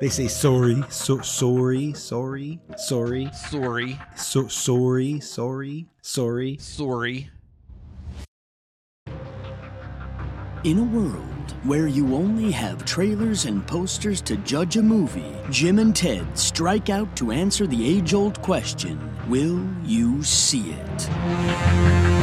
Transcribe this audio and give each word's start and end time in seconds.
They 0.00 0.08
say 0.08 0.28
sorry, 0.28 0.82
so 0.90 1.20
sorry, 1.20 1.92
sorry, 1.94 2.60
sorry, 2.76 3.30
Sorry. 3.50 3.98
so 4.16 4.46
sorry, 4.48 5.20
sorry, 5.20 5.86
sorry. 6.02 6.56
Sorry. 6.58 7.30
In 10.64 10.78
a 10.78 10.84
world 10.84 11.54
where 11.62 11.86
you 11.86 12.14
only 12.16 12.50
have 12.50 12.84
trailers 12.84 13.44
and 13.44 13.64
posters 13.66 14.20
to 14.22 14.36
judge 14.38 14.76
a 14.76 14.82
movie, 14.82 15.36
Jim 15.50 15.78
and 15.78 15.94
Ted 15.94 16.26
strike 16.36 16.90
out 16.90 17.14
to 17.16 17.30
answer 17.30 17.66
the 17.66 17.86
age 17.86 18.14
old 18.14 18.42
question 18.42 18.98
Will 19.28 19.64
you 19.84 20.22
see 20.22 20.72
it? 20.72 22.15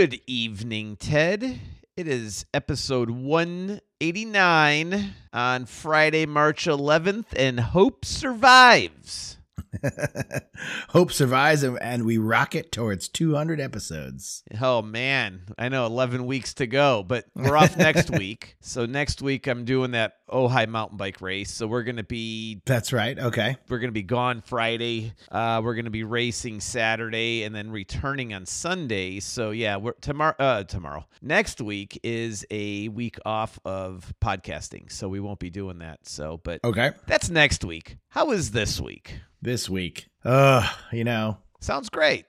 Good 0.00 0.22
evening, 0.26 0.96
Ted. 0.96 1.60
It 1.94 2.08
is 2.08 2.46
episode 2.54 3.10
189 3.10 5.14
on 5.30 5.66
Friday, 5.66 6.24
March 6.24 6.64
11th, 6.64 7.26
and 7.36 7.60
Hope 7.60 8.06
survives. 8.06 9.36
Hope 10.90 11.12
survives 11.12 11.62
and, 11.64 12.04
we 12.04 12.18
rocket 12.18 12.72
towards 12.72 13.08
200 13.08 13.60
episodes. 13.60 14.42
Oh 14.60 14.80
man, 14.82 15.42
I 15.58 15.68
know 15.68 15.86
11 15.86 16.24
weeks 16.26 16.54
to 16.54 16.66
go, 16.66 17.02
but 17.02 17.26
we're 17.34 17.56
off 17.56 17.76
next 17.76 18.10
week. 18.18 18.56
So 18.60 18.86
next 18.86 19.20
week 19.22 19.46
I'm 19.46 19.64
doing 19.64 19.90
that 19.92 20.14
Ojai 20.30 20.68
mountain 20.68 20.96
bike 20.96 21.20
race. 21.20 21.50
So 21.50 21.66
we're 21.66 21.82
going 21.82 21.96
to 21.96 22.02
be 22.04 22.62
That's 22.64 22.92
right. 22.92 23.18
Okay. 23.18 23.56
we're 23.68 23.78
going 23.78 23.88
to 23.88 23.92
be 23.92 24.02
gone 24.02 24.42
Friday. 24.42 25.12
Uh, 25.30 25.60
we're 25.62 25.74
going 25.74 25.84
to 25.84 25.90
be 25.90 26.04
racing 26.04 26.60
Saturday 26.60 27.42
and 27.44 27.54
then 27.54 27.70
returning 27.70 28.32
on 28.34 28.46
Sunday. 28.46 29.20
So 29.20 29.50
yeah, 29.50 29.76
we're 29.76 29.92
tomorrow. 30.00 30.34
Uh, 30.38 30.64
tomorrow, 30.64 31.04
next 31.22 31.60
week 31.60 31.98
is 32.02 32.46
a 32.50 32.88
week 32.88 33.18
off 33.26 33.58
of 33.64 34.12
podcasting, 34.22 34.90
so 34.90 35.08
we 35.08 35.20
won't 35.20 35.38
be 35.38 35.50
doing 35.50 35.78
that. 35.78 36.00
So, 36.06 36.40
but 36.42 36.60
Okay. 36.64 36.92
that's 37.06 37.28
next 37.30 37.64
week. 37.64 37.96
How 38.08 38.30
is 38.30 38.50
this 38.52 38.80
week? 38.80 39.18
This 39.42 39.68
week. 39.70 40.08
Uh, 40.24 40.68
you 40.92 41.04
know, 41.04 41.38
Sounds 41.60 41.88
great. 41.88 42.26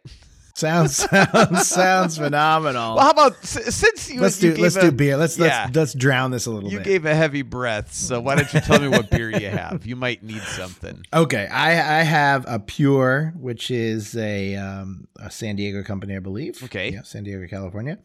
sounds 0.55 0.95
sounds 1.09 1.67
sounds 1.67 2.17
phenomenal. 2.17 2.95
Well, 2.95 3.03
how 3.05 3.11
about 3.11 3.43
since 3.43 4.09
you 4.09 4.21
let's 4.21 4.41
you 4.43 4.49
do 4.51 4.55
gave 4.55 4.63
let's 4.63 4.75
a- 4.77 4.81
do 4.81 4.91
beer. 4.91 5.17
Let's 5.17 5.37
yeah. 5.37 5.63
let's 5.65 5.75
let's 5.75 5.93
drown 5.93 6.31
this 6.31 6.45
a 6.45 6.51
little 6.51 6.69
bit. 6.69 6.73
You 6.73 6.79
bit. 6.79 6.85
gave 6.87 7.05
a 7.05 7.15
heavy 7.15 7.41
breath, 7.41 7.93
so 7.93 8.19
why 8.21 8.35
don't 8.35 8.53
you 8.53 8.59
tell 8.61 8.79
me 8.79 8.87
what 8.89 9.09
beer 9.09 9.29
you 9.29 9.47
have? 9.49 9.85
You 9.85 9.95
might 9.95 10.23
need 10.23 10.41
something. 10.41 11.03
Okay, 11.13 11.47
I 11.47 11.99
I 11.99 12.03
have 12.03 12.45
a 12.47 12.59
pure, 12.59 13.33
which 13.37 13.71
is 13.71 14.15
a 14.15 14.55
um 14.55 15.07
a 15.19 15.29
San 15.31 15.55
Diego 15.57 15.83
company, 15.83 16.15
I 16.15 16.19
believe. 16.19 16.61
Okay. 16.63 16.91
yeah, 16.91 17.01
San 17.03 17.23
Diego, 17.23 17.45
California, 17.47 17.97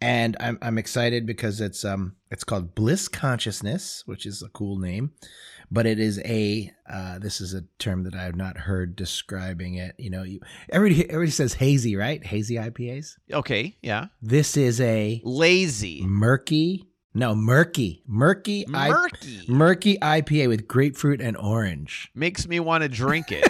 and 0.00 0.36
I'm 0.40 0.58
I'm 0.62 0.78
excited 0.78 1.26
because 1.26 1.60
it's 1.60 1.84
um 1.84 2.14
it's 2.30 2.44
called 2.44 2.74
Bliss 2.74 3.08
Consciousness, 3.08 4.02
which 4.06 4.26
is 4.26 4.42
a 4.42 4.48
cool 4.48 4.78
name, 4.78 5.12
but 5.70 5.86
it 5.86 5.98
is 5.98 6.18
a 6.24 6.70
uh 6.88 7.18
this 7.18 7.40
is 7.40 7.54
a 7.54 7.62
term 7.78 8.04
that 8.04 8.14
I 8.14 8.24
have 8.24 8.36
not 8.36 8.56
heard 8.56 8.96
describing 8.96 9.74
it. 9.76 9.94
You 9.98 10.10
know, 10.10 10.22
you 10.22 10.40
everybody 10.70 11.08
everybody 11.08 11.30
says 11.30 11.54
hazy, 11.54 11.96
right? 11.96 12.24
Hazy 12.24 12.56
IPAs. 12.56 13.16
Okay, 13.32 13.76
yeah. 13.82 14.06
This 14.22 14.56
is 14.56 14.80
a 14.80 15.20
Lazy. 15.24 16.02
murky, 16.04 16.88
no 17.14 17.34
murky, 17.34 18.02
murky, 18.06 18.64
I- 18.72 18.90
Murky. 18.90 19.40
murky 19.48 19.98
IPA 19.98 20.48
with 20.48 20.66
grapefruit 20.68 21.20
and 21.20 21.36
orange. 21.36 22.10
Makes 22.14 22.46
me 22.48 22.60
want 22.60 22.82
to 22.82 22.88
drink 22.88 23.32
it. 23.32 23.48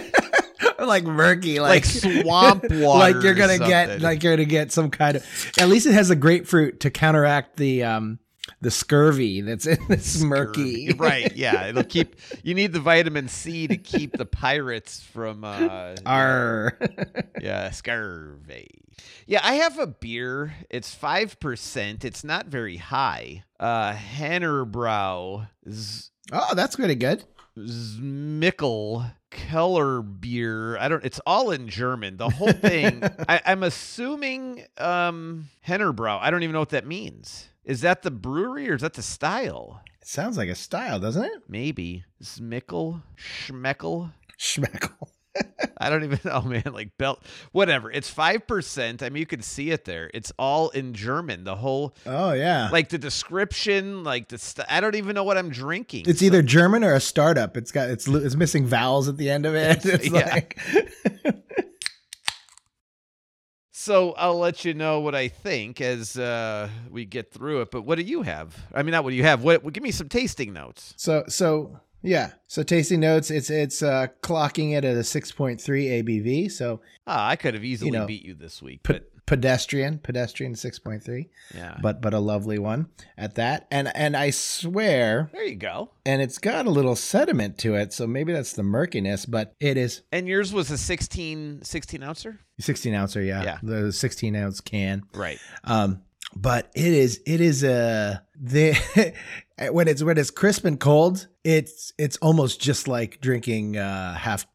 like 0.79 1.03
murky, 1.03 1.59
like 1.59 1.83
like, 1.83 1.85
swamp 1.85 2.63
water. 2.69 2.99
like 3.13 3.23
you're 3.23 3.33
gonna 3.33 3.57
get 3.57 4.01
like 4.01 4.21
you're 4.23 4.33
gonna 4.35 4.45
get 4.45 4.71
some 4.71 4.89
kind 4.91 5.17
of. 5.17 5.51
At 5.59 5.67
least 5.69 5.85
it 5.87 5.93
has 5.93 6.09
a 6.09 6.15
grapefruit 6.15 6.81
to 6.81 6.91
counteract 6.91 7.57
the 7.57 7.83
um 7.83 8.19
the 8.61 8.71
scurvy 8.71 9.41
that's 9.41 9.65
in 9.65 9.77
this 9.87 10.21
murky. 10.21 10.93
right, 10.97 11.35
yeah. 11.35 11.67
It'll 11.69 11.83
keep 11.83 12.15
you 12.43 12.53
need 12.53 12.73
the 12.73 12.79
vitamin 12.79 13.27
C 13.27 13.67
to 13.67 13.77
keep 13.77 14.17
the 14.17 14.25
pirates 14.25 15.01
from 15.01 15.43
uh 15.43 15.95
Arr. 16.05 16.77
yeah, 17.41 17.71
scurvy. 17.71 18.69
Yeah, 19.27 19.41
I 19.43 19.55
have 19.55 19.79
a 19.79 19.87
beer. 19.87 20.53
It's 20.69 20.93
five 20.93 21.39
percent. 21.39 22.05
It's 22.05 22.23
not 22.23 22.47
very 22.47 22.77
high. 22.77 23.43
Uh 23.59 23.93
Hennerbrow 23.93 25.47
Z- 25.69 26.09
oh, 26.31 26.55
that's 26.55 26.75
pretty 26.75 26.95
good. 26.95 27.23
Zmickel 27.57 29.11
Keller 29.31 30.01
beer. 30.01 30.77
I 30.77 30.87
don't. 30.87 31.03
It's 31.03 31.19
all 31.25 31.51
in 31.51 31.67
German. 31.67 32.17
The 32.17 32.29
whole 32.29 32.51
thing. 32.51 33.03
I, 33.27 33.41
I'm 33.45 33.63
assuming 33.63 34.65
um 34.77 35.49
Hennerbrow. 35.67 36.19
I 36.21 36.31
don't 36.31 36.43
even 36.43 36.53
know 36.53 36.59
what 36.59 36.69
that 36.69 36.85
means. 36.87 37.49
Is 37.65 37.81
that 37.81 38.03
the 38.03 38.11
brewery 38.11 38.69
or 38.69 38.75
is 38.75 38.81
that 38.81 38.93
the 38.93 39.01
style? 39.01 39.81
It 40.01 40.07
sounds 40.07 40.37
like 40.37 40.49
a 40.49 40.55
style, 40.55 40.99
doesn't 40.99 41.23
it? 41.25 41.31
Maybe 41.49 42.05
Zmickel 42.23 43.01
Schmeckel. 43.17 44.11
Schmeckle. 44.39 45.09
I 45.77 45.89
don't 45.89 46.03
even 46.05 46.19
know, 46.23 46.41
man. 46.45 46.63
Like 46.71 46.97
belt, 46.97 47.21
whatever. 47.51 47.91
It's 47.91 48.09
five 48.09 48.47
percent. 48.47 49.01
I 49.03 49.09
mean, 49.09 49.19
you 49.19 49.25
can 49.25 49.41
see 49.41 49.71
it 49.71 49.83
there. 49.83 50.09
It's 50.13 50.31
all 50.39 50.69
in 50.69 50.93
German. 50.93 51.43
The 51.43 51.55
whole, 51.55 51.93
Oh 52.05 52.31
yeah. 52.33 52.69
like 52.71 52.87
the 52.89 52.97
description, 52.97 54.03
like 54.05 54.29
the. 54.29 54.37
St- 54.37 54.67
I 54.69 54.79
don't 54.79 54.95
even 54.95 55.13
know 55.15 55.23
what 55.25 55.37
I'm 55.37 55.49
drinking. 55.49 56.05
it's 56.07 56.21
either 56.21 56.41
German 56.41 56.83
or 56.85 56.93
a 56.93 57.01
startup. 57.01 57.57
It's 57.57 57.71
got 57.71 57.89
it's 57.89 58.07
it's 58.07 58.35
missing 58.35 58.65
vowels 58.65 59.09
at 59.09 59.17
the 59.17 59.29
end 59.29 59.45
of 59.45 59.55
it. 59.55 59.83
It's 59.85 60.09
Yeah. 60.09 60.29
like 60.31 60.57
So 63.85 64.13
I'll 64.13 64.39
let 64.39 64.65
you 64.65 64.73
know 64.73 64.99
what 65.01 65.13
I 65.13 65.27
think 65.27 65.79
as 65.79 66.17
uh, 66.17 66.69
we 66.89 67.05
get 67.05 67.31
through 67.31 67.61
it. 67.61 67.69
But 67.69 67.83
what 67.83 67.99
do 67.99 68.03
you 68.03 68.23
have? 68.23 68.57
I 68.73 68.81
mean, 68.81 68.93
not 68.93 69.03
what 69.03 69.11
do 69.11 69.15
you 69.15 69.21
have. 69.21 69.43
What? 69.43 69.71
Give 69.71 69.83
me 69.83 69.91
some 69.91 70.09
tasting 70.09 70.53
notes. 70.53 70.95
So 70.97 71.23
so 71.27 71.79
yeah. 72.01 72.31
So 72.47 72.63
tasting 72.63 72.99
notes, 72.99 73.29
it's 73.29 73.51
it's 73.51 73.83
uh 73.83 74.07
clocking 74.23 74.75
it 74.75 74.83
at 74.85 74.97
a 74.97 75.03
six 75.03 75.31
point 75.31 75.61
three 75.61 75.85
ABV. 75.85 76.51
So 76.51 76.81
Ah, 77.05 77.27
I 77.27 77.35
could 77.35 77.53
have 77.53 77.63
easily 77.63 77.91
know, 77.91 78.07
beat 78.07 78.25
you 78.25 78.33
this 78.33 78.59
week, 78.59 78.79
but 78.81 79.07
pedestrian, 79.25 79.99
pedestrian 79.99 80.55
six 80.55 80.77
point 80.79 81.03
three. 81.03 81.29
yeah. 81.55 81.77
But 81.81 82.01
but 82.01 82.13
a 82.13 82.19
lovely 82.19 82.59
one 82.59 82.87
at 83.17 83.35
that. 83.35 83.67
And 83.71 83.91
and 83.95 84.15
I 84.15 84.29
swear, 84.31 85.29
there 85.33 85.43
you 85.45 85.55
go. 85.55 85.91
and 86.05 86.21
it's 86.21 86.37
got 86.37 86.65
a 86.65 86.69
little 86.69 86.95
sediment 86.95 87.57
to 87.59 87.75
it, 87.75 87.93
so 87.93 88.05
maybe 88.07 88.33
that's 88.33 88.53
the 88.53 88.63
murkiness, 88.63 89.25
but 89.25 89.53
it 89.59 89.77
is 89.77 90.01
And 90.11 90.27
yours 90.27 90.53
was 90.53 90.69
a 90.71 90.77
16, 90.77 91.61
16 91.63 92.03
ouncer, 92.03 92.39
sixteen 92.59 92.93
ouncer, 92.93 93.21
yeah. 93.21 93.43
Yeah. 93.43 93.57
The 93.63 93.91
sixteen 93.91 94.35
ounce 94.35 94.61
can. 94.61 95.03
right? 95.13 95.39
Um, 95.63 96.01
but 96.35 96.69
it 96.75 96.93
is 96.93 97.21
it 97.25 97.39
is 97.41 97.63
a 97.63 98.21
the 98.39 98.73
when 99.71 99.87
it's 99.87 100.03
when 100.03 100.17
it's 100.17 100.31
crisp 100.31 100.65
and 100.65 100.79
cold, 100.79 101.27
it's 101.43 101.93
it's 101.97 102.17
almost 102.17 102.59
just 102.61 102.87
like 102.87 103.21
drinking 103.21 103.77
uh 103.77 104.13
half 104.15 104.45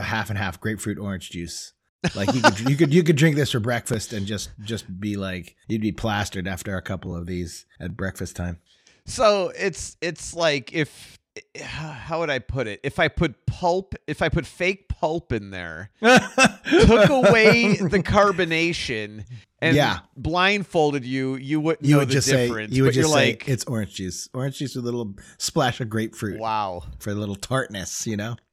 half 0.00 0.30
and 0.30 0.38
half 0.38 0.60
grapefruit 0.60 0.98
orange 0.98 1.30
juice. 1.30 1.72
Like 2.14 2.32
you 2.34 2.42
could 2.42 2.60
you 2.60 2.76
could 2.76 2.94
you 2.94 3.02
could 3.02 3.16
drink 3.16 3.36
this 3.36 3.52
for 3.52 3.60
breakfast 3.60 4.12
and 4.12 4.26
just 4.26 4.50
just 4.62 5.00
be 5.00 5.16
like 5.16 5.56
you'd 5.68 5.80
be 5.82 5.92
plastered 5.92 6.46
after 6.46 6.76
a 6.76 6.82
couple 6.82 7.14
of 7.16 7.26
these 7.26 7.66
at 7.80 7.96
breakfast 7.96 8.36
time. 8.36 8.58
So 9.06 9.52
it's 9.56 9.96
it's 10.00 10.34
like 10.34 10.72
if 10.72 11.18
how 11.62 12.20
would 12.20 12.30
I 12.30 12.38
put 12.38 12.66
it? 12.66 12.80
If 12.82 12.98
I 12.98 13.08
put 13.08 13.46
pulp, 13.46 13.94
if 14.06 14.22
I 14.22 14.28
put 14.28 14.46
fake 14.46 14.88
pulp 14.88 15.32
in 15.32 15.50
there, 15.50 15.90
took 16.02 16.10
away 17.10 17.76
the 17.76 18.02
carbonation, 18.04 19.24
and 19.60 19.76
Yeah. 19.76 20.00
blindfolded 20.16 21.04
you, 21.04 21.36
you 21.36 21.60
wouldn't 21.60 21.84
you 21.84 21.94
know 21.94 21.98
would 22.00 22.08
the 22.08 22.14
just 22.14 22.28
say 22.28 22.46
you 22.46 22.52
would 22.54 22.68
but 22.68 22.94
just 22.94 22.96
you're 22.96 23.04
say 23.04 23.30
like, 23.30 23.48
it's 23.48 23.64
orange 23.64 23.94
juice, 23.94 24.28
orange 24.32 24.58
juice 24.58 24.74
with 24.76 24.84
a 24.84 24.86
little 24.86 25.14
splash 25.38 25.80
of 25.80 25.88
grapefruit 25.88 26.38
wow. 26.38 26.82
for 26.98 27.10
a 27.10 27.14
little 27.14 27.36
tartness, 27.36 28.06
you 28.06 28.16
know. 28.16 28.36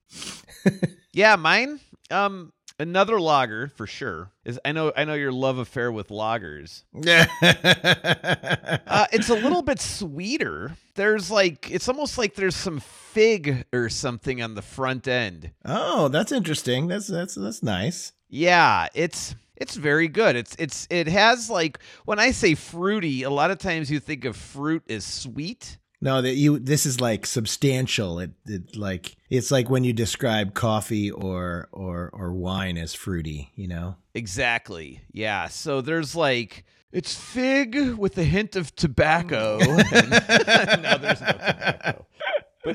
Yeah, 1.13 1.35
mine. 1.35 1.81
Um, 2.09 2.53
another 2.81 3.19
lager 3.21 3.67
for 3.67 3.87
sure 3.87 4.31
is. 4.43 4.59
I 4.65 4.71
know. 4.71 4.91
I 4.95 5.05
know 5.05 5.13
your 5.13 5.31
love 5.31 5.57
affair 5.57 5.91
with 5.91 6.09
lagers. 6.09 6.83
Yeah. 6.93 7.27
Uh, 8.87 9.05
it's 9.13 9.29
a 9.29 9.33
little 9.33 9.61
bit 9.61 9.79
sweeter. 9.79 10.75
There's 10.95 11.31
like 11.31 11.71
it's 11.71 11.87
almost 11.87 12.17
like 12.17 12.35
there's 12.35 12.55
some 12.55 12.79
fig 12.79 13.65
or 13.73 13.89
something 13.89 14.41
on 14.41 14.55
the 14.55 14.61
front 14.61 15.07
end. 15.07 15.51
oh, 15.65 16.07
that's 16.09 16.31
interesting. 16.31 16.87
That's 16.87 17.07
that's 17.07 17.35
that's 17.35 17.63
nice. 17.63 18.11
Yeah, 18.29 18.87
it's 18.93 19.35
it's 19.55 19.75
very 19.75 20.07
good. 20.07 20.35
It's 20.35 20.55
it's 20.59 20.87
it 20.89 21.07
has 21.07 21.49
like 21.49 21.79
when 22.05 22.19
I 22.19 22.31
say 22.31 22.55
fruity, 22.55 23.23
a 23.23 23.29
lot 23.29 23.51
of 23.51 23.59
times 23.59 23.91
you 23.91 23.99
think 23.99 24.25
of 24.25 24.35
fruit 24.35 24.83
as 24.89 25.05
sweet. 25.05 25.77
No, 26.01 26.21
that 26.21 26.33
you 26.33 26.57
this 26.57 26.85
is 26.87 26.99
like 26.99 27.27
substantial. 27.27 28.19
It, 28.19 28.31
it 28.45 28.75
like 28.75 29.15
it's 29.29 29.51
like 29.51 29.69
when 29.69 29.83
you 29.83 29.93
describe 29.93 30.55
coffee 30.55 31.11
or 31.11 31.69
or 31.71 32.09
or 32.11 32.33
wine 32.33 32.77
as 32.77 32.95
fruity, 32.95 33.51
you 33.55 33.67
know. 33.67 33.95
Exactly. 34.15 35.01
Yeah. 35.11 35.47
So 35.47 35.81
there's 35.81 36.15
like 36.15 36.65
it's 36.91 37.15
fig 37.15 37.75
with 37.95 38.17
a 38.17 38.23
hint 38.23 38.55
of 38.55 38.75
tobacco. 38.75 39.57
no, 39.61 39.77
there's 39.77 41.21
no 41.21 41.27
tobacco. 41.27 42.00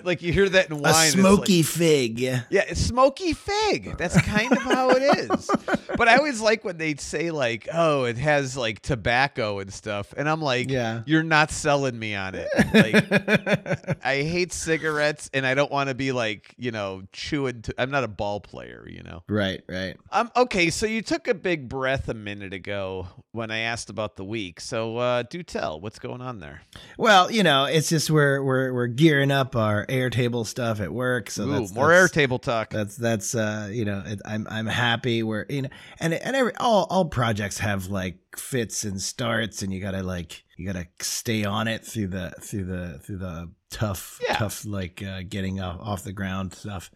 Like 0.05 0.23
you 0.23 0.33
hear 0.33 0.49
that 0.49 0.71
in 0.71 0.77
wine. 0.79 0.85
a 0.85 0.89
it's 0.89 0.97
like- 1.17 1.21
smoky 1.21 1.63
fig. 1.63 2.19
Yeah. 2.19 2.43
yeah, 2.51 2.65
it's 2.69 2.81
smoky 2.81 3.33
fig. 3.33 3.97
That's 3.99 4.21
kind 4.23 4.53
of 4.53 4.59
how 4.63 4.91
it 4.91 5.03
is. 5.31 5.51
But 5.97 6.09
I 6.09 6.17
always 6.17 6.43
like 6.43 6.63
when 6.63 6.77
they 6.77 6.95
say 6.97 7.31
like, 7.31 7.69
"Oh, 7.73 8.05
it 8.05 8.19
has 8.19 8.55
like 8.55 8.81
tobacco 8.83 9.61
and 9.61 9.73
stuff," 9.73 10.13
and 10.15 10.29
I'm 10.29 10.43
like, 10.43 10.69
Yeah. 10.71 11.03
you're 11.07 11.23
not 11.23 11.51
selling 11.51 11.99
me 11.99 12.15
on 12.15 12.35
it." 12.35 12.49
Like, 12.75 13.99
I 14.05 14.17
hate 14.23 14.53
cigarettes, 14.53 15.31
and 15.33 15.47
I 15.47 15.55
don't 15.55 15.73
want 15.73 15.89
to 15.89 15.95
be 15.95 16.13
like, 16.13 16.55
you 16.59 16.71
know, 16.71 17.03
chewing. 17.13 17.63
To, 17.63 17.75
I'm 17.79 17.91
not 17.91 18.05
a 18.05 18.09
ball 18.09 18.41
player, 18.41 18.87
you 18.91 19.03
know. 19.03 19.23
right, 19.29 19.63
right. 19.69 19.97
Um. 20.13 20.31
Okay, 20.37 20.69
so 20.69 20.85
you 20.85 21.01
took 21.01 21.29
a 21.29 21.35
big 21.35 21.67
breath 21.67 22.11
a 22.11 22.15
minute 22.15 22.53
ago 22.53 23.07
when 23.33 23.51
I 23.51 23.61
asked 23.61 23.89
about 23.89 24.17
the 24.17 24.25
week. 24.25 24.61
So 24.61 24.99
uh, 24.99 25.23
do 25.23 25.43
tell, 25.43 25.81
what's 25.81 25.99
going 25.99 26.21
on 26.21 26.41
there? 26.41 26.61
Well, 26.99 27.31
you 27.31 27.43
know, 27.43 27.65
it's 27.65 27.89
just 27.89 28.11
we're 28.11 28.43
we're 28.43 28.71
we're 28.75 28.87
gearing 28.89 29.31
up 29.31 29.57
our 29.57 29.86
Airtable 29.89 30.47
stuff 30.47 30.81
at 30.81 30.93
work. 30.93 31.31
So 31.31 31.45
Ooh, 31.45 31.61
that's, 31.61 31.73
more 31.75 31.89
that's, 31.89 32.13
Airtable 32.13 32.41
talk. 32.41 32.71
That's 32.71 32.97
that's 32.97 33.35
uh 33.35 33.69
you 33.71 33.85
know 33.85 34.03
it, 34.05 34.21
I'm 34.25 34.47
I'm 34.51 34.67
happy 34.67 35.23
we're 35.23 35.47
you 35.49 35.63
know 35.63 35.69
and 36.01 36.15
and 36.15 36.37
every 36.37 36.55
all 36.57 36.87
all 36.91 37.07
projects 37.07 37.59
have 37.59 37.89
like 37.89 38.19
fits 38.37 38.85
and 38.85 39.01
starts 39.01 39.63
and 39.63 39.73
you 39.73 39.81
gotta 39.81 40.03
like 40.03 40.45
you 40.57 40.67
gotta 40.67 40.87
stay 41.01 41.45
on 41.45 41.69
it 41.69 41.85
through 41.85 42.09
the 42.09 42.33
through 42.41 42.65
the 42.65 42.99
through 43.05 43.19
the 43.19 43.51
tough 43.69 44.21
Yeah. 44.23 44.37
tough 44.37 44.65
like 44.65 45.03
uh, 45.03 45.23
getting 45.29 45.61
off, 45.61 45.81
off 45.81 46.05
the 46.05 46.13
ground 46.13 46.55
stuff 46.55 46.89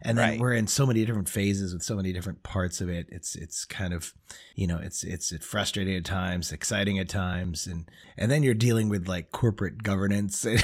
and 0.00 0.16
then 0.16 0.30
Right. 0.30 0.40
we're 0.40 0.54
in 0.54 0.66
so 0.66 0.86
many 0.86 1.04
different 1.04 1.28
phases 1.28 1.74
with 1.74 1.82
so 1.82 1.94
many 1.96 2.14
different 2.14 2.42
parts 2.42 2.80
of 2.80 2.88
it 2.88 3.06
it's 3.10 3.36
it's 3.36 3.66
kind 3.66 3.92
of 3.92 4.14
you 4.56 4.66
know 4.66 4.78
it's 4.82 5.04
it's 5.04 5.32
frustrating 5.44 5.94
at 5.94 6.04
times 6.06 6.50
exciting 6.50 6.98
at 6.98 7.10
times 7.10 7.66
and 7.66 7.90
and 8.16 8.30
then 8.32 8.42
you're 8.42 8.54
dealing 8.54 8.88
with 8.88 9.06
like 9.06 9.32
corporate 9.32 9.82
governance 9.82 10.44
and 10.46 10.62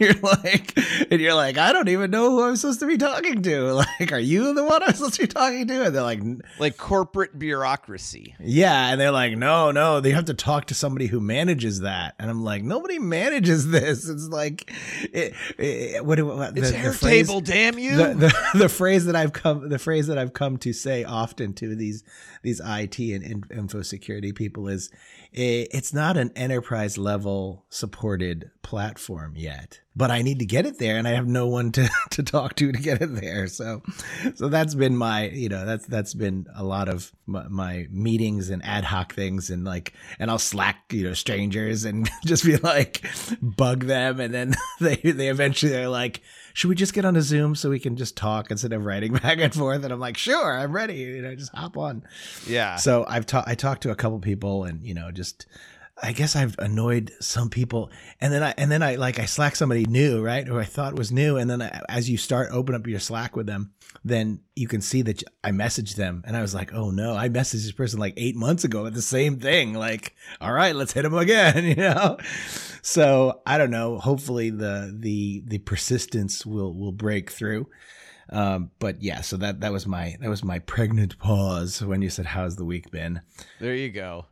you're 0.00 0.14
like 0.22 0.72
and 1.10 1.20
you're 1.20 1.34
like 1.34 1.58
i 1.58 1.74
don't 1.74 1.88
even 1.88 2.10
know 2.10 2.30
who 2.30 2.42
i'm 2.42 2.56
supposed 2.56 2.80
to 2.80 2.86
be 2.86 2.96
talking 2.96 3.42
to 3.42 3.72
like 4.00 4.12
are 4.12 4.18
you 4.18 4.54
the 4.54 4.64
one 4.64 4.82
i'm 4.82 4.94
supposed 4.94 5.14
to 5.14 5.20
be 5.22 5.26
talking 5.28 5.66
to 5.68 5.84
and 5.84 5.94
they're 5.94 6.02
like 6.02 6.22
like 6.58 6.78
corporate 6.78 7.38
bureaucracy. 7.38 8.34
yeah 8.40 8.88
and 8.90 8.98
they're 9.00 9.10
like 9.12 9.36
no 9.36 9.70
no 9.70 10.00
they 10.00 10.10
have 10.12 10.24
to 10.24 10.34
talk 10.34 10.64
to 10.68 10.74
somebody 10.74 11.06
who 11.06 11.20
manages 11.20 11.80
that 11.80 11.91
and 12.18 12.30
i'm 12.30 12.42
like 12.42 12.62
nobody 12.62 12.98
manages 12.98 13.70
this 13.70 14.08
it's 14.08 14.28
like 14.28 14.70
it, 15.12 15.34
it, 15.58 16.04
what, 16.04 16.20
what 16.22 16.56
It's 16.56 16.70
the, 16.70 16.76
Airtable, 16.76 17.44
damn 17.44 17.78
you! 17.78 17.96
the, 17.96 18.14
the 18.14 18.34
the 18.58 18.68
phrase 18.68 19.06
that 19.06 19.16
I've 19.16 19.32
come 19.32 19.68
the 19.68 19.78
phrase 19.78 20.06
that 20.06 20.18
I've 20.18 20.32
come 20.32 20.56
to 20.58 20.72
say 20.72 21.04
often 21.04 21.52
to 21.54 21.74
these 21.74 22.04
these 22.42 22.60
IT 22.64 22.98
and 22.98 23.22
in, 23.22 23.44
info 23.50 23.82
security 23.82 24.32
people 24.32 24.68
is 24.68 24.90
eh, 25.34 25.66
it's 25.70 25.92
not 25.92 26.16
an 26.16 26.30
enterprise 26.36 26.98
level 26.98 27.64
supported 27.68 28.50
platform 28.62 29.34
yet 29.36 29.80
but 29.94 30.10
I 30.10 30.22
need 30.22 30.38
to 30.38 30.46
get 30.46 30.66
it 30.66 30.78
there 30.78 30.96
and 30.96 31.06
I 31.06 31.12
have 31.12 31.26
no 31.26 31.46
one 31.46 31.72
to 31.72 31.88
to 32.10 32.22
talk 32.22 32.54
to 32.56 32.72
to 32.72 32.78
get 32.78 33.02
it 33.02 33.14
there 33.14 33.46
so 33.46 33.82
so 34.34 34.48
that's 34.48 34.74
been 34.74 34.96
my 34.96 35.28
you 35.28 35.48
know 35.48 35.66
that's 35.66 35.86
that's 35.86 36.14
been 36.14 36.46
a 36.54 36.64
lot 36.64 36.88
of 36.88 37.12
my, 37.26 37.46
my 37.48 37.86
meetings 37.90 38.50
and 38.50 38.64
ad 38.64 38.84
hoc 38.84 39.14
things 39.14 39.50
and 39.50 39.64
like 39.64 39.92
and 40.18 40.30
I'll 40.30 40.38
slack 40.38 40.92
you 40.92 41.04
know 41.04 41.14
strangers 41.14 41.84
and 41.84 42.08
just 42.24 42.44
be 42.44 42.56
like 42.56 43.04
bug 43.40 43.84
them 43.84 44.20
and 44.20 44.32
then 44.32 44.54
they 44.80 44.96
they 44.96 45.28
eventually 45.28 45.76
are 45.76 45.88
like 45.88 46.22
should 46.54 46.68
we 46.68 46.74
just 46.74 46.92
get 46.92 47.04
on 47.04 47.16
a 47.16 47.22
Zoom 47.22 47.54
so 47.54 47.70
we 47.70 47.80
can 47.80 47.96
just 47.96 48.16
talk 48.16 48.50
instead 48.50 48.72
of 48.72 48.84
writing 48.84 49.14
back 49.14 49.38
and 49.38 49.54
forth? 49.54 49.84
And 49.84 49.92
I'm 49.92 50.00
like, 50.00 50.16
sure, 50.16 50.54
I'm 50.54 50.72
ready. 50.72 50.96
You 50.96 51.22
know, 51.22 51.34
just 51.34 51.54
hop 51.54 51.76
on. 51.76 52.04
yeah. 52.46 52.76
So 52.76 53.04
I've 53.08 53.26
talked, 53.26 53.48
I 53.48 53.54
talked 53.54 53.82
to 53.84 53.90
a 53.90 53.94
couple 53.94 54.18
people 54.18 54.64
and, 54.64 54.84
you 54.84 54.94
know, 54.94 55.10
just, 55.10 55.46
I 56.00 56.12
guess 56.12 56.34
I've 56.34 56.56
annoyed 56.58 57.12
some 57.20 57.50
people 57.50 57.90
and 58.20 58.32
then 58.32 58.42
I, 58.42 58.54
and 58.56 58.72
then 58.72 58.82
I 58.82 58.94
like, 58.96 59.18
I 59.18 59.26
slack 59.26 59.54
somebody 59.54 59.84
new, 59.84 60.22
right? 60.22 60.46
Who 60.46 60.58
I 60.58 60.64
thought 60.64 60.96
was 60.96 61.12
new. 61.12 61.36
And 61.36 61.50
then 61.50 61.60
I, 61.60 61.82
as 61.88 62.08
you 62.08 62.16
start 62.16 62.48
open 62.50 62.74
up 62.74 62.86
your 62.86 62.98
Slack 62.98 63.36
with 63.36 63.46
them, 63.46 63.72
then 64.02 64.40
you 64.56 64.66
can 64.68 64.80
see 64.80 65.02
that 65.02 65.22
I 65.44 65.50
messaged 65.50 65.96
them 65.96 66.24
and 66.26 66.36
I 66.36 66.40
was 66.40 66.54
like, 66.54 66.72
oh 66.72 66.90
no, 66.90 67.14
I 67.14 67.28
messaged 67.28 67.62
this 67.64 67.72
person 67.72 68.00
like 68.00 68.14
eight 68.16 68.34
months 68.34 68.64
ago 68.64 68.84
with 68.84 68.94
the 68.94 69.02
same 69.02 69.38
thing. 69.38 69.74
Like, 69.74 70.16
all 70.40 70.52
right, 70.52 70.74
let's 70.74 70.92
hit 70.92 71.02
them 71.02 71.14
again, 71.14 71.64
you 71.66 71.74
know? 71.76 72.16
So 72.80 73.42
I 73.46 73.58
don't 73.58 73.70
know. 73.70 73.98
Hopefully 73.98 74.50
the, 74.50 74.96
the, 74.98 75.42
the 75.46 75.58
persistence 75.58 76.46
will, 76.46 76.74
will 76.74 76.92
break 76.92 77.30
through. 77.30 77.68
Um, 78.30 78.70
but 78.78 79.02
yeah, 79.02 79.20
so 79.20 79.36
that, 79.36 79.60
that 79.60 79.72
was 79.72 79.86
my, 79.86 80.16
that 80.20 80.30
was 80.30 80.42
my 80.42 80.58
pregnant 80.60 81.18
pause 81.18 81.82
when 81.84 82.00
you 82.00 82.08
said, 82.08 82.24
how's 82.26 82.56
the 82.56 82.64
week 82.64 82.90
been? 82.90 83.20
there 83.60 83.74
you 83.74 83.90
go. 83.90 84.24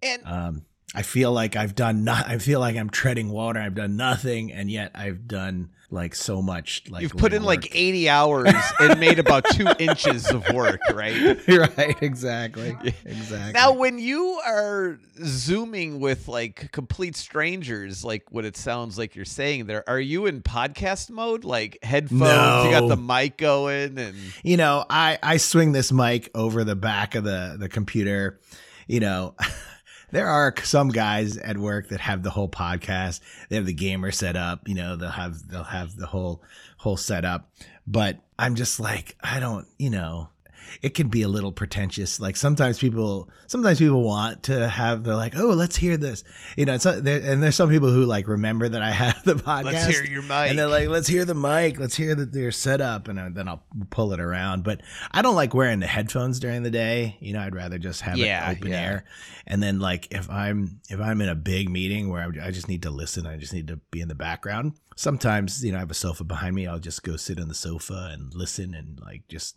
And 0.00 0.22
Um, 0.24 0.62
I 0.94 1.02
feel 1.02 1.32
like 1.32 1.56
I've 1.56 1.74
done 1.74 2.04
not, 2.04 2.26
I 2.28 2.38
feel 2.38 2.60
like 2.60 2.76
I'm 2.76 2.90
treading 2.90 3.30
water. 3.30 3.60
I've 3.60 3.74
done 3.74 3.96
nothing. 3.96 4.52
And 4.52 4.70
yet 4.70 4.92
I've 4.94 5.26
done 5.28 5.70
like 5.90 6.14
so 6.14 6.42
much. 6.42 6.84
Like 6.90 7.02
you've 7.02 7.16
put 7.16 7.32
in 7.32 7.42
work. 7.42 7.62
like 7.62 7.74
80 7.74 8.08
hours 8.08 8.52
and 8.78 9.00
made 9.00 9.18
about 9.18 9.44
two 9.52 9.66
inches 9.78 10.30
of 10.30 10.46
work, 10.52 10.80
right? 10.92 11.38
right. 11.48 11.96
Exactly. 12.02 12.76
Exactly. 13.04 13.52
Now, 13.52 13.72
when 13.72 13.98
you 13.98 14.38
are 14.44 14.98
zooming 15.24 15.98
with 16.00 16.28
like 16.28 16.70
complete 16.72 17.16
strangers, 17.16 18.04
like 18.04 18.30
what 18.30 18.44
it 18.44 18.56
sounds 18.56 18.98
like 18.98 19.16
you're 19.16 19.24
saying 19.24 19.66
there, 19.66 19.88
are 19.88 20.00
you 20.00 20.26
in 20.26 20.42
podcast 20.42 21.10
mode, 21.10 21.44
like 21.44 21.78
headphones? 21.82 22.66
You 22.66 22.70
got 22.70 22.88
the 22.88 22.96
mic 22.96 23.38
going, 23.38 23.98
and 23.98 24.14
you 24.42 24.58
know, 24.58 24.84
I 24.90 25.18
I 25.22 25.38
swing 25.38 25.72
this 25.72 25.90
mic 25.90 26.30
over 26.34 26.64
the 26.64 26.76
back 26.76 27.14
of 27.14 27.24
the 27.24 27.56
the 27.58 27.68
computer. 27.68 28.38
You 28.86 29.00
know, 29.00 29.34
there 30.10 30.28
are 30.28 30.54
some 30.62 30.88
guys 30.88 31.36
at 31.36 31.58
work 31.58 31.88
that 31.88 32.00
have 32.00 32.22
the 32.22 32.30
whole 32.30 32.48
podcast. 32.48 33.20
They 33.48 33.56
have 33.56 33.66
the 33.66 33.72
gamer 33.72 34.10
set 34.10 34.36
up. 34.36 34.68
You 34.68 34.74
know, 34.74 34.96
they'll 34.96 35.10
have 35.10 35.48
they'll 35.48 35.64
have 35.64 35.96
the 35.96 36.06
whole 36.06 36.42
whole 36.78 36.96
setup. 36.96 37.50
But 37.86 38.18
I'm 38.38 38.54
just 38.54 38.80
like, 38.80 39.16
I 39.22 39.40
don't. 39.40 39.66
You 39.78 39.90
know. 39.90 40.28
It 40.82 40.94
can 40.94 41.08
be 41.08 41.22
a 41.22 41.28
little 41.28 41.52
pretentious. 41.52 42.20
Like 42.20 42.36
sometimes 42.36 42.78
people, 42.78 43.30
sometimes 43.46 43.78
people 43.78 44.02
want 44.02 44.44
to 44.44 44.68
have. 44.68 45.04
They're 45.04 45.14
like, 45.16 45.34
"Oh, 45.36 45.48
let's 45.50 45.76
hear 45.76 45.96
this," 45.96 46.24
you 46.56 46.64
know. 46.64 46.76
So 46.78 47.00
there, 47.00 47.20
and 47.22 47.42
there's 47.42 47.56
some 47.56 47.68
people 47.70 47.90
who 47.90 48.04
like 48.04 48.28
remember 48.28 48.68
that 48.68 48.82
I 48.82 48.90
have 49.02 49.22
the 49.24 49.34
podcast. 49.34 49.64
let's 49.64 49.86
hear 49.86 50.04
your 50.04 50.22
mic. 50.22 50.50
And 50.50 50.58
they're 50.58 50.68
like, 50.68 50.88
let's 50.88 51.08
hear 51.08 51.24
the 51.24 51.34
mic. 51.34 51.78
Let's 51.78 51.96
hear 51.96 52.14
that 52.14 52.32
they're 52.32 52.52
set 52.52 52.80
up. 52.80 53.08
And 53.08 53.34
then 53.36 53.48
I'll 53.48 53.62
pull 53.90 54.12
it 54.12 54.20
around. 54.20 54.64
But 54.64 54.82
I 55.12 55.22
don't 55.22 55.34
like 55.36 55.54
wearing 55.54 55.80
the 55.80 55.86
headphones 55.86 56.40
during 56.40 56.62
the 56.62 56.70
day. 56.70 57.16
You 57.20 57.32
know, 57.34 57.40
I'd 57.40 57.54
rather 57.54 57.78
just 57.78 58.02
have 58.02 58.16
Yeah, 58.18 58.50
it 58.50 58.58
open 58.58 58.70
yeah. 58.72 58.80
air. 58.80 59.04
And 59.46 59.62
then 59.62 59.78
like 59.80 60.08
if 60.12 60.28
I'm 60.30 60.80
if 60.90 61.00
I'm 61.00 61.20
in 61.20 61.28
a 61.28 61.34
big 61.34 61.70
meeting 61.70 62.08
where 62.10 62.22
I 62.22 62.48
I 62.48 62.50
just 62.50 62.68
need 62.68 62.82
to 62.82 62.90
listen, 62.90 63.26
I 63.26 63.36
just 63.36 63.52
need 63.52 63.68
to 63.68 63.76
be 63.90 64.00
in 64.00 64.08
the 64.08 64.14
background. 64.14 64.74
Sometimes 64.98 65.64
you 65.64 65.70
know 65.70 65.78
I 65.78 65.80
have 65.80 65.90
a 65.92 65.94
sofa 65.94 66.24
behind 66.24 66.56
me. 66.56 66.66
I'll 66.66 66.80
just 66.80 67.04
go 67.04 67.14
sit 67.16 67.38
on 67.38 67.46
the 67.46 67.54
sofa 67.54 68.10
and 68.12 68.34
listen 68.34 68.74
and 68.74 68.98
like 69.00 69.28
just. 69.28 69.56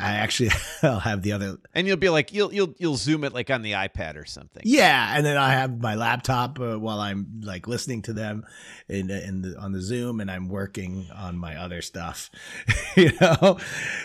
I 0.00 0.12
actually 0.12 0.50
I'll 0.82 0.98
have 0.98 1.20
the 1.20 1.32
other 1.32 1.58
and 1.74 1.86
you'll 1.86 1.98
be 1.98 2.08
like, 2.08 2.32
you'll 2.32 2.52
you'll 2.52 2.74
you'll 2.78 2.96
zoom 2.96 3.22
it 3.22 3.34
like 3.34 3.50
on 3.50 3.60
the 3.60 3.72
iPad 3.72 4.16
or 4.16 4.24
something. 4.24 4.62
yeah, 4.64 5.14
and 5.14 5.26
then 5.26 5.36
I 5.36 5.52
have 5.52 5.78
my 5.78 5.94
laptop 5.94 6.58
uh, 6.58 6.78
while 6.78 7.00
I'm 7.00 7.42
like 7.42 7.68
listening 7.68 8.00
to 8.02 8.14
them 8.14 8.44
in 8.88 9.10
in 9.10 9.42
the, 9.42 9.58
on 9.58 9.72
the 9.72 9.82
Zoom, 9.82 10.20
and 10.20 10.30
I'm 10.30 10.48
working 10.48 11.06
on 11.14 11.36
my 11.36 11.56
other 11.56 11.82
stuff, 11.82 12.30
you 12.96 13.12
know. 13.20 13.58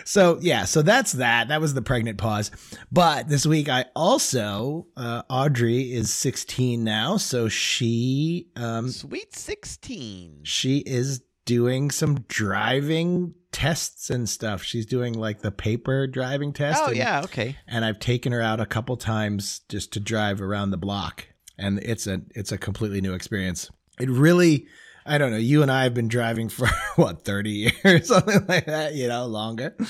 So 0.04 0.38
yeah, 0.42 0.66
so 0.66 0.82
that's 0.82 1.14
that. 1.14 1.48
That 1.48 1.62
was 1.62 1.74
the 1.74 1.82
pregnant 1.82 2.18
pause. 2.18 2.52
But 2.92 3.30
this 3.30 3.46
week 3.46 3.70
I 3.70 3.86
also 3.96 4.88
uh, 4.98 5.24
Audrey 5.30 5.94
is 5.94 6.12
16 6.14 6.84
now, 6.84 7.16
so 7.16 7.48
she 7.48 8.50
um 8.58 8.90
Sweet 8.90 9.34
16. 9.34 10.42
she 10.44 10.59
is 10.68 11.24
doing 11.46 11.90
some 11.90 12.20
driving 12.28 13.34
tests 13.52 14.10
and 14.12 14.30
stuff. 14.30 14.62
She's 14.64 14.86
doing 14.86 15.14
like 15.14 15.42
the 15.42 15.52
paper 15.52 16.06
driving 16.06 16.54
test. 16.54 16.80
Oh 16.84 16.88
and- 16.90 16.98
yeah, 16.98 17.22
okay. 17.24 17.56
and 17.68 17.84
I've 17.84 18.00
taken 18.00 18.32
her 18.32 18.42
out 18.42 18.60
a 18.60 18.66
couple 18.66 18.96
times 18.98 19.62
just 19.70 19.92
to 19.94 20.00
drive 20.00 20.42
around 20.42 20.72
the 20.72 20.78
block, 20.78 21.26
and 21.58 21.80
it's 21.80 22.06
a 22.08 22.22
it's 22.36 22.52
a 22.52 22.58
completely 22.58 23.02
new 23.02 23.14
experience. 23.14 23.70
It 24.00 24.10
really, 24.10 24.68
I 25.06 25.18
don't 25.18 25.32
know. 25.32 25.38
You 25.38 25.62
and 25.64 25.72
I 25.72 25.84
have 25.84 25.94
been 25.94 26.08
driving 26.08 26.50
for 26.50 26.68
what 26.96 27.26
thirty 27.26 27.72
years, 27.84 28.08
something 28.10 28.46
like 28.48 28.66
that. 28.68 28.94
You 28.94 29.08
know, 29.08 29.26
longer. 29.26 29.76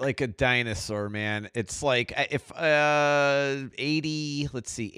like 0.00 0.20
a 0.20 0.26
dinosaur, 0.26 1.08
man. 1.08 1.48
It's 1.54 1.82
like 1.82 2.12
I- 2.16 2.28
if 2.30 2.50
uh 2.52 3.68
80, 3.78 4.48
let's 4.52 4.70
see, 4.70 4.92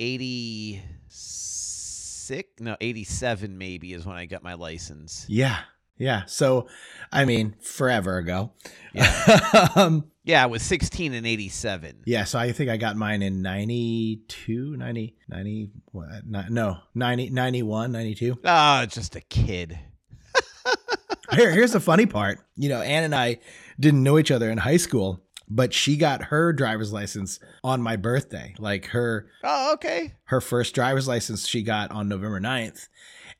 86, 2.31 2.61
no, 2.61 2.77
87 2.81 3.57
maybe 3.57 3.93
is 3.93 4.05
when 4.05 4.17
I 4.17 4.27
got 4.27 4.43
my 4.43 4.55
license. 4.55 5.27
Yeah, 5.29 5.59
yeah. 5.97 6.25
So, 6.27 6.69
I 7.13 7.25
mean, 7.25 7.55
forever 7.61 8.19
ago. 8.19 8.53
um, 9.77 10.11
Yeah, 10.25 10.43
I 10.43 10.47
was 10.47 10.63
16 10.63 11.15
and 11.15 11.27
87. 11.27 12.03
yeah. 12.05 12.25
So 12.25 12.39
I 12.39 12.51
think 12.53 12.69
I 12.71 12.77
got 12.79 12.97
mine 12.97 13.23
in 13.23 13.43
92, 13.43 14.77
90, 14.77 15.17
90 15.29 15.71
what, 15.93 16.09
no, 16.51 16.77
90, 16.95 17.31
91, 17.31 17.93
92. 17.93 18.39
Ah, 18.45 18.87
just 18.89 19.15
a 19.15 19.21
kid. 19.21 19.79
Here, 21.33 21.51
here's 21.51 21.73
the 21.73 21.81
funny 21.81 22.07
part. 22.07 22.41
You 22.57 22.69
know, 22.69 22.81
Ann 22.81 23.05
and 23.05 23.15
I 23.15 23.39
didn't 23.79 24.03
know 24.03 24.19
each 24.19 24.31
other 24.31 24.51
in 24.51 24.59
high 24.59 24.77
school 24.77 25.21
but 25.49 25.73
she 25.75 25.97
got 25.97 26.25
her 26.25 26.53
driver's 26.53 26.93
license 26.93 27.39
on 27.63 27.83
my 27.83 27.97
birthday. 27.97 28.55
Like 28.59 28.87
her 28.87 29.29
Oh, 29.45 29.73
okay. 29.75 30.15
her 30.25 30.41
first 30.41 30.75
driver's 30.75 31.09
license 31.09 31.47
she 31.47 31.63
got 31.63 31.91
on 31.91 32.09
November 32.09 32.41
9th. 32.41 32.89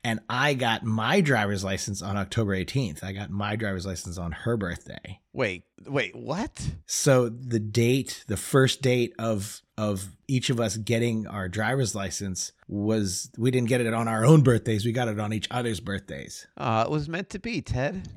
And 0.03 0.19
I 0.29 0.53
got 0.53 0.83
my 0.83 1.21
driver's 1.21 1.63
license 1.63 2.01
on 2.01 2.15
October 2.17 2.55
18th. 2.55 3.03
I 3.03 3.11
got 3.13 3.29
my 3.29 3.55
driver's 3.55 3.85
license 3.85 4.17
on 4.17 4.31
her 4.31 4.55
birthday. 4.55 5.19
Wait, 5.33 5.63
wait, 5.85 6.15
what? 6.15 6.69
So 6.85 7.27
the 7.29 7.59
date, 7.59 8.23
the 8.27 8.37
first 8.37 8.81
date 8.81 9.13
of 9.19 9.61
of 9.77 10.07
each 10.27 10.49
of 10.49 10.59
us 10.59 10.75
getting 10.75 11.27
our 11.27 11.47
driver's 11.47 11.93
license 11.93 12.51
was 12.67 13.29
we 13.37 13.51
didn't 13.51 13.69
get 13.69 13.79
it 13.79 13.93
on 13.93 14.07
our 14.07 14.25
own 14.25 14.41
birthdays. 14.41 14.83
We 14.85 14.91
got 14.91 15.07
it 15.07 15.19
on 15.19 15.33
each 15.33 15.47
other's 15.51 15.79
birthdays. 15.79 16.47
Uh, 16.57 16.83
it 16.85 16.91
was 16.91 17.07
meant 17.07 17.29
to 17.29 17.39
be, 17.39 17.61
Ted. 17.61 18.09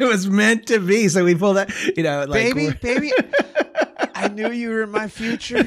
it 0.00 0.04
was 0.04 0.28
meant 0.28 0.66
to 0.66 0.80
be. 0.80 1.08
So 1.08 1.24
we 1.24 1.34
pulled 1.34 1.56
that, 1.56 1.70
you 1.96 2.02
know, 2.02 2.24
like 2.26 2.54
baby, 2.54 2.72
baby. 2.80 3.12
I 4.14 4.28
knew 4.28 4.50
you 4.50 4.70
were 4.70 4.82
in 4.82 4.90
my 4.90 5.08
future. 5.08 5.62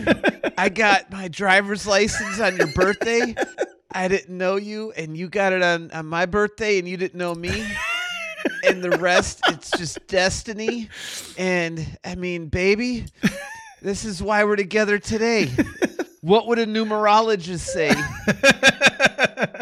I 0.57 0.69
got 0.69 1.11
my 1.11 1.27
driver's 1.27 1.85
license 1.85 2.39
on 2.39 2.57
your 2.57 2.67
birthday. 2.73 3.35
I 3.91 4.07
didn't 4.07 4.35
know 4.35 4.55
you, 4.55 4.91
and 4.93 5.15
you 5.15 5.29
got 5.29 5.53
it 5.53 5.61
on, 5.61 5.91
on 5.91 6.07
my 6.07 6.25
birthday, 6.25 6.79
and 6.79 6.87
you 6.89 6.97
didn't 6.97 7.17
know 7.17 7.35
me. 7.35 7.65
And 8.67 8.83
the 8.83 8.97
rest, 8.97 9.41
it's 9.47 9.71
just 9.71 10.05
destiny. 10.07 10.89
And 11.37 11.97
I 12.03 12.15
mean, 12.15 12.47
baby, 12.47 13.05
this 13.81 14.05
is 14.05 14.21
why 14.21 14.43
we're 14.43 14.55
together 14.55 14.99
today. 14.99 15.49
What 16.21 16.47
would 16.47 16.57
a 16.57 16.65
numerologist 16.65 17.59
say? 17.59 17.91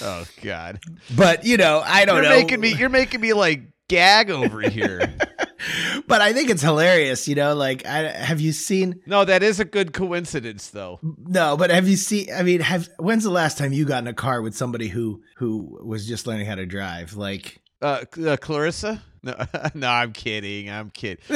Oh 0.00 0.24
God! 0.42 0.80
but 1.16 1.44
you 1.44 1.56
know, 1.56 1.82
I 1.84 2.04
don't 2.04 2.16
You're 2.16 2.24
know. 2.24 2.40
making 2.40 2.60
me. 2.60 2.74
You're 2.74 2.88
making 2.90 3.20
me 3.20 3.32
like 3.32 3.62
gag 3.88 4.30
over 4.30 4.60
here. 4.60 5.12
but 6.06 6.20
I 6.20 6.32
think 6.32 6.50
it's 6.50 6.62
hilarious. 6.62 7.26
You 7.26 7.34
know, 7.34 7.54
like 7.54 7.84
I 7.86 8.10
have 8.10 8.40
you 8.40 8.52
seen? 8.52 9.00
No, 9.06 9.24
that 9.24 9.42
is 9.42 9.60
a 9.60 9.64
good 9.64 9.92
coincidence, 9.92 10.70
though. 10.70 11.00
No, 11.02 11.56
but 11.56 11.70
have 11.70 11.88
you 11.88 11.96
seen? 11.96 12.28
I 12.34 12.42
mean, 12.42 12.60
have 12.60 12.88
when's 12.98 13.24
the 13.24 13.30
last 13.30 13.58
time 13.58 13.72
you 13.72 13.84
got 13.86 14.02
in 14.02 14.06
a 14.06 14.14
car 14.14 14.42
with 14.42 14.54
somebody 14.54 14.88
who 14.88 15.22
who 15.36 15.78
was 15.82 16.06
just 16.06 16.26
learning 16.26 16.46
how 16.46 16.54
to 16.56 16.66
drive? 16.66 17.14
Like, 17.14 17.60
Uh, 17.82 18.04
uh 18.26 18.36
Clarissa? 18.36 19.02
No, 19.24 19.34
no, 19.74 19.88
I'm 19.88 20.12
kidding. 20.12 20.68
I'm 20.70 20.90
kidding. 20.90 21.24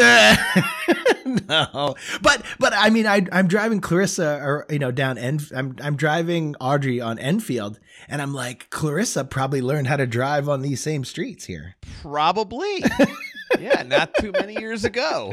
no, 1.49 1.95
but 2.21 2.43
but 2.59 2.73
I 2.75 2.91
mean, 2.91 3.07
I 3.07 3.27
I'm 3.33 3.49
driving 3.49 3.81
Clarissa 3.81 4.41
or 4.43 4.67
you 4.69 4.79
know 4.79 4.91
down 4.91 5.17
En. 5.17 5.41
I'm 5.57 5.77
I'm 5.83 5.97
driving 5.97 6.55
Audrey 6.61 7.01
on 7.01 7.19
Enfield, 7.19 7.81
and 8.09 8.21
I'm 8.21 8.35
like, 8.35 8.69
Clarissa 8.71 9.25
probably 9.25 9.63
learned 9.63 9.87
how 9.87 9.97
to 9.97 10.07
drive 10.07 10.49
on 10.49 10.61
these 10.61 10.81
same 10.81 11.05
streets 11.05 11.47
here. 11.47 11.77
Probably. 12.03 12.85
yeah, 13.59 13.83
not 13.83 14.15
too 14.21 14.33
many 14.33 14.55
years 14.59 14.85
ago. 14.85 15.33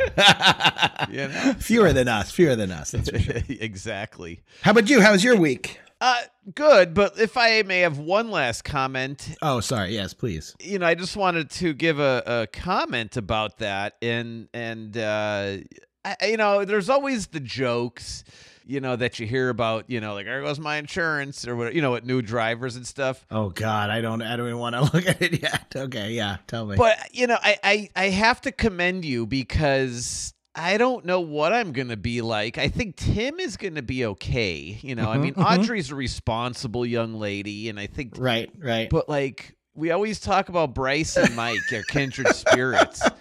You 1.12 1.28
know? 1.28 1.56
fewer 1.60 1.92
than 1.92 2.08
us, 2.08 2.32
fewer 2.32 2.56
than 2.56 2.72
us. 2.72 2.92
That's 2.92 3.10
for 3.10 3.20
sure. 3.20 3.42
exactly. 3.50 4.42
How 4.62 4.72
about 4.72 4.90
you? 4.90 5.02
How 5.02 5.12
was 5.12 5.24
your 5.24 5.36
week? 5.36 5.80
Uh, 6.02 6.22
good. 6.54 6.94
But 6.94 7.20
if 7.20 7.38
I 7.38 7.62
may 7.64 7.80
have 7.80 7.98
one 7.98 8.30
last 8.30 8.64
comment, 8.64 9.36
Oh, 9.42 9.60
sorry. 9.62 9.94
Yes, 9.94 10.14
please. 10.14 10.56
you 10.60 10.78
know, 10.80 10.86
I 10.86 10.94
just 10.96 11.16
wanted 11.16 11.50
to 11.52 11.74
give 11.74 12.00
a, 12.00 12.24
a 12.26 12.48
comment 12.48 13.18
about 13.18 13.60
that, 13.60 13.96
and 14.02 14.48
and 14.54 14.96
uh, 14.98 15.58
I, 16.04 16.16
you 16.28 16.38
know, 16.38 16.66
there's 16.66 16.90
always 16.90 17.28
the 17.28 17.40
jokes. 17.40 18.24
You 18.68 18.80
know 18.82 18.96
that 18.96 19.20
you 19.20 19.28
hear 19.28 19.50
about, 19.50 19.92
you 19.92 20.02
know, 20.02 20.16
like 20.16 20.26
there 20.26 20.42
goes 20.42 20.60
my 20.60 20.78
insurance 20.78 21.48
or 21.48 21.56
what, 21.56 21.76
you 21.76 21.82
know, 21.84 21.92
with 21.92 22.04
new 22.04 22.24
drivers 22.24 22.76
and 22.76 22.86
stuff. 22.86 23.24
Oh 23.30 23.50
God, 23.50 23.90
I 23.92 24.02
don't. 24.02 24.22
I 24.24 24.36
don't 24.36 24.48
even 24.48 24.60
want 24.60 24.76
to 24.76 24.82
look 24.94 25.08
at 25.08 25.22
it 25.22 25.42
yet. 25.42 25.72
Okay, 25.76 26.12
yeah. 26.14 26.38
Tell 26.48 26.66
me. 26.66 26.76
But 26.76 26.98
you 27.14 27.28
know, 27.28 27.38
I, 27.42 27.58
I 27.64 27.90
I 27.96 28.10
have 28.10 28.42
to 28.42 28.52
commend 28.52 29.06
you 29.06 29.26
because 29.28 30.34
I 30.56 30.78
don't 30.78 31.04
know 31.06 31.20
what 31.20 31.52
I'm 31.54 31.72
gonna 31.74 31.98
be 31.98 32.22
like. 32.22 32.58
I 32.58 32.70
think 32.70 32.96
Tim 32.96 33.40
is 33.40 33.58
gonna 33.58 33.82
be 33.82 34.06
okay. 34.06 34.78
You 34.82 34.96
know, 34.96 35.12
I 35.12 35.18
Mhm, 35.18 35.22
mean, 35.22 35.34
mhm. 35.36 35.44
Audrey's 35.60 35.92
a 35.92 35.96
responsible 35.96 36.86
young 36.86 37.16
lady, 37.16 37.68
and 37.70 37.80
I 37.80 37.88
think, 37.88 38.14
right, 38.18 38.50
right. 38.58 38.90
but 38.90 39.10
like 39.10 39.56
we 39.76 39.92
always 39.92 40.20
talk 40.22 40.48
about 40.48 40.74
Bryce 40.74 41.18
and 41.18 41.36
Mike, 41.36 41.60
are 41.74 41.84
kindred 41.84 42.28
spirits. 42.36 43.02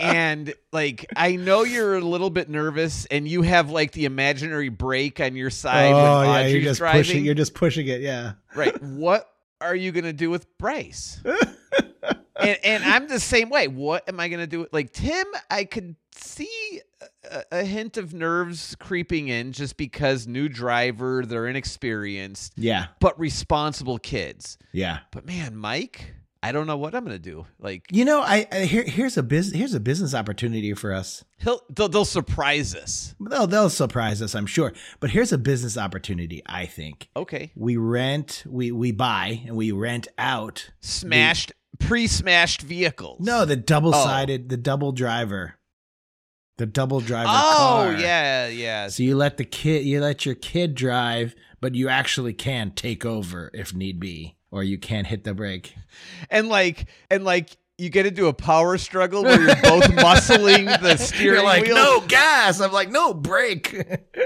And 0.00 0.54
like 0.72 1.06
I 1.16 1.36
know 1.36 1.62
you're 1.62 1.96
a 1.96 2.00
little 2.00 2.30
bit 2.30 2.48
nervous, 2.48 3.04
and 3.06 3.26
you 3.28 3.42
have 3.42 3.70
like 3.70 3.92
the 3.92 4.04
imaginary 4.06 4.68
brake 4.70 5.20
on 5.20 5.36
your 5.36 5.50
side 5.50 5.92
oh 5.92 6.22
yeah, 6.22 6.30
Audrey's 6.38 6.52
you're 6.52 6.62
just 6.62 6.78
driving. 6.78 7.00
pushing. 7.00 7.24
You're 7.24 7.34
just 7.34 7.54
pushing 7.54 7.86
it. 7.88 8.00
Yeah. 8.00 8.32
Right. 8.54 8.80
What 8.82 9.28
are 9.60 9.74
you 9.76 9.92
gonna 9.92 10.12
do 10.14 10.30
with 10.30 10.46
Bryce? 10.58 11.20
and, 12.38 12.58
and 12.64 12.84
I'm 12.84 13.08
the 13.08 13.20
same 13.20 13.48
way. 13.50 13.68
What 13.68 14.08
am 14.08 14.20
I 14.20 14.28
gonna 14.28 14.46
do? 14.46 14.66
Like 14.72 14.92
Tim, 14.92 15.26
I 15.50 15.64
could 15.64 15.96
see 16.14 16.80
a, 17.30 17.42
a 17.52 17.64
hint 17.64 17.96
of 17.96 18.14
nerves 18.14 18.74
creeping 18.78 19.28
in 19.28 19.52
just 19.52 19.76
because 19.76 20.26
new 20.26 20.48
driver, 20.48 21.24
they're 21.26 21.46
inexperienced, 21.46 22.54
Yeah. 22.56 22.86
but 23.00 23.18
responsible 23.18 23.98
kids. 23.98 24.58
Yeah. 24.72 25.00
But 25.12 25.26
man, 25.26 25.56
Mike, 25.56 26.14
I 26.42 26.52
don't 26.52 26.66
know 26.66 26.76
what 26.76 26.94
I'm 26.94 27.04
gonna 27.04 27.18
do. 27.18 27.46
Like 27.58 27.84
You 27.90 28.04
know, 28.04 28.20
I, 28.20 28.46
I 28.52 28.60
here 28.60 28.84
here's 28.84 29.16
a 29.16 29.22
business 29.22 29.58
here's 29.58 29.74
a 29.74 29.80
business 29.80 30.14
opportunity 30.14 30.72
for 30.74 30.92
us. 30.92 31.24
he'll 31.38 31.60
they'll, 31.70 31.88
they'll 31.88 32.04
surprise 32.04 32.74
us. 32.74 33.14
They'll 33.20 33.46
they'll 33.46 33.70
surprise 33.70 34.22
us, 34.22 34.34
I'm 34.34 34.46
sure. 34.46 34.72
But 35.00 35.10
here's 35.10 35.32
a 35.32 35.38
business 35.38 35.76
opportunity. 35.76 36.42
I 36.46 36.66
think 36.66 37.08
Okay, 37.16 37.50
we 37.56 37.76
rent, 37.76 38.44
we 38.46 38.70
we 38.72 38.92
buy, 38.92 39.42
and 39.46 39.56
we 39.56 39.72
rent 39.72 40.06
out. 40.18 40.70
smashed 40.80 41.52
pre-smashed 41.78 42.62
vehicles. 42.62 43.20
No, 43.20 43.44
the 43.44 43.56
double 43.56 43.92
sided, 43.92 44.44
oh. 44.44 44.48
the 44.48 44.56
double 44.56 44.92
driver, 44.92 45.54
the 46.58 46.66
double 46.66 47.00
driver. 47.00 47.26
Car. 47.26 47.88
Oh 47.88 47.92
car. 47.92 48.00
yeah, 48.00 48.48
yeah. 48.48 48.88
So 48.88 49.02
you 49.02 49.16
let 49.16 49.36
the 49.36 49.44
kid, 49.44 49.84
you 49.84 50.00
let 50.00 50.26
your 50.26 50.34
kid 50.34 50.74
drive, 50.74 51.34
but 51.60 51.74
you 51.74 51.88
actually 51.88 52.32
can 52.32 52.70
take 52.70 53.04
over 53.04 53.50
if 53.52 53.74
need 53.74 54.00
be, 54.00 54.36
or 54.50 54.62
you 54.62 54.78
can't 54.78 55.06
hit 55.06 55.24
the 55.24 55.34
brake. 55.34 55.74
and 56.30 56.48
like 56.48 56.86
and 57.10 57.24
like 57.24 57.56
you 57.78 57.90
get 57.90 58.06
into 58.06 58.26
a 58.26 58.32
power 58.32 58.78
struggle 58.78 59.22
where 59.22 59.38
you're 59.38 59.54
both 59.56 59.84
muscling 59.90 60.80
the 60.80 60.96
steering 60.96 61.34
You're 61.34 61.44
like, 61.44 61.64
wheel. 61.64 61.74
no 61.74 62.00
gas. 62.06 62.60
I'm 62.60 62.72
like, 62.72 62.90
no 62.90 63.12
brake. 63.12 63.74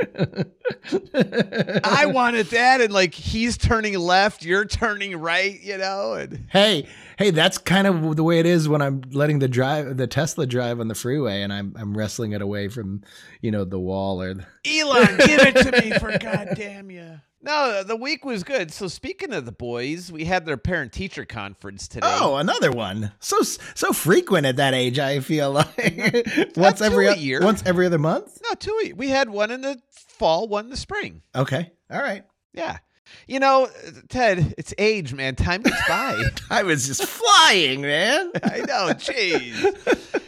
I 1.84 2.06
wanted 2.06 2.46
that, 2.46 2.80
and 2.80 2.92
like 2.92 3.12
he's 3.14 3.58
turning 3.58 3.98
left, 3.98 4.44
you're 4.44 4.64
turning 4.64 5.16
right, 5.16 5.60
you 5.60 5.78
know, 5.78 6.14
and 6.14 6.46
hey, 6.50 6.86
hey, 7.18 7.30
that's 7.30 7.58
kind 7.58 7.86
of 7.88 8.14
the 8.16 8.22
way 8.22 8.38
it 8.38 8.46
is 8.46 8.68
when 8.68 8.82
I'm 8.82 9.02
letting 9.10 9.40
the 9.40 9.48
drive, 9.48 9.96
the 9.96 10.06
Tesla 10.06 10.46
drive 10.46 10.78
on 10.78 10.86
the 10.88 10.94
freeway, 10.94 11.42
and 11.42 11.52
I'm 11.52 11.74
I'm 11.76 11.96
wrestling 11.96 12.32
it 12.32 12.42
away 12.42 12.68
from, 12.68 13.02
you 13.40 13.50
know, 13.50 13.64
the 13.64 13.80
wall 13.80 14.22
or. 14.22 14.34
The, 14.34 14.46
Elon, 14.66 15.16
give 15.26 15.40
it 15.40 15.56
to 15.56 15.72
me 15.82 15.98
for 15.98 16.16
goddamn 16.18 16.90
you. 16.90 17.20
No, 17.42 17.82
the 17.82 17.96
week 17.96 18.24
was 18.24 18.44
good. 18.44 18.70
So 18.70 18.86
speaking 18.86 19.32
of 19.32 19.46
the 19.46 19.52
boys, 19.52 20.12
we 20.12 20.26
had 20.26 20.44
their 20.44 20.58
parent 20.58 20.92
teacher 20.92 21.24
conference 21.24 21.88
today. 21.88 22.06
oh, 22.10 22.36
another 22.36 22.70
one. 22.70 23.12
So 23.18 23.40
so 23.42 23.92
frequent 23.92 24.46
at 24.46 24.56
that 24.56 24.74
age. 24.74 24.98
I 24.98 25.20
feel 25.20 25.50
like 25.50 26.52
once 26.56 26.82
every 26.82 27.10
year. 27.14 27.40
once 27.42 27.62
every 27.64 27.86
other 27.86 27.98
month. 27.98 28.38
no, 28.42 28.54
two. 28.54 28.92
We 28.94 29.08
had 29.08 29.30
one 29.30 29.50
in 29.50 29.62
the 29.62 29.80
fall, 29.90 30.48
one 30.48 30.64
in 30.66 30.70
the 30.70 30.76
spring. 30.76 31.22
Okay, 31.34 31.72
all 31.90 32.02
right. 32.02 32.24
Yeah. 32.52 32.78
You 33.26 33.40
know, 33.40 33.68
Ted, 34.08 34.54
it's 34.56 34.72
age, 34.78 35.14
man. 35.14 35.34
Time 35.34 35.62
gets 35.62 35.88
by. 35.88 36.22
I 36.50 36.62
was 36.62 36.86
just 36.86 37.04
flying, 37.04 37.80
man. 37.80 38.30
I 38.44 38.58
know, 38.58 38.92
jeez. 38.94 40.20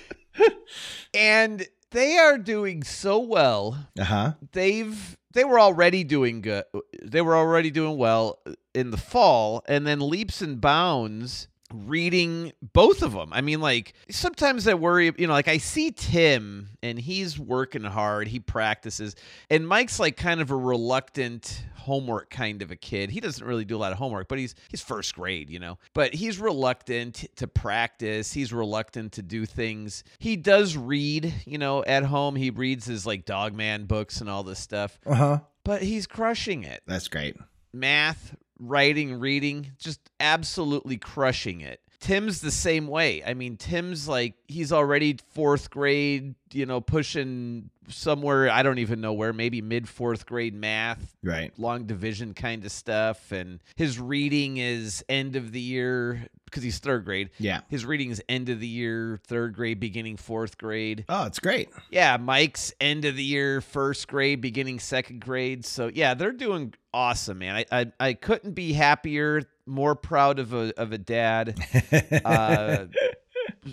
and 1.15 1.67
they 1.93 2.17
are 2.19 2.39
doing 2.39 2.83
so 2.83 3.19
well. 3.19 3.87
Uh 3.99 4.05
huh. 4.05 4.33
They've 4.53 5.17
they 5.33 5.45
were 5.45 5.61
already 5.61 6.05
doing 6.05 6.41
good. 6.43 6.65
They 7.03 7.23
were 7.23 7.37
already 7.37 7.71
doing 7.71 7.97
well 7.97 8.39
in 8.75 8.91
the 8.91 8.97
fall, 8.97 9.63
and 9.67 9.87
then 9.87 10.01
leaps 10.01 10.43
and 10.43 10.61
bounds 10.61 11.49
reading 11.75 12.53
both 12.73 13.03
of 13.03 13.13
them. 13.13 13.33
I 13.33 13.41
mean, 13.41 13.61
like 13.61 13.95
sometimes 14.11 14.67
I 14.67 14.75
worry, 14.75 15.13
you 15.17 15.27
know, 15.27 15.33
like 15.33 15.49
I 15.49 15.59
see 15.59 15.91
Tim 15.91 16.71
and 16.83 16.99
he's 16.99 17.39
working 17.39 17.85
hard, 17.85 18.29
he 18.29 18.41
practices, 18.41 19.17
and 19.51 19.67
Mike's 19.67 19.99
like 19.99 20.17
kind 20.17 20.41
of 20.41 20.51
a 20.51 20.57
reluctant 20.57 21.65
homework 21.83 22.31
kind 22.31 22.63
of 22.63 22.71
a 22.71 22.77
kid. 22.77 23.11
He 23.11 23.21
doesn't 23.21 23.45
really 23.45 23.65
do 23.65 23.77
a 23.77 23.79
lot 23.79 23.93
of 23.93 23.99
homework, 23.99 24.29
but 24.29 24.39
he's 24.39 24.55
he's 24.69 24.81
first 24.81 25.15
grade, 25.15 25.51
you 25.51 25.59
know. 25.59 25.79
But 25.95 26.15
he's 26.15 26.39
reluctant 26.39 27.27
to 27.37 27.47
practice. 27.47 28.33
He's 28.33 28.53
reluctant 28.53 29.13
to 29.13 29.23
do 29.23 29.47
things. 29.47 30.05
He 30.19 30.37
does 30.37 30.77
read, 30.77 31.35
you 31.45 31.59
know, 31.59 31.85
at 31.85 32.05
home. 32.05 32.37
He 32.37 32.51
reads 32.51 32.87
his 32.87 33.05
like 33.07 33.25
Dogman 33.25 33.87
books 33.87 34.21
and 34.21 34.31
all 34.31 34.43
this 34.43 34.59
stuff. 34.59 34.99
Uh 35.05 35.15
huh. 35.15 35.39
But 35.65 35.83
he's 35.83 36.07
crushing 36.07 36.65
it. 36.65 36.83
That's 36.87 37.09
great. 37.09 37.37
Math, 37.73 38.35
writing, 38.63 39.19
reading, 39.19 39.73
just 39.79 40.01
absolutely 40.21 40.97
crushing 40.97 41.61
it. 41.61 41.81
Tim's 42.01 42.41
the 42.41 42.51
same 42.51 42.89
way. 42.89 43.23
I 43.25 43.35
mean, 43.35 43.57
Tim's 43.57 44.09
like 44.09 44.35
he's 44.49 44.73
already 44.73 45.19
fourth 45.35 45.71
grade, 45.71 46.35
you 46.55 46.67
know, 46.67 46.81
pushing 46.81 47.71
somewhere 47.89 48.49
I 48.51 48.63
don't 48.63 48.79
even 48.79 49.01
know 49.01 49.13
where, 49.13 49.33
maybe 49.33 49.61
mid 49.61 49.89
fourth 49.89 50.25
grade 50.27 50.55
math, 50.55 51.17
Right. 51.23 51.53
long 51.59 51.85
division 51.87 52.33
kind 52.35 52.65
of 52.65 52.73
stuff, 52.73 53.33
and 53.33 53.61
his 53.77 53.99
reading 53.99 54.57
is 54.59 55.05
end 55.09 55.37
of 55.37 55.53
the 55.53 55.61
year 55.61 56.27
because 56.45 56.63
he's 56.63 56.79
third 56.79 57.05
grade. 57.07 57.31
Yeah. 57.39 57.63
His 57.69 57.85
reading 57.87 58.11
is 58.11 58.23
end 58.29 58.51
of 58.51 58.61
the 58.61 58.67
year, 58.69 59.19
third 59.27 59.55
grade, 59.55 59.81
beginning 59.81 60.19
fourth 60.19 60.59
grade. 60.59 61.05
Oh, 61.09 61.25
it's 61.25 61.39
great. 61.39 61.71
Yeah, 61.91 62.19
Mike's 62.19 62.73
end 62.81 63.05
of 63.07 63.17
the 63.17 63.25
year, 63.25 63.61
first 63.63 64.07
grade, 64.07 64.41
beginning 64.43 64.79
second 64.79 65.21
grade. 65.21 65.65
So 65.65 65.91
yeah, 65.93 66.13
they're 66.15 66.31
doing 66.33 66.75
awesome, 66.93 67.39
man. 67.39 67.57
I 67.57 67.81
I, 67.81 67.93
I 67.99 68.13
couldn't 68.13 68.53
be 68.53 68.75
happier, 68.75 69.43
more 69.67 69.95
proud 69.95 70.39
of 70.39 70.53
a 70.53 70.73
of 70.79 70.93
a 70.93 70.99
dad. 70.99 71.59
Uh, 72.25 72.87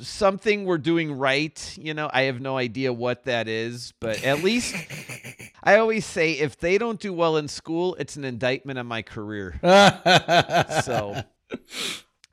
something 0.01 0.65
we're 0.65 0.77
doing 0.77 1.11
right, 1.11 1.77
you 1.77 1.93
know. 1.93 2.09
I 2.11 2.23
have 2.23 2.39
no 2.39 2.57
idea 2.57 2.93
what 2.93 3.25
that 3.25 3.47
is, 3.47 3.93
but 3.99 4.23
at 4.23 4.43
least 4.43 4.75
I 5.63 5.77
always 5.77 6.05
say 6.05 6.33
if 6.33 6.57
they 6.57 6.77
don't 6.77 6.99
do 6.99 7.13
well 7.13 7.37
in 7.37 7.47
school, 7.47 7.95
it's 7.95 8.15
an 8.15 8.23
indictment 8.23 8.79
on 8.79 8.87
my 8.87 9.01
career. 9.01 9.59
So 10.83 11.23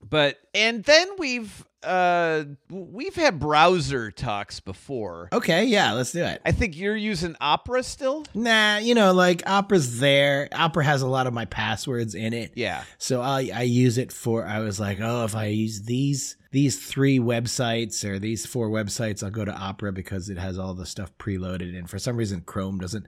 but 0.08 0.38
and 0.54 0.84
then 0.84 1.08
we've 1.18 1.65
uh 1.83 2.45
we've 2.71 3.14
had 3.14 3.38
browser 3.38 4.11
talks 4.11 4.61
before. 4.61 5.28
okay, 5.33 5.64
yeah, 5.64 5.92
let's 5.92 6.12
do 6.12 6.25
it. 6.25 6.40
I 6.45 6.52
think 6.52 6.76
you're 6.76 6.97
using 6.97 7.37
Opera 7.40 7.83
still? 7.83 8.25
Nah, 8.35 8.78
you 8.78 8.95
know, 8.95 9.12
like 9.12 9.42
Opera's 9.47 10.00
there. 10.00 10.49
Opera 10.52 10.85
has 10.85 11.02
a 11.02 11.06
lot 11.06 11.26
of 11.26 11.35
my 11.35 11.45
passwords 11.45 12.14
in 12.14 12.33
it. 12.33 12.52
Yeah. 12.54 12.85
So 12.99 13.21
I 13.21 13.50
I 13.54 13.62
use 13.62 13.99
it 13.99 14.12
for 14.12 14.45
I 14.45 14.61
was 14.61 14.80
like, 14.80 14.99
oh, 15.00 15.25
if 15.25 15.35
I 15.37 15.47
use 15.47 15.83
these 15.83 16.37
these 16.52 16.78
three 16.78 17.18
websites 17.18 18.02
or 18.02 18.18
these 18.18 18.47
four 18.47 18.71
websites, 18.71 19.23
I'll 19.23 19.30
go 19.30 19.45
to 19.45 19.52
Opera 19.52 19.92
because 19.92 20.30
it 20.30 20.38
has 20.38 20.59
all 20.59 20.73
the 20.73 20.87
stuff 20.87 21.12
preloaded. 21.18 21.76
And 21.76 21.90
for 21.90 21.99
some 21.99 22.16
reason, 22.16 22.40
Chrome 22.40 22.78
doesn't. 22.78 23.06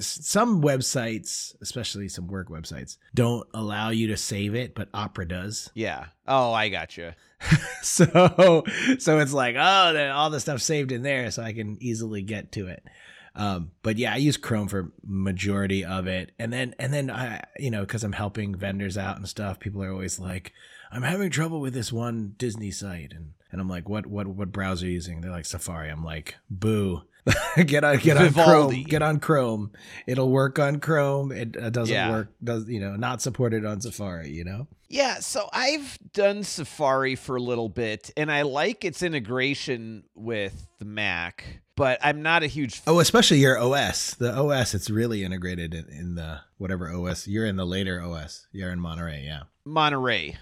Some 0.00 0.60
websites, 0.62 1.54
especially 1.62 2.08
some 2.08 2.26
work 2.26 2.48
websites, 2.48 2.98
don't 3.14 3.46
allow 3.54 3.88
you 3.88 4.08
to 4.08 4.16
save 4.18 4.54
it, 4.54 4.74
but 4.74 4.88
Opera 4.92 5.26
does. 5.28 5.70
Yeah. 5.74 6.06
Oh, 6.26 6.52
I 6.52 6.68
got 6.68 6.96
you. 6.98 7.12
so 7.82 8.64
so 8.98 9.18
it's 9.18 9.32
like 9.32 9.56
oh 9.58 9.92
then 9.92 10.10
all 10.10 10.30
the 10.30 10.40
stuff 10.40 10.60
saved 10.60 10.92
in 10.92 11.02
there 11.02 11.30
so 11.30 11.42
i 11.42 11.52
can 11.52 11.76
easily 11.80 12.22
get 12.22 12.52
to 12.52 12.68
it. 12.68 12.82
Um 13.36 13.70
but 13.82 13.98
yeah 13.98 14.12
i 14.14 14.16
use 14.16 14.36
chrome 14.36 14.68
for 14.68 14.92
majority 15.06 15.84
of 15.84 16.06
it. 16.06 16.32
And 16.38 16.52
then 16.52 16.74
and 16.78 16.92
then 16.92 17.10
i 17.10 17.42
you 17.58 17.70
know 17.70 17.80
because 17.80 18.04
i'm 18.04 18.12
helping 18.12 18.54
vendors 18.54 18.96
out 18.96 19.16
and 19.16 19.28
stuff 19.28 19.58
people 19.60 19.82
are 19.82 19.90
always 19.92 20.18
like 20.20 20.52
i'm 20.92 21.02
having 21.02 21.30
trouble 21.30 21.60
with 21.60 21.74
this 21.74 21.92
one 21.92 22.34
disney 22.38 22.70
site. 22.70 23.12
And 23.12 23.32
and 23.50 23.60
i'm 23.60 23.68
like 23.68 23.88
what 23.88 24.06
what 24.06 24.26
what 24.26 24.52
browser 24.52 24.86
are 24.86 24.88
you 24.88 24.94
using? 24.94 25.20
They're 25.20 25.30
like 25.30 25.46
safari. 25.46 25.90
I'm 25.90 26.04
like 26.04 26.36
boo. 26.48 27.02
Get 27.66 27.84
on 27.84 27.96
get 27.98 28.18
on 28.18 28.28
Vivaldi. 28.28 28.76
chrome. 28.76 28.84
Get 28.84 29.02
on 29.02 29.18
chrome. 29.18 29.72
It'll 30.06 30.28
work 30.30 30.58
on 30.58 30.78
chrome. 30.78 31.32
It 31.32 31.56
uh, 31.56 31.70
doesn't 31.70 31.94
Yeah. 31.94 32.10
work 32.10 32.28
does 32.42 32.68
you 32.68 32.80
know 32.80 32.96
not 32.96 33.22
supported 33.22 33.64
on 33.64 33.80
safari 33.80 34.28
you 34.30 34.44
know 34.44 34.66
Yeah, 34.94 35.18
so 35.18 35.48
I've 35.52 35.98
done 36.12 36.44
Safari 36.44 37.16
for 37.16 37.34
a 37.34 37.42
little 37.42 37.68
bit 37.68 38.12
and 38.16 38.30
I 38.30 38.42
like 38.42 38.84
its 38.84 39.02
integration 39.02 40.04
with 40.14 40.68
the 40.78 40.84
Mac, 40.84 41.62
but 41.74 41.98
I'm 42.00 42.22
not 42.22 42.44
a 42.44 42.46
huge 42.46 42.80
Oh, 42.86 43.00
especially 43.00 43.38
your 43.38 43.58
OS. 43.58 44.14
The 44.14 44.32
OS, 44.32 44.72
it's 44.72 44.90
really 44.90 45.24
integrated 45.24 45.74
in, 45.74 45.88
in 45.88 46.14
the 46.14 46.42
whatever 46.58 46.92
OS. 46.92 47.26
You're 47.26 47.44
in 47.44 47.56
the 47.56 47.66
later 47.66 48.00
OS. 48.00 48.46
You're 48.52 48.70
in 48.70 48.78
Monterey, 48.78 49.24
yeah. 49.24 49.42
Monterey. 49.64 50.36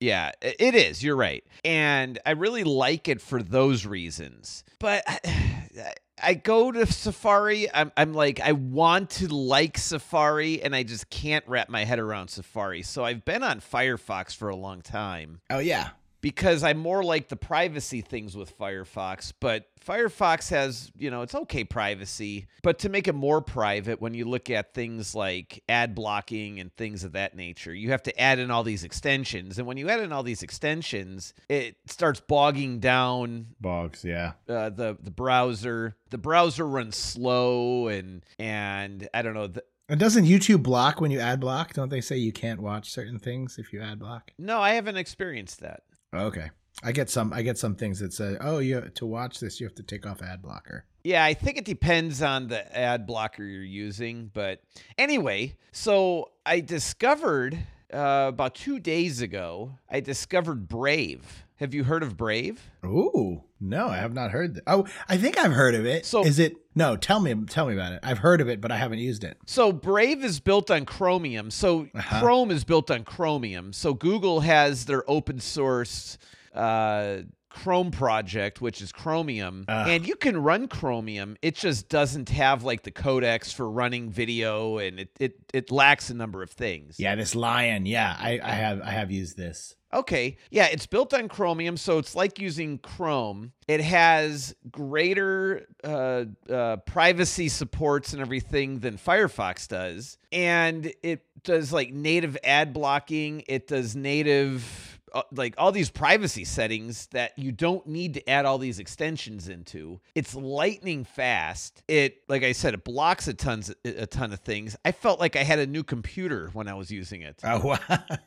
Yeah, 0.00 0.32
it 0.42 0.74
is. 0.74 1.02
You're 1.02 1.16
right. 1.16 1.42
And 1.64 2.18
I 2.26 2.32
really 2.32 2.64
like 2.64 3.08
it 3.08 3.22
for 3.22 3.42
those 3.42 3.86
reasons. 3.86 4.64
But 4.80 5.02
I, 6.24 6.34
go 6.34 6.72
to 6.72 6.86
Safari, 6.86 7.72
I'm, 7.72 7.92
I'm 7.96 8.14
like, 8.14 8.40
I 8.40 8.52
want 8.52 9.10
to 9.10 9.28
like 9.28 9.78
Safari, 9.78 10.62
and 10.62 10.74
I 10.74 10.82
just 10.82 11.10
can't 11.10 11.44
wrap 11.46 11.68
my 11.68 11.84
head 11.84 11.98
around 11.98 12.28
Safari. 12.28 12.82
So 12.82 13.04
I've 13.04 13.24
been 13.24 13.42
on 13.42 13.60
Firefox 13.60 14.34
for 14.34 14.48
a 14.48 14.56
long 14.56 14.82
time 14.82 15.40
Oh 15.50 15.58
yeah. 15.58 15.90
Because 16.24 16.64
I'm 16.64 16.78
more 16.78 17.04
like 17.04 17.28
the 17.28 17.36
privacy 17.36 18.00
things 18.00 18.34
with 18.34 18.58
Firefox. 18.58 19.30
But 19.38 19.66
Firefox 19.78 20.48
has, 20.48 20.90
you 20.96 21.10
know, 21.10 21.20
it's 21.20 21.34
okay 21.34 21.64
privacy, 21.64 22.46
but 22.62 22.78
to 22.78 22.88
make 22.88 23.06
it 23.08 23.14
more 23.14 23.42
private, 23.42 24.00
when 24.00 24.14
you 24.14 24.24
look 24.24 24.48
at 24.48 24.72
things 24.72 25.14
like 25.14 25.62
ad 25.68 25.94
blocking 25.94 26.60
and 26.60 26.74
things 26.76 27.04
of 27.04 27.12
that 27.12 27.36
nature, 27.36 27.74
you 27.74 27.90
have 27.90 28.02
to 28.04 28.18
add 28.18 28.38
in 28.38 28.50
all 28.50 28.62
these 28.62 28.84
extensions. 28.84 29.58
And 29.58 29.66
when 29.66 29.76
you 29.76 29.90
add 29.90 30.00
in 30.00 30.12
all 30.12 30.22
these 30.22 30.42
extensions, 30.42 31.34
it 31.50 31.76
starts 31.88 32.20
bogging 32.20 32.78
down 32.78 33.48
Bogs, 33.60 34.02
yeah. 34.02 34.32
uh, 34.48 34.70
the 34.70 34.96
the 34.98 35.10
browser. 35.10 35.94
The 36.08 36.16
browser 36.16 36.66
runs 36.66 36.96
slow, 36.96 37.88
and 37.88 38.24
and 38.38 39.10
I 39.12 39.20
don't 39.20 39.34
know. 39.34 39.48
The, 39.48 39.62
And 39.90 40.00
doesn't 40.00 40.24
YouTube 40.24 40.62
block 40.62 41.02
when 41.02 41.10
you 41.10 41.20
ad 41.20 41.38
block? 41.40 41.74
Don't 41.74 41.90
they 41.90 42.00
say 42.00 42.16
you 42.16 42.32
can't 42.32 42.62
watch 42.62 42.90
certain 42.90 43.18
things 43.18 43.58
if 43.58 43.74
you 43.74 43.82
ad 43.82 43.98
block? 43.98 44.30
no, 44.38 44.58
I 44.60 44.70
haven't 44.70 44.96
experienced 44.96 45.60
that. 45.60 45.82
Okay. 46.14 46.50
I 46.82 46.92
get 46.92 47.08
some 47.08 47.32
I 47.32 47.42
get 47.42 47.56
some 47.56 47.76
things 47.76 48.00
that 48.00 48.12
say, 48.12 48.36
"Oh, 48.40 48.58
you 48.58 48.80
to 48.80 49.06
watch 49.06 49.40
this, 49.40 49.60
you 49.60 49.66
have 49.66 49.74
to 49.76 49.82
take 49.82 50.06
off 50.06 50.22
ad 50.22 50.42
blocker." 50.42 50.84
Yeah, 51.04 51.24
I 51.24 51.34
think 51.34 51.56
it 51.58 51.64
depends 51.64 52.20
on 52.22 52.48
the 52.48 52.76
ad 52.76 53.06
blocker 53.06 53.44
you're 53.44 53.62
using. 53.62 54.30
But 54.34 54.60
anyway, 54.98 55.56
so 55.70 56.30
I 56.44 56.60
discovered 56.60 57.58
uh, 57.92 58.26
about 58.28 58.54
two 58.54 58.80
days 58.80 59.20
ago, 59.20 59.78
I 59.90 60.00
discovered 60.00 60.66
Brave. 60.68 61.44
Have 61.56 61.72
you 61.74 61.84
heard 61.84 62.02
of 62.02 62.16
Brave? 62.16 62.60
Ooh, 62.84 63.44
no, 63.60 63.86
I 63.88 63.98
have 63.98 64.12
not 64.12 64.32
heard 64.32 64.54
that. 64.54 64.64
Oh, 64.66 64.86
I 65.08 65.16
think 65.16 65.38
I've 65.38 65.52
heard 65.52 65.74
of 65.76 65.86
it. 65.86 66.04
So- 66.04 66.24
is 66.24 66.38
it? 66.38 66.56
No, 66.74 66.96
tell 66.96 67.20
me, 67.20 67.34
tell 67.46 67.66
me 67.66 67.74
about 67.74 67.92
it. 67.92 68.00
I've 68.02 68.18
heard 68.18 68.40
of 68.40 68.48
it, 68.48 68.60
but 68.60 68.72
I 68.72 68.76
haven't 68.76 68.98
used 68.98 69.22
it. 69.24 69.36
So 69.46 69.72
Brave 69.72 70.24
is 70.24 70.40
built 70.40 70.70
on 70.70 70.84
Chromium. 70.84 71.50
So 71.50 71.88
Uh-huh. 71.94 72.20
Chrome 72.20 72.50
is 72.50 72.64
built 72.64 72.90
on 72.90 73.04
Chromium. 73.04 73.72
So 73.72 73.94
Google 73.94 74.40
has 74.40 74.84
their 74.86 75.08
open 75.08 75.38
source 75.40 76.18
uh, 76.54 77.18
Chrome 77.50 77.92
project, 77.92 78.60
which 78.60 78.82
is 78.82 78.90
Chromium, 78.90 79.64
and 79.68 80.04
you 80.08 80.16
can 80.16 80.36
run 80.36 80.66
Chromium. 80.66 81.36
It 81.40 81.54
just 81.54 81.88
doesn't 81.88 82.28
have 82.30 82.64
like 82.64 82.82
the 82.82 82.90
codecs 82.90 83.54
for 83.54 83.70
running 83.70 84.10
video, 84.10 84.78
and 84.78 84.98
it 84.98 85.10
it, 85.20 85.36
it 85.54 85.70
lacks 85.70 86.10
a 86.10 86.14
number 86.14 86.42
of 86.42 86.50
things. 86.50 86.98
Yeah, 86.98 87.14
this 87.14 87.36
lion. 87.36 87.86
Yeah, 87.86 88.16
I, 88.18 88.40
I 88.42 88.50
have 88.50 88.80
I 88.82 88.90
have 88.90 89.12
used 89.12 89.36
this. 89.36 89.76
Okay. 89.94 90.36
Yeah, 90.50 90.66
it's 90.66 90.86
built 90.86 91.14
on 91.14 91.28
Chromium, 91.28 91.76
so 91.76 91.98
it's 91.98 92.14
like 92.16 92.38
using 92.40 92.78
Chrome. 92.78 93.52
It 93.68 93.80
has 93.80 94.54
greater 94.70 95.66
uh, 95.84 96.24
uh, 96.50 96.76
privacy 96.78 97.48
supports 97.48 98.12
and 98.12 98.20
everything 98.20 98.80
than 98.80 98.96
Firefox 98.98 99.68
does. 99.68 100.18
And 100.32 100.92
it 101.02 101.24
does 101.44 101.72
like 101.72 101.92
native 101.92 102.36
ad 102.42 102.72
blocking, 102.72 103.44
it 103.46 103.68
does 103.68 103.94
native. 103.94 104.98
uh, 105.14 105.22
Like 105.30 105.54
all 105.58 105.70
these 105.70 105.90
privacy 105.90 106.44
settings 106.44 107.06
that 107.12 107.38
you 107.38 107.52
don't 107.52 107.86
need 107.86 108.14
to 108.14 108.28
add 108.28 108.46
all 108.46 108.58
these 108.58 108.78
extensions 108.80 109.48
into. 109.48 110.00
It's 110.16 110.34
lightning 110.34 111.04
fast. 111.04 111.82
It, 111.86 112.22
like 112.28 112.42
I 112.42 112.50
said, 112.52 112.74
it 112.74 112.82
blocks 112.84 113.28
a 113.28 113.34
tons, 113.34 113.72
a 113.84 114.06
ton 114.06 114.32
of 114.32 114.40
things. 114.40 114.76
I 114.84 114.90
felt 114.92 115.20
like 115.20 115.36
I 115.36 115.44
had 115.44 115.60
a 115.60 115.66
new 115.66 115.84
computer 115.84 116.50
when 116.52 116.66
I 116.66 116.74
was 116.74 116.90
using 116.90 117.22
it. 117.22 117.40
Oh, 117.44 117.60
wow. 117.88 118.18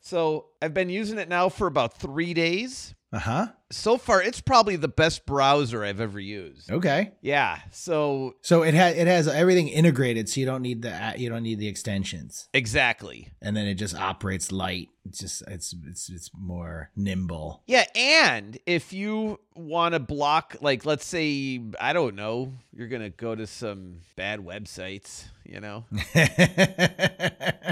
So 0.00 0.46
I've 0.62 0.74
been 0.74 0.88
using 0.88 1.18
it 1.18 1.28
now 1.28 1.48
for 1.48 1.66
about 1.66 1.94
three 1.98 2.34
days. 2.34 2.94
uh 3.12 3.18
huh. 3.18 3.46
So 3.72 3.96
far, 3.98 4.20
it's 4.22 4.40
probably 4.40 4.76
the 4.76 4.88
best 4.88 5.26
browser 5.26 5.84
I've 5.84 6.00
ever 6.00 6.18
used. 6.18 6.70
Okay. 6.70 7.12
Yeah. 7.22 7.58
So 7.70 8.34
So 8.42 8.62
it 8.62 8.74
has 8.74 8.96
it 8.96 9.06
has 9.06 9.28
everything 9.28 9.68
integrated, 9.68 10.28
so 10.28 10.40
you 10.40 10.46
don't 10.46 10.62
need 10.62 10.82
the 10.82 11.14
you 11.16 11.28
don't 11.28 11.42
need 11.44 11.58
the 11.60 11.68
extensions, 11.68 12.48
exactly. 12.52 13.28
and 13.40 13.56
then 13.56 13.66
it 13.66 13.74
just 13.74 13.94
operates 13.94 14.50
light. 14.50 14.88
It's 15.06 15.18
just 15.18 15.42
it's 15.48 15.74
it's 15.86 16.10
it's 16.10 16.30
more 16.36 16.90
nimble. 16.96 17.62
Yeah. 17.66 17.84
And 17.94 18.58
if 18.66 18.92
you 18.92 19.38
want 19.54 19.94
to 19.94 19.98
block, 19.98 20.56
like, 20.60 20.84
let's 20.84 21.04
say, 21.06 21.60
I 21.80 21.92
don't 21.92 22.14
know, 22.16 22.52
you're 22.72 22.88
going 22.88 23.02
to 23.02 23.10
go 23.10 23.34
to 23.34 23.46
some 23.46 24.00
bad 24.16 24.40
websites, 24.40 25.24
you 25.44 25.60
know, 25.60 25.84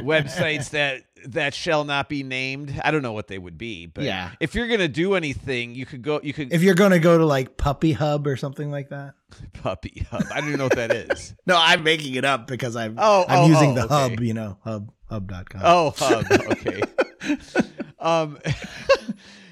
websites 0.02 0.70
that 0.70 1.02
that 1.26 1.52
shall 1.54 1.84
not 1.84 2.08
be 2.08 2.22
named. 2.22 2.80
I 2.82 2.90
don't 2.90 3.02
know 3.02 3.12
what 3.12 3.26
they 3.28 3.38
would 3.38 3.58
be, 3.58 3.87
but 3.87 4.04
Yeah. 4.04 4.30
if 4.40 4.54
you're 4.54 4.68
going 4.68 4.80
to 4.80 4.88
do 4.88 5.14
anything, 5.14 5.74
you 5.74 5.84
could 5.88 6.03
go, 6.03 6.20
you 6.22 6.33
could 6.33 6.53
if 6.53 6.62
you're 6.62 6.74
gonna 6.74 6.98
go 6.98 7.18
to 7.18 7.27
like 7.27 7.57
Puppy 7.57 7.92
Hub 7.92 8.27
or 8.27 8.37
something 8.37 8.70
like 8.70 8.90
that. 8.90 9.14
puppy 9.55 10.07
hub. 10.11 10.24
I 10.33 10.40
don't 10.40 10.48
even 10.48 10.59
know 10.59 10.64
what 10.66 10.77
that 10.77 10.92
is. 10.92 11.35
No, 11.46 11.57
I'm 11.59 11.83
making 11.83 12.14
it 12.14 12.27
up 12.27 12.46
because 12.46 12.77
I'm 12.77 12.96
Oh, 12.98 13.24
I'm 13.27 13.44
oh, 13.44 13.46
using 13.46 13.70
oh, 13.70 13.74
the 13.74 13.85
okay. 13.85 13.94
hub, 14.11 14.20
you 14.20 14.35
know, 14.35 14.59
hub 14.62 14.92
hub.com. 15.09 15.62
Oh, 15.64 15.94
hub. 15.96 16.27
Okay. 16.31 16.83
um, 17.98 18.38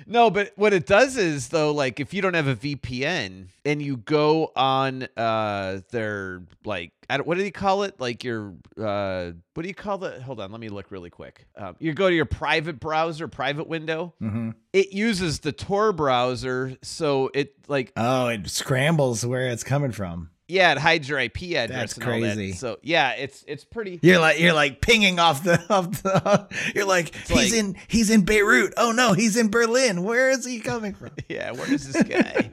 No, 0.06 0.30
but 0.30 0.52
what 0.56 0.72
it 0.72 0.86
does 0.86 1.16
is 1.16 1.48
though, 1.48 1.72
like 1.72 1.98
if 2.00 2.14
you 2.14 2.22
don't 2.22 2.34
have 2.34 2.46
a 2.46 2.54
VPN 2.54 3.48
and 3.64 3.82
you 3.82 3.96
go 3.96 4.52
on 4.54 5.08
uh 5.16 5.80
their 5.90 6.42
like 6.64 6.92
what 7.24 7.36
do 7.36 7.44
you 7.44 7.52
call 7.52 7.82
it? 7.82 8.00
Like 8.00 8.22
your 8.24 8.54
uh 8.80 9.32
what 9.54 9.62
do 9.62 9.68
you 9.68 9.74
call 9.74 9.98
the? 9.98 10.22
Hold 10.22 10.40
on, 10.40 10.52
let 10.52 10.60
me 10.60 10.68
look 10.68 10.90
really 10.90 11.10
quick. 11.10 11.46
Um, 11.56 11.76
you 11.78 11.92
go 11.92 12.08
to 12.08 12.14
your 12.14 12.24
private 12.24 12.78
browser, 12.78 13.28
private 13.28 13.66
window. 13.66 14.14
Mm-hmm. 14.22 14.50
It 14.72 14.92
uses 14.92 15.40
the 15.40 15.52
Tor 15.52 15.92
browser, 15.92 16.76
so 16.82 17.30
it 17.34 17.54
like 17.68 17.92
Oh, 17.96 18.28
it 18.28 18.48
scrambles 18.48 19.24
where 19.26 19.48
it's 19.48 19.64
coming 19.64 19.92
from. 19.92 20.30
Yeah, 20.48 20.72
it 20.72 20.78
hides 20.78 21.09
your 21.09 21.18
IP 21.18 21.42
address. 21.42 21.68
That's 21.68 21.94
and 21.96 22.04
all 22.04 22.12
that. 22.20 22.35
crazy. 22.35 22.52
So 22.52 22.78
yeah, 22.82 23.12
it's 23.12 23.44
it's 23.48 23.64
pretty. 23.64 23.98
You're 24.02 24.20
like 24.20 24.38
you're 24.38 24.52
like 24.52 24.80
pinging 24.80 25.18
off 25.18 25.42
the 25.42 25.61
off 25.70 26.02
the. 26.02 26.48
You're 26.74 26.87
like 26.87 27.14
he's 27.14 27.30
like- 27.30 27.52
in 27.52 27.76
he's 27.88 28.11
in 28.11 28.24
Beirut. 28.24 28.74
Oh 28.76 28.92
no, 28.92 29.12
he's 29.12 29.37
in 29.37 29.50
Berlin. 29.50 30.04
Where 30.04 30.30
is 30.30 30.44
he 30.44 30.61
coming 30.61 30.94
from? 30.94 31.11
yeah, 31.28 31.50
where 31.52 31.72
is 31.72 31.92
this 31.92 32.02
guy? 32.02 32.50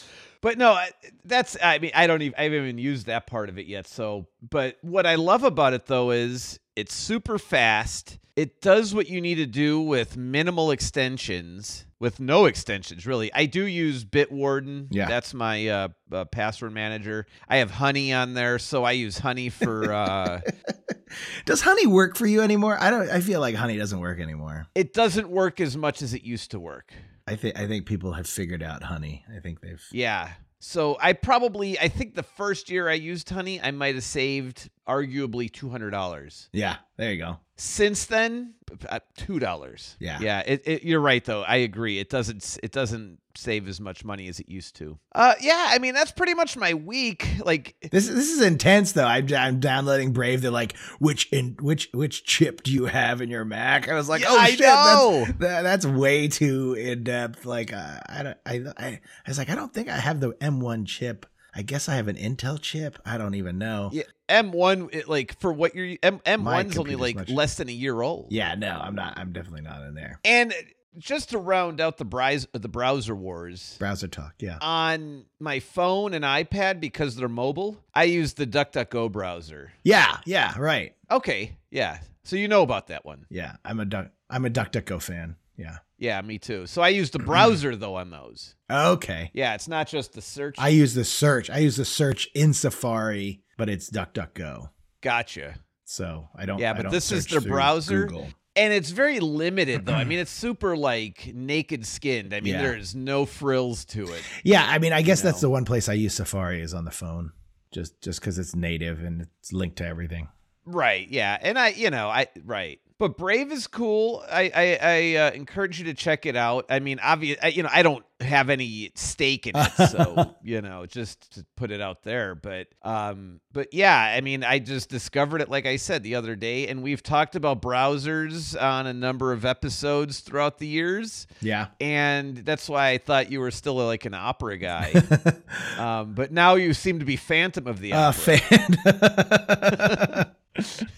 but 0.40 0.58
no, 0.58 0.78
that's 1.24 1.56
I 1.62 1.78
mean 1.78 1.92
I 1.94 2.06
don't 2.06 2.22
even 2.22 2.34
I 2.38 2.44
haven't 2.44 2.58
even 2.62 2.78
used 2.78 3.06
that 3.06 3.26
part 3.26 3.48
of 3.48 3.58
it 3.58 3.66
yet. 3.66 3.86
So, 3.86 4.26
but 4.48 4.76
what 4.82 5.06
I 5.06 5.14
love 5.14 5.42
about 5.44 5.72
it 5.72 5.86
though 5.86 6.10
is 6.10 6.60
it's 6.76 6.94
super 6.94 7.38
fast. 7.38 8.18
It 8.36 8.60
does 8.60 8.94
what 8.94 9.08
you 9.08 9.20
need 9.20 9.36
to 9.36 9.46
do 9.46 9.80
with 9.80 10.16
minimal 10.16 10.70
extensions, 10.70 11.84
with 11.98 12.20
no 12.20 12.46
extensions 12.46 13.06
really. 13.06 13.32
I 13.34 13.46
do 13.46 13.64
use 13.64 14.04
Bitwarden. 14.04 14.86
Yeah. 14.90 15.08
that's 15.08 15.34
my 15.34 15.68
uh, 15.68 15.88
uh, 16.12 16.24
password 16.26 16.72
manager. 16.72 17.26
I 17.48 17.58
have 17.58 17.70
Honey 17.70 18.12
on 18.12 18.34
there, 18.34 18.58
so 18.58 18.84
I 18.84 18.92
use 18.92 19.18
Honey 19.18 19.48
for. 19.50 19.92
Uh, 19.92 20.40
Does 21.44 21.60
Honey 21.60 21.86
work 21.86 22.16
for 22.16 22.26
you 22.26 22.40
anymore? 22.40 22.76
I 22.80 22.90
don't. 22.90 23.10
I 23.10 23.20
feel 23.20 23.40
like 23.40 23.54
Honey 23.56 23.76
doesn't 23.76 23.98
work 23.98 24.20
anymore. 24.20 24.66
it 24.74 24.92
doesn't 24.94 25.28
work 25.28 25.60
as 25.60 25.76
much 25.76 26.02
as 26.02 26.14
it 26.14 26.22
used 26.22 26.52
to 26.52 26.60
work. 26.60 26.92
I 27.26 27.36
think 27.36 27.58
I 27.58 27.66
think 27.66 27.86
people 27.86 28.12
have 28.12 28.26
figured 28.28 28.62
out 28.62 28.82
Honey. 28.82 29.24
I 29.36 29.40
think 29.40 29.60
they've. 29.60 29.84
Yeah. 29.92 30.30
So 30.60 30.98
I 31.00 31.14
probably 31.14 31.78
I 31.78 31.88
think 31.88 32.14
the 32.14 32.22
first 32.22 32.70
year 32.70 32.88
I 32.88 32.92
used 32.94 33.30
honey, 33.30 33.60
I 33.60 33.70
might 33.70 33.94
have 33.94 34.04
saved 34.04 34.68
arguably 34.90 35.52
two 35.52 35.68
hundred 35.70 35.90
dollars. 35.90 36.48
Yeah, 36.52 36.76
there 36.96 37.12
you 37.12 37.18
go. 37.18 37.38
Since 37.56 38.06
then, 38.06 38.54
uh, 38.88 39.00
two 39.16 39.38
dollars. 39.38 39.96
Yeah. 40.00 40.18
yeah. 40.20 40.40
It, 40.46 40.62
it, 40.66 40.82
you're 40.82 41.00
right 41.00 41.22
though. 41.24 41.42
I 41.42 41.56
agree. 41.56 41.98
It 41.98 42.08
doesn't. 42.08 42.58
It 42.62 42.72
doesn't 42.72 43.18
save 43.36 43.68
as 43.68 43.80
much 43.80 44.04
money 44.04 44.28
as 44.28 44.40
it 44.40 44.48
used 44.48 44.76
to. 44.76 44.98
Uh, 45.14 45.34
yeah. 45.40 45.66
I 45.68 45.78
mean, 45.78 45.92
that's 45.94 46.10
pretty 46.10 46.34
much 46.34 46.56
my 46.56 46.74
week. 46.74 47.28
Like, 47.44 47.76
This 47.90 48.06
this 48.06 48.30
is 48.30 48.40
intense 48.42 48.92
though. 48.92 49.04
I'm, 49.04 49.26
I'm 49.34 49.60
downloading 49.60 50.12
Brave. 50.12 50.40
They're 50.40 50.50
like, 50.50 50.76
which 50.98 51.30
in 51.32 51.56
which 51.60 51.90
which 51.92 52.24
chip 52.24 52.62
do 52.62 52.72
you 52.72 52.86
have 52.86 53.20
in 53.20 53.28
your 53.28 53.44
Mac? 53.44 53.88
I 53.88 53.94
was 53.94 54.08
like, 54.08 54.22
Yeah, 54.22 54.28
oh 54.30 54.38
I 54.38 54.50
shit, 54.50 54.60
know. 54.60 55.24
that's 55.26 55.38
that, 55.38 55.62
that's 55.62 55.86
way 55.86 56.28
too 56.28 56.74
in 56.74 57.04
depth. 57.04 57.44
Like, 57.44 57.72
uh, 57.72 58.00
I 58.08 58.22
don't, 58.22 58.38
I, 58.46 58.54
I 58.78 58.86
I 58.86 59.00
was 59.28 59.36
like, 59.38 59.50
I 59.50 59.54
don't 59.54 59.72
think 59.72 59.88
I 59.88 59.96
have 59.96 60.20
the 60.20 60.32
M1 60.34 60.86
chip. 60.86 61.26
I 61.60 61.62
guess 61.62 61.90
I 61.90 61.96
have 61.96 62.08
an 62.08 62.16
Intel 62.16 62.58
chip. 62.58 62.98
I 63.04 63.18
don't 63.18 63.34
even 63.34 63.58
know. 63.58 63.90
yeah, 63.92 64.04
M1, 64.30 64.94
it, 64.94 65.08
like 65.10 65.38
for 65.40 65.52
what 65.52 65.74
you're 65.74 65.98
M 66.02 66.18
M1's 66.20 66.78
only 66.78 66.96
like 66.96 67.16
much- 67.16 67.28
less 67.28 67.58
than 67.58 67.68
a 67.68 67.72
year 67.72 68.00
old. 68.00 68.28
Yeah, 68.32 68.54
no, 68.54 68.80
I'm 68.82 68.94
not. 68.94 69.18
I'm 69.18 69.30
definitely 69.34 69.60
not 69.60 69.82
in 69.82 69.92
there. 69.94 70.20
And 70.24 70.54
just 70.96 71.28
to 71.30 71.38
round 71.38 71.78
out 71.78 71.98
the 71.98 72.06
browser 72.06 72.48
the 72.52 72.66
browser 72.66 73.14
wars. 73.14 73.76
Browser 73.78 74.08
talk. 74.08 74.36
Yeah. 74.38 74.56
on 74.62 75.26
my 75.38 75.60
phone 75.60 76.14
and 76.14 76.24
iPad 76.24 76.80
because 76.80 77.14
they're 77.14 77.28
mobile, 77.28 77.76
I 77.94 78.04
use 78.04 78.32
the 78.32 78.46
DuckDuckGo 78.46 79.12
browser. 79.12 79.70
Yeah. 79.84 80.16
Yeah. 80.24 80.54
Right. 80.58 80.94
Okay, 81.10 81.58
yeah. 81.70 81.98
So 82.24 82.36
you 82.36 82.48
know 82.48 82.62
about 82.62 82.86
that 82.86 83.04
one. 83.04 83.26
Yeah. 83.28 83.56
I'm 83.66 83.80
a 83.80 83.84
duck. 83.84 84.12
I'm 84.30 84.46
a 84.46 84.50
DuckDuckGo 84.50 85.02
fan. 85.02 85.36
Yeah. 85.60 85.76
Yeah, 85.98 86.20
me 86.22 86.38
too. 86.38 86.66
So 86.66 86.80
I 86.80 86.88
use 86.88 87.10
the 87.10 87.18
browser 87.18 87.76
though 87.76 87.96
on 87.96 88.10
those. 88.10 88.54
Okay. 88.70 89.30
Yeah, 89.34 89.54
it's 89.54 89.68
not 89.68 89.86
just 89.86 90.14
the 90.14 90.22
search. 90.22 90.56
I 90.58 90.68
use 90.68 90.94
the 90.94 91.04
search. 91.04 91.50
I 91.50 91.58
use 91.58 91.76
the 91.76 91.84
search 91.84 92.28
in 92.34 92.54
Safari, 92.54 93.42
but 93.58 93.68
it's 93.68 93.90
DuckDuckGo. 93.90 94.70
gotcha. 95.02 95.56
So 95.84 96.28
I 96.36 96.46
don't. 96.46 96.58
Yeah, 96.60 96.72
but 96.72 96.84
don't 96.84 96.92
this 96.92 97.10
is 97.12 97.26
their 97.26 97.40
browser. 97.40 98.06
Google. 98.06 98.28
And 98.56 98.72
it's 98.72 98.90
very 98.90 99.20
limited 99.20 99.86
though. 99.86 99.92
I 99.94 100.04
mean, 100.04 100.18
it's 100.24 100.30
super 100.30 100.76
like 100.76 101.30
naked 101.34 101.84
skinned. 101.86 102.32
I 102.32 102.40
mean, 102.40 102.54
Yeah. 102.54 102.62
there's 102.62 102.94
no 102.94 103.26
frills 103.26 103.84
to 103.86 104.04
it. 104.12 104.22
Yeah, 104.44 104.64
I 104.66 104.78
mean, 104.78 104.92
I 104.92 105.02
guess 105.02 105.20
that's 105.20 105.38
know. 105.42 105.48
the 105.48 105.50
one 105.50 105.64
place 105.64 105.88
I 105.88 105.92
use 105.94 106.14
Safari 106.14 106.60
is 106.62 106.72
on 106.74 106.84
the 106.84 106.90
phone, 106.90 107.32
just 107.72 108.00
just 108.00 108.20
because 108.20 108.38
it's 108.38 108.54
native 108.56 109.02
and 109.02 109.22
it's 109.22 109.52
linked 109.52 109.76
to 109.78 109.86
everything. 109.86 110.28
Right. 110.64 111.08
Yeah. 111.08 111.36
And 111.40 111.58
I, 111.58 111.68
you 111.68 111.90
know, 111.90 112.08
I 112.08 112.28
right. 112.44 112.78
But 113.00 113.16
Brave 113.16 113.50
is 113.50 113.66
cool. 113.66 114.22
I 114.30 114.52
I, 114.54 114.78
I 114.82 115.14
uh, 115.16 115.30
encourage 115.32 115.78
you 115.78 115.86
to 115.86 115.94
check 115.94 116.26
it 116.26 116.36
out. 116.36 116.66
I 116.68 116.80
mean, 116.80 117.00
obvious. 117.02 117.38
I, 117.42 117.48
you 117.48 117.62
know, 117.62 117.70
I 117.72 117.82
don't 117.82 118.04
have 118.20 118.50
any 118.50 118.92
stake 118.94 119.46
in 119.46 119.54
it, 119.56 119.72
so 119.88 120.36
you 120.44 120.60
know, 120.60 120.84
just 120.84 121.32
to 121.36 121.46
put 121.56 121.70
it 121.70 121.80
out 121.80 122.02
there. 122.02 122.34
But 122.34 122.68
um, 122.82 123.40
but 123.52 123.72
yeah, 123.72 123.96
I 123.96 124.20
mean, 124.20 124.44
I 124.44 124.58
just 124.58 124.90
discovered 124.90 125.40
it, 125.40 125.48
like 125.48 125.64
I 125.64 125.76
said 125.76 126.02
the 126.02 126.14
other 126.16 126.36
day, 126.36 126.68
and 126.68 126.82
we've 126.82 127.02
talked 127.02 127.36
about 127.36 127.62
browsers 127.62 128.54
on 128.60 128.86
a 128.86 128.92
number 128.92 129.32
of 129.32 129.46
episodes 129.46 130.20
throughout 130.20 130.58
the 130.58 130.66
years, 130.66 131.26
Yeah. 131.40 131.68
and 131.80 132.36
that's 132.36 132.68
why 132.68 132.90
I 132.90 132.98
thought 132.98 133.32
you 133.32 133.40
were 133.40 133.50
still 133.50 133.76
like 133.76 134.04
an 134.04 134.12
opera 134.12 134.58
guy. 134.58 134.92
um, 135.78 136.12
but 136.12 136.32
now 136.32 136.56
you 136.56 136.74
seem 136.74 136.98
to 136.98 137.06
be 137.06 137.16
Phantom 137.16 137.66
of 137.66 137.80
the 137.80 137.94
Uh, 137.94 138.10
Opera. 138.10 138.36
fan. 138.38 140.26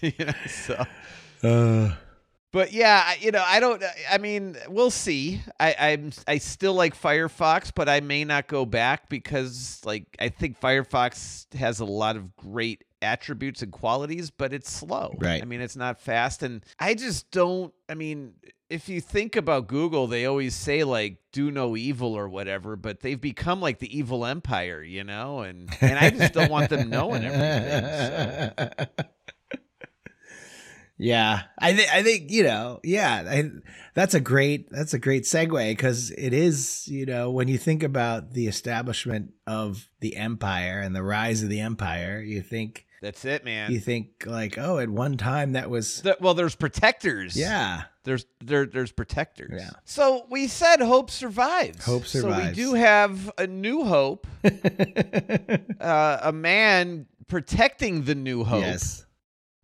Yeah, 0.01 0.33
so. 0.47 0.83
Uh, 1.43 1.95
But 2.51 2.71
yeah, 2.71 3.13
you 3.19 3.31
know, 3.31 3.43
I 3.45 3.59
don't. 3.59 3.83
I 4.11 4.19
mean, 4.19 4.55
we'll 4.69 4.91
see. 4.91 5.41
I, 5.59 5.75
I'm. 5.79 6.11
I 6.27 6.37
still 6.37 6.75
like 6.75 6.95
Firefox, 6.95 7.71
but 7.73 7.89
I 7.89 7.99
may 7.99 8.23
not 8.25 8.47
go 8.47 8.63
back 8.65 9.09
because, 9.09 9.81
like, 9.85 10.05
I 10.19 10.29
think 10.29 10.59
Firefox 10.59 11.51
has 11.55 11.79
a 11.79 11.85
lot 11.85 12.15
of 12.15 12.35
great 12.35 12.83
attributes 13.01 13.63
and 13.63 13.71
qualities, 13.71 14.29
but 14.29 14.53
it's 14.53 14.71
slow. 14.71 15.15
Right. 15.19 15.41
I 15.41 15.45
mean, 15.45 15.61
it's 15.61 15.75
not 15.75 15.99
fast, 15.99 16.43
and 16.43 16.63
I 16.79 16.93
just 16.93 17.31
don't. 17.31 17.73
I 17.89 17.95
mean, 17.95 18.33
if 18.69 18.87
you 18.87 19.01
think 19.01 19.35
about 19.35 19.67
Google, 19.67 20.05
they 20.05 20.25
always 20.27 20.53
say 20.55 20.83
like 20.83 21.17
"do 21.31 21.49
no 21.49 21.75
evil" 21.75 22.13
or 22.13 22.29
whatever, 22.29 22.75
but 22.75 22.99
they've 22.99 23.19
become 23.19 23.61
like 23.61 23.79
the 23.79 23.97
evil 23.97 24.25
empire, 24.27 24.83
you 24.83 25.03
know, 25.03 25.39
and 25.39 25.69
and 25.81 25.97
I 25.97 26.11
just 26.11 26.33
don't 26.33 26.51
want 26.51 26.69
them 26.69 26.89
knowing 26.89 27.23
everything. 27.25 27.81
So. 27.97 28.51
Yeah, 31.03 31.41
I 31.59 31.73
think 31.75 31.93
I 31.93 32.01
think 32.01 32.31
you 32.31 32.43
know, 32.43 32.79
yeah, 32.83 33.23
I, 33.29 33.49
that's 33.93 34.13
a 34.13 34.21
great 34.21 34.69
that's 34.71 34.93
a 34.93 34.99
great 34.99 35.23
segue 35.23 35.71
because 35.71 36.11
it 36.11 36.31
is 36.33 36.87
you 36.87 37.05
know 37.05 37.29
when 37.29 37.49
you 37.49 37.57
think 37.57 37.83
about 37.83 38.31
the 38.31 38.47
establishment 38.47 39.33
of 39.45 39.89
the 39.99 40.15
empire 40.15 40.79
and 40.79 40.95
the 40.95 41.03
rise 41.03 41.43
of 41.43 41.49
the 41.49 41.59
empire, 41.59 42.21
you 42.21 42.41
think 42.41 42.85
That's 43.01 43.25
it, 43.25 43.43
man. 43.43 43.69
you 43.71 43.81
think 43.81 44.23
like 44.25 44.57
oh 44.57 44.77
at 44.79 44.89
one 44.89 45.17
time 45.17 45.51
that 45.53 45.69
was 45.69 46.01
The- 46.03 46.17
well, 46.21 46.35
there's 46.35 46.55
protectors. 46.55 47.35
yeah 47.35 47.83
There's 48.05 48.25
there 48.39 48.65
there's 48.65 48.93
protectors. 48.93 49.61
Yeah. 49.61 49.71
So 49.83 50.25
we 50.29 50.47
said 50.47 50.79
hope 50.79 51.11
survives. 51.11 51.83
Hope 51.83 52.05
survives. 52.05 52.43
So 52.43 52.49
we 52.49 52.53
do 52.55 52.73
have 52.75 53.29
a 53.37 53.45
new 53.45 53.83
hope, 53.83 54.25
uh, 55.81 56.19
a 56.21 56.31
man 56.31 57.07
protecting 57.27 58.03
the 58.05 58.15
new 58.15 58.43
hope, 58.45 58.61
yes 58.61 59.05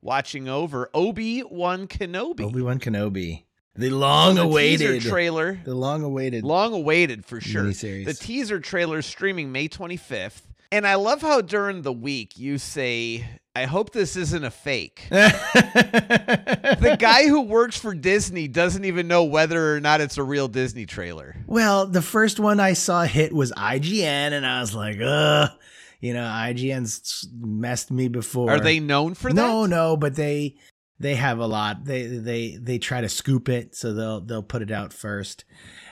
watching 0.01 0.47
over 0.47 0.89
Obi 0.93 1.43
Wan 1.43 1.87
Kenobi. 1.87 2.41
Obi 2.41 2.61
Wan 2.61 2.79
Kenobi 2.79 3.43
the 3.79 3.89
long 3.91 4.37
awaited 4.37 4.95
teaser 4.95 5.09
trailer, 5.09 5.59
the 5.63 5.73
long 5.73 6.03
awaited 6.03 6.43
long 6.43 6.73
awaited 6.73 7.25
for 7.25 7.39
sure. 7.39 7.63
miniseries. 7.63 8.05
The 8.05 8.13
teaser 8.13 8.59
trailer 8.59 8.99
is 8.99 9.05
streaming 9.05 9.51
May 9.51 9.69
25th, 9.69 10.41
and 10.71 10.85
I 10.85 10.95
love 10.95 11.21
how 11.21 11.41
during 11.41 11.83
the 11.83 11.93
week 11.93 12.37
you 12.37 12.57
say, 12.57 13.25
"I 13.55 13.65
hope 13.65 13.93
this 13.93 14.17
isn't 14.17 14.43
a 14.43 14.51
fake." 14.51 15.07
the 15.09 16.97
guy 16.99 17.27
who 17.27 17.41
works 17.41 17.77
for 17.77 17.95
Disney 17.95 18.49
doesn't 18.49 18.83
even 18.83 19.07
know 19.07 19.23
whether 19.23 19.75
or 19.75 19.79
not 19.79 20.01
it's 20.01 20.17
a 20.17 20.23
real 20.23 20.49
Disney 20.49 20.85
trailer. 20.85 21.37
Well, 21.47 21.87
the 21.87 22.01
first 22.01 22.37
one 22.37 22.59
I 22.59 22.73
saw 22.73 23.03
hit 23.03 23.31
was 23.31 23.53
IGN, 23.53 24.33
and 24.33 24.45
I 24.45 24.59
was 24.59 24.75
like, 24.75 24.97
ugh. 25.01 25.51
You 25.99 26.13
know, 26.13 26.23
IGN's 26.23 27.27
messed 27.37 27.91
me 27.91 28.07
before. 28.07 28.49
Are 28.51 28.59
they 28.59 28.79
known 28.79 29.13
for 29.15 29.29
that? 29.29 29.35
No, 29.35 29.65
no, 29.65 29.97
but 29.97 30.15
they 30.15 30.55
they 30.99 31.15
have 31.15 31.39
a 31.39 31.47
lot. 31.47 31.85
They 31.85 32.03
they 32.07 32.55
they 32.55 32.77
try 32.77 33.01
to 33.01 33.09
scoop 33.09 33.49
it, 33.49 33.75
so 33.75 33.93
they'll 33.93 34.21
they'll 34.21 34.43
put 34.43 34.61
it 34.61 34.71
out 34.71 34.93
first. 34.93 35.43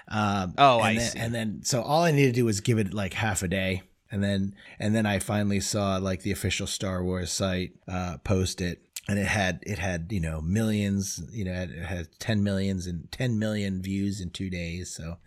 Um, 0.07 0.53
Oh, 0.57 0.77
and 0.77 0.85
I 0.85 0.93
then, 0.95 1.09
see. 1.11 1.19
And 1.19 1.35
then, 1.35 1.59
so 1.63 1.81
all 1.81 2.03
I 2.03 2.11
needed 2.11 2.35
to 2.35 2.41
do 2.41 2.45
was 2.45 2.61
give 2.61 2.77
it 2.77 2.93
like 2.93 3.13
half 3.13 3.43
a 3.43 3.47
day, 3.49 3.83
and 4.09 4.23
then 4.23 4.55
and 4.79 4.95
then 4.95 5.05
I 5.05 5.19
finally 5.19 5.59
saw 5.59 5.97
like 5.97 6.21
the 6.21 6.31
official 6.31 6.67
Star 6.67 7.03
Wars 7.03 7.31
site 7.31 7.71
uh, 7.89 8.17
post 8.23 8.61
it, 8.61 8.81
and 9.09 9.19
it 9.19 9.27
had 9.27 9.59
it 9.63 9.79
had 9.79 10.07
you 10.11 10.21
know 10.21 10.39
millions, 10.39 11.21
you 11.33 11.43
know, 11.43 11.51
it 11.51 11.71
had 11.85 12.07
ten 12.19 12.43
millions 12.43 12.87
and 12.87 13.11
ten 13.11 13.37
million 13.37 13.81
views 13.81 14.21
in 14.21 14.29
two 14.29 14.49
days. 14.49 14.89
So 14.95 15.17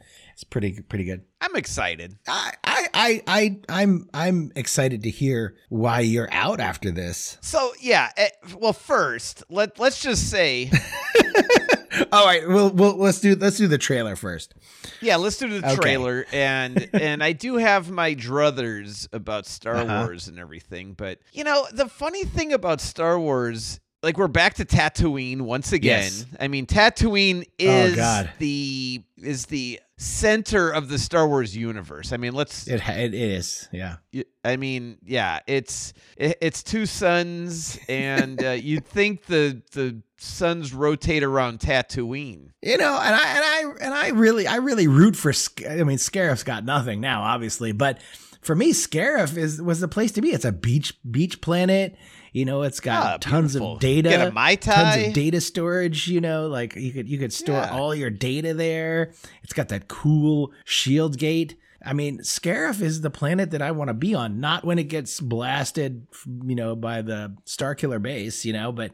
it's 0.41 0.45
pretty 0.49 0.81
pretty 0.81 1.05
good. 1.05 1.23
I'm 1.43 1.55
excited. 1.55 2.17
I, 2.27 2.55
I 2.65 3.23
I, 3.27 3.59
I'm, 3.69 4.09
I'm 4.15 4.53
excited 4.57 5.03
to 5.03 5.11
hear 5.11 5.55
why 5.69 6.01
you're 6.01 6.33
out 6.33 6.61
after 6.61 6.91
this. 6.91 7.37
So 7.43 7.73
yeah, 7.79 8.11
eh, 8.17 8.31
well, 8.59 8.73
first 8.73 9.45
let 9.51 9.79
let's 9.79 10.01
just 10.03 10.31
say, 10.31 10.71
All 12.13 12.25
right, 12.25 12.47
we'll, 12.49 12.71
we'll 12.71 12.97
let's 12.97 13.21
do 13.21 13.35
let's 13.37 13.59
do 13.59 13.67
the 13.69 13.77
trailer 13.79 14.17
first. 14.17 14.55
yeah, 15.03 15.17
let's 15.17 15.37
do 15.37 15.49
the 15.61 15.67
Okay. 15.73 15.77
trailer, 15.77 16.25
and 16.33 16.89
and 16.95 17.23
I 17.23 17.33
do 17.33 17.57
have 17.57 17.91
my 17.91 18.15
druthers 18.15 19.07
about 19.13 19.45
Star 19.47 19.77
Uh-huh. 19.77 20.05
Wars 20.07 20.27
and 20.29 20.39
everything, 20.39 20.95
but 20.95 21.19
you 21.33 21.45
know 21.45 21.67
the 21.73 21.87
funny 21.89 22.25
thing 22.25 22.53
about 22.55 22.81
Star 22.81 23.21
Wars. 23.21 23.79
Like 24.03 24.17
we're 24.17 24.29
back 24.29 24.55
to 24.55 24.65
Tatooine 24.65 25.43
once 25.43 25.73
again. 25.73 26.03
Yes. 26.05 26.25
I 26.41 26.49
mean, 26.49 26.67
Tatooine 26.67 27.43
Oh, 27.61 27.65
is 27.65 27.97
God. 27.97 28.31
the 28.39 29.03
is 29.19 29.47
the 29.47 29.79
center 29.99 30.71
of 30.71 30.89
the 30.89 30.99
Star 30.99 31.29
Wars 31.29 31.55
universe. 31.55 32.11
I 32.13 32.17
mean, 32.17 32.33
let's 32.33 32.67
It, 32.67 32.81
it 32.89 33.13
is, 33.13 33.69
yeah. 33.71 33.97
I 34.43 34.57
mean, 34.57 34.97
yeah, 35.05 35.41
it's 35.47 35.93
it, 36.17 36.39
it's 36.41 36.63
two 36.63 36.87
suns, 36.87 37.79
and 37.91 38.43
uh, 38.43 38.51
you'd 38.53 38.87
think 38.87 39.27
the 39.27 39.61
the 39.73 40.01
suns 40.17 40.73
rotate 40.73 41.23
around 41.23 41.61
Tatooine. 41.61 42.53
You 42.63 42.79
know, 42.79 42.99
and 42.99 43.15
I 43.15 43.27
and 43.29 43.45
I 43.45 43.85
and 43.85 43.95
I 43.95 44.09
really 44.09 44.47
I 44.47 44.57
really 44.57 44.89
root 44.89 45.15
for. 45.15 45.31
I 45.69 45.83
mean, 45.85 45.99
Scarif's 45.99 46.43
got 46.45 46.65
nothing 46.65 47.03
now, 47.03 47.21
obviously, 47.23 47.73
but 47.73 47.99
for 48.41 48.55
me, 48.55 48.73
Scarif 48.73 49.37
is 49.37 49.61
was 49.61 49.81
the 49.81 49.89
place 49.89 50.13
to 50.13 50.23
be. 50.23 50.31
It's 50.31 50.47
a 50.47 50.53
beach 50.53 50.95
beach 51.11 51.43
planet. 51.43 51.97
You 52.33 52.45
know, 52.45 52.63
it's 52.63 52.81
got 52.81 53.07
Ah, 53.07 53.17
tons 53.21 53.53
beautiful. 53.53 53.75
of 53.75 53.81
data, 53.81 54.09
Get 54.11 54.29
a 54.29 54.31
Mai 54.33 54.55
tons 54.55 55.07
of 55.09 55.13
data 55.13 55.41
storage. 55.41 56.07
You 56.09 56.21
know, 56.21 56.47
like 56.49 56.77
you 56.77 56.93
could 56.93 57.09
you 57.09 57.19
could 57.19 57.33
store 57.33 57.57
Yeah. 57.57 57.71
all 57.71 57.95
your 57.95 58.11
data 58.11 58.55
there. 58.55 59.13
It's 59.43 59.53
got 59.53 59.69
that 59.69 59.89
cool 59.89 60.53
shield 60.65 61.19
gate. 61.19 61.57
I 61.85 61.93
mean, 61.95 62.19
Scarif 62.19 62.83
is 62.83 63.01
the 63.01 63.11
planet 63.11 63.51
that 63.53 63.63
I 63.63 63.71
want 63.71 63.89
to 63.89 63.95
be 63.95 64.15
on. 64.15 64.39
Not 64.39 64.65
when 64.65 64.79
it 64.79 64.85
gets 64.85 65.19
blasted, 65.19 66.07
you 66.45 66.55
know, 66.55 66.77
by 66.77 67.01
the 67.03 67.35
Starkiller 67.47 68.01
base. 68.03 68.45
You 68.45 68.53
know, 68.53 68.71
but 68.71 68.93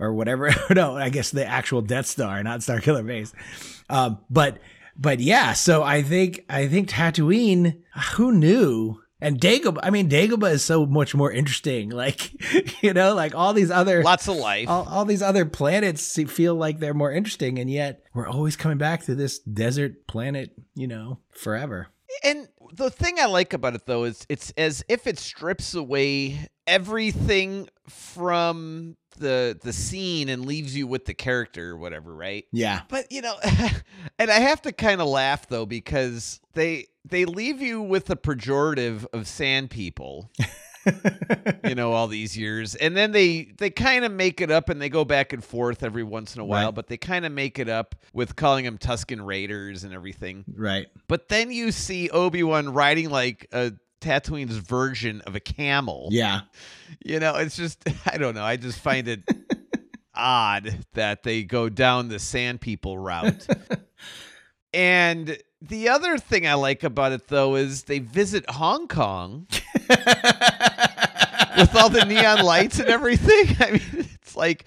or 0.00 0.12
whatever. 0.14 0.50
no, 0.74 0.96
I 0.96 1.08
guess 1.10 1.30
the 1.30 1.46
actual 1.46 1.82
Death 1.82 2.06
Star, 2.06 2.42
not 2.42 2.60
Starkiller 2.60 3.06
base. 3.06 3.32
Um, 3.90 4.18
but 4.30 4.58
but 4.96 5.20
yeah, 5.20 5.52
so 5.52 5.82
I 5.82 6.02
think 6.02 6.44
I 6.48 6.66
think 6.68 6.88
Tatooine. 6.88 7.76
Who 8.14 8.32
knew? 8.32 8.98
And 9.22 9.40
Dagobah. 9.40 9.78
I 9.82 9.90
mean, 9.90 10.10
Dagobah 10.10 10.50
is 10.50 10.64
so 10.64 10.84
much 10.84 11.14
more 11.14 11.32
interesting. 11.32 11.90
Like 12.02 12.82
you 12.82 12.92
know, 12.92 13.14
like 13.14 13.34
all 13.34 13.52
these 13.52 13.70
other 13.70 14.02
Lots 14.02 14.26
of 14.26 14.36
life. 14.36 14.68
all, 14.68 14.86
all 14.88 15.04
these 15.04 15.22
other 15.22 15.44
planets 15.46 16.18
feel 16.28 16.54
like 16.56 16.80
they're 16.80 16.94
more 16.94 17.12
interesting, 17.12 17.58
and 17.58 17.70
yet 17.70 18.02
we're 18.12 18.26
always 18.28 18.56
coming 18.56 18.78
back 18.78 19.04
to 19.04 19.14
this 19.14 19.38
desert 19.38 20.06
planet. 20.08 20.50
You 20.74 20.88
know, 20.88 21.20
forever. 21.30 21.88
And 22.24 22.48
the 22.72 22.90
thing 22.90 23.16
I 23.20 23.26
like 23.26 23.52
about 23.52 23.74
it 23.74 23.86
though 23.86 24.04
is 24.04 24.26
it's 24.28 24.50
as 24.56 24.84
if 24.88 25.06
it 25.06 25.18
strips 25.18 25.74
away 25.74 26.48
everything 26.66 27.68
from 27.88 28.96
the 29.18 29.58
the 29.62 29.72
scene 29.72 30.28
and 30.28 30.46
leaves 30.46 30.76
you 30.76 30.86
with 30.86 31.04
the 31.04 31.14
character 31.14 31.70
or 31.70 31.76
whatever, 31.76 32.14
right? 32.14 32.44
Yeah. 32.52 32.82
But 32.88 33.10
you 33.12 33.22
know, 33.22 33.36
and 34.18 34.30
I 34.30 34.40
have 34.40 34.62
to 34.62 34.72
kind 34.72 35.00
of 35.00 35.08
laugh 35.08 35.48
though 35.48 35.66
because 35.66 36.40
they 36.54 36.86
they 37.04 37.24
leave 37.24 37.60
you 37.60 37.80
with 37.82 38.06
the 38.06 38.16
pejorative 38.16 39.06
of 39.12 39.26
sand 39.26 39.70
people, 39.70 40.30
you 41.64 41.74
know, 41.74 41.92
all 41.92 42.06
these 42.08 42.36
years, 42.36 42.74
and 42.74 42.96
then 42.96 43.12
they 43.12 43.52
they 43.58 43.70
kind 43.70 44.04
of 44.04 44.12
make 44.12 44.40
it 44.40 44.50
up 44.50 44.68
and 44.68 44.80
they 44.80 44.88
go 44.88 45.04
back 45.04 45.32
and 45.32 45.42
forth 45.44 45.82
every 45.82 46.02
once 46.04 46.34
in 46.34 46.40
a 46.40 46.44
while, 46.44 46.66
Right. 46.66 46.74
but 46.74 46.88
they 46.88 46.96
kind 46.96 47.24
of 47.24 47.32
make 47.32 47.58
it 47.58 47.68
up 47.68 47.94
with 48.12 48.36
calling 48.36 48.64
them 48.64 48.78
Tusken 48.78 49.24
Raiders 49.24 49.84
and 49.84 49.92
everything. 49.94 50.44
right. 50.54 50.86
But 51.08 51.28
then 51.28 51.50
you 51.50 51.72
see 51.72 52.08
Obi 52.10 52.42
Wan 52.42 52.72
riding 52.72 53.10
like 53.10 53.46
a 53.52 53.72
Tatooine's 54.00 54.56
version 54.56 55.20
of 55.22 55.36
a 55.36 55.40
camel. 55.40 56.08
Yeah. 56.10 56.40
You 57.04 57.20
know, 57.20 57.36
it's 57.36 57.56
just 57.56 57.84
I 58.06 58.18
don't 58.18 58.34
know. 58.34 58.44
I 58.44 58.56
just 58.56 58.78
find 58.80 59.06
it 59.08 59.22
odd 60.14 60.78
that 60.94 61.22
they 61.22 61.42
go 61.44 61.68
down 61.68 62.08
the 62.08 62.18
sand 62.18 62.60
people 62.60 62.98
route. 62.98 63.46
and 64.74 65.36
the 65.68 65.88
other 65.88 66.18
thing 66.18 66.46
I 66.46 66.54
like 66.54 66.82
about 66.82 67.12
it 67.12 67.28
though 67.28 67.54
is 67.56 67.84
they 67.84 67.98
visit 68.00 68.48
Hong 68.50 68.88
Kong 68.88 69.46
with 69.88 71.74
all 71.76 71.88
the 71.88 72.04
neon 72.06 72.42
lights 72.44 72.78
and 72.78 72.88
everything. 72.88 73.56
I 73.60 73.72
mean, 73.72 74.08
it's 74.14 74.36
like 74.36 74.64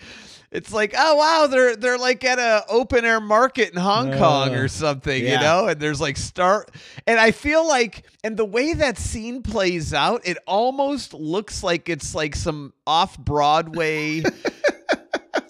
it's 0.51 0.71
like, 0.71 0.93
oh 0.97 1.15
wow, 1.15 1.47
they're 1.47 1.75
they're 1.75 1.97
like 1.97 2.23
at 2.23 2.39
a 2.39 2.63
open 2.69 3.03
air 3.03 3.19
market 3.19 3.71
in 3.73 3.77
Hong 3.79 4.11
Kong 4.13 4.55
Uh, 4.55 4.59
or 4.59 4.67
something, 4.67 5.21
you 5.23 5.37
know? 5.37 5.67
And 5.67 5.79
there's 5.79 5.99
like 5.99 6.15
star 6.17 6.65
and 7.05 7.19
I 7.19 7.31
feel 7.31 7.67
like 7.67 8.05
and 8.23 8.37
the 8.37 8.45
way 8.45 8.73
that 8.73 8.97
scene 8.97 9.41
plays 9.43 9.93
out, 9.93 10.21
it 10.25 10.37
almost 10.47 11.13
looks 11.13 11.61
like 11.63 11.89
it's 11.89 12.15
like 12.15 12.35
some 12.35 12.73
off 12.87 13.17
Broadway 13.19 14.23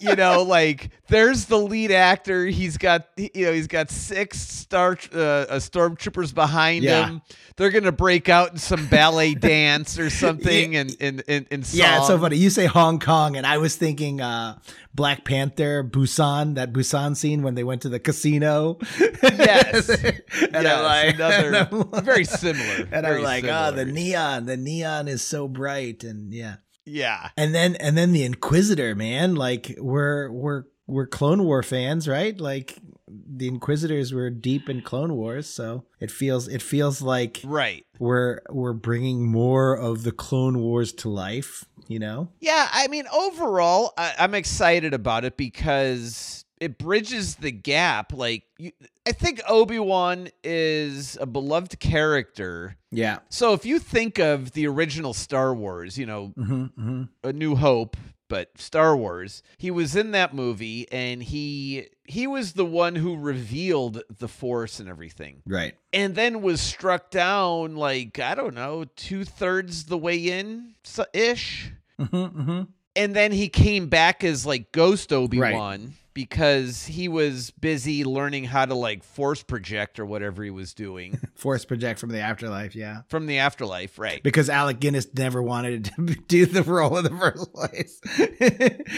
you 0.00 0.16
know, 0.16 0.42
like 0.42 0.90
there's 1.08 1.46
the 1.46 1.58
lead 1.58 1.90
actor. 1.90 2.46
He's 2.46 2.76
got, 2.78 3.08
you 3.16 3.46
know, 3.46 3.52
he's 3.52 3.66
got 3.66 3.90
six 3.90 4.40
star 4.40 4.98
uh, 5.14 5.18
uh, 5.18 5.56
stormtroopers 5.58 6.34
behind 6.34 6.84
Yeah. 6.84 7.06
him. 7.06 7.22
They're 7.56 7.70
gonna 7.70 7.92
break 7.92 8.28
out 8.28 8.52
in 8.52 8.58
some 8.58 8.86
ballet 8.88 9.34
dance 9.34 9.98
or 9.98 10.10
something, 10.10 10.76
and 10.76 10.94
and 11.00 11.22
and, 11.28 11.46
and 11.50 11.72
Yeah, 11.74 11.98
it's 11.98 12.06
so 12.08 12.18
funny. 12.18 12.36
You 12.36 12.50
say 12.50 12.66
Hong 12.66 12.98
Kong, 12.98 13.36
and 13.36 13.46
I 13.46 13.58
was 13.58 13.76
thinking 13.76 14.20
uh, 14.20 14.58
Black 14.94 15.24
Panther, 15.24 15.82
Busan, 15.84 16.54
that 16.56 16.72
Busan 16.72 17.16
scene 17.16 17.42
when 17.42 17.54
they 17.54 17.64
went 17.64 17.82
to 17.82 17.88
the 17.88 17.98
casino. 18.00 18.78
Yes. 19.22 19.88
and 19.88 20.22
Yes, 20.52 20.66
I'm 20.66 20.82
like, 20.84 21.14
another 21.14 21.54
and 21.72 21.84
I'm 21.94 22.04
very 22.04 22.24
similar. 22.24 22.88
And 22.92 23.06
very 23.06 23.18
I'm 23.18 23.22
like, 23.22 23.44
oh, 23.44 23.70
the 23.72 23.84
neon, 23.84 24.46
the 24.46 24.56
neon 24.56 25.08
is 25.08 25.22
so 25.22 25.48
bright, 25.48 26.04
and 26.04 26.32
yeah. 26.34 26.56
Yeah, 26.86 27.30
And 27.36 27.54
then 27.54 27.74
and 27.76 27.98
then 27.98 28.12
the 28.12 28.24
Inquisitor, 28.24 28.94
man, 28.94 29.34
like 29.34 29.74
we're 29.78 30.30
we're 30.30 30.64
we're 30.86 31.06
Clone 31.06 31.44
War 31.44 31.62
fans, 31.62 32.06
right? 32.08 32.38
Like 32.40 32.78
the 33.08 33.48
Inquisitors 33.48 34.12
were 34.12 34.30
deep 34.30 34.70
in 34.70 34.82
Clone 34.82 35.14
Wars, 35.14 35.48
so 35.48 35.84
it 36.00 36.10
feels 36.10 36.48
it 36.48 36.62
feels 36.62 37.02
like 37.02 37.40
right. 37.44 37.84
we're 37.98 38.40
we're 38.50 38.72
bringing 38.72 39.26
more 39.26 39.76
of 39.76 40.04
the 40.04 40.12
Clone 40.12 40.60
Wars 40.60 40.92
to 40.94 41.08
life, 41.08 41.64
you 41.88 41.98
know? 41.98 42.30
Yeah, 42.40 42.68
I 42.72 42.88
mean, 42.88 43.06
overall, 43.12 43.92
I, 43.98 44.14
I'm 44.18 44.34
excited 44.34 44.94
about 44.94 45.24
it 45.24 45.36
because 45.36 46.44
it 46.60 46.78
bridges 46.78 47.36
the 47.36 47.52
gap. 47.52 48.12
Like, 48.12 48.44
you, 48.58 48.72
I 49.06 49.12
think 49.12 49.40
Obi 49.48 49.78
Wan 49.78 50.28
is 50.42 51.16
a 51.20 51.26
beloved 51.26 51.78
character. 51.78 52.76
Yeah. 52.90 53.18
So 53.28 53.52
if 53.52 53.64
you 53.64 53.78
think 53.78 54.18
of 54.18 54.52
the 54.52 54.66
original 54.66 55.14
Star 55.14 55.54
Wars, 55.54 55.96
you 55.96 56.06
know, 56.06 56.32
hmm 56.36 56.64
hmm 56.66 57.02
A 57.22 57.32
New 57.32 57.54
Hope, 57.54 57.96
but 58.28 58.50
Star 58.58 58.96
Wars, 58.96 59.44
he 59.58 59.70
was 59.70 59.94
in 59.94 60.10
that 60.10 60.34
movie, 60.34 60.90
and 60.90 61.22
he 61.22 61.86
he 62.08 62.26
was 62.26 62.54
the 62.54 62.64
one 62.64 62.96
who 62.96 63.16
revealed 63.16 64.02
the 64.18 64.26
Force 64.28 64.80
and 64.80 64.88
everything, 64.88 65.42
Right. 65.46 65.74
and 65.92 66.14
then 66.16 66.42
was 66.42 66.60
struck 66.60 67.10
down 67.10 67.76
like 67.76 68.18
I 68.18 68.34
don't 68.34 68.54
know 68.54 68.86
two 68.96 69.24
thirds 69.24 69.84
the 69.84 69.98
way 69.98 70.16
in 70.16 70.74
ish. 71.14 71.70
hmm 72.00 72.24
hmm 72.26 72.62
and 72.96 73.14
then 73.14 73.30
he 73.30 73.48
came 73.48 73.88
back 73.88 74.24
as 74.24 74.46
like 74.46 74.72
ghost 74.72 75.12
obi-wan 75.12 75.92
because 76.16 76.86
he 76.86 77.08
was 77.08 77.50
busy 77.50 78.02
learning 78.02 78.44
how 78.44 78.64
to 78.64 78.74
like 78.74 79.04
force 79.04 79.42
project 79.42 80.00
or 80.00 80.06
whatever 80.06 80.42
he 80.42 80.48
was 80.48 80.72
doing 80.72 81.20
Force 81.34 81.66
project 81.66 82.00
from 82.00 82.08
the 82.08 82.20
afterlife, 82.20 82.74
yeah. 82.74 83.02
from 83.08 83.26
the 83.26 83.36
afterlife 83.36 83.98
right 83.98 84.22
Because 84.22 84.48
Alec 84.48 84.80
Guinness 84.80 85.06
never 85.14 85.42
wanted 85.42 85.84
to 85.84 86.14
do 86.28 86.46
the 86.46 86.62
role 86.62 86.96
in 86.96 87.04
the 87.04 87.10
first 87.10 87.52
place. 87.52 88.00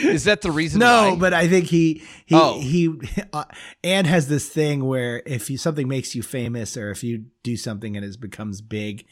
is 0.04 0.22
that 0.24 0.42
the 0.42 0.52
reason 0.52 0.78
no, 0.78 1.11
why? 1.11 1.16
but 1.16 1.35
I 1.35 1.48
think 1.48 1.66
he 1.66 2.04
he 2.24 2.37
Oh. 2.37 2.61
he 2.61 2.94
uh, 3.33 3.44
and 3.83 4.07
has 4.07 4.28
this 4.28 4.48
thing 4.48 4.85
where 4.85 5.20
if 5.26 5.50
you 5.50 5.59
something 5.59 5.88
makes 5.88 6.14
you 6.14 6.22
famous 6.22 6.76
or 6.76 6.92
if 6.92 7.02
you 7.02 7.24
do 7.42 7.57
something 7.57 7.96
and 7.96 8.07
it 8.07 8.20
becomes 8.20 8.61
big, 8.61 9.04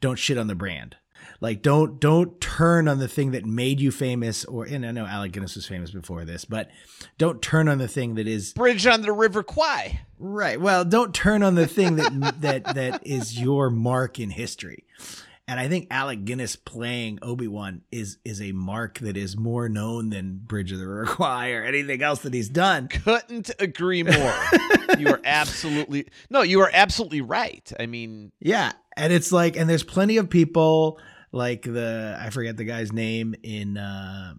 don't 0.00 0.16
shit 0.16 0.38
on 0.38 0.46
the 0.46 0.54
brand. 0.54 0.94
Like 1.40 1.62
don't 1.62 2.00
don't 2.00 2.40
turn 2.40 2.88
on 2.88 2.98
the 2.98 3.06
thing 3.08 3.30
that 3.30 3.44
made 3.44 3.78
you 3.80 3.90
famous 3.92 4.44
or 4.44 4.64
and 4.64 4.84
I 4.84 4.90
know 4.90 5.06
Alec 5.06 5.32
Guinness 5.32 5.54
was 5.54 5.66
famous 5.66 5.90
before 5.92 6.24
this, 6.24 6.44
but 6.44 6.68
don't 7.16 7.40
turn 7.40 7.68
on 7.68 7.78
the 7.78 7.86
thing 7.88 8.16
that 8.16 8.26
is 8.26 8.52
bridge 8.54 8.86
on 8.86 9.02
the 9.02 9.12
river 9.12 9.42
kwai 9.42 10.00
Right. 10.20 10.60
Well, 10.60 10.84
don't 10.84 11.14
turn 11.14 11.44
on 11.44 11.54
the 11.54 11.68
thing 11.68 11.94
that 11.96 12.40
that 12.40 12.74
that 12.74 13.06
is 13.06 13.40
your 13.40 13.70
mark 13.70 14.18
in 14.18 14.30
history. 14.30 14.84
And 15.46 15.58
I 15.58 15.66
think 15.68 15.86
Alec 15.90 16.24
Guinness 16.26 16.56
playing 16.56 17.20
Obi 17.22 17.46
Wan 17.46 17.82
is 17.92 18.18
is 18.24 18.42
a 18.42 18.50
mark 18.52 18.98
that 18.98 19.16
is 19.16 19.36
more 19.36 19.68
known 19.68 20.10
than 20.10 20.38
Bridge 20.44 20.72
of 20.72 20.78
the 20.80 20.86
River 20.88 21.06
Kwai 21.06 21.52
or 21.52 21.62
anything 21.62 22.02
else 22.02 22.20
that 22.22 22.34
he's 22.34 22.48
done. 22.48 22.88
couldn't 22.88 23.50
agree 23.60 24.02
more 24.02 24.34
you 24.98 25.08
are 25.08 25.20
absolutely 25.24 26.08
no 26.30 26.42
you 26.42 26.60
are 26.60 26.70
absolutely 26.74 27.20
right 27.20 27.72
i 27.78 27.86
mean 27.86 28.32
Yeah, 28.40 28.72
and 28.96 29.12
it's 29.12 29.30
like, 29.32 29.56
and 29.56 29.70
there's 29.70 29.84
plenty 29.84 30.16
of 30.16 30.28
people 30.28 30.98
like 31.32 31.62
the 31.62 32.16
I 32.20 32.30
forget 32.30 32.56
the 32.56 32.64
guy's 32.64 32.92
name 32.92 33.34
in 33.42 33.76
uh, 33.76 34.34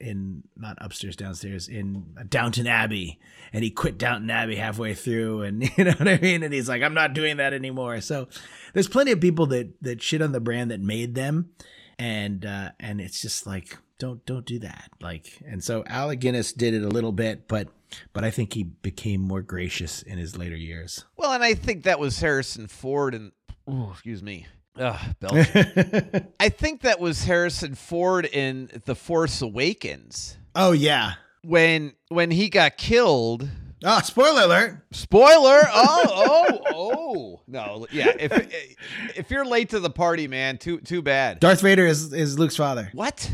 in 0.00 0.42
not 0.56 0.76
upstairs 0.80 1.16
downstairs 1.16 1.68
in 1.68 2.04
Downton 2.28 2.66
Abbey, 2.66 3.20
and 3.52 3.62
he 3.62 3.70
quit 3.70 3.98
Downton 3.98 4.30
Abbey 4.30 4.56
halfway 4.56 4.94
through, 4.94 5.42
and 5.42 5.62
you 5.76 5.84
know 5.84 5.92
what 5.92 6.08
I 6.08 6.18
mean. 6.18 6.42
And 6.42 6.52
he's 6.52 6.68
like, 6.68 6.82
I'm 6.82 6.94
not 6.94 7.14
doing 7.14 7.36
that 7.36 7.52
anymore. 7.52 8.00
So 8.00 8.28
there's 8.74 8.88
plenty 8.88 9.12
of 9.12 9.20
people 9.20 9.46
that 9.46 9.72
that 9.82 10.02
shit 10.02 10.22
on 10.22 10.32
the 10.32 10.40
brand 10.40 10.70
that 10.70 10.80
made 10.80 11.14
them, 11.14 11.50
and 11.98 12.44
uh, 12.44 12.70
and 12.80 13.00
it's 13.00 13.22
just 13.22 13.46
like 13.46 13.78
don't 13.98 14.24
don't 14.26 14.44
do 14.44 14.58
that. 14.58 14.90
Like, 15.00 15.40
and 15.46 15.62
so 15.62 15.84
Alec 15.86 16.20
Guinness 16.20 16.52
did 16.52 16.74
it 16.74 16.82
a 16.82 16.88
little 16.88 17.12
bit, 17.12 17.46
but 17.46 17.68
but 18.12 18.24
I 18.24 18.30
think 18.30 18.54
he 18.54 18.64
became 18.64 19.20
more 19.20 19.42
gracious 19.42 20.02
in 20.02 20.18
his 20.18 20.36
later 20.36 20.56
years. 20.56 21.04
Well, 21.16 21.32
and 21.32 21.44
I 21.44 21.54
think 21.54 21.84
that 21.84 22.00
was 22.00 22.18
Harrison 22.18 22.66
Ford 22.66 23.14
and 23.14 23.32
ooh, 23.70 23.90
excuse 23.92 24.22
me. 24.22 24.46
Ugh, 24.78 25.00
Belgium. 25.20 26.28
I 26.40 26.48
think 26.48 26.82
that 26.82 26.98
was 26.98 27.24
Harrison 27.24 27.74
Ford 27.74 28.24
in 28.26 28.70
The 28.84 28.94
Force 28.94 29.42
Awakens 29.42 30.38
oh 30.54 30.72
yeah. 30.72 31.14
when 31.42 31.92
when 32.08 32.30
he 32.30 32.48
got 32.48 32.76
killed. 32.76 33.48
Oh, 33.84 34.00
spoiler 34.00 34.42
alert. 34.42 34.84
Spoiler! 34.92 35.60
Oh, 35.74 36.04
oh, 36.06 36.60
oh! 36.72 37.40
No, 37.48 37.86
yeah. 37.90 38.12
If 38.18 38.76
if 39.16 39.30
you're 39.30 39.44
late 39.44 39.70
to 39.70 39.80
the 39.80 39.90
party, 39.90 40.28
man, 40.28 40.58
too 40.58 40.78
too 40.78 41.02
bad. 41.02 41.40
Darth 41.40 41.60
Vader 41.60 41.86
is 41.86 42.12
is 42.12 42.38
Luke's 42.38 42.56
father. 42.56 42.90
What? 42.92 43.30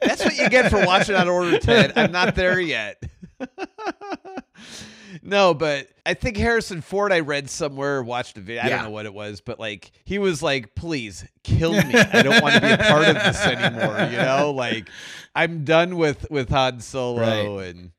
That's 0.00 0.24
what 0.24 0.36
you 0.36 0.48
get 0.48 0.70
for 0.70 0.84
watching 0.84 1.14
Out 1.14 1.28
of 1.28 1.32
Order, 1.34 1.58
Ted. 1.58 1.92
I'm 1.96 2.10
not 2.10 2.34
there 2.34 2.58
yet. 2.58 3.02
no, 5.22 5.54
but 5.54 5.88
I 6.06 6.14
think 6.14 6.36
Harrison 6.36 6.80
Ford, 6.80 7.12
I 7.12 7.20
read 7.20 7.50
somewhere, 7.50 8.02
watched 8.02 8.36
a 8.36 8.40
video. 8.40 8.62
I 8.62 8.66
Yeah. 8.68 8.76
don't 8.76 8.84
know 8.86 8.90
what 8.90 9.06
it 9.06 9.14
was, 9.14 9.40
but 9.40 9.58
like 9.58 9.90
he 10.04 10.18
was 10.18 10.42
like, 10.42 10.74
"Please 10.74 11.24
kill 11.42 11.72
me. 11.72 11.94
I 11.94 12.22
don't 12.22 12.42
want 12.42 12.54
to 12.54 12.60
be 12.60 12.70
a 12.70 12.78
part 12.78 13.08
of 13.08 13.14
this 13.16 13.40
anymore." 13.44 14.08
You 14.10 14.18
know, 14.18 14.52
like 14.54 14.88
I'm 15.34 15.64
done 15.64 15.96
with 15.96 16.30
with 16.30 16.48
Han 16.50 16.80
Solo 16.80 17.58
and 17.58 17.90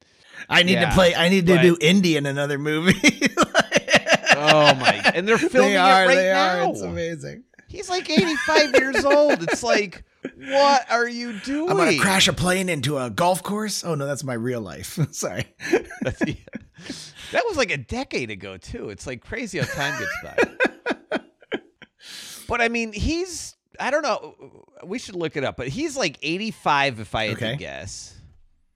I 0.50 0.64
need 0.64 0.74
Yeah, 0.74 0.90
to 0.90 0.96
play. 0.96 1.16
I 1.16 1.30
need 1.30 1.48
to 1.48 1.56
but- 1.56 1.62
do 1.62 1.78
Indy 1.82 2.18
in 2.18 2.26
another 2.26 2.58
movie. 2.58 2.94
oh 4.36 4.74
my, 4.76 5.02
and 5.14 5.28
they're 5.28 5.38
filming 5.38 5.72
they 5.72 5.78
are. 5.78 6.04
it 6.04 6.08
right 6.08 6.16
they 6.16 6.30
now. 6.32 6.66
are. 6.68 6.72
It's 6.72 6.82
amazing. 6.82 7.44
He's 7.72 7.90
like 7.90 8.10
85 8.10 8.76
years 8.76 9.06
old. 9.06 9.44
It's 9.44 9.64
like, 9.64 10.04
what 10.38 10.92
are 10.92 11.08
you 11.08 11.34
doing? 11.40 11.70
I'm 11.70 11.78
gonna 11.78 11.98
crash 11.98 12.28
a 12.28 12.34
plane 12.34 12.68
into 12.70 12.98
a 12.98 13.10
golf 13.10 13.42
course. 13.44 13.84
Oh 13.86 13.96
no, 13.96 14.06
that's 14.06 14.24
my 14.24 14.34
real 14.34 14.60
life. 14.62 15.00
Sorry. 15.12 15.46
Yeah. 16.26 16.36
That 17.32 17.44
was 17.48 17.56
like 17.56 17.72
a 17.72 17.78
decade 17.78 18.30
ago 18.30 18.58
too. 18.58 18.90
It's 18.90 19.08
like 19.08 19.22
crazy 19.24 19.60
how 19.60 19.66
time 19.66 19.98
gets 20.00 20.12
by. 21.10 21.20
but 22.48 22.60
I 22.62 22.68
mean, 22.68 22.92
he's 22.92 23.56
I 23.80 23.90
don't 23.90 24.04
know. 24.04 24.36
We 24.84 25.00
should 25.00 25.16
look 25.16 25.38
it 25.38 25.44
up, 25.44 25.56
but 25.58 25.70
he's 25.70 25.96
like 25.96 26.18
85 26.22 27.00
if 27.00 27.16
I 27.16 27.28
had 27.28 27.38
Okay. 27.38 27.52
to 27.52 27.56
guess. 27.58 28.16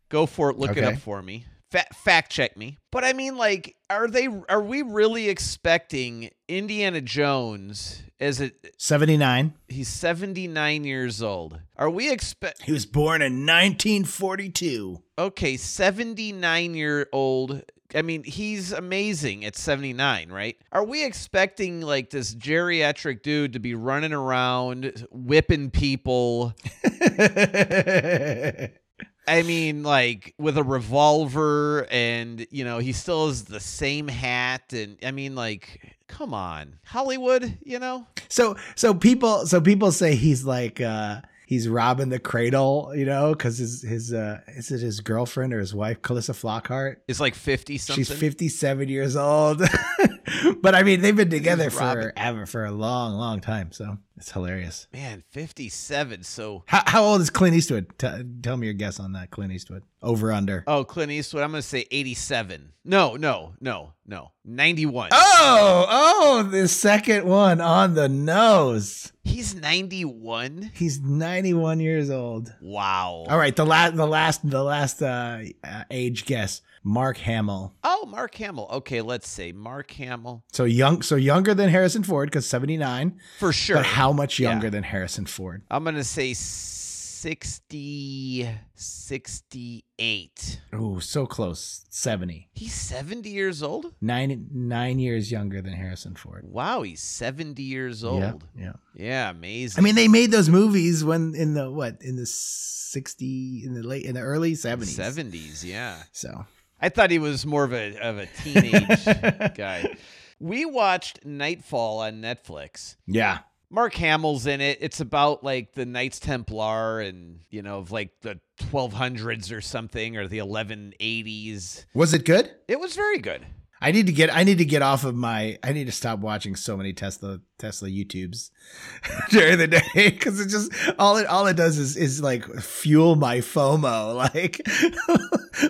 Go 0.10 0.25
for 0.25 0.51
it. 0.51 0.58
Look 0.58 0.77
it 0.77 0.84
up 0.84 0.97
for 0.99 1.21
me. 1.21 1.45
Fa- 1.75 1.93
fact 1.93 2.31
check 2.31 2.55
me. 2.55 2.77
But 2.89 3.03
I 3.03 3.11
mean, 3.11 3.35
like, 3.35 3.75
are 3.89 4.07
they? 4.07 4.29
Are 4.47 4.61
we 4.61 4.81
really 4.81 5.27
expecting 5.27 6.29
Indiana 6.47 7.01
Jones 7.01 8.01
as 8.17 8.39
a? 8.39 8.51
Seventy 8.77 9.17
nine. 9.17 9.55
He's 9.67 9.89
79 9.89 10.85
years 10.85 11.21
old. 11.21 11.59
Are 11.75 11.89
we 11.89 12.09
expect? 12.09 12.61
He 12.61 12.71
was 12.71 12.85
born 12.85 13.21
in 13.21 13.45
1942. 13.45 15.03
Okay, 15.19 15.57
79 15.57 16.75
year 16.75 17.09
old. 17.11 17.61
I 17.93 18.01
mean, 18.01 18.23
he's 18.23 18.71
amazing 18.71 19.43
at 19.45 19.57
79, 19.57 20.31
right? 20.31 20.57
Are 20.71 20.83
we 20.83 21.05
expecting 21.05 21.81
like 21.81 22.09
this 22.09 22.33
geriatric 22.33 23.21
dude 23.21 23.53
to 23.53 23.59
be 23.59 23.75
running 23.75 24.13
around 24.13 25.05
whipping 25.11 25.71
people? 25.71 26.53
I 29.27 29.41
mean, 29.43 29.83
like 29.83 30.33
with 30.38 30.57
a 30.57 30.63
revolver, 30.63 31.88
and 31.89 32.45
you 32.51 32.63
know, 32.63 32.79
he 32.79 32.91
still 32.91 33.27
has 33.27 33.45
the 33.45 33.59
same 33.59 34.07
hat, 34.07 34.73
and 34.73 34.97
I 35.03 35.11
mean, 35.11 35.35
like, 35.35 35.95
come 36.07 36.33
on, 36.33 36.77
Hollywood, 36.85 37.57
you 37.63 37.79
know? 37.79 38.07
so 38.27 38.55
so 38.75 38.93
people 38.93 39.45
so 39.45 39.61
people 39.61 39.91
say 39.91 40.15
he's 40.15 40.43
like 40.45 40.81
uh 40.81 41.21
he's 41.45 41.67
robbing 41.67 42.09
the 42.09 42.19
cradle, 42.19 42.91
you 42.95 43.05
know, 43.05 43.33
because 43.33 43.57
his 43.57 43.81
his 43.81 44.13
uh 44.13 44.41
is 44.47 44.71
it 44.71 44.81
his 44.81 44.99
girlfriend 44.99 45.53
or 45.53 45.59
his 45.59 45.73
wife, 45.73 46.01
Calista 46.01 46.33
Flockhart? 46.33 46.97
It's 47.07 47.19
like 47.19 47.35
50 47.35 47.77
something. 47.77 48.03
She's 48.03 48.11
57 48.11 48.89
years 48.89 49.15
old. 49.15 49.61
but 50.61 50.75
I 50.75 50.83
mean, 50.83 51.01
they've 51.01 51.15
been 51.15 51.29
together 51.29 51.69
forever, 51.69 52.45
for 52.45 52.65
a 52.65 52.71
long, 52.71 53.15
long 53.15 53.41
time. 53.41 53.71
So 53.71 53.97
it's 54.17 54.31
hilarious. 54.31 54.88
Man, 54.93 55.23
57. 55.31 56.23
So 56.23 56.63
How, 56.67 56.83
how 56.85 57.03
old 57.03 57.21
is 57.21 57.29
Clint 57.29 57.55
Eastwood? 57.55 57.97
T- 57.97 58.23
tell 58.41 58.57
me 58.57 58.67
your 58.67 58.73
guess 58.73 58.99
on 58.99 59.13
that, 59.13 59.31
Clint 59.31 59.51
Eastwood. 59.51 59.83
Over 60.01 60.31
under. 60.31 60.63
Oh, 60.67 60.83
Clint 60.83 61.11
Eastwood. 61.11 61.43
I'm 61.43 61.51
going 61.51 61.61
to 61.61 61.67
say 61.67 61.85
87. 61.89 62.71
No, 62.83 63.15
no, 63.15 63.53
no, 63.59 63.93
no. 64.05 64.31
91. 64.45 65.09
Oh, 65.11 65.85
oh, 65.89 66.43
the 66.43 66.67
second 66.67 67.25
one 67.25 67.59
on 67.59 67.95
the 67.95 68.07
nose. 68.07 69.11
He's 69.23 69.55
91. 69.55 70.71
He's 70.75 71.01
91 71.01 71.79
years 71.79 72.11
old. 72.11 72.53
Wow. 72.61 73.25
All 73.27 73.38
right, 73.38 73.55
the 73.55 73.65
last, 73.65 73.95
the 73.95 74.05
last, 74.05 74.47
the 74.47 74.63
last 74.63 75.01
uh, 75.01 75.39
uh, 75.63 75.83
age 75.89 76.25
guess. 76.25 76.61
Mark 76.88 77.17
Hamill. 77.17 77.74
Oh, 77.84 78.06
Mark 78.08 78.36
Hamill. 78.36 78.67
Okay, 78.71 79.02
let's 79.02 79.28
say 79.28 79.52
Mark 79.52 79.89
Hamill. 79.91 80.43
So 80.54 80.65
young, 80.65 81.02
so 81.02 81.15
younger 81.15 81.56
than 81.56 81.69
Harrison 81.69 82.04
Ford 82.04 82.30
because 82.30 82.45
79. 82.48 83.19
For 83.39 83.52
sure. 83.52 83.78
But 83.78 83.86
how 83.88 84.12
much 84.13 84.38
Yeah. 84.39 84.52
younger 84.52 84.69
than 84.69 84.84
Harrison 84.84 85.26
Ford? 85.26 85.63
I'm 85.71 85.84
going 85.84 85.95
to 85.95 86.04
say 86.04 86.34
60 86.36 88.48
68. 88.76 90.62
Oh, 90.74 91.00
so 91.00 91.26
close. 91.26 91.86
70. 91.89 92.50
He's 92.54 92.74
70 92.76 93.30
years 93.30 93.63
old? 93.63 93.88
Nine 94.00 94.48
nine 94.54 95.00
years 95.00 95.32
younger 95.32 95.62
than 95.63 95.74
Harrison 95.74 96.13
Ford. 96.15 96.45
Wow, 96.48 96.84
he's 96.84 97.02
70 97.02 97.63
years 97.63 98.04
old. 98.04 98.43
Yeah, 98.56 98.63
yeah. 98.63 98.74
Yeah, 98.95 99.30
amazing. 99.32 99.82
I 99.82 99.84
mean, 99.84 99.95
they 99.95 100.08
made 100.08 100.30
those 100.32 100.50
movies 100.50 101.04
when 101.04 101.34
in 101.36 101.54
the 101.56 101.69
what 101.71 101.98
in 102.02 102.15
the 102.15 102.26
sixty 102.28 103.63
in 103.65 103.74
the 103.74 103.82
late 103.82 104.06
in 104.06 104.13
the 104.15 104.21
early 104.21 104.54
seventies. 104.56 104.98
70s, 105.00 105.63
yeah. 105.63 106.04
So 106.12 106.45
I 106.81 106.89
thought 106.89 107.11
he 107.11 107.19
was 107.19 107.45
more 107.45 107.63
of 107.63 107.73
a 107.73 107.97
of 107.97 108.17
a 108.17 108.25
teenage 108.43 109.05
guy. 109.55 109.95
We 110.39 110.65
watched 110.65 111.25
Knightfall 111.25 111.99
on 111.99 112.21
Netflix. 112.21 112.95
yeah, 113.07 113.39
Mark 113.69 113.93
Hamill's 113.95 114.45
in 114.45 114.61
it. 114.61 114.79
It's 114.81 114.99
about 114.99 115.43
like 115.43 115.73
the 115.73 115.85
Knights 115.85 116.19
Templar 116.19 116.99
and 117.01 117.39
you 117.49 117.61
know 117.61 117.77
of 117.79 117.91
like 117.91 118.11
the 118.21 118.39
1200s 118.71 119.51
or 119.55 119.61
something 119.61 120.17
or 120.17 120.27
the 120.27 120.39
1180s. 120.39 121.85
was 121.93 122.13
it 122.13 122.25
good? 122.25 122.51
It 122.67 122.79
was 122.79 122.95
very 122.95 123.19
good. 123.19 123.45
I 123.81 123.91
need 123.91 124.07
to 124.07 124.13
get 124.13 124.33
I 124.35 124.43
need 124.43 124.57
to 124.59 124.65
get 124.65 124.81
off 124.81 125.03
of 125.03 125.15
my 125.15 125.57
I 125.63 125.73
need 125.73 125.85
to 125.85 125.91
stop 125.91 126.19
watching 126.19 126.55
so 126.55 126.75
many 126.77 126.93
Tesla 126.93 127.39
Tesla 127.59 127.89
YouTubes 127.89 128.49
during 129.29 129.57
the 129.57 129.67
day 129.67 129.81
because 129.95 130.39
it 130.39 130.47
just 130.47 130.71
all 130.97 131.17
it 131.17 131.27
all 131.27 131.45
it 131.47 131.55
does 131.55 131.77
is 131.77 131.95
is 131.97 132.21
like 132.21 132.45
fuel 132.61 133.15
my 133.15 133.38
FOMO 133.39 134.15
like 134.33 134.61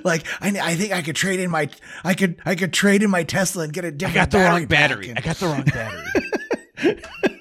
like 0.06 0.26
I 0.40 0.50
I 0.62 0.76
think 0.76 0.94
I 0.94 1.02
could 1.02 1.16
trade 1.16 1.40
in 1.40 1.50
my 1.50 1.70
I 2.04 2.14
could 2.14 2.40
I 2.46 2.56
could 2.56 2.72
trade 2.74 3.04
in 3.04 3.10
my 3.10 3.24
Tesla 3.24 3.64
and 3.64 3.74
get 3.74 3.84
a 3.86 3.88
I 3.88 3.92
different 3.92 4.16
got 4.16 4.32
the 4.32 4.40
wrong 4.40 4.66
battery. 4.68 5.10
and- 5.10 5.18
I 5.18 5.22
got 5.22 5.36
the 5.38 5.48
wrong 5.48 5.64
battery. 5.64 7.02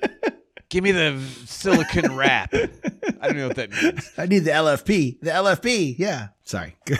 Give 0.74 0.82
me 0.82 0.90
the 0.90 1.20
silicon 1.46 2.16
wrap. 2.16 2.52
I 3.20 3.28
don't 3.28 3.36
know 3.36 3.46
what 3.46 3.54
that 3.58 3.70
means. 3.70 4.10
I 4.18 4.26
need 4.26 4.40
the 4.40 4.50
LFP. 4.50 5.20
The 5.20 5.30
LFP. 5.30 5.94
Yeah. 6.00 6.30
Sorry. 6.42 6.74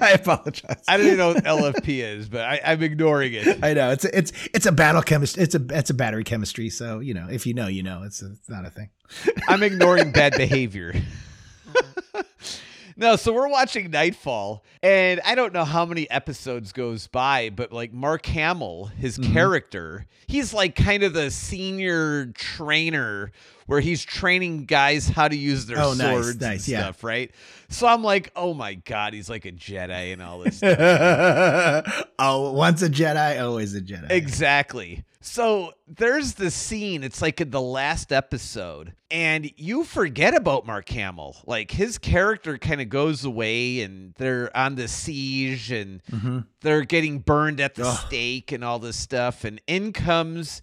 I 0.00 0.12
apologize. 0.12 0.84
I 0.86 0.96
don't 0.96 1.06
even 1.06 1.18
know 1.18 1.34
what 1.34 1.42
LFP 1.42 1.98
is, 1.98 2.28
but 2.28 2.42
I, 2.42 2.60
I'm 2.64 2.80
ignoring 2.80 3.32
it. 3.32 3.58
I 3.60 3.74
know 3.74 3.90
it's 3.90 4.04
a, 4.04 4.16
it's 4.16 4.30
it's 4.54 4.66
a 4.66 4.70
battle 4.70 5.02
chemistry. 5.02 5.42
It's 5.42 5.56
a 5.56 5.66
it's 5.70 5.90
a 5.90 5.94
battery 5.94 6.22
chemistry. 6.22 6.70
So 6.70 7.00
you 7.00 7.12
know, 7.12 7.26
if 7.28 7.44
you 7.44 7.54
know, 7.54 7.66
you 7.66 7.82
know. 7.82 8.04
It's, 8.04 8.22
a, 8.22 8.30
it's 8.30 8.48
not 8.48 8.64
a 8.64 8.70
thing. 8.70 8.88
I'm 9.48 9.64
ignoring 9.64 10.12
bad 10.12 10.34
behavior. 10.36 10.94
Uh-huh. 12.14 12.22
No, 13.00 13.14
so 13.14 13.32
we're 13.32 13.48
watching 13.48 13.92
Knightfall, 13.92 14.64
and 14.82 15.20
I 15.24 15.36
don't 15.36 15.52
know 15.52 15.64
how 15.64 15.86
many 15.86 16.10
episodes 16.10 16.72
goes 16.72 17.06
by, 17.06 17.48
but 17.50 17.72
like 17.72 17.92
Mark 17.92 18.26
Hamill, 18.26 18.86
his 18.86 19.18
Mm-hmm. 19.18 19.32
character, 19.32 20.06
he's 20.26 20.52
like 20.52 20.74
kind 20.74 21.04
of 21.04 21.12
the 21.12 21.30
senior 21.30 22.26
trainer 22.34 23.30
where 23.66 23.78
he's 23.80 24.04
training 24.04 24.64
guys 24.64 25.08
how 25.08 25.28
to 25.28 25.36
use 25.36 25.66
their 25.66 25.78
Oh, 25.78 25.94
swords 25.94 26.40
nice, 26.40 26.66
and 26.66 26.68
yeah. 26.72 26.80
stuff, 26.84 27.04
right? 27.04 27.30
So 27.68 27.86
I'm 27.86 28.02
like, 28.02 28.32
oh 28.34 28.52
my 28.52 28.74
god, 28.74 29.12
he's 29.12 29.30
like 29.30 29.44
a 29.44 29.52
Jedi 29.52 30.12
and 30.12 30.20
all 30.20 30.40
this 30.40 30.56
stuff. 30.58 32.04
oh, 32.18 32.52
once 32.52 32.82
a 32.82 32.88
Jedi, 32.90 33.40
always 33.42 33.74
a 33.74 33.80
Jedi. 33.80 34.10
Exactly. 34.10 35.04
So 35.20 35.72
there's 35.88 36.34
the 36.34 36.50
scene. 36.50 37.02
It's 37.02 37.20
like 37.20 37.40
in 37.40 37.50
the 37.50 37.60
last 37.60 38.12
episode, 38.12 38.92
and 39.10 39.50
you 39.56 39.82
forget 39.82 40.34
about 40.34 40.64
Mark 40.64 40.88
Hamill. 40.90 41.36
Like 41.44 41.72
his 41.72 41.98
character 41.98 42.56
kind 42.56 42.80
of 42.80 42.88
goes 42.88 43.24
away, 43.24 43.80
and 43.80 44.14
they're 44.16 44.56
on 44.56 44.76
the 44.76 44.86
siege, 44.86 45.72
and 45.72 46.02
mm-hmm. 46.04 46.40
they're 46.60 46.84
getting 46.84 47.18
burned 47.18 47.60
at 47.60 47.74
the 47.74 47.86
Ugh. 47.86 48.06
stake, 48.06 48.52
and 48.52 48.62
all 48.64 48.78
this 48.78 48.96
stuff. 48.96 49.44
And 49.44 49.60
in 49.66 49.92
comes 49.92 50.62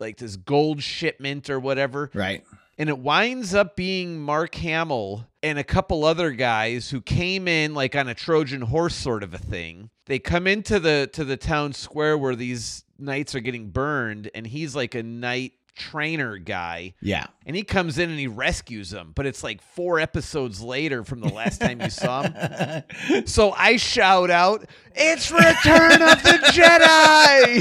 like 0.00 0.18
this 0.18 0.36
gold 0.36 0.82
shipment 0.82 1.48
or 1.48 1.58
whatever. 1.58 2.10
Right. 2.12 2.44
and 2.76 2.88
it 2.88 2.98
winds 2.98 3.54
up 3.54 3.76
being 3.76 4.20
Mark 4.20 4.54
Hamill 4.56 5.26
and 5.42 5.58
a 5.58 5.64
couple 5.64 6.04
other 6.04 6.32
guys 6.32 6.90
who 6.90 7.00
came 7.00 7.46
in 7.46 7.74
like 7.74 7.94
on 7.94 8.08
a 8.08 8.14
Trojan 8.14 8.62
horse 8.62 8.94
sort 8.94 9.22
of 9.22 9.32
a 9.32 9.38
thing. 9.38 9.90
They 10.06 10.18
come 10.18 10.46
into 10.46 10.78
the 10.80 11.08
to 11.12 11.24
the 11.24 11.36
town 11.36 11.72
square 11.72 12.18
where 12.18 12.36
these 12.36 12.83
knights 12.98 13.34
are 13.34 13.40
getting 13.40 13.70
burned, 13.70 14.30
and 14.34 14.46
he's 14.46 14.74
like 14.74 14.94
a 14.94 15.02
knight 15.02 15.52
trainer 15.74 16.38
guy. 16.38 16.94
Yeah. 17.00 17.26
And 17.46 17.56
he 17.56 17.62
comes 17.62 17.98
in 17.98 18.10
and 18.10 18.18
he 18.18 18.26
rescues 18.26 18.90
them, 18.90 19.12
but 19.14 19.26
it's 19.26 19.42
like 19.42 19.60
four 19.60 19.98
episodes 20.00 20.60
later 20.62 21.04
from 21.04 21.20
the 21.20 21.28
last 21.28 21.60
time 21.60 21.80
you 21.80 21.90
saw 21.90 22.22
him. 22.22 22.82
So 23.26 23.52
I 23.52 23.76
shout 23.76 24.30
out, 24.30 24.66
"It's 24.94 25.30
Return 25.30 26.02
of 26.02 26.22
the 26.22 26.38
Jedi!" 26.52 27.60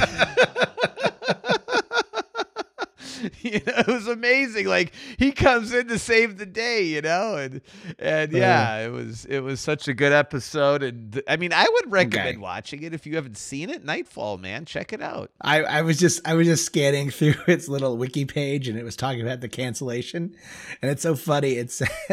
you 3.42 3.52
know, 3.66 3.74
it 3.78 3.88
was 3.88 4.08
amazing. 4.08 4.68
Like 4.68 4.94
he 5.18 5.32
comes 5.32 5.74
in 5.74 5.88
to 5.88 5.98
save 6.00 6.38
the 6.38 6.46
day, 6.46 6.84
you 6.84 7.02
know, 7.02 7.36
and 7.38 7.62
and 8.00 8.32
yeah, 8.32 8.80
it 8.86 8.92
was 8.92 9.26
it 9.26 9.40
was 9.40 9.60
such 9.60 9.88
a 9.88 9.94
good 9.94 10.12
episode. 10.14 10.84
And 10.84 11.22
I 11.28 11.38
mean, 11.38 11.54
I 11.54 11.68
would 11.72 11.92
recommend 11.92 12.28
Okay. 12.28 12.38
watching 12.38 12.84
it 12.84 12.94
if 12.94 13.06
you 13.06 13.16
haven't 13.16 13.38
seen 13.38 13.70
it. 13.70 13.84
Knightfall, 13.84 14.38
man, 14.38 14.66
check 14.66 14.94
it 14.94 15.02
out. 15.02 15.32
I, 15.42 15.64
I 15.64 15.82
was 15.82 15.98
just 15.98 16.28
I 16.28 16.34
was 16.34 16.48
just 16.48 16.66
scanning 16.66 17.10
through 17.12 17.36
its 17.48 17.68
little 17.68 17.98
wiki 17.98 18.26
page 18.26 18.68
and 18.68 18.78
it 18.78 18.84
was 18.84 18.96
talking 18.96 19.22
about 19.22 19.42
the 19.42 19.50
cancellation, 19.50 20.36
and 20.82 20.92
it's 20.92 21.02
so 21.02 21.16
funny. 21.16 21.54
It's 21.54 21.82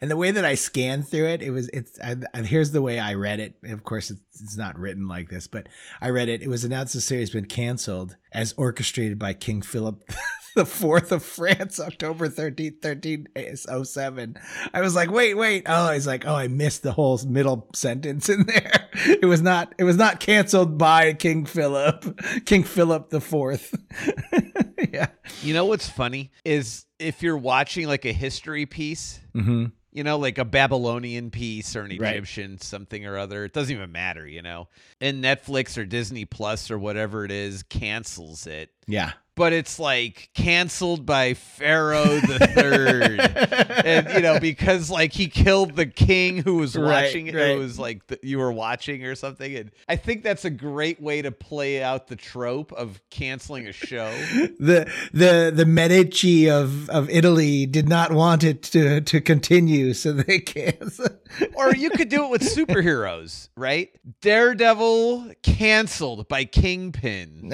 and 0.00 0.10
the 0.10 0.16
way 0.16 0.30
that 0.30 0.44
I 0.44 0.54
scanned 0.54 1.08
through 1.08 1.26
it, 1.28 1.42
it 1.42 1.50
was 1.50 1.68
it's 1.72 1.98
and 1.98 2.46
here's 2.46 2.70
the 2.72 2.82
way 2.82 2.98
I 2.98 3.14
read 3.14 3.40
it. 3.40 3.54
Of 3.64 3.84
course, 3.84 4.10
it's, 4.10 4.20
it's 4.40 4.56
not 4.56 4.78
written 4.78 5.08
like 5.08 5.28
this, 5.28 5.46
but 5.46 5.68
I 6.00 6.10
read 6.10 6.28
it. 6.28 6.42
It 6.42 6.48
was 6.48 6.64
announced 6.64 6.94
the 6.94 7.00
series 7.00 7.30
been 7.30 7.46
canceled 7.46 8.16
as 8.34 8.52
orchestrated 8.56 9.18
by 9.18 9.32
King 9.32 9.62
Philip. 9.62 10.02
The 10.56 10.64
fourth 10.64 11.10
of 11.10 11.24
France, 11.24 11.80
October 11.80 12.28
13th, 12.28 12.80
1307. 12.84 14.36
I 14.72 14.80
was 14.82 14.94
like, 14.94 15.10
wait, 15.10 15.34
wait. 15.34 15.64
Oh, 15.66 15.90
he's 15.92 16.06
like, 16.06 16.28
oh, 16.28 16.34
I 16.36 16.46
missed 16.46 16.84
the 16.84 16.92
whole 16.92 17.18
middle 17.26 17.68
sentence 17.74 18.28
in 18.28 18.44
there. 18.46 18.70
It 19.20 19.26
was 19.26 19.42
not, 19.42 19.74
it 19.78 19.82
was 19.82 19.96
not 19.96 20.20
canceled 20.20 20.78
by 20.78 21.12
King 21.14 21.46
Philip, 21.46 22.20
King 22.46 22.62
Philip 22.62 23.10
the 23.10 23.20
fourth. 23.20 23.74
yeah. 24.92 25.08
You 25.42 25.52
know 25.54 25.64
what's 25.64 25.88
funny 25.88 26.30
is 26.44 26.86
if 27.00 27.20
you're 27.20 27.36
watching 27.36 27.88
like 27.88 28.04
a 28.04 28.12
history 28.12 28.66
piece, 28.66 29.18
Mm-hmm. 29.34 29.64
You 29.94 30.04
know, 30.04 30.18
like 30.18 30.36
a 30.38 30.44
Babylonian 30.44 31.30
piece 31.30 31.74
or 31.74 31.82
an 31.82 31.96
Right. 31.96 32.16
Egyptian 32.16 32.58
something 32.58 33.06
or 33.06 33.16
other. 33.16 33.44
It 33.44 33.52
doesn't 33.52 33.74
even 33.74 33.92
matter, 33.92 34.26
you 34.26 34.42
know. 34.42 34.68
And 35.00 35.24
Netflix 35.24 35.78
or 35.78 35.86
Disney 35.86 36.24
Plus 36.24 36.70
or 36.70 36.78
whatever 36.78 37.24
it 37.24 37.30
is 37.30 37.62
cancels 37.62 38.46
it. 38.46 38.70
Yeah. 38.86 39.12
But 39.36 39.52
it's 39.52 39.80
like 39.80 40.30
canceled 40.34 41.04
by 41.04 41.34
Pharaoh 41.34 42.04
the 42.20 42.38
Third, 42.54 43.18
and 43.84 44.08
you 44.14 44.20
know 44.20 44.38
because 44.38 44.90
like 44.90 45.12
he 45.12 45.26
killed 45.26 45.74
the 45.74 45.86
king 45.86 46.38
who 46.38 46.56
was 46.56 46.76
Right, 46.76 47.04
watching 47.06 47.26
it, 47.26 47.34
right. 47.34 47.54
who 47.54 47.58
was 47.58 47.76
like 47.78 48.06
the, 48.06 48.18
you 48.22 48.38
were 48.38 48.52
watching 48.52 49.04
or 49.04 49.14
something. 49.16 49.56
And 49.56 49.72
I 49.88 49.96
think 49.96 50.22
that's 50.22 50.44
a 50.44 50.50
great 50.50 51.00
way 51.02 51.20
to 51.22 51.32
play 51.32 51.82
out 51.82 52.06
the 52.06 52.16
trope 52.16 52.72
of 52.72 53.00
canceling 53.10 53.66
a 53.66 53.72
show. 53.72 54.12
The 54.60 54.90
the 55.12 55.52
the 55.54 55.66
Medici 55.66 56.48
of 56.48 56.88
of 56.90 57.10
Italy 57.10 57.66
did 57.66 57.88
not 57.88 58.12
want 58.12 58.44
it 58.44 58.62
to 58.64 59.00
to 59.00 59.20
continue, 59.20 59.94
so 59.94 60.12
they 60.12 60.38
canceled. 60.38 61.18
or 61.56 61.74
you 61.74 61.90
could 61.90 62.08
do 62.08 62.24
it 62.24 62.30
with 62.30 62.42
superheroes, 62.42 63.48
right? 63.56 63.90
Daredevil 64.20 65.32
canceled 65.42 66.28
by 66.28 66.44
Kingpin. 66.44 67.52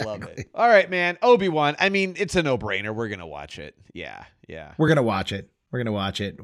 I 0.00 0.04
love 0.04 0.22
it. 0.22 0.48
All 0.54 0.68
right, 0.68 0.88
man. 0.88 1.18
Obi 1.22 1.48
Wan. 1.48 1.76
I 1.78 1.88
mean, 1.88 2.14
it's 2.16 2.36
a 2.36 2.42
no 2.42 2.58
brainer. 2.58 2.94
We're 2.94 3.08
gonna 3.08 3.26
watch 3.26 3.58
it. 3.58 3.74
Yeah, 3.92 4.24
yeah. 4.46 4.72
We're 4.78 4.88
gonna 4.88 5.02
watch 5.02 5.32
it. 5.32 5.50
We're 5.70 5.80
gonna 5.80 5.92
watch 5.92 6.20
it. 6.20 6.40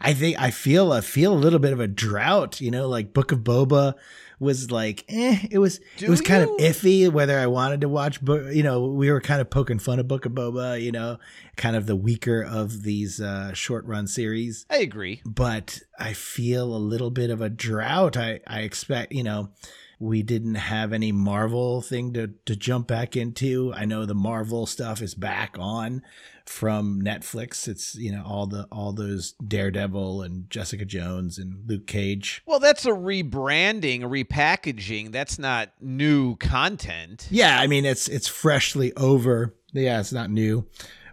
I 0.00 0.14
think 0.14 0.40
I 0.40 0.50
feel 0.50 0.92
I 0.92 1.02
feel 1.02 1.34
a 1.34 1.36
little 1.36 1.58
bit 1.58 1.72
of 1.74 1.80
a 1.80 1.86
drought. 1.86 2.60
You 2.60 2.70
know, 2.70 2.88
like 2.88 3.12
Book 3.12 3.30
of 3.30 3.40
Boba 3.40 3.94
was 4.38 4.70
like, 4.70 5.04
eh. 5.08 5.46
It 5.50 5.58
was 5.58 5.80
Do 5.98 6.06
it 6.06 6.08
was 6.08 6.22
kind 6.22 6.42
of 6.42 6.48
iffy 6.58 7.10
whether 7.10 7.38
I 7.38 7.46
wanted 7.46 7.82
to 7.82 7.88
watch. 7.90 8.24
But 8.24 8.54
you 8.54 8.62
know, 8.62 8.86
we 8.86 9.10
were 9.10 9.20
kind 9.20 9.42
of 9.42 9.50
poking 9.50 9.78
fun 9.78 9.98
of 9.98 10.08
Book 10.08 10.24
of 10.24 10.32
Boba. 10.32 10.80
You 10.80 10.92
know, 10.92 11.18
kind 11.56 11.76
of 11.76 11.86
the 11.86 11.96
weaker 11.96 12.42
of 12.42 12.84
these 12.84 13.20
uh, 13.20 13.52
short 13.52 13.84
run 13.84 14.06
series. 14.06 14.64
I 14.70 14.78
agree. 14.78 15.20
But 15.26 15.80
I 15.98 16.14
feel 16.14 16.74
a 16.74 16.78
little 16.78 17.10
bit 17.10 17.28
of 17.28 17.42
a 17.42 17.50
drought. 17.50 18.16
I 18.16 18.40
I 18.46 18.60
expect 18.60 19.12
you 19.12 19.24
know. 19.24 19.50
We 19.98 20.22
didn't 20.22 20.56
have 20.56 20.92
any 20.92 21.12
Marvel 21.12 21.80
thing 21.80 22.12
to, 22.14 22.28
to 22.46 22.56
jump 22.56 22.88
back 22.88 23.16
into. 23.16 23.72
I 23.74 23.84
know 23.84 24.04
the 24.04 24.14
Marvel 24.14 24.66
stuff 24.66 25.00
is 25.02 25.14
back 25.14 25.56
on 25.58 26.02
from 26.46 27.00
Netflix. 27.02 27.68
It's 27.68 27.94
you 27.94 28.12
know 28.12 28.22
all 28.24 28.46
the 28.46 28.66
all 28.70 28.92
those 28.92 29.32
Daredevil 29.46 30.22
and 30.22 30.48
Jessica 30.50 30.84
Jones 30.84 31.38
and 31.38 31.68
Luke 31.68 31.86
Cage. 31.86 32.42
Well, 32.46 32.60
that's 32.60 32.84
a 32.84 32.90
rebranding, 32.90 34.02
a 34.02 34.08
repackaging. 34.08 35.12
That's 35.12 35.38
not 35.38 35.70
new 35.80 36.36
content. 36.36 37.28
Yeah, 37.30 37.58
I 37.58 37.66
mean 37.66 37.84
it's 37.84 38.08
it's 38.08 38.28
freshly 38.28 38.92
over. 38.94 39.54
Yeah, 39.72 40.00
it's 40.00 40.12
not 40.12 40.30
new, 40.30 40.66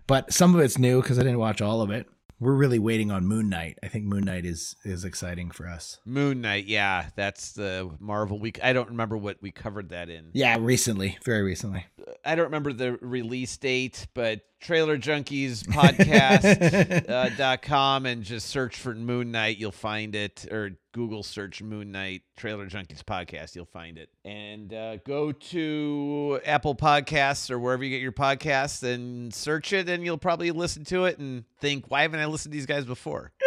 but 0.08 0.34
some 0.34 0.54
of 0.54 0.62
it's 0.62 0.78
new 0.78 1.02
because 1.02 1.18
I 1.18 1.24
didn't 1.24 1.40
watch 1.40 1.62
all 1.62 1.82
of 1.82 1.92
it. 1.92 2.08
We're 2.42 2.56
really 2.56 2.80
waiting 2.80 3.12
on 3.12 3.28
Moon 3.28 3.50
Knight. 3.50 3.78
I 3.84 3.88
think 3.88 4.06
Moon 4.06 4.24
Knight 4.24 4.46
is 4.48 4.76
is 4.84 5.06
exciting 5.06 5.52
for 5.52 5.68
us. 5.68 6.00
Moon 6.06 6.42
Knight, 6.42 6.66
yeah, 6.66 7.10
that's 7.16 7.52
the 7.52 7.92
Marvel 8.00 8.40
week. 8.40 8.60
I 8.64 8.74
don't 8.74 8.90
remember 8.90 9.16
what 9.16 9.38
we 9.42 9.52
covered 9.52 9.90
that 9.90 10.10
in. 10.10 10.32
Yeah, 10.34 10.58
recently, 10.60 11.20
very 11.24 11.44
recently. 11.44 11.86
I 12.26 12.34
don't 12.34 12.46
remember 12.46 12.74
the 12.74 12.94
release 12.94 13.56
date, 13.58 14.08
but 14.16 14.42
Trailer 14.62 14.98
Junkies 14.98 15.64
podcast 15.68 17.10
uh, 17.10 17.30
dot 17.36 17.62
com 17.62 18.06
and 18.06 18.24
just 18.24 18.48
search 18.50 18.78
for 18.78 18.94
Moon 18.94 19.32
Knight, 19.32 19.58
you'll 19.58 19.72
find 19.72 20.16
it, 20.16 20.46
or 20.52 20.72
Google 20.94 21.24
search 21.24 21.62
Moon 21.62 21.92
Knight 21.92 22.22
Trailer 22.38 22.68
Junkies 22.68 23.04
podcast, 23.04 23.56
you'll 23.56 23.66
find 23.66 23.98
it. 23.98 24.10
And 24.24 24.74
uh, 24.74 24.98
go 24.98 25.32
to 25.32 26.40
Apple 26.46 26.76
Podcasts 26.76 27.50
or 27.50 27.60
wherever 27.60 27.84
you 27.84 27.90
get 27.90 28.02
your 28.02 28.12
podcasts 28.12 28.84
and 28.84 29.34
search 29.34 29.74
it, 29.74 29.90
and 29.90 30.06
you'll 30.06 30.18
probably 30.18 30.52
listen 30.52 30.84
to 30.86 31.06
it 31.06 31.18
and 31.18 31.44
think, 31.60 31.90
why 31.90 32.04
haven't 32.04 32.20
I 32.20 32.26
listened 32.28 32.52
to 32.52 32.58
these 32.58 32.66
guys 32.66 32.86
before? 32.86 33.32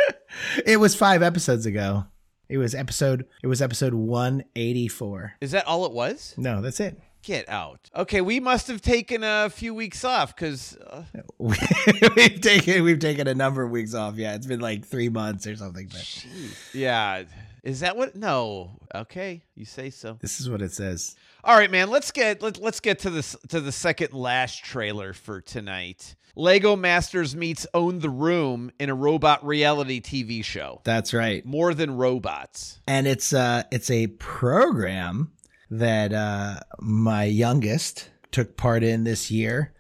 It 0.67 0.79
was 0.79 0.97
five 0.97 1.23
episodes 1.23 1.65
ago. 1.65 2.07
It 2.49 2.59
was 2.59 2.75
episode. 2.75 3.25
It 3.43 3.47
was 3.47 3.63
episode 3.63 3.95
one 3.95 4.43
eighty 4.57 4.89
four. 4.89 5.35
Is 5.41 5.53
that 5.53 5.65
all 5.67 5.87
it 5.87 5.93
was? 5.93 6.35
No, 6.37 6.61
that's 6.61 6.81
it. 6.81 7.01
Get 7.25 7.49
out. 7.49 7.91
Okay, 7.97 8.21
we 8.21 8.39
must 8.39 8.69
have 8.69 8.83
taken 8.83 9.25
a 9.25 9.49
few 9.49 9.75
weeks 9.75 10.05
off 10.05 10.37
because. 10.37 10.77
Uh, 10.77 11.05
we've 11.39 12.41
taken 12.41 12.85
we've 12.85 12.99
taken 12.99 13.27
a 13.27 13.35
number 13.35 13.63
of 13.63 13.71
weeks 13.71 13.95
off. 13.95 14.17
Yeah, 14.17 14.35
it's 14.35 14.47
been 14.47 14.61
like 14.61 14.85
three 14.85 15.09
months 15.09 15.47
or 15.47 15.57
something. 15.57 15.89
But 15.91 16.27
yeah. 16.75 17.25
Is 17.63 17.81
that 17.81 17.97
what? 17.97 18.15
No. 18.15 18.79
Okay, 18.95 19.43
you 19.55 19.65
say 19.65 19.89
so. 19.89 20.19
this 20.21 20.39
is 20.39 20.51
what 20.51 20.61
it 20.61 20.73
says. 20.73 21.17
All 21.43 21.57
right, 21.57 21.71
man. 21.71 21.89
Let's 21.89 22.11
get 22.11 22.43
let, 22.43 22.61
let's 22.61 22.81
get 22.81 22.99
to 23.01 23.11
this 23.11 23.35
to 23.49 23.59
the 23.59 23.73
second 23.73 24.13
last 24.13 24.63
trailer 24.63 25.15
for 25.15 25.41
tonight. 25.41 26.17
Lego 26.37 26.77
Masters 26.77 27.35
meets 27.35 27.67
Own 27.73 28.01
the 28.01 28.11
Room 28.11 28.71
in 28.79 28.91
a 28.91 28.95
robot 28.95 29.47
reality 29.47 30.03
TV 30.03 30.45
show. 30.45 30.83
That's 30.85 31.15
right. 31.15 31.45
More 31.47 31.73
than 31.73 31.97
robots. 31.97 32.81
And 32.87 33.07
it's 33.07 33.33
uh 33.33 33.63
it's 33.73 33.91
a 33.91 34.09
program 34.09 35.33
that 35.79 36.13
uh 36.13 36.61
my 36.81 37.25
youngest 37.25 38.11
took 38.31 38.57
part 38.57 38.83
in 38.83 39.05
this 39.05 39.31
year. 39.31 39.73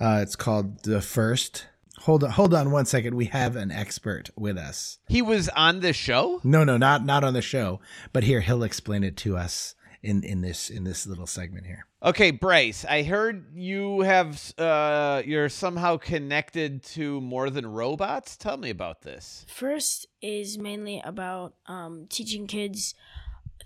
Uh 0.00 0.20
it's 0.22 0.36
called 0.36 0.82
The 0.84 1.00
First. 1.00 1.66
Hold 2.00 2.24
on 2.24 2.30
hold 2.30 2.54
on 2.54 2.70
one 2.70 2.86
second. 2.86 3.14
We 3.14 3.26
have 3.26 3.56
an 3.56 3.70
expert 3.70 4.30
with 4.36 4.58
us. 4.58 4.98
He 5.08 5.22
was 5.22 5.48
on 5.50 5.80
the 5.80 5.92
show. 5.92 6.40
No, 6.42 6.64
no, 6.64 6.76
not 6.76 7.04
not 7.04 7.24
on 7.24 7.34
the 7.34 7.42
show. 7.42 7.80
But 8.12 8.24
here 8.24 8.40
he'll 8.40 8.64
explain 8.64 9.04
it 9.04 9.16
to 9.18 9.36
us 9.36 9.74
in 10.02 10.24
in 10.24 10.40
this 10.40 10.68
in 10.68 10.84
this 10.84 11.06
little 11.06 11.26
segment 11.26 11.66
here. 11.66 11.86
Okay, 12.02 12.32
Bryce. 12.32 12.84
I 12.84 13.04
heard 13.04 13.46
you 13.54 14.00
have 14.00 14.52
uh 14.58 15.22
you're 15.24 15.48
somehow 15.48 15.96
connected 15.96 16.82
to 16.94 17.20
More 17.20 17.50
Than 17.50 17.66
Robots. 17.66 18.36
Tell 18.36 18.56
me 18.56 18.70
about 18.70 19.02
this. 19.02 19.46
First 19.48 20.06
is 20.20 20.58
mainly 20.58 21.00
about 21.04 21.54
um, 21.66 22.06
teaching 22.08 22.48
kids 22.48 22.94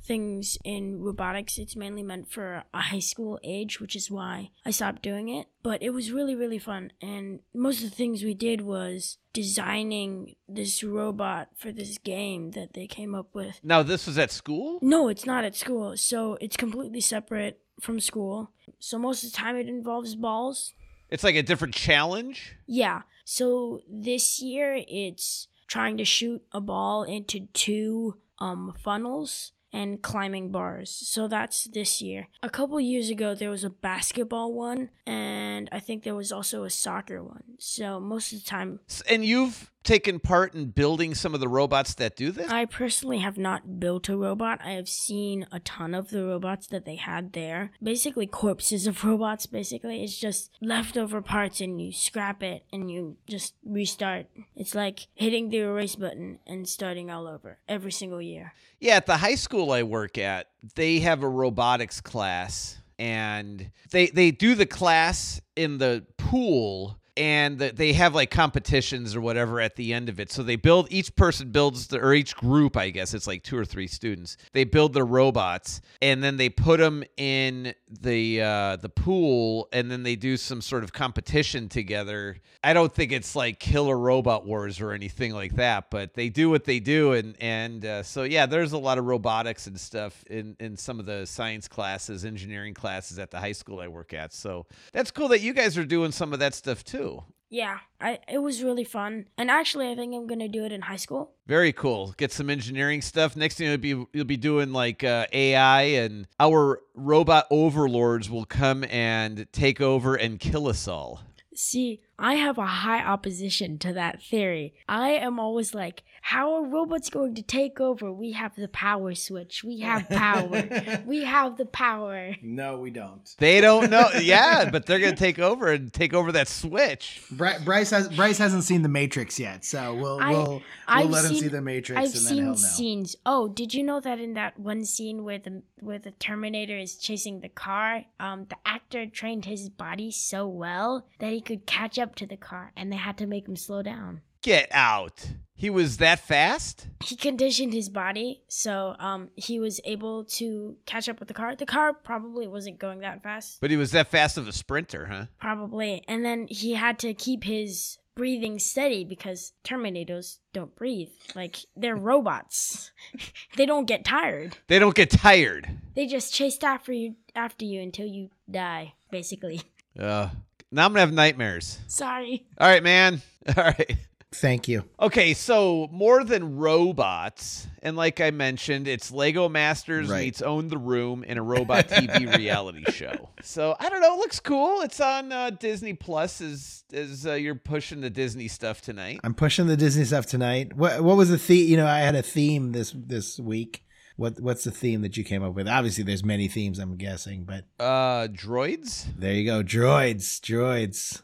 things 0.07 0.57
in 0.65 1.01
robotics. 1.01 1.59
It's 1.59 1.77
mainly 1.77 2.03
meant 2.03 2.31
for 2.31 2.65
a 2.73 2.81
high 2.81 3.01
school 3.01 3.39
age, 3.43 3.81
which 3.81 3.97
is 3.97 4.11
why 4.11 4.51
I 4.65 4.71
stopped 4.71 5.03
doing 5.03 5.29
it. 5.29 5.47
But 5.63 5.83
it 5.83 5.91
was 5.91 6.13
really, 6.13 6.35
really 6.35 6.59
fun. 6.59 6.93
And 7.03 7.41
most 7.55 7.83
of 7.83 7.91
the 7.91 7.97
things 7.97 8.23
we 8.23 8.35
did 8.35 8.61
was 8.61 9.19
designing 9.33 10.37
this 10.49 10.83
robot 10.83 11.49
for 11.57 11.73
this 11.73 11.99
game 11.99 12.53
that 12.53 12.75
they 12.75 12.87
came 12.87 13.15
up 13.15 13.35
with. 13.35 13.61
Now, 13.63 13.83
this 13.83 14.07
was 14.07 14.19
at 14.19 14.31
school. 14.31 14.79
No, 14.81 15.09
it's 15.09 15.27
not 15.27 15.45
at 15.45 15.57
school. 15.57 15.97
So 15.97 16.39
it's 16.41 16.57
completely 16.57 17.01
separate 17.01 17.61
from 17.81 18.01
school. 18.01 18.53
So 18.79 18.99
most 18.99 19.25
of 19.25 19.33
the 19.33 19.37
time 19.37 19.57
it 19.57 19.69
involves 19.69 20.15
balls. 20.15 20.73
It's 21.11 21.25
like 21.25 21.37
a 21.37 21.43
different 21.43 21.75
challenge. 21.75 22.57
Yeah. 22.67 23.03
So 23.25 23.81
this 23.89 24.41
year 24.41 24.83
it's 24.89 25.49
trying 25.67 25.97
to 25.99 26.05
shoot 26.05 26.43
a 26.53 26.61
ball 26.61 27.03
into 27.03 27.49
two 27.53 28.17
um 28.39 28.75
funnels 28.79 29.53
and 29.77 30.01
climbing 30.01 30.51
bars. 30.51 30.91
So 30.91 31.29
that's 31.29 31.65
this 31.65 32.01
year. 32.01 32.29
A 32.43 32.49
couple 32.49 32.81
years 32.81 33.11
ago, 33.11 33.35
there 33.35 33.51
was 33.51 33.63
a 33.63 33.69
basketball 33.69 34.55
one, 34.55 34.89
and 35.07 35.69
I 35.71 35.81
think 35.81 36.03
there 36.03 36.15
was 36.15 36.33
also 36.33 36.65
a 36.65 36.71
soccer 36.71 37.23
one. 37.23 37.45
So 37.59 38.01
most 38.01 38.33
of 38.33 38.43
the 38.43 38.47
time, 38.47 38.81
And 39.07 39.23
you've 39.23 39.71
taken 39.87 40.19
part 40.19 40.55
in 40.55 40.67
building 40.67 41.15
some 41.15 41.33
of 41.33 41.41
the 41.41 41.49
robots 41.49 41.95
that 41.95 42.17
do 42.17 42.31
this? 42.31 42.51
I 42.51 42.67
personally 42.67 43.19
have 43.19 43.39
not 43.39 43.81
built 43.81 44.09
a 44.09 44.17
robot. 44.17 44.61
I 44.63 44.73
have 44.73 44.89
seen 44.89 45.47
a 45.51 45.61
ton 45.61 45.95
of 45.95 46.11
the 46.11 46.25
robots 46.25 46.67
that 46.67 46.85
they 46.85 46.97
had 46.97 47.33
there. 47.33 47.71
Basically, 47.83 48.27
corpses 48.27 48.87
of 48.87 49.03
robots, 49.05 49.47
basically. 49.47 50.03
It's 50.03 50.19
just 50.19 50.51
leftover 50.61 51.23
parts 51.23 51.61
and 51.61 51.81
you 51.81 51.93
scrap 51.93 52.43
it 52.43 52.65
and 52.73 52.91
you 52.91 53.17
just 53.29 53.55
restart. 53.65 54.27
It's 54.55 54.75
like 54.75 55.07
hitting 55.15 55.49
the 55.49 55.59
erase 55.59 55.97
button 55.97 56.41
and 56.47 56.69
starting 56.69 57.11
all 57.11 57.27
over 57.27 57.59
every 57.69 57.93
single 57.93 58.21
year. 58.21 58.53
Yeah, 58.81 58.97
at 58.97 59.07
the 59.07 59.17
high 59.17 59.37
school 59.37 59.73
I 59.73 59.85
work 59.85 60.19
at, 60.19 60.49
they 60.75 60.99
have 60.99 61.23
a 61.23 61.29
robotics 61.29 62.01
class 62.01 62.79
and 62.99 63.71
they 63.91 64.07
they 64.07 64.31
do 64.31 64.55
the 64.55 64.67
class 64.67 65.41
in 65.55 65.79
the 65.79 66.05
pool 66.17 66.99
and 67.17 67.59
they 67.59 67.93
have 67.95 68.15
like 68.15 68.31
competitions 68.31 69.17
or 69.17 69.21
whatever 69.21 69.61
at 69.61 69.77
the 69.77 69.93
end 69.95 70.09
of 70.09 70.21
it. 70.21 70.31
So 70.31 70.43
they 70.43 70.57
build 70.57 70.89
each 70.91 71.15
person 71.17 71.51
builds 71.51 71.87
the, 71.87 71.99
or 71.99 72.15
each 72.15 72.37
group, 72.37 72.77
I 72.77 72.91
guess 72.91 73.15
it's 73.15 73.27
like 73.27 73.43
two 73.43 73.57
or 73.57 73.65
three 73.65 73.87
students. 73.87 74.37
They 74.53 74.65
build 74.65 74.93
their 74.93 75.07
robots 75.07 75.81
and 76.03 76.23
then 76.23 76.37
they 76.37 76.49
put 76.49 76.79
them 76.79 77.05
in 77.17 77.75
the 77.89 78.43
uh, 78.43 78.77
the 78.77 78.89
pool 78.89 79.69
and 79.73 79.91
then 79.91 80.03
they 80.03 80.17
do 80.17 80.37
some 80.37 80.61
sort 80.61 80.85
of 80.85 80.93
competition 80.93 81.69
together. 81.69 82.37
I 82.63 82.73
don't 82.73 82.93
think 82.95 83.13
it's 83.13 83.35
like 83.35 83.59
Killer 83.59 83.97
Robot 83.97 84.45
Wars 84.47 84.81
or 84.81 84.93
anything 84.93 85.33
like 85.33 85.57
that, 85.57 85.91
but 85.91 86.15
they 86.15 86.29
do 86.29 86.51
what 86.51 86.65
they 86.65 86.81
do 86.81 87.13
and 87.13 87.37
and 87.41 87.85
uh, 87.85 88.03
so 88.03 88.25
yeah, 88.25 88.47
there's 88.47 88.73
a 88.73 88.79
lot 88.79 88.99
of 88.99 89.07
robotics 89.07 89.67
and 89.67 89.81
stuff 89.81 90.23
in 90.29 90.57
in 90.61 90.77
some 90.77 91.01
of 91.01 91.07
the 91.07 91.27
science 91.27 91.67
classes, 91.69 92.25
engineering 92.25 92.75
classes 92.75 93.19
at 93.19 93.31
the 93.31 93.41
high 93.41 93.53
school 93.53 93.81
I 93.81 93.89
work 93.89 94.13
at. 94.13 94.35
So 94.35 94.67
that's 94.93 95.11
cool 95.11 95.29
that 95.29 95.41
you 95.41 95.55
guys 95.55 95.79
are 95.79 95.85
doing 95.87 96.13
some 96.13 96.33
of 96.33 96.41
that 96.41 96.55
stuff 96.55 96.85
too. 96.85 97.06
Yeah, 97.49 97.79
I, 98.01 98.19
it 98.29 98.39
was 98.39 98.63
really 98.63 98.85
fun. 98.85 99.27
And 99.39 99.51
actually, 99.51 99.89
I 99.91 99.95
think 99.95 100.15
I'm 100.15 100.27
going 100.27 100.41
to 100.41 100.49
do 100.49 100.65
it 100.65 100.73
in 100.73 100.83
high 100.83 100.97
school. 100.97 101.33
Very 101.47 101.73
cool. 101.73 102.13
Get 102.17 102.33
some 102.33 102.51
engineering 102.51 103.01
stuff. 103.03 103.37
Next 103.37 103.57
thing 103.57 103.69
you'll 103.69 103.79
be 103.79 104.07
you'll 104.13 104.25
be 104.25 104.37
doing 104.37 104.73
like 104.73 105.05
uh, 105.05 105.27
AI, 105.33 105.83
and 105.83 106.27
our 106.41 106.81
robot 106.95 107.47
overlords 107.51 108.29
will 108.29 108.47
come 108.47 108.85
and 108.91 109.47
take 109.53 109.81
over 109.81 110.17
and 110.17 110.41
kill 110.41 110.67
us 110.67 110.89
all. 110.89 111.21
See, 111.55 112.01
I 112.19 112.35
have 112.35 112.59
a 112.59 112.67
high 112.67 113.05
opposition 113.05 113.79
to 113.79 113.93
that 113.93 114.23
theory. 114.23 114.75
I 114.89 115.11
am 115.11 115.39
always 115.39 115.75
like, 115.75 116.03
how 116.23 116.55
are 116.55 116.65
robots 116.65 117.11
going 117.11 117.35
to 117.37 117.43
take 117.43 117.79
over? 117.81 118.11
We 118.13 118.33
have 118.33 118.57
the 118.57 118.69
power 118.69 119.15
switch. 119.15 119.63
We 119.63 119.81
have 119.81 120.09
power. 120.09 121.03
we 121.07 121.25
have 121.25 121.57
the 121.57 121.67
power. 121.67 122.35
No, 122.43 122.79
we 122.81 122.91
don't. 122.91 123.33
They 123.39 123.61
don't 123.61 123.91
know. 123.91 124.09
yeah, 124.21 124.71
but 124.71 124.87
they're 124.87 124.99
gonna 124.99 125.15
take 125.15 125.39
over 125.39 125.69
and 125.73 125.93
take 125.93 126.15
over 126.15 126.33
that 126.33 126.49
switch. 126.49 127.23
Bri- 127.31 127.59
Bryce 127.65 127.91
has 127.91 128.09
Bryce 128.09 128.39
hasn't 128.39 128.65
seen 128.65 128.83
the 128.83 128.89
Matrix 128.89 129.39
yet, 129.39 129.65
so 129.65 129.95
we'll 129.95 130.19
I- 130.21 130.31
we'll, 130.31 130.45
we'll 130.47 130.63
I've 130.89 131.11
let 131.11 131.27
him 131.27 131.37
see 131.37 131.49
the 131.49 131.61
Matrix, 131.61 131.99
I've 131.99 132.05
and 132.07 132.15
then 132.15 132.21
seen 132.23 132.37
he'll 132.39 132.47
know. 132.47 132.55
scenes. 132.55 133.17
Oh, 133.27 133.47
did 133.49 133.75
you 133.75 133.83
know 133.85 134.01
that 134.01 134.19
in 134.19 134.35
that 134.35 134.59
one 134.59 134.85
scene 134.85 135.23
where 135.23 135.39
the 135.39 135.63
where 135.81 135.99
the 135.99 136.13
Terminator 136.13 136.77
is 136.79 136.97
chasing 136.97 137.41
the 137.41 137.49
car, 137.51 138.05
um, 138.19 138.47
the 138.49 138.57
actor 138.65 139.07
trained 139.07 139.45
his 139.45 139.69
body 139.69 140.11
so 140.11 140.47
well 140.49 141.07
that 141.21 141.33
he 141.33 141.41
could 141.41 141.67
catch 141.67 141.99
up 141.99 142.06
to 142.15 142.27
the 142.27 142.37
car, 142.37 142.73
and 142.77 142.93
they 142.93 142.97
had 142.97 143.19
to 143.19 143.27
make 143.27 143.49
him 143.49 143.57
slow 143.57 143.83
down. 143.83 144.21
Get 144.43 144.69
out. 144.71 145.29
He 145.55 145.71
was 145.71 145.97
that 145.97 146.21
fast? 146.21 146.87
he 147.03 147.17
conditioned 147.17 147.73
his 147.73 147.89
body 147.89 148.43
so 148.49 148.95
um 148.99 149.31
he 149.37 149.59
was 149.59 149.81
able 149.85 150.25
to 150.25 150.77
catch 150.87 151.09
up 151.09 151.19
with 151.19 151.29
the 151.29 151.35
car. 151.35 151.57
The 151.57 151.67
car 151.67 151.93
probably 151.95 152.47
wasn't 152.47 152.79
going 152.79 153.01
that 153.01 153.23
fast, 153.23 153.59
But 153.61 153.71
he 153.71 153.77
was 153.77 153.91
that 153.93 154.09
fast 154.09 154.37
of 154.39 154.47
a 154.47 154.53
sprinter, 154.53 155.07
huh? 155.07 155.27
probably. 155.41 156.05
And 156.07 156.25
then 156.25 156.47
he 156.49 156.75
had 156.75 156.99
to 157.01 157.15
keep 157.15 157.43
his 157.45 157.99
breathing 158.15 158.59
steady 158.59 159.05
because 159.05 159.53
Terminators 159.65 160.39
don't 160.53 160.75
breathe. 160.77 161.11
Like 161.35 161.57
they're 161.75 161.97
robots. 161.97 162.91
they 163.57 163.67
don't 163.67 163.87
get 163.87 164.05
tired. 164.05 164.59
They 164.69 164.79
don't 164.79 164.95
get 164.95 165.11
tired. 165.11 165.69
They 165.95 166.07
just 166.07 166.35
chase 166.35 166.59
after 166.63 166.93
you 166.93 167.17
after 167.35 167.65
you 167.65 167.81
until 167.81 168.07
you 168.07 168.29
die, 168.51 168.93
basically. 169.11 169.63
Uh, 169.99 170.29
now 170.77 170.85
I'm 170.87 170.93
gonna 170.93 171.01
have 171.01 171.13
nightmares. 171.13 171.79
Sorry. 171.89 172.47
All 172.59 172.69
right, 172.69 172.83
man. 172.83 173.21
All 173.57 173.65
right. 173.65 173.97
Thank 174.33 174.69
you. 174.69 174.85
Okay, 175.01 175.33
so 175.35 175.89
more 175.91 176.23
than 176.23 176.57
robots, 176.57 177.67
and 177.83 177.97
like 177.97 178.21
I 178.21 178.31
mentioned, 178.33 178.87
it's 178.87 179.11
Lego 179.11 179.49
Masters 179.49 180.09
Right. 180.11 180.25
meets 180.25 180.43
Own 180.43 180.69
the 180.69 180.77
Room 180.77 181.25
in 181.25 181.39
a 181.39 181.43
robot 181.43 181.89
TV 181.89 182.37
reality 182.37 182.85
show. 182.93 183.31
So 183.43 183.75
I 183.81 183.89
don't 183.89 184.01
know, 184.03 184.15
it 184.15 184.19
looks 184.19 184.41
cool. 184.41 184.83
It's 184.83 185.01
on 185.01 185.33
uh, 185.33 185.51
Disney 185.51 185.95
Plus 185.95 186.41
Is 186.43 186.85
as 186.93 187.27
uh, 187.27 187.33
you're 187.35 187.55
pushing 187.55 188.01
the 188.03 188.11
Disney 188.11 188.49
stuff 188.49 188.83
tonight. 188.83 189.21
I'm 189.25 189.33
pushing 189.35 189.69
the 189.69 189.77
Disney 189.77 190.05
stuff 190.05 190.27
tonight. 190.27 190.77
What 190.77 191.01
what 191.03 191.17
was 191.17 191.31
the 191.31 191.39
theme? 191.39 191.69
You 191.71 191.77
know, 191.79 191.87
I 191.87 192.01
had 192.01 192.15
a 192.15 192.23
theme 192.23 192.73
this 192.73 192.93
this 192.95 193.39
week. 193.41 193.85
What 194.17 194.41
what's 194.41 194.65
the 194.65 194.71
theme 194.71 195.03
that 195.03 195.17
you 195.17 195.25
came 195.25 195.43
up 195.43 195.55
with? 195.55 195.69
Obviously, 195.69 196.03
there's 196.05 196.25
many 196.25 196.49
themes. 196.49 196.79
I'm 196.79 196.97
guessing, 196.97 197.45
but 197.45 197.65
Uh, 197.79 198.29
droids. 198.29 199.07
there 199.19 199.35
you 199.35 199.45
go. 199.45 199.63
Droids, 199.63 200.41
droids. 200.41 201.23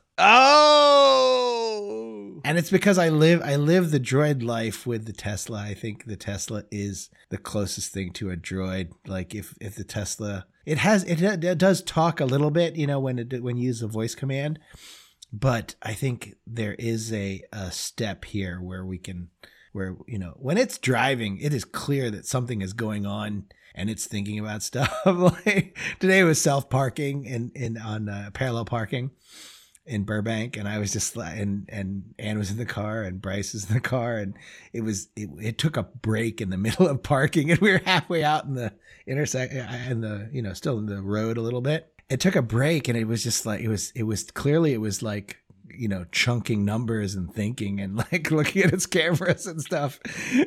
Oh, 1.22 2.40
And 2.45 2.59
it's 2.59 2.70
because 2.70 2.99
I 2.99 3.09
live 3.09 3.40
I 3.43 3.57
live 3.57 3.90
the 3.90 4.01
droid 4.01 4.43
life 4.43 4.86
with 4.86 5.07
the 5.07 5.12
Tesla. 5.12 5.61
I 5.62 5.74
think 5.74 6.05
the 6.07 6.16
Tesla 6.16 6.64
is 6.70 7.09
the 7.30 7.38
closest 7.38 7.93
thing 7.93 8.12
to 8.14 8.30
a 8.30 8.36
droid. 8.36 8.90
Like 9.07 9.34
if 9.34 9.55
if 9.61 9.74
the 9.74 9.84
Tesla 9.84 10.47
it 10.66 10.78
has 10.78 11.03
it, 11.05 11.22
it 11.22 11.59
does 11.59 11.82
talk 11.82 12.20
a 12.20 12.24
little 12.26 12.51
bit, 12.51 12.76
you 12.76 12.86
know, 12.86 13.01
when 13.01 13.18
it 13.18 13.43
when 13.43 13.57
you 13.57 13.64
use 13.68 13.82
a 13.82 13.88
voice 13.88 14.14
command. 14.14 14.59
But 15.32 15.76
I 15.82 15.95
think 15.95 16.34
there 16.47 16.74
is 16.74 17.12
a 17.12 17.43
a 17.53 17.70
step 17.72 18.24
here 18.26 18.61
where 18.61 18.84
we 18.84 18.99
can 18.99 19.28
where 19.73 19.97
you 20.07 20.18
know 20.18 20.35
when 20.37 20.59
it's 20.59 20.79
driving, 20.79 21.39
it 21.39 21.53
is 21.53 21.64
clear 21.64 22.11
that 22.11 22.27
something 22.27 22.62
is 22.62 22.73
going 22.73 23.07
on 23.07 23.47
and 23.75 23.91
it's 23.91 24.07
thinking 24.07 24.39
about 24.39 24.62
stuff. 24.62 24.95
like 25.07 25.77
today 26.01 26.25
was 26.25 26.41
self 26.41 26.70
parking 26.70 27.25
in 27.25 27.53
in 27.55 27.79
on 27.79 28.09
uh, 28.09 28.31
parallel 28.33 28.64
parking 28.64 29.11
in 29.85 30.05
Burbank, 30.05 30.57
and 30.57 30.68
I 30.68 30.79
was 30.79 30.93
just 30.93 31.16
and 31.16 31.68
and 31.70 32.14
Anne 32.18 32.39
was 32.39 32.51
in 32.51 32.57
the 32.57 32.66
car, 32.66 33.03
and 33.03 33.20
Bryce 33.20 33.53
was 33.53 33.68
in 33.68 33.75
the 33.75 33.81
car, 33.81 34.16
and 34.18 34.35
it 34.73 34.83
was 34.83 35.09
it, 35.16 35.29
it 35.41 35.59
took 35.59 35.77
a 35.77 35.83
break 35.83 36.41
in 36.41 36.51
the 36.51 36.57
middle 36.59 36.87
of 36.87 37.03
parking, 37.03 37.51
and 37.51 37.61
we 37.61 37.73
were 37.73 37.83
halfway 37.85 38.23
out 38.23 38.45
in 38.45 38.55
the 38.55 38.73
intersection, 39.07 39.59
and 39.59 40.03
the 40.03 40.29
you 40.33 40.43
know 40.43 40.53
still 40.53 40.79
in 40.79 40.87
the 40.87 41.03
road 41.03 41.37
a 41.37 41.43
little 41.43 41.61
bit. 41.61 41.89
It 42.09 42.20
took 42.20 42.37
a 42.37 42.43
break, 42.43 42.89
and 42.89 42.97
it 42.97 43.07
was 43.07 43.23
just 43.23 43.47
like 43.47 43.61
it 43.61 43.68
was 43.68 43.91
it 43.95 44.05
was 44.05 44.25
clearly 44.25 44.73
it 44.73 44.81
was 44.81 45.03
like 45.03 45.39
you 45.77 45.89
know 45.89 46.05
chunking 46.12 46.64
numbers 46.64 47.14
and 47.14 47.33
thinking 47.33 47.81
and 47.81 47.97
like 48.12 48.31
looking 48.31 48.62
at 48.62 48.73
its 48.73 48.87
cameras 48.87 49.47
and 49.47 49.61
stuff. 49.61 50.01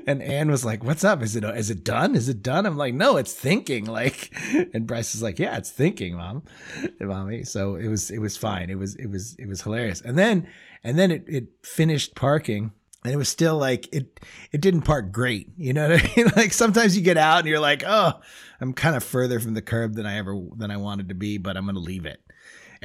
And 0.08 0.22
anne 0.22 0.50
was 0.50 0.66
like 0.66 0.84
what's 0.84 1.04
up? 1.04 1.22
Is 1.22 1.36
it 1.36 1.44
is 1.44 1.70
it 1.70 1.84
done? 1.84 2.16
Is 2.16 2.30
it 2.30 2.42
done? 2.44 2.66
I'm 2.66 2.78
like 2.78 2.94
no 2.94 3.18
it's 3.18 3.34
thinking. 3.34 3.86
Like 3.96 4.34
and 4.74 4.86
bryce 4.86 5.16
is 5.16 5.24
like 5.24 5.40
yeah 5.40 5.56
it's 5.56 5.72
thinking 5.72 6.18
mom 6.18 6.44
mommy. 7.00 7.44
So 7.46 7.76
it 7.76 7.88
was 7.88 8.12
it 8.12 8.20
was 8.20 8.36
fine. 8.36 8.70
It 8.70 8.78
was 8.78 8.96
it 8.96 9.08
was 9.08 9.36
it 9.40 9.48
was 9.48 9.62
hilarious. 9.62 10.02
And 10.02 10.18
then 10.18 10.50
and 10.84 11.00
then 11.00 11.12
it, 11.12 11.24
it 11.28 11.48
finished 11.64 12.14
parking 12.14 12.72
and 13.06 13.14
it 13.14 13.18
was 13.18 13.30
still 13.30 13.58
like 13.58 13.88
it 13.94 14.20
it 14.52 14.60
didn't 14.60 14.82
park 14.82 15.14
great. 15.14 15.54
You 15.56 15.72
know 15.72 15.90
what 15.90 16.04
i 16.04 16.14
mean? 16.18 16.32
Like 16.36 16.52
sometimes 16.52 16.98
you 16.98 17.04
get 17.04 17.18
out 17.18 17.40
and 17.40 17.48
you're 17.48 17.60
like 17.60 17.84
oh 17.88 18.20
i'm 18.62 18.74
kind 18.74 18.96
of 18.96 19.04
further 19.04 19.40
from 19.40 19.54
the 19.54 19.62
curb 19.62 19.96
than 19.96 20.06
i 20.06 20.18
ever 20.18 20.40
than 20.58 20.72
i 20.72 20.78
wanted 20.78 21.10
to 21.10 21.16
be 21.16 21.38
but 21.38 21.58
i'm 21.58 21.66
gonna 21.66 21.80
leave 21.80 22.06
it 22.06 22.22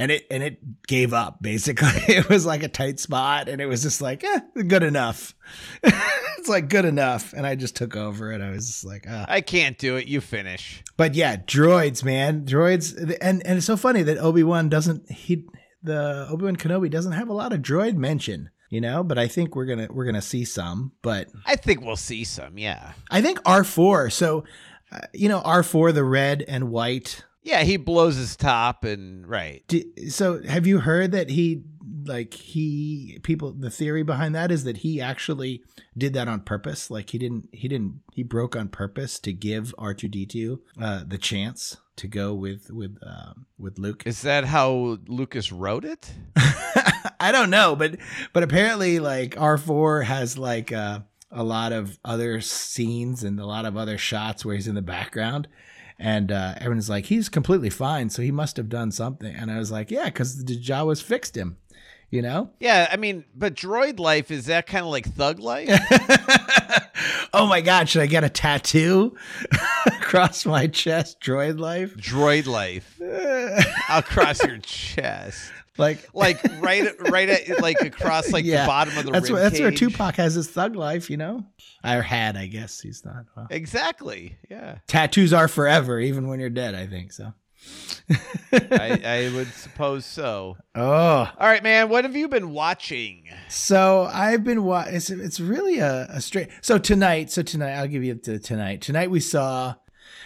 and 0.00 0.10
it 0.10 0.26
and 0.30 0.42
it 0.42 0.86
gave 0.86 1.12
up 1.12 1.40
basically 1.42 1.88
it 2.08 2.28
was 2.28 2.46
like 2.46 2.62
a 2.62 2.68
tight 2.68 2.98
spot 2.98 3.48
and 3.48 3.60
it 3.60 3.66
was 3.66 3.82
just 3.82 4.00
like 4.00 4.24
eh, 4.24 4.40
good 4.66 4.82
enough 4.82 5.34
it's 5.82 6.48
like 6.48 6.68
good 6.68 6.84
enough 6.86 7.32
and 7.34 7.46
i 7.46 7.54
just 7.54 7.76
took 7.76 7.94
over 7.94 8.30
and 8.30 8.42
i 8.42 8.50
was 8.50 8.66
just 8.66 8.84
like 8.84 9.04
ah 9.08 9.26
I 9.28 9.42
can't 9.42 9.76
do 9.78 9.96
it. 9.96 10.08
You 10.08 10.20
finish. 10.20 10.82
but 10.96 11.14
yeah 11.14 11.36
droids 11.36 12.02
man 12.02 12.44
droids 12.46 12.96
and 13.20 13.46
and 13.46 13.58
it's 13.58 13.66
so 13.66 13.76
funny 13.76 14.02
that 14.02 14.16
obi-wan 14.18 14.68
doesn't 14.70 15.10
he 15.12 15.46
the 15.82 16.26
obi-wan 16.30 16.56
kenobi 16.56 16.90
doesn't 16.90 17.12
have 17.12 17.28
a 17.28 17.34
lot 17.34 17.52
of 17.52 17.60
droid 17.60 17.96
mention 17.96 18.50
you 18.70 18.80
know 18.80 19.02
but 19.02 19.18
i 19.18 19.28
think 19.28 19.54
we're 19.54 19.66
gonna 19.66 19.88
we're 19.90 20.06
gonna 20.06 20.22
see 20.22 20.44
some 20.44 20.92
but 21.02 21.28
I 21.44 21.56
think 21.56 21.82
we'll 21.82 21.96
see 21.96 22.24
some. 22.24 22.56
Yeah. 22.56 22.92
i 23.10 23.20
think 23.20 23.38
r4 23.42 24.10
so 24.12 24.44
uh, 24.92 25.00
you 25.12 25.28
know 25.28 25.40
r4 25.40 25.92
the 25.92 26.04
red 26.04 26.42
and 26.48 26.70
white 26.70 27.24
Yeah, 27.42 27.62
he 27.62 27.76
blows 27.76 28.16
his 28.16 28.36
top 28.36 28.84
and 28.84 29.26
right. 29.26 29.64
D- 29.68 30.08
so 30.10 30.42
have 30.42 30.66
you 30.66 30.80
heard 30.80 31.12
that 31.12 31.30
he 31.30 31.62
like 32.06 32.34
he 32.34 33.18
people 33.22 33.52
the 33.52 33.70
theory 33.70 34.02
behind 34.02 34.34
that 34.34 34.50
is 34.50 34.64
that 34.64 34.78
he 34.78 35.00
actually 35.00 35.62
did 35.96 36.14
that 36.14 36.28
on 36.28 36.40
purpose 36.40 36.90
like 36.90 37.10
he 37.10 37.18
didn't 37.18 37.48
he 37.52 37.68
didn't 37.68 38.00
he 38.12 38.22
broke 38.22 38.56
on 38.56 38.68
purpose 38.68 39.18
to 39.18 39.32
give 39.32 39.74
r2d2 39.78 40.58
uh 40.80 41.02
the 41.06 41.18
chance 41.18 41.76
to 41.96 42.08
go 42.08 42.32
with 42.32 42.70
with 42.70 42.96
um 43.06 43.44
with 43.58 43.78
luke 43.78 44.02
Is 44.06 44.22
that 44.22 44.44
how 44.44 44.98
Lucas 45.08 45.52
wrote 45.52 45.84
it? 45.84 46.10
i 47.20 47.30
don't 47.32 47.50
know 47.50 47.76
but 47.76 47.96
but 48.32 48.42
apparently 48.42 48.98
like 48.98 49.34
r4 49.34 50.04
has 50.04 50.38
like 50.38 50.72
uh 50.72 51.00
a 51.30 51.44
lot 51.44 51.72
of 51.72 51.98
other 52.04 52.40
scenes 52.40 53.22
and 53.24 53.38
a 53.38 53.46
lot 53.46 53.64
of 53.64 53.76
other 53.76 53.98
shots 53.98 54.44
where 54.44 54.56
he's 54.56 54.66
in 54.66 54.74
the 54.74 54.82
background. 54.82 55.46
And 56.02 56.32
uh, 56.32 56.54
everyone's 56.56 56.88
like, 56.88 57.04
he's 57.04 57.28
completely 57.28 57.68
fine, 57.68 58.08
so 58.08 58.22
he 58.22 58.32
must 58.32 58.56
have 58.56 58.70
done 58.70 58.90
something. 58.90 59.34
And 59.34 59.50
I 59.50 59.58
was 59.58 59.70
like, 59.70 59.90
yeah, 59.90 60.06
because 60.06 60.42
the 60.42 60.58
Jawas 60.58 61.02
fixed 61.02 61.36
him, 61.36 61.58
you 62.08 62.22
know? 62.22 62.48
Yeah, 62.58 62.88
I 62.90 62.96
mean, 62.96 63.26
but 63.36 63.54
droid 63.54 64.00
life 64.00 64.30
is 64.30 64.46
that 64.46 64.66
kind 64.66 64.82
of 64.82 64.90
like 64.90 65.06
thug 65.12 65.40
life? 65.40 65.68
oh 67.34 67.46
my 67.46 67.60
God, 67.60 67.90
should 67.90 68.00
I 68.00 68.06
get 68.06 68.24
a 68.24 68.30
tattoo 68.30 69.14
across 69.86 70.46
my 70.46 70.68
chest? 70.68 71.20
Droid 71.20 71.60
life? 71.60 71.94
droid 71.96 72.46
life 72.46 72.98
across 73.90 74.42
your 74.42 74.56
chest, 74.56 75.52
like, 75.78 76.08
like 76.14 76.42
right, 76.60 76.88
right, 77.10 77.28
at, 77.28 77.60
like 77.60 77.80
across 77.80 78.32
like 78.32 78.44
Yeah, 78.44 78.62
the 78.62 78.66
bottom 78.66 78.98
of 78.98 79.04
the 79.06 79.12
that's 79.12 79.30
where, 79.30 79.42
that's 79.42 79.60
where. 79.60 79.70
Tupac 79.70 80.16
has 80.16 80.34
his 80.34 80.48
thug 80.48 80.76
life, 80.76 81.08
you 81.10 81.16
know? 81.16 81.44
Or 81.84 82.02
had, 82.02 82.36
I 82.36 82.46
guess. 82.46 82.80
He's 82.80 83.04
not. 83.04 83.24
Well, 83.36 83.46
Exactly. 83.50 84.36
Yeah, 84.50 84.78
tattoos 84.86 85.32
are 85.32 85.48
forever, 85.48 85.98
even 86.00 86.28
when 86.28 86.40
you're 86.40 86.50
dead, 86.50 86.74
I 86.74 86.86
think 86.86 87.12
so. 87.12 87.32
I, 88.52 89.00
I 89.04 89.32
would 89.34 89.48
suppose 89.48 90.06
so. 90.06 90.56
Oh, 90.74 90.82
All 91.38 91.46
right, 91.46 91.62
man. 91.62 91.88
What 91.88 92.04
have 92.04 92.16
you 92.16 92.26
been 92.28 92.52
watching? 92.52 93.28
So 93.48 94.08
I've 94.12 94.42
been 94.44 94.64
watching. 94.64 94.94
it's 94.94 95.10
it's 95.10 95.40
really 95.40 95.78
a, 95.78 96.06
a 96.08 96.20
straight. 96.20 96.48
So 96.62 96.78
tonight, 96.78 97.30
so 97.30 97.42
tonight 97.42 97.72
I'll 97.74 97.86
give 97.86 98.02
you 98.02 98.14
to 98.14 98.38
tonight. 98.38 98.80
Tonight 98.80 99.10
we 99.10 99.20
saw 99.20 99.74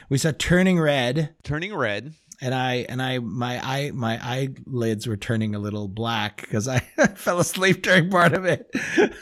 we 0.08 0.18
saw 0.18 0.32
Turning 0.38 0.78
Red, 0.78 1.34
Turning 1.42 1.74
red. 1.74 2.14
And 2.44 2.54
I 2.54 2.84
and 2.90 3.00
I 3.00 3.20
my 3.20 3.58
eye 3.58 3.90
my 3.94 4.18
eyelids 4.22 5.06
were 5.06 5.16
turning 5.16 5.54
a 5.54 5.58
little 5.58 5.88
black 5.88 6.42
because 6.42 6.68
I 6.68 6.78
fell 7.16 7.40
asleep 7.40 7.82
during 7.82 8.10
part 8.10 8.34
of 8.34 8.44
it. 8.44 8.70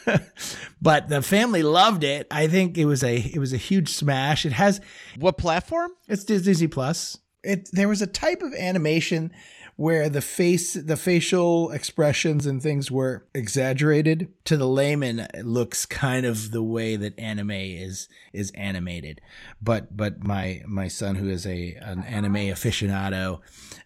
but 0.82 1.08
the 1.08 1.22
family 1.22 1.62
loved 1.62 2.02
it. 2.02 2.26
I 2.32 2.48
think 2.48 2.76
it 2.76 2.84
was 2.84 3.04
a 3.04 3.16
it 3.16 3.38
was 3.38 3.52
a 3.52 3.58
huge 3.58 3.90
smash. 3.90 4.44
It 4.44 4.52
has 4.52 4.80
What 5.20 5.38
platform? 5.38 5.92
it's 6.08 6.24
Disney 6.24 6.66
Plus. 6.66 7.16
It 7.44 7.68
there 7.72 7.88
was 7.88 8.02
a 8.02 8.08
type 8.08 8.42
of 8.42 8.52
animation 8.54 9.30
where 9.76 10.08
the 10.08 10.20
face 10.20 10.74
the 10.74 10.96
facial 10.96 11.70
expressions 11.70 12.46
and 12.46 12.62
things 12.62 12.90
were 12.90 13.24
exaggerated 13.34 14.32
to 14.44 14.56
the 14.56 14.68
layman 14.68 15.20
it 15.20 15.46
looks 15.46 15.86
kind 15.86 16.26
of 16.26 16.50
the 16.50 16.62
way 16.62 16.96
that 16.96 17.18
anime 17.18 17.50
is 17.50 18.08
is 18.32 18.50
animated 18.54 19.20
but 19.60 19.96
but 19.96 20.22
my 20.24 20.62
my 20.66 20.88
son 20.88 21.16
who 21.16 21.28
is 21.28 21.46
a 21.46 21.74
an 21.80 22.02
anime 22.04 22.34
aficionado 22.34 23.40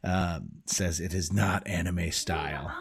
uh, 0.04 0.40
says 0.66 1.00
it 1.00 1.14
is 1.14 1.32
not 1.32 1.66
anime 1.66 2.10
style 2.10 2.72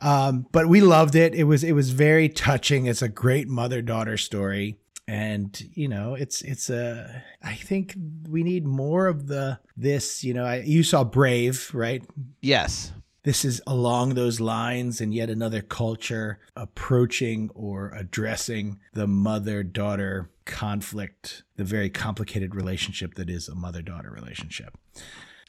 um, 0.00 0.46
but 0.52 0.68
we 0.68 0.80
loved 0.82 1.14
it. 1.14 1.34
It 1.34 1.44
was 1.44 1.64
it 1.64 1.72
was 1.72 1.90
very 1.90 2.28
touching. 2.28 2.86
It's 2.86 3.00
a 3.00 3.08
great 3.08 3.48
mother 3.48 3.80
daughter 3.80 4.18
story, 4.18 4.76
and 5.06 5.60
you 5.74 5.88
know 5.88 6.14
it's 6.14 6.42
it's 6.42 6.70
a. 6.70 7.22
I 7.42 7.54
think 7.54 7.94
we 8.28 8.42
need 8.42 8.66
more 8.66 9.06
of 9.06 9.26
the 9.26 9.58
this. 9.76 10.24
You 10.24 10.34
know, 10.34 10.44
I, 10.44 10.62
you 10.62 10.82
saw 10.82 11.04
Brave, 11.04 11.70
right? 11.74 12.02
Yes. 12.40 12.92
This 13.24 13.42
is 13.42 13.62
along 13.66 14.14
those 14.14 14.38
lines, 14.38 15.00
and 15.00 15.14
yet 15.14 15.30
another 15.30 15.62
culture 15.62 16.40
approaching 16.56 17.50
or 17.54 17.90
addressing 17.96 18.80
the 18.92 19.06
mother 19.06 19.62
daughter 19.62 20.30
conflict, 20.44 21.42
the 21.56 21.64
very 21.64 21.88
complicated 21.88 22.54
relationship 22.54 23.14
that 23.14 23.30
is 23.30 23.48
a 23.48 23.54
mother 23.54 23.80
daughter 23.80 24.10
relationship. 24.10 24.76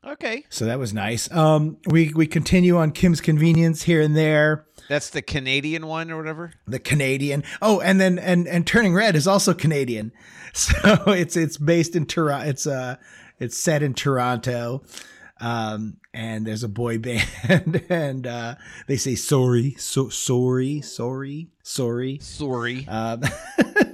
Okay. 0.05 0.45
So 0.49 0.65
that 0.65 0.79
was 0.79 0.93
nice. 0.93 1.29
Um, 1.31 1.77
we 1.87 2.13
we 2.13 2.27
continue 2.27 2.77
on 2.77 2.91
Kim's 2.91 3.21
Convenience 3.21 3.83
here 3.83 4.01
and 4.01 4.15
there. 4.15 4.65
That's 4.89 5.09
the 5.09 5.21
Canadian 5.21 5.87
one 5.87 6.11
or 6.11 6.17
whatever. 6.17 6.51
the 6.67 6.79
Canadian. 6.79 7.43
Oh, 7.61 7.79
and 7.81 7.99
then 7.99 8.19
and 8.19 8.47
and 8.47 8.65
Turning 8.67 8.93
Red 8.93 9.15
is 9.15 9.27
also 9.27 9.53
Canadian. 9.53 10.11
So 10.53 10.75
it's 11.07 11.35
it's 11.35 11.57
based 11.57 11.97
in 11.97 12.05
Toronto. 12.05 12.47
It's 12.49 12.65
uh 12.65 12.95
it's 13.39 13.57
set 13.57 13.83
in 13.83 13.93
Toronto. 13.93 14.83
Um 15.41 15.97
and 16.13 16.47
there's 16.47 16.63
a 16.63 16.69
boy 16.69 16.97
band 16.99 17.83
and 17.89 18.25
uh 18.25 18.55
they 18.87 18.95
say 18.95 19.15
sorry, 19.15 19.75
so 19.77 20.07
sorry, 20.07 20.79
sorry, 20.79 21.49
sorry. 21.61 22.19
Sorry. 22.21 22.87
Um 22.87 23.21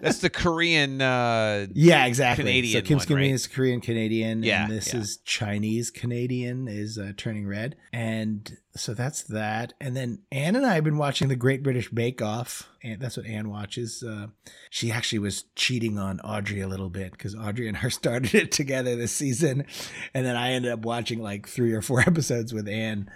That's 0.00 0.18
the 0.18 0.30
Korean. 0.30 1.00
Uh, 1.00 1.66
Yeah, 1.72 2.06
exactly. 2.06 2.44
Canadian 2.44 2.82
so 2.82 2.86
Kim's 2.86 3.00
one, 3.02 3.06
Convenience 3.08 3.42
right? 3.44 3.50
is 3.50 3.56
Korean 3.56 3.80
Canadian, 3.80 4.42
Yeah, 4.42 4.64
and 4.64 4.72
this 4.72 4.92
yeah. 4.92 5.00
is 5.00 5.18
Chinese 5.24 5.90
Canadian 5.90 6.68
is 6.68 6.98
uh, 6.98 7.12
Turning 7.16 7.46
Red, 7.46 7.76
and 7.92 8.56
so 8.76 8.94
that's 8.94 9.22
that. 9.24 9.74
And 9.80 9.96
then 9.96 10.20
Anne 10.30 10.56
and 10.56 10.64
I 10.64 10.74
have 10.74 10.84
been 10.84 10.98
watching 10.98 11.28
the 11.28 11.36
Great 11.36 11.62
British 11.62 11.90
Bake 11.90 12.22
Off, 12.22 12.68
and 12.82 13.00
that's 13.00 13.16
what 13.16 13.26
Anne 13.26 13.50
watches. 13.50 14.02
Uh, 14.02 14.28
she 14.70 14.90
actually 14.90 15.18
was 15.18 15.44
cheating 15.56 15.98
on 15.98 16.20
Audrey 16.20 16.60
a 16.60 16.68
little 16.68 16.90
bit 16.90 17.12
because 17.12 17.34
Audrey 17.34 17.68
and 17.68 17.78
her 17.78 17.90
started 17.98 18.34
it 18.34 18.52
together 18.52 18.96
this 18.96 19.12
season, 19.12 19.66
and 20.14 20.24
then 20.24 20.36
I 20.36 20.52
ended 20.52 20.72
up 20.72 20.80
watching 20.80 21.22
like 21.22 21.48
three 21.48 21.72
or 21.72 21.82
four 21.82 22.00
episodes 22.06 22.52
with 22.52 22.68
Anne 22.68 23.10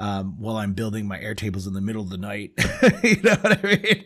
um, 0.00 0.40
while 0.40 0.56
I'm 0.56 0.72
building 0.72 1.06
my 1.06 1.20
air 1.20 1.34
tables 1.34 1.66
in 1.66 1.74
the 1.74 1.80
middle 1.82 2.02
of 2.02 2.08
the 2.08 2.16
night. 2.16 2.52
you 3.02 3.20
know 3.22 3.36
what 3.36 3.62
I 3.62 3.76
mean? 3.76 4.04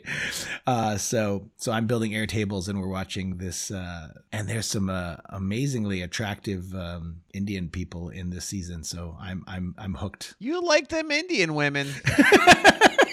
Uh, 0.67 0.97
so 0.97 1.51
so 1.57 1.71
I'm 1.71 1.87
building 1.87 2.15
air 2.15 2.27
tables 2.27 2.69
and 2.69 2.81
we're 2.81 2.89
watching 2.89 3.39
this. 3.39 3.71
Uh, 3.71 4.09
and 4.33 4.49
there's 4.49 4.67
some 4.67 4.91
uh, 4.91 5.17
amazingly 5.31 6.03
attractive 6.03 6.75
um, 6.75 7.21
Indian 7.33 7.69
people 7.69 8.09
in 8.09 8.31
this 8.31 8.45
season. 8.45 8.83
So 8.83 9.17
I'm 9.21 9.45
I'm 9.47 9.77
I'm 9.79 9.95
hooked. 9.95 10.35
you 10.41 10.61
like 10.67 10.89
them 10.89 11.13
Indian 11.13 11.55
women. 11.55 11.87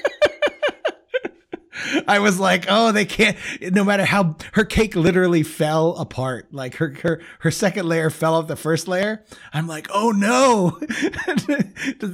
I 2.07 2.19
was 2.19 2.39
like, 2.39 2.65
oh, 2.67 2.91
they 2.91 3.05
can't. 3.05 3.37
No 3.61 3.83
matter 3.83 4.05
how 4.05 4.35
her 4.53 4.65
cake 4.65 4.95
literally 4.95 5.43
fell 5.43 5.95
apart, 5.95 6.53
like 6.53 6.75
her 6.75 6.95
her 7.03 7.21
her 7.39 7.51
second 7.51 7.87
layer 7.87 8.09
fell 8.09 8.35
off 8.35 8.47
the 8.47 8.55
first 8.55 8.87
layer. 8.87 9.23
I'm 9.53 9.67
like, 9.67 9.87
oh 9.93 10.11
no, 10.11 10.79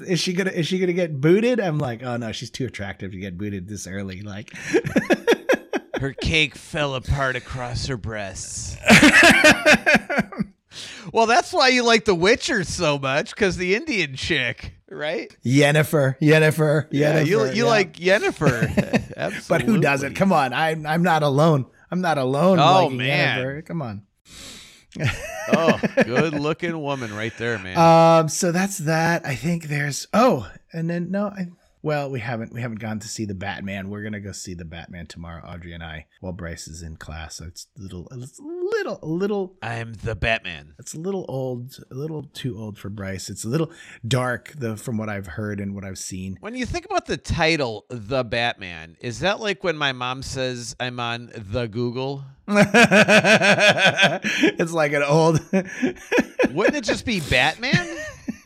is 0.06 0.20
she 0.20 0.34
gonna 0.34 0.52
is 0.52 0.68
she 0.68 0.80
gonna 0.80 0.94
get 0.94 1.20
booted? 1.20 1.60
I'm 1.60 1.78
like, 1.78 2.04
oh 2.04 2.18
no, 2.18 2.32
she's 2.32 2.50
too 2.50 2.66
attractive 2.66 3.12
to 3.12 3.18
get 3.18 3.38
booted 3.38 3.68
this 3.68 3.88
early. 3.88 4.22
Like, 4.22 4.54
Her 6.00 6.14
cake 6.14 6.56
fell 6.56 6.94
apart 6.94 7.36
across 7.36 7.88
her 7.88 7.98
breasts. 7.98 8.78
well, 11.12 11.26
that's 11.26 11.52
why 11.52 11.70
you 11.70 11.84
like 11.84 12.06
The 12.06 12.14
Witcher 12.14 12.64
so 12.64 13.00
much, 13.00 13.32
because 13.32 13.58
the 13.58 13.74
Indian 13.74 14.16
chick, 14.16 14.76
right? 14.90 15.36
Yennefer, 15.46 16.20
Yennefer, 16.20 16.20
Yennefer. 16.20 16.88
Yeah, 16.92 17.20
you 17.22 17.46
you 17.46 17.64
yeah. 17.66 17.70
like 17.70 17.94
Yennefer. 17.98 19.14
Absolutely. 19.18 19.46
but 19.50 19.62
who 19.62 19.80
doesn't? 19.80 20.16
Come 20.16 20.32
on, 20.32 20.54
I'm 20.54 20.86
I'm 20.86 21.04
not 21.04 21.24
alone. 21.24 21.66
I'm 21.90 22.02
not 22.02 22.18
alone. 22.18 22.60
Oh, 22.60 22.90
man. 22.90 23.40
Yennefer. 23.40 23.66
come 23.66 23.82
on. 23.82 24.04
Oh, 25.50 25.80
good 26.04 26.34
looking 26.34 26.78
woman 26.82 27.16
right 27.16 27.32
there, 27.38 27.58
man. 27.58 27.78
Um, 27.78 28.28
so 28.28 28.52
that's 28.52 28.80
that. 28.80 29.26
I 29.26 29.34
think 29.34 29.70
there's 29.70 30.08
oh, 30.14 30.52
and 30.74 30.90
then 30.90 31.10
no, 31.10 31.28
I 31.28 31.48
well, 31.82 32.10
we 32.10 32.20
haven't 32.20 32.54
we 32.54 32.62
haven't 32.62 32.80
gone 32.80 33.00
to 33.00 33.08
see 33.08 33.26
the 33.26 33.34
Batman. 33.34 33.90
We're 33.90 34.04
gonna 34.04 34.20
go 34.20 34.32
see 34.32 34.54
the 34.54 34.66
Batman 34.66 35.08
tomorrow, 35.08 35.44
Audrey 35.46 35.74
and 35.74 35.84
I, 35.84 36.08
while 36.22 36.34
Bryce 36.34 36.68
is 36.68 36.82
in 36.82 36.98
class. 36.98 37.36
So 37.36 37.46
it's 37.46 37.68
a 37.78 37.82
little, 37.82 38.08
it's 38.12 38.40
little, 38.40 39.00
a 39.02 39.06
little. 39.06 39.56
I'm 39.62 39.94
the 39.94 40.16
Batman. 40.16 40.74
It's 40.80 40.94
a 40.94 41.00
little 41.00 41.26
old, 41.28 41.78
a 41.92 41.96
little 41.96 42.24
too 42.24 42.58
old 42.58 42.78
for 42.78 42.90
Bryce. 42.90 43.30
It's 43.30 43.46
a 43.46 43.50
little 43.50 43.72
dark, 44.08 44.54
the 44.58 44.76
from 44.78 44.98
what 44.98 45.10
I've 45.10 45.28
heard 45.28 45.60
and 45.60 45.76
what 45.76 45.84
I've 45.86 45.98
seen. 45.98 46.38
When 46.40 46.56
you 46.56 46.66
think 46.66 46.86
about 46.86 47.06
the 47.06 47.18
title, 47.18 47.86
The 47.90 48.24
Batman, 48.24 48.98
is 49.02 49.20
that 49.20 49.40
like 49.40 49.64
when 49.64 49.78
my 49.78 49.92
mom 49.92 50.24
says 50.24 50.76
I'm 50.80 51.00
on 51.00 51.32
the 51.36 51.68
Google? 51.68 52.24
it's 52.48 52.64
like 54.72 54.94
an 54.94 55.04
old, 55.04 55.42
Wouldn't 55.52 56.76
it 56.76 56.84
just 56.84 57.06
be 57.06 57.20
Batman? 57.20 57.86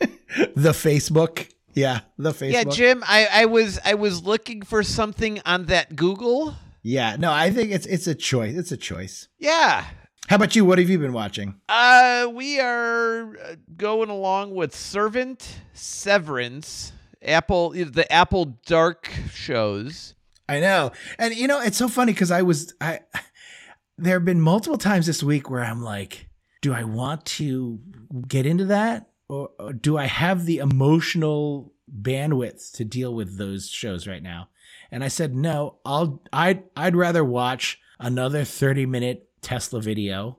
the 0.56 0.72
Facebook. 0.72 1.48
Yeah, 1.74 2.00
the 2.18 2.32
Facebook. 2.32 2.52
yeah, 2.52 2.64
Jim, 2.64 3.04
I, 3.06 3.28
I 3.32 3.44
was 3.46 3.78
I 3.84 3.94
was 3.94 4.22
looking 4.22 4.62
for 4.62 4.82
something 4.82 5.40
on 5.46 5.66
that 5.66 5.96
Google. 5.96 6.54
Yeah, 6.82 7.16
no, 7.18 7.32
I 7.32 7.50
think 7.50 7.70
it's 7.70 7.86
it's 7.86 8.06
a 8.06 8.14
choice. 8.14 8.56
It's 8.56 8.72
a 8.72 8.76
choice. 8.76 9.28
Yeah. 9.38 9.84
How 10.28 10.36
about 10.36 10.54
you? 10.54 10.64
What 10.64 10.78
have 10.78 10.88
you 10.88 10.98
been 10.98 11.12
watching? 11.12 11.60
Uh, 11.68 12.28
we 12.32 12.60
are 12.60 13.36
uh, 13.36 13.54
going 13.76 14.08
along 14.08 14.54
with 14.54 14.74
Servant, 14.74 15.60
Severance, 15.72 16.92
Apple, 17.22 17.70
the 17.70 18.06
Apple 18.10 18.58
Dark 18.66 19.10
shows. 19.32 20.14
I 20.48 20.60
know. 20.60 20.92
And 21.18 21.34
you 21.34 21.48
know, 21.48 21.60
it's 21.60 21.76
so 21.76 21.88
funny 21.88 22.12
because 22.12 22.30
I 22.30 22.42
was 22.42 22.74
I 22.80 23.00
there 23.98 24.14
have 24.14 24.24
been 24.24 24.40
multiple 24.40 24.78
times 24.78 25.06
this 25.06 25.22
week 25.22 25.50
where 25.50 25.64
I'm 25.64 25.82
like, 25.82 26.28
do 26.60 26.72
I 26.72 26.84
want 26.84 27.24
to 27.26 27.80
get 28.26 28.46
into 28.46 28.66
that? 28.66 29.08
Or, 29.32 29.48
or 29.58 29.72
do 29.72 29.96
I 29.96 30.04
have 30.04 30.44
the 30.44 30.58
emotional 30.58 31.72
bandwidth 31.90 32.70
to 32.72 32.84
deal 32.84 33.14
with 33.14 33.38
those 33.38 33.70
shows 33.70 34.06
right 34.06 34.22
now? 34.22 34.50
And 34.90 35.02
I 35.02 35.08
said, 35.08 35.34
no, 35.34 35.76
I'll 35.86 36.20
I'd 36.34 36.64
I'd 36.76 36.94
rather 36.94 37.24
watch 37.24 37.80
another 37.98 38.44
30 38.44 38.84
minute 38.84 39.30
Tesla 39.40 39.80
video 39.80 40.38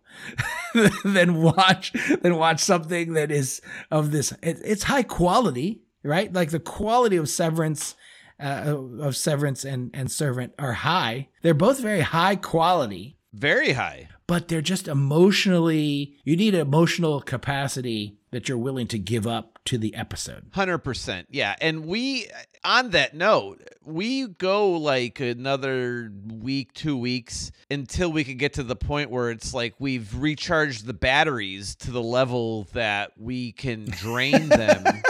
than 1.04 1.42
watch 1.42 1.92
than 2.22 2.36
watch 2.38 2.60
something 2.60 3.14
that 3.14 3.32
is 3.32 3.62
of 3.90 4.12
this 4.12 4.32
it, 4.44 4.60
it's 4.64 4.84
high 4.84 5.02
quality, 5.02 5.82
right? 6.04 6.32
Like 6.32 6.52
the 6.52 6.60
quality 6.60 7.16
of 7.18 7.30
Severance 7.30 7.96
uh, 8.40 8.78
of 9.00 9.18
Severance 9.18 9.66
and 9.66 9.90
and 9.96 10.12
Servant 10.12 10.54
are 10.60 10.74
high. 10.74 11.30
They're 11.42 11.56
both 11.56 11.80
very 11.80 12.02
high 12.02 12.36
quality, 12.36 13.18
Very 13.34 13.74
high. 13.74 14.10
but 14.28 14.50
they're 14.50 14.62
just 14.62 14.88
emotionally. 14.88 16.16
You 16.24 16.38
need 16.38 16.54
emotional 16.54 17.22
capacity 17.22 18.20
that 18.34 18.50
you're 18.50 18.58
willing 18.58 18.88
to 18.88 19.00
give 19.00 19.26
up 19.26 19.60
to 19.66 19.78
the 19.78 19.96
episode. 19.96 20.48
Hundred 20.52 20.80
percent, 20.80 21.28
yeah. 21.30 21.56
And 21.62 21.86
we, 21.86 22.28
on 22.64 22.90
that 22.92 23.14
note, 23.14 23.62
we 23.86 24.28
go 24.28 24.72
like 24.72 25.20
another 25.20 26.12
week, 26.28 26.74
two 26.74 26.98
weeks 26.98 27.52
until 27.72 28.12
we 28.12 28.24
can 28.24 28.38
get 28.38 28.54
to 28.54 28.64
the 28.64 28.76
point 28.76 29.10
where 29.10 29.30
it's 29.30 29.54
like 29.54 29.76
we've 29.80 30.14
recharged 30.16 30.86
the 30.86 30.94
batteries 30.94 31.76
to 31.76 31.92
the 31.92 32.02
level 32.02 32.68
that 32.74 33.12
we 33.18 33.52
can 33.54 33.86
drain 33.86 34.50
them. 34.50 34.84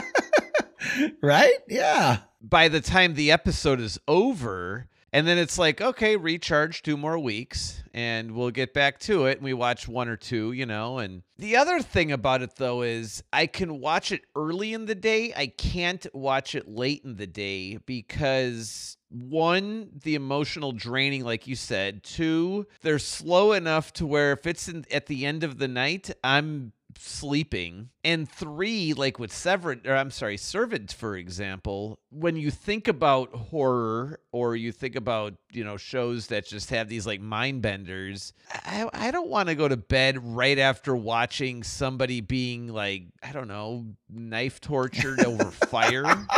Right? 1.22 1.58
Yeah. 1.68 2.20
By 2.42 2.68
the 2.68 2.82
time 2.82 3.16
the 3.16 3.32
episode 3.32 3.80
is 3.80 3.98
over, 4.08 4.88
and 5.14 5.28
then 5.28 5.38
it's 5.38 5.60
like, 5.60 5.80
okay, 5.80 6.16
recharge 6.16 6.82
two 6.82 6.98
more 6.98 7.20
weeks 7.20 7.84
and 7.94 8.32
we'll 8.32 8.50
get 8.50 8.74
back 8.74 8.98
to 9.02 9.28
it. 9.28 9.38
And 9.38 9.46
we 9.46 9.54
watch 9.54 9.88
one 9.88 10.10
or 10.10 10.18
two, 10.18 10.52
you 10.54 10.66
know. 10.66 10.98
And 10.98 11.22
the 11.38 11.56
other 11.56 11.82
thing 11.82 12.12
about 12.12 12.42
it, 12.42 12.56
though, 12.56 12.82
is 12.82 13.24
I 13.32 13.46
can 13.46 13.80
watch 13.80 14.12
it 14.12 14.22
early 14.36 14.74
in 14.74 14.88
the 14.88 14.96
day. 14.96 15.32
I 15.38 15.48
can't 15.48 16.04
watch 16.16 16.56
it 16.56 16.68
late 16.68 17.04
in 17.06 17.18
the 17.18 17.28
day 17.28 17.78
because 17.86 18.98
one, 19.10 19.92
the 20.04 20.16
emotional 20.16 20.72
draining, 20.72 21.24
like 21.24 21.46
you 21.46 21.56
said. 21.56 22.04
Two, 22.04 22.66
they're 22.82 22.98
slow 22.98 23.52
enough 23.52 23.94
to 23.94 24.08
where 24.08 24.32
if 24.32 24.48
it's 24.48 24.68
in, 24.68 24.84
at 24.92 25.06
the 25.06 25.28
end 25.28 25.44
of 25.44 25.60
the 25.60 25.68
night, 25.68 26.10
I'm 26.24 26.74
sleeping. 27.00 27.90
And 28.04 28.30
three, 28.30 28.94
like 28.94 29.20
with 29.20 29.32
Severant, 29.32 29.88
or 29.88 29.96
I'm 29.96 30.12
sorry, 30.12 30.38
Servant, 30.38 30.92
for 30.92 31.16
example, 31.16 32.00
when 32.10 32.36
you 32.36 32.52
think 32.52 32.88
about 32.88 33.34
horror 33.34 34.20
or 34.32 34.56
you 34.56 34.72
think 34.72 34.96
about, 34.96 35.36
you 35.52 35.64
know, 35.64 35.78
shows 35.78 36.28
that 36.28 36.46
just 36.46 36.70
have 36.70 36.90
these 36.90 37.08
like 37.08 37.22
mind 37.22 37.62
benders, 37.62 38.34
I, 38.52 38.90
I 38.94 39.12
don't 39.12 39.30
want 39.30 39.50
to 39.50 39.56
go 39.56 39.68
to 39.68 39.78
bed 39.78 40.36
right 40.36 40.60
after 40.60 40.96
watching 40.96 41.64
somebody 41.64 42.22
being 42.22 42.68
like, 42.68 43.04
I 43.22 43.32
don't 43.32 43.48
know, 43.48 43.86
knife 44.10 44.60
tortured 44.62 45.24
over 45.24 45.52
fire. 45.52 46.28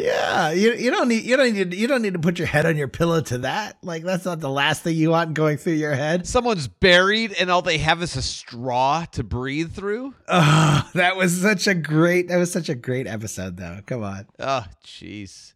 Yeah, 0.00 0.50
you 0.52 0.72
you 0.72 0.90
don't 0.90 1.08
need 1.08 1.24
you 1.24 1.36
don't 1.36 1.52
need 1.52 1.74
you 1.74 1.86
don't 1.86 2.00
need 2.00 2.14
to 2.14 2.18
put 2.18 2.38
your 2.38 2.48
head 2.48 2.64
on 2.64 2.76
your 2.76 2.88
pillow 2.88 3.20
to 3.22 3.38
that. 3.38 3.76
Like 3.82 4.02
that's 4.02 4.24
not 4.24 4.40
the 4.40 4.48
last 4.48 4.82
thing 4.82 4.96
you 4.96 5.10
want 5.10 5.34
going 5.34 5.58
through 5.58 5.74
your 5.74 5.94
head. 5.94 6.26
Someone's 6.26 6.68
buried 6.68 7.34
and 7.38 7.50
all 7.50 7.60
they 7.60 7.78
have 7.78 8.02
is 8.02 8.16
a 8.16 8.22
straw 8.22 9.04
to 9.12 9.22
breathe 9.22 9.72
through. 9.72 10.14
Oh, 10.28 10.90
that 10.94 11.16
was 11.16 11.38
such 11.38 11.66
a 11.66 11.74
great 11.74 12.28
that 12.28 12.38
was 12.38 12.52
such 12.52 12.68
a 12.68 12.74
great 12.74 13.06
episode 13.06 13.56
though. 13.56 13.80
Come 13.84 14.02
on. 14.02 14.26
Oh, 14.38 14.64
jeez. 14.84 15.52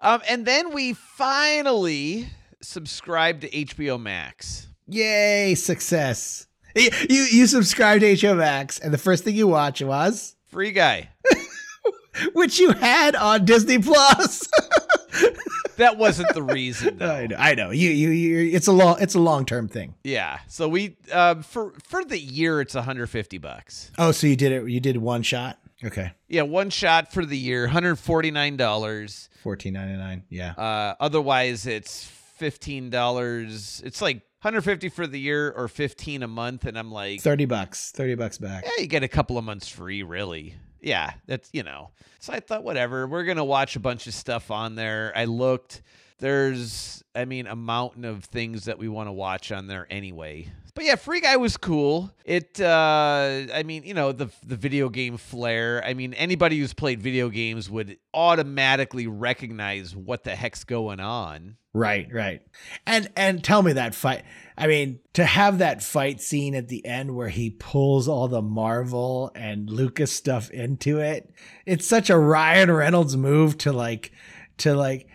Um, 0.00 0.20
and 0.28 0.44
then 0.44 0.74
we 0.74 0.92
finally 0.92 2.28
subscribed 2.60 3.42
to 3.42 3.50
HBO 3.50 4.00
Max. 4.00 4.68
Yay, 4.86 5.54
success. 5.54 6.46
You 6.74 6.90
you, 7.08 7.22
you 7.22 7.46
subscribed 7.46 8.02
to 8.02 8.12
HBO 8.12 8.36
Max 8.36 8.78
and 8.78 8.92
the 8.92 8.98
first 8.98 9.24
thing 9.24 9.34
you 9.34 9.48
watch 9.48 9.80
was 9.80 10.36
Free 10.48 10.72
guy. 10.72 11.10
which 12.34 12.58
you 12.58 12.72
had 12.72 13.14
on 13.16 13.44
Disney 13.44 13.78
Plus. 13.78 14.46
That 15.76 15.98
wasn't 15.98 16.32
the 16.32 16.42
reason. 16.42 16.96
Though. 16.98 17.10
I 17.12 17.26
know, 17.26 17.36
I 17.38 17.54
know. 17.54 17.70
You, 17.70 17.90
you, 17.90 18.08
you. 18.08 18.56
It's 18.56 18.66
a 18.66 18.72
long, 18.72 18.96
it's 18.98 19.14
a 19.14 19.18
long 19.20 19.44
term 19.44 19.68
thing. 19.68 19.94
Yeah. 20.04 20.38
So 20.48 20.68
we 20.70 20.96
um 21.12 21.42
for 21.42 21.74
for 21.84 22.02
the 22.02 22.18
year 22.18 22.62
it's 22.62 22.74
150 22.74 23.36
bucks. 23.36 23.90
Oh, 23.98 24.10
so 24.10 24.26
you 24.26 24.36
did 24.36 24.52
it. 24.52 24.66
You 24.70 24.80
did 24.80 24.96
one 24.96 25.22
shot. 25.22 25.58
Okay, 25.84 26.12
Yeah, 26.28 26.42
one 26.42 26.70
shot 26.70 27.12
for 27.12 27.26
the 27.26 27.36
year, 27.36 27.64
149 27.64 28.56
dollars. 28.56 29.28
fourteen 29.42 29.74
ninety 29.74 29.98
nine. 29.98 30.22
Yeah. 30.30 30.52
Uh, 30.52 30.94
otherwise 30.98 31.66
it's 31.66 32.04
fifteen 32.04 32.88
dollars. 32.88 33.82
It's 33.84 34.00
like 34.00 34.22
150 34.40 34.88
for 34.88 35.06
the 35.06 35.20
year 35.20 35.50
or 35.50 35.68
15 35.68 36.22
a 36.22 36.26
month, 36.28 36.64
and 36.64 36.78
I'm 36.78 36.90
like, 36.90 37.20
Thirty 37.20 37.44
bucks. 37.44 37.90
Thirty 37.90 38.14
bucks 38.14 38.38
back. 38.38 38.64
yeah, 38.64 38.80
you 38.82 38.86
get 38.86 39.02
a 39.02 39.08
couple 39.08 39.36
of 39.36 39.44
months 39.44 39.68
free, 39.68 40.02
really. 40.02 40.54
Yeah, 40.86 41.14
that's 41.26 41.50
you 41.52 41.64
know. 41.64 41.90
So 42.20 42.32
I 42.32 42.38
thought, 42.38 42.62
whatever, 42.62 43.08
we're 43.08 43.24
gonna 43.24 43.44
watch 43.44 43.74
a 43.74 43.80
bunch 43.80 44.06
of 44.06 44.14
stuff 44.14 44.52
on 44.52 44.76
there. 44.76 45.12
I 45.16 45.24
looked. 45.24 45.82
There's, 46.18 47.02
I 47.12 47.24
mean, 47.24 47.48
a 47.48 47.56
mountain 47.56 48.04
of 48.04 48.24
things 48.24 48.66
that 48.66 48.78
we 48.78 48.88
want 48.88 49.08
to 49.08 49.12
watch 49.12 49.50
on 49.50 49.66
there 49.66 49.88
anyway. 49.90 50.52
But 50.76 50.84
yeah, 50.84 50.96
Free 50.96 51.22
Guy 51.22 51.36
was 51.38 51.56
cool. 51.56 52.12
It, 52.26 52.60
uh, 52.60 53.46
I 53.54 53.62
mean, 53.64 53.84
you 53.84 53.94
know, 53.94 54.12
the 54.12 54.28
the 54.44 54.56
video 54.56 54.90
game 54.90 55.16
flair. 55.16 55.82
I 55.82 55.94
mean, 55.94 56.12
anybody 56.12 56.58
who's 56.58 56.74
played 56.74 57.02
video 57.02 57.30
games 57.30 57.70
would 57.70 57.96
automatically 58.12 59.06
recognize 59.06 59.96
what 59.96 60.24
the 60.24 60.36
heck's 60.36 60.64
going 60.64 61.00
on. 61.00 61.56
Right, 61.72 62.06
right. 62.12 62.42
And 62.86 63.10
and 63.16 63.42
tell 63.42 63.62
me 63.62 63.72
that 63.72 63.94
fight. 63.94 64.24
I 64.58 64.66
mean, 64.66 65.00
to 65.14 65.24
have 65.24 65.58
that 65.58 65.82
fight 65.82 66.20
scene 66.20 66.54
at 66.54 66.68
the 66.68 66.84
end 66.84 67.16
where 67.16 67.30
he 67.30 67.48
pulls 67.48 68.06
all 68.06 68.28
the 68.28 68.42
Marvel 68.42 69.32
and 69.34 69.70
Lucas 69.70 70.12
stuff 70.12 70.50
into 70.50 70.98
it. 70.98 71.32
It's 71.64 71.86
such 71.86 72.10
a 72.10 72.18
Ryan 72.18 72.70
Reynolds 72.70 73.16
move 73.16 73.56
to 73.58 73.72
like 73.72 74.12
to 74.58 74.74
like 74.74 75.08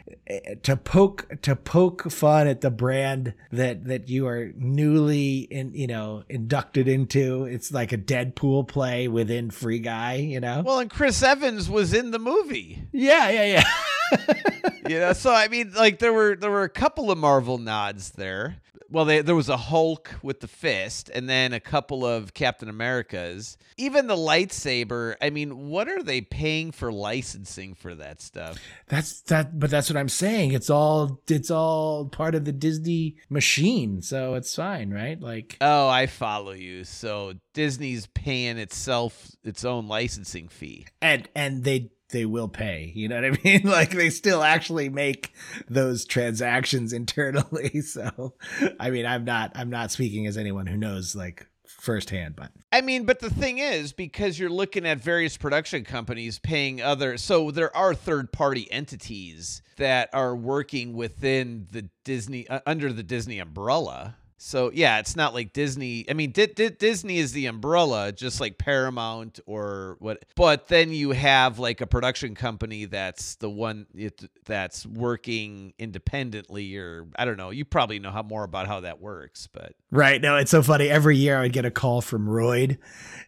to 0.63 0.77
poke 0.77 1.41
to 1.41 1.55
poke 1.55 2.11
fun 2.11 2.47
at 2.47 2.61
the 2.61 2.71
brand 2.71 3.33
that 3.51 3.85
that 3.85 4.09
you 4.09 4.27
are 4.27 4.51
newly 4.55 5.39
in 5.39 5.73
you 5.73 5.87
know 5.87 6.23
inducted 6.29 6.87
into. 6.87 7.45
It's 7.45 7.71
like 7.71 7.91
a 7.91 7.97
Deadpool 7.97 8.67
play 8.67 9.07
within 9.07 9.51
Free 9.51 9.79
Guy, 9.79 10.15
you 10.15 10.39
know. 10.39 10.63
Well, 10.65 10.79
and 10.79 10.89
Chris 10.89 11.21
Evans 11.23 11.69
was 11.69 11.93
in 11.93 12.11
the 12.11 12.19
movie. 12.19 12.83
yeah, 12.91 13.29
yeah, 13.29 13.45
yeah. 13.45 13.63
you 14.89 14.99
know 14.99 15.13
so 15.13 15.33
i 15.33 15.47
mean 15.47 15.71
like 15.73 15.99
there 15.99 16.11
were 16.11 16.35
there 16.35 16.51
were 16.51 16.63
a 16.63 16.69
couple 16.69 17.09
of 17.11 17.17
marvel 17.17 17.57
nods 17.57 18.11
there 18.11 18.57
well 18.89 19.05
they, 19.05 19.21
there 19.21 19.35
was 19.35 19.47
a 19.47 19.55
hulk 19.55 20.13
with 20.21 20.41
the 20.41 20.49
fist 20.49 21.09
and 21.13 21.29
then 21.29 21.53
a 21.53 21.61
couple 21.61 22.05
of 22.05 22.33
captain 22.33 22.67
americas 22.67 23.57
even 23.77 24.07
the 24.07 24.15
lightsaber 24.15 25.15
i 25.21 25.29
mean 25.29 25.69
what 25.69 25.87
are 25.87 26.03
they 26.03 26.19
paying 26.19 26.73
for 26.73 26.91
licensing 26.91 27.73
for 27.73 27.95
that 27.95 28.21
stuff 28.21 28.57
That's 28.87 29.21
that, 29.21 29.57
but 29.57 29.69
that's 29.69 29.89
what 29.89 29.95
I'm 30.01 30.09
saying. 30.09 30.51
It's 30.51 30.69
all 30.69 31.21
it's 31.29 31.49
all 31.49 32.05
part 32.05 32.35
of 32.35 32.45
the 32.45 32.51
Disney 32.51 33.15
machine, 33.29 34.01
so 34.01 34.33
it's 34.33 34.55
fine, 34.55 34.89
right? 34.91 35.19
Like, 35.19 35.57
oh 35.61 35.87
i 35.87 36.07
follow 36.07 36.51
you 36.51 36.83
so 36.83 37.33
disney's 37.53 38.07
paying 38.07 38.57
itself 38.57 39.31
its 39.43 39.65
own 39.65 39.87
licensing 39.87 40.47
fee 40.47 40.87
and 41.01 41.27
and 41.35 41.63
they 41.63 41.91
they 42.11 42.25
will 42.25 42.47
pay. 42.47 42.91
You 42.95 43.07
know 43.07 43.15
what 43.15 43.25
I 43.25 43.37
mean? 43.43 43.61
Like 43.63 43.91
they 43.91 44.09
still 44.09 44.43
actually 44.43 44.89
make 44.89 45.33
those 45.69 46.05
transactions 46.05 46.93
internally. 47.01 47.81
So, 47.81 48.35
I 48.79 48.89
mean, 48.89 49.05
I'm 49.05 49.25
not 49.25 49.53
I'm 49.55 49.69
not 49.69 49.91
speaking 49.91 50.27
as 50.27 50.37
anyone 50.37 50.67
who 50.67 50.77
knows 50.77 51.15
like 51.15 51.47
firsthand, 51.81 52.35
but 52.35 52.51
I 52.71 52.81
mean, 52.81 53.05
but 53.05 53.19
the 53.19 53.29
thing 53.29 53.57
is, 53.57 53.91
because 53.91 54.37
you're 54.37 54.51
looking 54.51 54.85
at 54.85 54.99
various 54.99 55.35
production 55.35 55.83
companies 55.83 56.37
paying 56.37 56.81
other, 56.81 57.17
so 57.17 57.49
there 57.49 57.75
are 57.75 57.95
third 57.95 58.31
party 58.31 58.71
entities 58.71 59.63
that 59.77 60.09
are 60.13 60.35
working 60.35 60.93
within 60.93 61.67
the 61.71 61.89
Disney, 62.03 62.47
uh, 62.47 62.59
under 62.67 62.93
the 62.93 63.03
Disney 63.03 63.39
umbrella. 63.39 64.15
So 64.43 64.71
yeah, 64.73 64.97
it's 64.97 65.15
not 65.15 65.35
like 65.35 65.53
Disney. 65.53 66.03
I 66.09 66.13
mean, 66.13 66.31
Di- 66.31 66.47
Di- 66.47 66.69
Disney 66.69 67.19
is 67.19 67.31
the 67.31 67.45
umbrella, 67.45 68.11
just 68.11 68.41
like 68.41 68.57
Paramount 68.57 69.39
or 69.45 69.97
what. 69.99 70.25
But 70.35 70.67
then 70.67 70.91
you 70.91 71.11
have 71.11 71.59
like 71.59 71.79
a 71.79 71.85
production 71.85 72.33
company 72.33 72.85
that's 72.85 73.35
the 73.35 73.51
one 73.51 73.85
it, 73.93 74.19
that's 74.45 74.83
working 74.83 75.73
independently, 75.77 76.75
or 76.75 77.05
I 77.15 77.25
don't 77.25 77.37
know. 77.37 77.51
You 77.51 77.65
probably 77.65 77.99
know 77.99 78.09
how 78.09 78.23
more 78.23 78.43
about 78.43 78.65
how 78.65 78.79
that 78.79 78.99
works, 78.99 79.47
but 79.53 79.75
Right. 79.91 80.19
No, 80.19 80.37
it's 80.37 80.49
so 80.49 80.63
funny. 80.63 80.89
Every 80.89 81.17
year 81.17 81.37
I 81.37 81.41
would 81.43 81.53
get 81.53 81.65
a 81.65 81.71
call 81.71 82.01
from 82.01 82.27
Royd, 82.27 82.79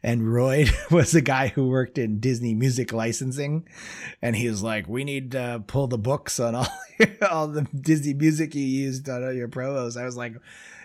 and 0.02 0.34
Royd 0.34 0.72
was 0.92 1.14
a 1.14 1.22
guy 1.22 1.50
who 1.50 1.68
worked 1.68 2.00
in 2.00 2.22
Disney 2.22 2.56
music 2.56 2.92
licensing. 2.92 3.68
And 4.24 4.36
he 4.36 4.50
was 4.50 4.64
like, 4.64 4.88
We 4.88 5.04
need 5.04 5.34
to 5.34 5.64
pull 5.68 5.86
the 5.86 6.00
books 6.00 6.40
on 6.40 6.56
all, 6.56 6.68
all 7.30 7.50
the 7.50 7.68
Disney 7.80 8.16
music 8.16 8.56
you 8.56 8.66
used 8.66 9.08
on 9.10 9.24
all 9.24 9.32
your 9.32 9.48
promos. 9.48 9.96
I 9.96 10.06
was 10.06 10.18
like, 10.18 10.34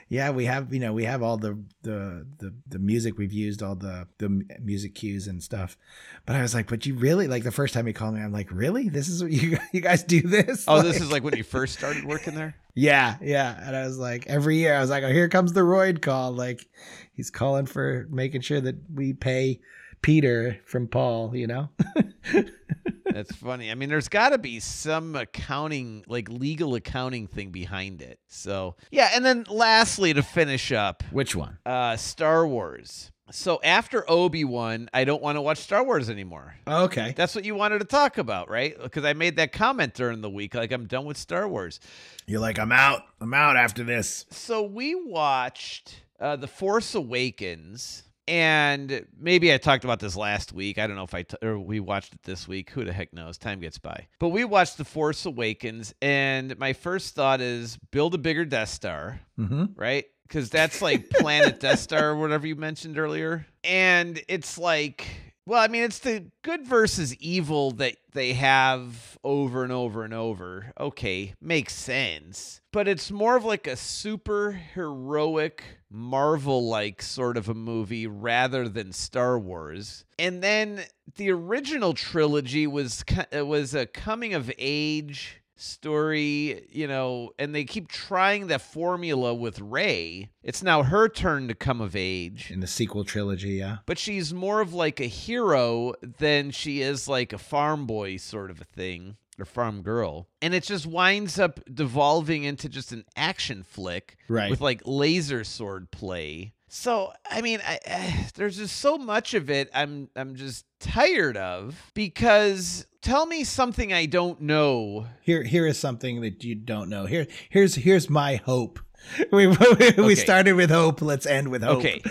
yeah, 0.09 0.31
we 0.31 0.47
have, 0.47 0.73
you 0.73 0.81
know, 0.81 0.93
we 0.93 1.05
have 1.05 1.23
all 1.23 1.37
the, 1.37 1.59
the, 1.83 2.27
the, 2.39 2.55
the 2.67 2.79
music 2.79 3.19
we've 3.19 3.33
used, 3.33 3.63
all 3.63 3.75
the, 3.75 4.09
the 4.19 4.29
music 4.61 4.95
cues 4.95 5.27
and 5.27 5.43
stuff. 5.43 5.77
But 6.25 6.37
I 6.37 6.43
was 6.43 6.55
like, 6.55 6.67
but 6.69 6.87
you 6.87 6.95
really, 6.95 7.29
like 7.29 7.45
the 7.45 7.53
first 7.53 7.75
time 7.75 7.87
he 7.87 7.93
called 7.93 8.15
me, 8.15 8.23
I'm 8.23 8.33
like, 8.33 8.51
really? 8.51 8.89
This 8.89 9.09
is 9.09 9.23
what 9.23 9.33
you, 9.33 9.59
you 9.73 9.81
guys 9.81 10.03
do 10.03 10.23
this? 10.23 10.65
oh, 10.67 10.83
this 10.83 11.01
is 11.01 11.13
like 11.13 11.23
when 11.25 11.37
you 11.37 11.45
first 11.45 11.79
started 11.79 12.05
working 12.05 12.35
there. 12.35 12.57
Yeah, 12.75 13.17
yeah. 13.21 13.59
And 13.67 13.75
I 13.75 13.85
was 13.85 13.99
like, 13.99 14.29
every 14.29 14.59
year 14.59 14.77
I 14.77 14.81
was 14.81 14.89
like, 14.89 15.03
oh, 15.03 15.11
here 15.11 15.29
comes 15.29 15.53
the 15.53 15.65
Royd 15.65 16.01
call. 16.01 16.31
Like 16.31 16.65
he's 17.13 17.29
calling 17.29 17.67
for 17.67 18.07
making 18.09 18.43
sure 18.43 18.61
that 18.61 18.77
we 18.95 19.15
pay 19.15 19.59
Peter 20.01 20.61
from 20.65 20.87
Paul, 20.87 21.35
you 21.35 21.49
know? 21.49 21.71
That's 23.13 23.35
funny. 23.37 23.71
I 23.71 23.75
mean, 23.75 23.89
there's 23.89 24.09
got 24.09 24.31
to 24.31 24.39
be 24.39 24.61
some 24.61 25.17
accounting, 25.17 26.05
like 26.09 26.29
legal 26.29 26.75
accounting 26.75 27.27
thing 27.27 27.51
behind 27.51 28.03
it. 28.03 28.19
So, 28.29 28.77
yeah. 28.91 29.11
And 29.15 29.25
then 29.25 29.45
lastly, 29.49 30.13
to 30.15 30.23
finish 30.23 30.73
up, 30.73 31.03
Which 31.11 31.35
one? 31.37 31.59
uh, 31.67 31.97
Star 31.97 32.47
Wars. 32.47 33.11
So 33.31 33.61
after 33.63 34.11
Obi 34.11 34.43
Wan, 34.45 34.89
I 34.95 35.05
don't 35.05 35.21
want 35.23 35.37
to 35.37 35.43
watch 35.43 35.59
Star 35.59 35.85
Wars 35.85 36.09
anymore. 36.09 36.55
Okay. 36.67 37.13
That's 37.15 37.35
what 37.35 37.45
you 37.45 37.55
wanted 37.55 37.81
to 37.81 37.85
talk 37.85 38.17
about, 38.17 38.49
right? 38.49 38.75
Because 38.83 39.05
I 39.05 39.13
made 39.13 39.37
that 39.37 39.53
comment 39.53 39.93
during 39.93 40.23
the 40.23 40.31
week, 40.31 40.55
like 40.55 40.73
I'm 40.73 40.87
done 40.87 41.05
with 41.05 41.19
Star 41.19 41.47
Wars. 41.47 41.79
You're 42.27 42.41
like, 42.41 42.59
I'm 42.59 42.73
out. 42.73 43.03
I'm 43.21 43.35
out 43.35 43.59
after 43.59 43.85
this. 43.85 44.25
So 44.31 44.63
we 44.63 44.95
watched 44.95 46.03
uh, 46.19 46.37
The 46.37 46.49
Force 46.49 46.95
Awakens, 46.95 48.03
and 48.29 49.07
maybe 49.19 49.53
I 49.53 49.57
talked 49.59 49.85
about 49.85 49.99
this 50.01 50.15
last 50.17 50.53
week. 50.53 50.79
I 50.79 50.87
don't 50.87 50.97
know 50.97 51.03
if 51.05 51.15
I 51.15 51.23
t- 51.23 51.37
or 51.43 51.59
we 51.59 51.81
watched 51.81 52.15
it 52.15 52.23
this 52.23 52.47
week. 52.47 52.71
Who 52.71 52.85
the 52.85 52.93
heck 52.93 53.13
knows? 53.13 53.39
Time 53.39 53.61
gets 53.61 53.79
by. 53.79 54.07
But 54.19 54.29
we 54.29 54.45
watched 54.45 54.77
The 54.77 54.85
Force 54.85 55.25
Awakens, 55.27 55.95
and 56.03 56.57
my 56.59 56.73
first 56.75 57.15
thought 57.15 57.41
is 57.41 57.77
build 57.91 58.15
a 58.15 58.19
bigger 58.19 58.45
Death 58.45 58.69
Star, 58.69 59.21
Mm-hmm. 59.39 59.65
right? 59.77 60.05
Because 60.25 60.51
that's 60.51 60.83
like 60.83 61.09
Planet 61.09 61.59
Death 61.59 61.79
Star 61.79 62.11
or 62.11 62.17
whatever 62.21 62.47
you 62.47 62.55
mentioned 62.55 62.99
earlier. 62.99 63.47
And 63.65 64.21
it's 64.29 64.59
like, 64.59 65.07
well, 65.49 65.63
I 65.63 65.69
mean, 65.69 65.83
it's 65.83 66.01
the 66.01 66.27
good 66.43 66.67
versus 66.67 67.17
evil 67.17 67.71
that 67.73 67.97
they 68.13 68.35
have 68.35 69.17
over 69.25 69.63
and 69.63 69.73
over 69.73 70.05
and 70.05 70.13
over. 70.13 70.73
Okay, 70.79 71.33
makes 71.41 71.73
sense. 71.73 72.61
But 72.71 72.87
it's 72.87 73.11
more 73.11 73.35
of 73.35 73.47
like 73.47 73.67
a 73.67 73.75
super 73.75 74.53
heroic, 74.53 75.65
Marvel 75.91 76.69
like 76.69 77.01
sort 77.01 77.39
of 77.39 77.49
a 77.49 77.55
movie 77.55 78.07
rather 78.07 78.69
than 78.69 78.93
Star 78.93 79.39
Wars. 79.39 80.05
And 80.19 80.43
then 80.43 80.83
the 81.17 81.31
original 81.31 81.95
trilogy 81.95 82.67
was 82.67 83.03
was 83.33 83.75
a 83.75 83.87
coming 83.87 84.35
of 84.35 84.53
age 84.59 85.38
story, 85.61 86.67
you 86.71 86.87
know, 86.87 87.33
and 87.39 87.55
they 87.55 87.65
keep 87.65 87.89
trying 87.89 88.47
that 88.49 88.61
formula 88.63 89.35
with 89.35 89.61
Rey. 89.61 90.31
It's 90.43 90.63
now 90.63 90.83
her 90.83 91.09
turn 91.09 91.49
to 91.49 91.55
come 91.55 91.81
of 91.81 91.95
age. 91.97 92.51
In 92.51 92.61
the 92.61 92.67
sequel 92.67 93.05
trilogy, 93.05 93.51
yeah. 93.51 93.79
But 93.87 93.99
she's 93.99 94.33
more 94.33 94.61
of 94.61 94.73
like 94.75 95.01
a 95.01 95.07
hero 95.07 95.95
than 96.03 96.51
she 96.51 96.81
is 96.83 97.09
like 97.09 97.33
a 97.33 97.39
farm 97.39 97.87
boy 97.87 98.17
sort 98.17 98.51
of 98.51 98.61
a 98.61 98.65
thing 98.65 99.17
or 99.39 99.45
farm 99.45 99.83
girl. 99.83 100.29
And 100.43 100.53
it 100.55 100.65
just 100.65 100.87
winds 100.87 101.39
up 101.39 101.61
devolving 101.73 102.45
into 102.45 102.69
just 102.69 102.93
an 102.93 103.05
action 103.17 103.63
flick 103.63 104.17
Right. 104.29 104.51
with 104.51 104.61
like 104.61 104.83
laser 104.85 105.45
sword 105.45 105.91
play. 105.91 106.55
So 106.69 107.13
I 107.31 107.41
mean, 107.41 107.61
I, 107.67 107.79
I, 107.87 108.27
there's 108.35 108.57
just 108.59 108.77
so 108.77 108.99
much 108.99 109.35
of 109.35 109.51
it. 109.51 109.71
I'm 109.75 110.09
I'm 110.15 110.35
just 110.35 110.65
tired 110.81 111.37
of 111.37 111.91
because 111.95 112.87
tell 113.01 113.27
me 113.27 113.45
something 113.45 113.93
I 113.93 114.07
don't 114.07 114.41
know. 114.43 115.07
Here, 115.23 115.43
here 115.43 115.67
is 115.67 115.79
something 115.79 116.21
that 116.21 116.45
you 116.45 116.55
don't 116.55 116.91
know. 116.91 117.07
Here, 117.07 117.27
here's 117.49 117.75
here's 117.75 118.11
my 118.11 118.37
hope. 118.37 118.81
We 119.33 119.47
we, 119.47 119.57
we 119.97 120.15
started 120.17 120.55
with 120.55 120.71
hope. 120.71 121.01
Let's 121.01 121.25
end 121.25 121.49
with 121.49 121.63
hope. 121.63 121.79
Okay. 121.79 122.03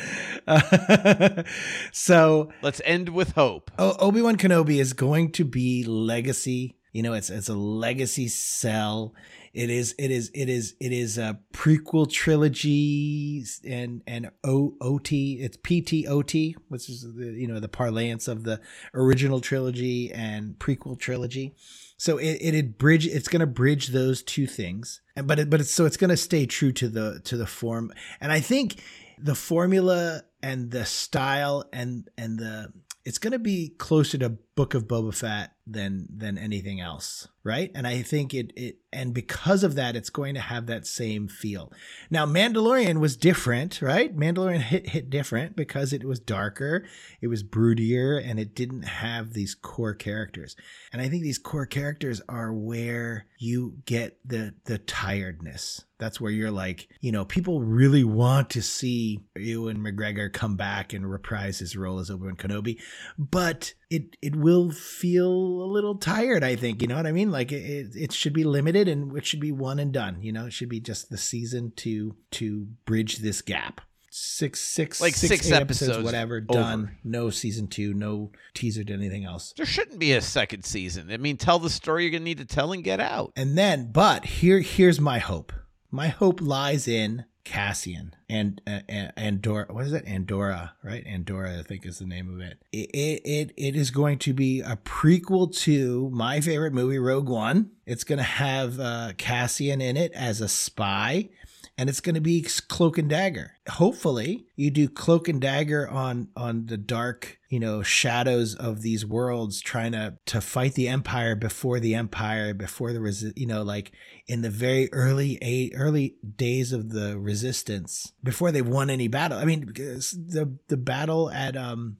Uh, 0.47 1.43
so 1.91 2.49
Let's 2.61 2.81
end 2.85 3.09
with 3.09 3.33
hope. 3.33 3.69
o- 3.77 3.95
Obi 3.99 4.21
Wan 4.21 4.37
Kenobi 4.37 4.79
is 4.79 4.93
going 4.93 5.31
to 5.33 5.43
be 5.45 5.83
legacy. 5.83 6.77
You 6.93 7.03
know, 7.03 7.13
it's 7.13 7.29
it's 7.29 7.49
a 7.49 7.53
legacy 7.55 8.27
cell. 8.29 9.13
It 9.57 9.71
is 9.71 9.95
it 9.97 10.11
is 10.11 10.29
it 10.35 10.49
is 10.49 10.75
it 10.79 10.91
is 10.91 11.17
a 11.17 11.39
prequel 11.51 12.07
trilogy 12.07 13.43
and 13.67 14.03
and 14.05 14.29
O 14.43 14.75
O 14.79 14.99
T. 14.99 15.39
It's 15.41 15.57
PTOT, 15.57 16.53
which 16.67 16.87
is 16.87 17.01
the 17.01 17.33
you 17.35 17.47
know 17.47 17.59
the 17.59 17.67
parlance 17.67 18.27
of 18.27 18.43
the 18.43 18.61
original 18.93 19.41
trilogy 19.41 20.13
and 20.13 20.59
prequel 20.59 20.99
trilogy. 20.99 21.55
So 21.97 22.19
it 22.19 22.37
it, 22.39 22.53
it 22.53 22.77
bridge 22.77 23.07
it's 23.07 23.27
going 23.27 23.39
to 23.39 23.47
bridge 23.47 23.87
those 23.87 24.21
two 24.21 24.45
things, 24.45 25.01
and 25.15 25.25
but 25.25 25.39
it, 25.39 25.49
but 25.49 25.59
it's 25.59 25.71
so 25.71 25.85
it's 25.85 25.97
going 25.97 26.11
to 26.11 26.17
stay 26.17 26.45
true 26.45 26.71
to 26.73 26.87
the 26.87 27.19
to 27.23 27.35
the 27.35 27.47
form, 27.47 27.91
and 28.21 28.31
I 28.31 28.41
think 28.41 28.79
the 29.17 29.33
formula 29.33 30.21
and 30.43 30.69
the 30.69 30.85
style 30.85 31.65
and 31.73 32.07
and 32.15 32.37
the 32.37 32.71
it's 33.05 33.17
going 33.17 33.31
to 33.31 33.39
be 33.39 33.69
closer 33.69 34.17
to 34.17 34.29
Book 34.29 34.73
of 34.73 34.85
Boba 34.85 35.15
Fett 35.15 35.53
than 35.65 36.09
than 36.13 36.37
anything 36.37 36.81
else, 36.81 37.27
right? 37.47 37.71
And 37.73 37.87
I 37.87 38.01
think 38.01 38.33
it 38.33 38.51
it 38.55 38.77
and 38.91 39.13
because 39.13 39.63
of 39.63 39.75
that, 39.75 39.95
it's 39.95 40.09
going 40.09 40.35
to 40.35 40.39
have 40.41 40.65
that 40.67 40.87
same 40.87 41.27
feel. 41.27 41.71
Now, 42.09 42.25
Mandalorian 42.25 42.99
was 42.99 43.17
different, 43.17 43.81
right? 43.81 44.15
Mandalorian 44.15 44.59
hit 44.59 44.89
hit 44.89 45.09
different 45.09 45.55
because 45.55 45.93
it 45.93 46.03
was 46.03 46.19
darker, 46.19 46.85
it 47.21 47.27
was 47.27 47.43
broodier, 47.43 48.21
and 48.23 48.39
it 48.39 48.53
didn't 48.53 48.83
have 48.83 49.33
these 49.33 49.55
core 49.55 49.93
characters. 49.93 50.55
And 50.91 51.01
I 51.01 51.09
think 51.09 51.23
these 51.23 51.37
core 51.37 51.65
characters 51.65 52.21
are 52.27 52.53
where 52.53 53.25
you 53.39 53.77
get 53.85 54.19
the 54.25 54.53
the 54.65 54.77
tiredness. 54.77 55.85
That's 55.99 56.21
where 56.21 56.31
you're 56.31 56.51
like, 56.51 56.89
you 57.01 57.11
know, 57.11 57.25
people 57.25 57.61
really 57.61 58.03
want 58.03 58.51
to 58.51 58.61
see 58.61 59.21
Ewan 59.35 59.79
McGregor 59.79 60.31
come 60.31 60.55
back 60.55 60.93
and 60.93 61.09
reprise 61.09 61.57
his 61.57 61.75
role 61.75 61.99
as 61.99 62.11
Obi 62.11 62.25
Wan 62.25 62.35
Kenobi, 62.35 62.79
but 63.17 63.73
it 63.89 64.15
it 64.21 64.35
will 64.35 64.71
feel 64.71 65.31
a 65.31 65.69
little 65.71 65.95
tired. 65.95 66.43
I 66.43 66.55
think 66.55 66.81
you 66.81 66.87
know 66.87 66.95
what 66.95 67.07
I 67.07 67.11
mean. 67.11 67.31
Like 67.31 67.36
it 67.41 67.95
it 67.95 68.11
should 68.11 68.33
be 68.33 68.43
limited 68.43 68.87
and 68.87 69.15
it 69.17 69.25
should 69.25 69.39
be 69.39 69.51
one 69.51 69.79
and 69.79 69.91
done. 69.91 70.21
You 70.21 70.31
know, 70.31 70.45
it 70.47 70.53
should 70.53 70.69
be 70.69 70.79
just 70.79 71.09
the 71.09 71.17
season 71.17 71.71
to 71.77 72.15
to 72.31 72.67
bridge 72.85 73.17
this 73.17 73.41
gap. 73.41 73.81
Six 74.09 74.59
six 74.61 74.99
Like 74.99 75.13
six 75.13 75.47
eight 75.51 75.53
episodes 75.53 76.03
whatever. 76.03 76.37
over. 76.37 76.41
Done. 76.41 76.97
No 77.03 77.29
season 77.29 77.67
two. 77.67 77.93
No 77.93 78.31
teaser 78.55 78.83
to 78.83 78.93
anything 78.93 79.25
else. 79.25 79.53
There 79.55 79.65
shouldn't 79.65 79.99
be 79.99 80.13
a 80.13 80.21
second 80.21 80.63
season. 80.63 81.11
I 81.11 81.17
mean, 81.17 81.37
tell 81.37 81.59
the 81.59 81.69
story 81.69 82.03
you're 82.03 82.11
going 82.11 82.21
to 82.21 82.25
need 82.25 82.39
to 82.39 82.45
tell 82.45 82.71
and 82.71 82.83
get 82.83 82.99
out. 82.99 83.31
And 83.35 83.57
then, 83.57 83.91
but 83.91 84.25
here, 84.25 84.59
here's 84.59 84.99
my 84.99 85.19
hope. 85.19 85.53
My 85.91 86.07
hope 86.07 86.41
lies 86.41 86.87
in 86.87 87.25
Cassian 87.47 88.13
and 88.29 88.61
uh, 88.67 88.81
and 88.89 89.13
Andorra. 89.15 89.67
What 89.69 89.85
is 89.85 89.93
it? 89.93 90.05
Andorra, 90.05 90.73
right? 90.83 91.05
Andorra, 91.07 91.59
I 91.59 91.63
think 91.63 91.85
is 91.85 91.99
the 91.99 92.05
name 92.05 92.33
of 92.33 92.41
it. 92.41 92.61
It, 92.73 92.89
it. 92.93 93.21
it 93.23 93.53
it 93.55 93.75
is 93.77 93.89
going 93.89 94.19
to 94.19 94.33
be 94.33 94.59
a 94.59 94.75
prequel 94.75 95.55
to 95.59 96.09
my 96.09 96.41
favorite 96.41 96.73
movie, 96.73 96.99
Rogue 96.99 97.29
One. 97.29 97.71
It's 97.85 98.03
going 98.03 98.17
to 98.17 98.23
have 98.23 98.81
uh, 98.81 99.13
Cassian 99.17 99.79
in 99.79 99.95
it 99.95 100.11
as 100.11 100.41
a 100.41 100.49
spy. 100.49 101.29
And 101.77 101.89
it's 101.89 102.01
going 102.01 102.15
to 102.15 102.21
be 102.21 102.45
Cloak 102.67 102.97
and 102.97 103.09
Dagger. 103.09 103.51
Hopefully, 103.69 104.47
you 104.55 104.71
do 104.71 104.89
Cloak 104.89 105.27
and 105.27 105.39
Dagger 105.39 105.87
on 105.87 106.29
on 106.35 106.65
the 106.65 106.77
dark, 106.77 107.37
you 107.49 107.59
know, 107.59 107.83
shadows 107.83 108.55
of 108.55 108.81
these 108.81 109.05
worlds, 109.05 109.61
trying 109.61 109.91
to 109.91 110.17
to 110.25 110.41
fight 110.41 110.73
the 110.73 110.87
Empire 110.87 111.35
before 111.35 111.79
the 111.79 111.93
Empire, 111.93 112.55
before 112.55 112.93
the 112.93 112.99
resi- 112.99 113.37
you 113.37 113.45
know, 113.45 113.61
like 113.61 113.91
in 114.27 114.41
the 114.41 114.49
very 114.49 114.91
early 114.91 115.37
eight 115.41 115.73
early 115.75 116.15
days 116.35 116.73
of 116.73 116.89
the 116.89 117.19
Resistance, 117.19 118.11
before 118.23 118.51
they 118.51 118.63
won 118.63 118.89
any 118.89 119.07
battle. 119.07 119.37
I 119.37 119.45
mean, 119.45 119.67
the 119.67 120.57
the 120.67 120.77
battle 120.77 121.29
at 121.29 121.55
um 121.55 121.97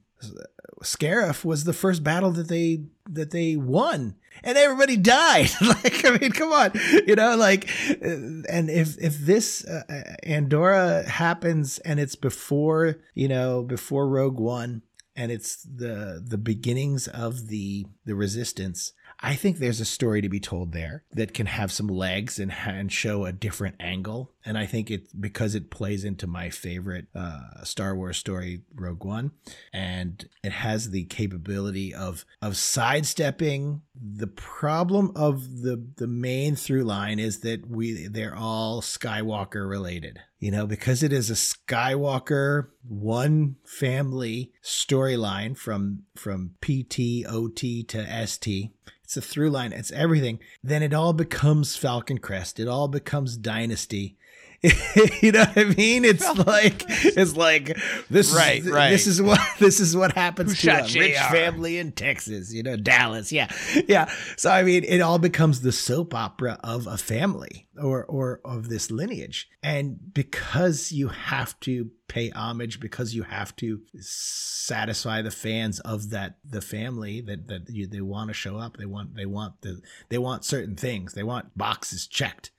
Scarif 0.82 1.44
was 1.44 1.64
the 1.64 1.72
first 1.72 2.02
battle 2.04 2.30
that 2.32 2.48
they 2.48 2.84
that 3.08 3.30
they 3.30 3.56
won 3.56 4.16
and 4.42 4.58
everybody 4.58 4.96
died 4.96 5.50
like 5.60 6.04
i 6.04 6.16
mean 6.18 6.32
come 6.32 6.52
on 6.52 6.70
you 7.06 7.14
know 7.14 7.36
like 7.36 7.68
uh, 7.90 8.44
and 8.48 8.70
if 8.70 8.96
if 8.98 9.18
this 9.18 9.64
uh, 9.64 10.14
andorra 10.22 11.08
happens 11.08 11.78
and 11.80 12.00
it's 12.00 12.16
before 12.16 12.96
you 13.14 13.28
know 13.28 13.62
before 13.62 14.08
rogue 14.08 14.40
one 14.40 14.82
and 15.16 15.32
it's 15.32 15.62
the 15.62 16.22
the 16.24 16.38
beginnings 16.38 17.08
of 17.08 17.48
the 17.48 17.86
the 18.04 18.14
resistance 18.14 18.92
I 19.20 19.34
think 19.34 19.58
there's 19.58 19.80
a 19.80 19.84
story 19.84 20.22
to 20.22 20.28
be 20.28 20.38
told 20.38 20.72
there 20.72 21.02
that 21.12 21.34
can 21.34 21.46
have 21.46 21.72
some 21.72 21.88
legs 21.88 22.38
and, 22.38 22.52
and 22.64 22.92
show 22.92 23.24
a 23.24 23.32
different 23.32 23.74
angle. 23.80 24.32
And 24.44 24.56
I 24.56 24.66
think 24.66 24.90
it 24.90 25.08
because 25.20 25.54
it 25.54 25.70
plays 25.70 26.04
into 26.04 26.26
my 26.26 26.48
favorite 26.48 27.06
uh, 27.14 27.64
Star 27.64 27.94
Wars 27.94 28.16
story, 28.16 28.62
Rogue 28.74 29.04
One, 29.04 29.32
and 29.72 30.28
it 30.42 30.52
has 30.52 30.90
the 30.90 31.04
capability 31.04 31.94
of 31.94 32.24
of 32.40 32.56
sidestepping 32.56 33.82
the 33.94 34.28
problem 34.28 35.12
of 35.16 35.62
the 35.62 35.84
the 35.96 36.06
main 36.06 36.56
through 36.56 36.84
line 36.84 37.18
is 37.18 37.40
that 37.40 37.68
we 37.68 38.06
they're 38.06 38.36
all 38.36 38.80
Skywalker 38.80 39.68
related. 39.68 40.20
You 40.38 40.52
know, 40.52 40.68
because 40.68 41.02
it 41.02 41.12
is 41.12 41.30
a 41.30 41.34
Skywalker 41.34 42.68
one 42.86 43.56
family 43.66 44.52
storyline 44.62 45.56
from 45.56 46.04
from 46.14 46.52
PT, 46.60 47.26
OT 47.28 47.82
to 47.84 48.26
ST 48.26 48.72
it's 49.08 49.16
a 49.16 49.22
through 49.22 49.48
line, 49.48 49.72
it's 49.72 49.90
everything. 49.92 50.38
Then 50.62 50.82
it 50.82 50.92
all 50.92 51.14
becomes 51.14 51.76
Falcon 51.76 52.18
Crest. 52.18 52.60
It 52.60 52.68
all 52.68 52.88
becomes 52.88 53.38
Dynasty. 53.38 54.18
you 55.22 55.30
know 55.32 55.44
what 55.44 55.56
I 55.56 55.64
mean? 55.64 56.04
It's 56.04 56.26
like 56.46 56.84
it's 56.88 57.36
like 57.36 57.78
this 58.10 58.34
Right, 58.34 58.60
is 58.60 58.70
right. 58.70 58.90
this 58.90 59.06
is 59.06 59.22
what 59.22 59.40
this 59.60 59.78
is 59.78 59.96
what 59.96 60.12
happens 60.12 60.60
Who 60.60 60.70
to 60.70 60.78
a 60.78 60.82
rich 60.82 61.16
family 61.16 61.78
in 61.78 61.92
Texas, 61.92 62.52
you 62.52 62.64
know, 62.64 62.76
Dallas. 62.76 63.30
Yeah. 63.30 63.52
Yeah. 63.86 64.10
So 64.36 64.50
I 64.50 64.64
mean, 64.64 64.82
it 64.84 65.00
all 65.00 65.18
becomes 65.20 65.60
the 65.60 65.70
soap 65.70 66.12
opera 66.12 66.58
of 66.64 66.88
a 66.88 66.98
family 66.98 67.68
or 67.80 68.04
or 68.06 68.40
of 68.44 68.68
this 68.68 68.90
lineage. 68.90 69.48
And 69.62 70.12
because 70.12 70.90
you 70.90 71.08
have 71.08 71.58
to 71.60 71.90
pay 72.08 72.30
homage 72.30 72.80
because 72.80 73.14
you 73.14 73.22
have 73.22 73.54
to 73.56 73.80
satisfy 74.00 75.22
the 75.22 75.30
fans 75.30 75.78
of 75.80 76.10
that 76.10 76.38
the 76.44 76.62
family 76.62 77.20
that 77.20 77.46
that 77.48 77.68
you, 77.68 77.86
they 77.86 78.00
want 78.00 78.28
to 78.28 78.34
show 78.34 78.56
up 78.56 78.78
they 78.78 78.86
want 78.86 79.14
they 79.14 79.26
want 79.26 79.60
the 79.60 79.78
they 80.08 80.16
want 80.16 80.42
certain 80.42 80.74
things 80.74 81.12
they 81.12 81.22
want 81.22 81.56
boxes 81.56 82.06
checked 82.06 82.50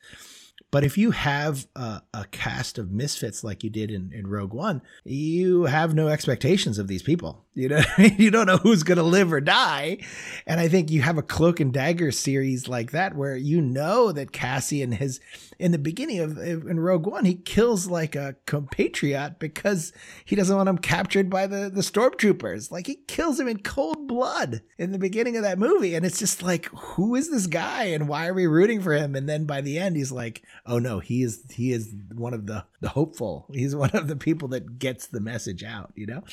but 0.71 0.83
if 0.83 0.97
you 0.97 1.11
have 1.11 1.67
a, 1.75 2.01
a 2.13 2.25
cast 2.31 2.77
of 2.77 2.91
misfits 2.91 3.43
like 3.43 3.63
you 3.63 3.69
did 3.69 3.89
in, 3.89 4.11
in 4.13 4.27
Rogue 4.27 4.53
One, 4.53 4.81
you 5.03 5.63
have 5.63 5.95
no 5.95 6.07
expectations 6.07 6.77
of 6.77 6.87
these 6.87 7.01
people. 7.01 7.45
You 7.55 7.69
know, 7.69 7.81
you 7.97 8.29
don't 8.31 8.45
know 8.45 8.57
who's 8.57 8.83
going 8.83 8.99
to 8.99 9.03
live 9.03 9.33
or 9.33 9.41
die. 9.41 9.97
And 10.45 10.59
I 10.59 10.67
think 10.67 10.91
you 10.91 11.01
have 11.01 11.17
a 11.17 11.23
Cloak 11.23 11.59
and 11.59 11.73
Dagger 11.73 12.11
series 12.11 12.67
like 12.67 12.91
that 12.91 13.15
where 13.15 13.35
you 13.35 13.61
know 13.61 14.11
that 14.11 14.31
Cassian 14.31 14.91
has, 14.93 15.19
in 15.57 15.71
the 15.71 15.77
beginning 15.77 16.19
of 16.19 16.37
in 16.37 16.79
Rogue 16.79 17.07
One, 17.07 17.25
he 17.25 17.35
kills 17.35 17.87
like 17.87 18.15
a 18.15 18.35
compatriot 18.45 19.39
because 19.39 19.91
he 20.23 20.35
doesn't 20.35 20.55
want 20.55 20.69
him 20.69 20.77
captured 20.77 21.29
by 21.29 21.47
the 21.47 21.69
the 21.69 21.81
stormtroopers. 21.81 22.71
Like 22.71 22.87
he 22.87 22.95
kills 23.07 23.39
him 23.39 23.47
in 23.47 23.59
cold 23.59 24.07
blood 24.07 24.61
in 24.77 24.91
the 24.91 24.99
beginning 24.99 25.35
of 25.35 25.43
that 25.43 25.59
movie, 25.59 25.95
and 25.95 26.05
it's 26.05 26.19
just 26.19 26.41
like, 26.41 26.65
who 26.67 27.15
is 27.15 27.29
this 27.29 27.47
guy, 27.47 27.85
and 27.85 28.07
why 28.07 28.27
are 28.27 28.33
we 28.33 28.47
rooting 28.47 28.81
for 28.81 28.93
him? 28.93 29.15
And 29.15 29.27
then 29.27 29.45
by 29.45 29.61
the 29.61 29.79
end, 29.79 29.97
he's 29.97 30.11
like, 30.11 30.43
oh 30.69 30.79
no, 30.79 30.99
he 30.99 31.23
is 31.23 31.43
he 31.51 31.73
is 31.73 31.93
one 32.13 32.33
of 32.33 32.45
the 32.45 32.65
the 32.79 32.89
hopeful. 32.89 33.47
He's 33.53 33.75
one 33.75 33.91
of 33.91 34.07
the 34.07 34.15
people 34.15 34.47
that 34.49 34.79
gets 34.79 35.07
the 35.07 35.19
message 35.19 35.63
out. 35.63 35.91
You 35.95 36.05
know. 36.05 36.23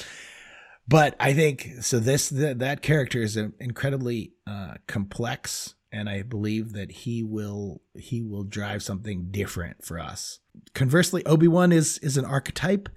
But 0.89 1.17
I 1.19 1.33
think 1.33 1.69
so. 1.81 1.99
This 1.99 2.29
th- 2.29 2.59
that 2.59 2.83
character 2.83 3.21
is 3.21 3.37
incredibly 3.37 4.35
uh, 4.47 4.75
complex, 4.87 5.75
and 5.91 6.09
I 6.09 6.23
believe 6.23 6.75
that 6.75 6.93
he 6.93 7.25
will 7.25 7.83
he 7.95 8.23
will 8.23 8.45
drive 8.45 8.83
something 8.83 9.29
different 9.31 9.85
for 9.85 9.99
us. 9.99 10.39
Conversely, 10.75 11.25
Obi 11.27 11.49
Wan 11.49 11.73
is 11.73 11.99
is 11.99 12.17
an 12.17 12.25
archetype, 12.25 12.89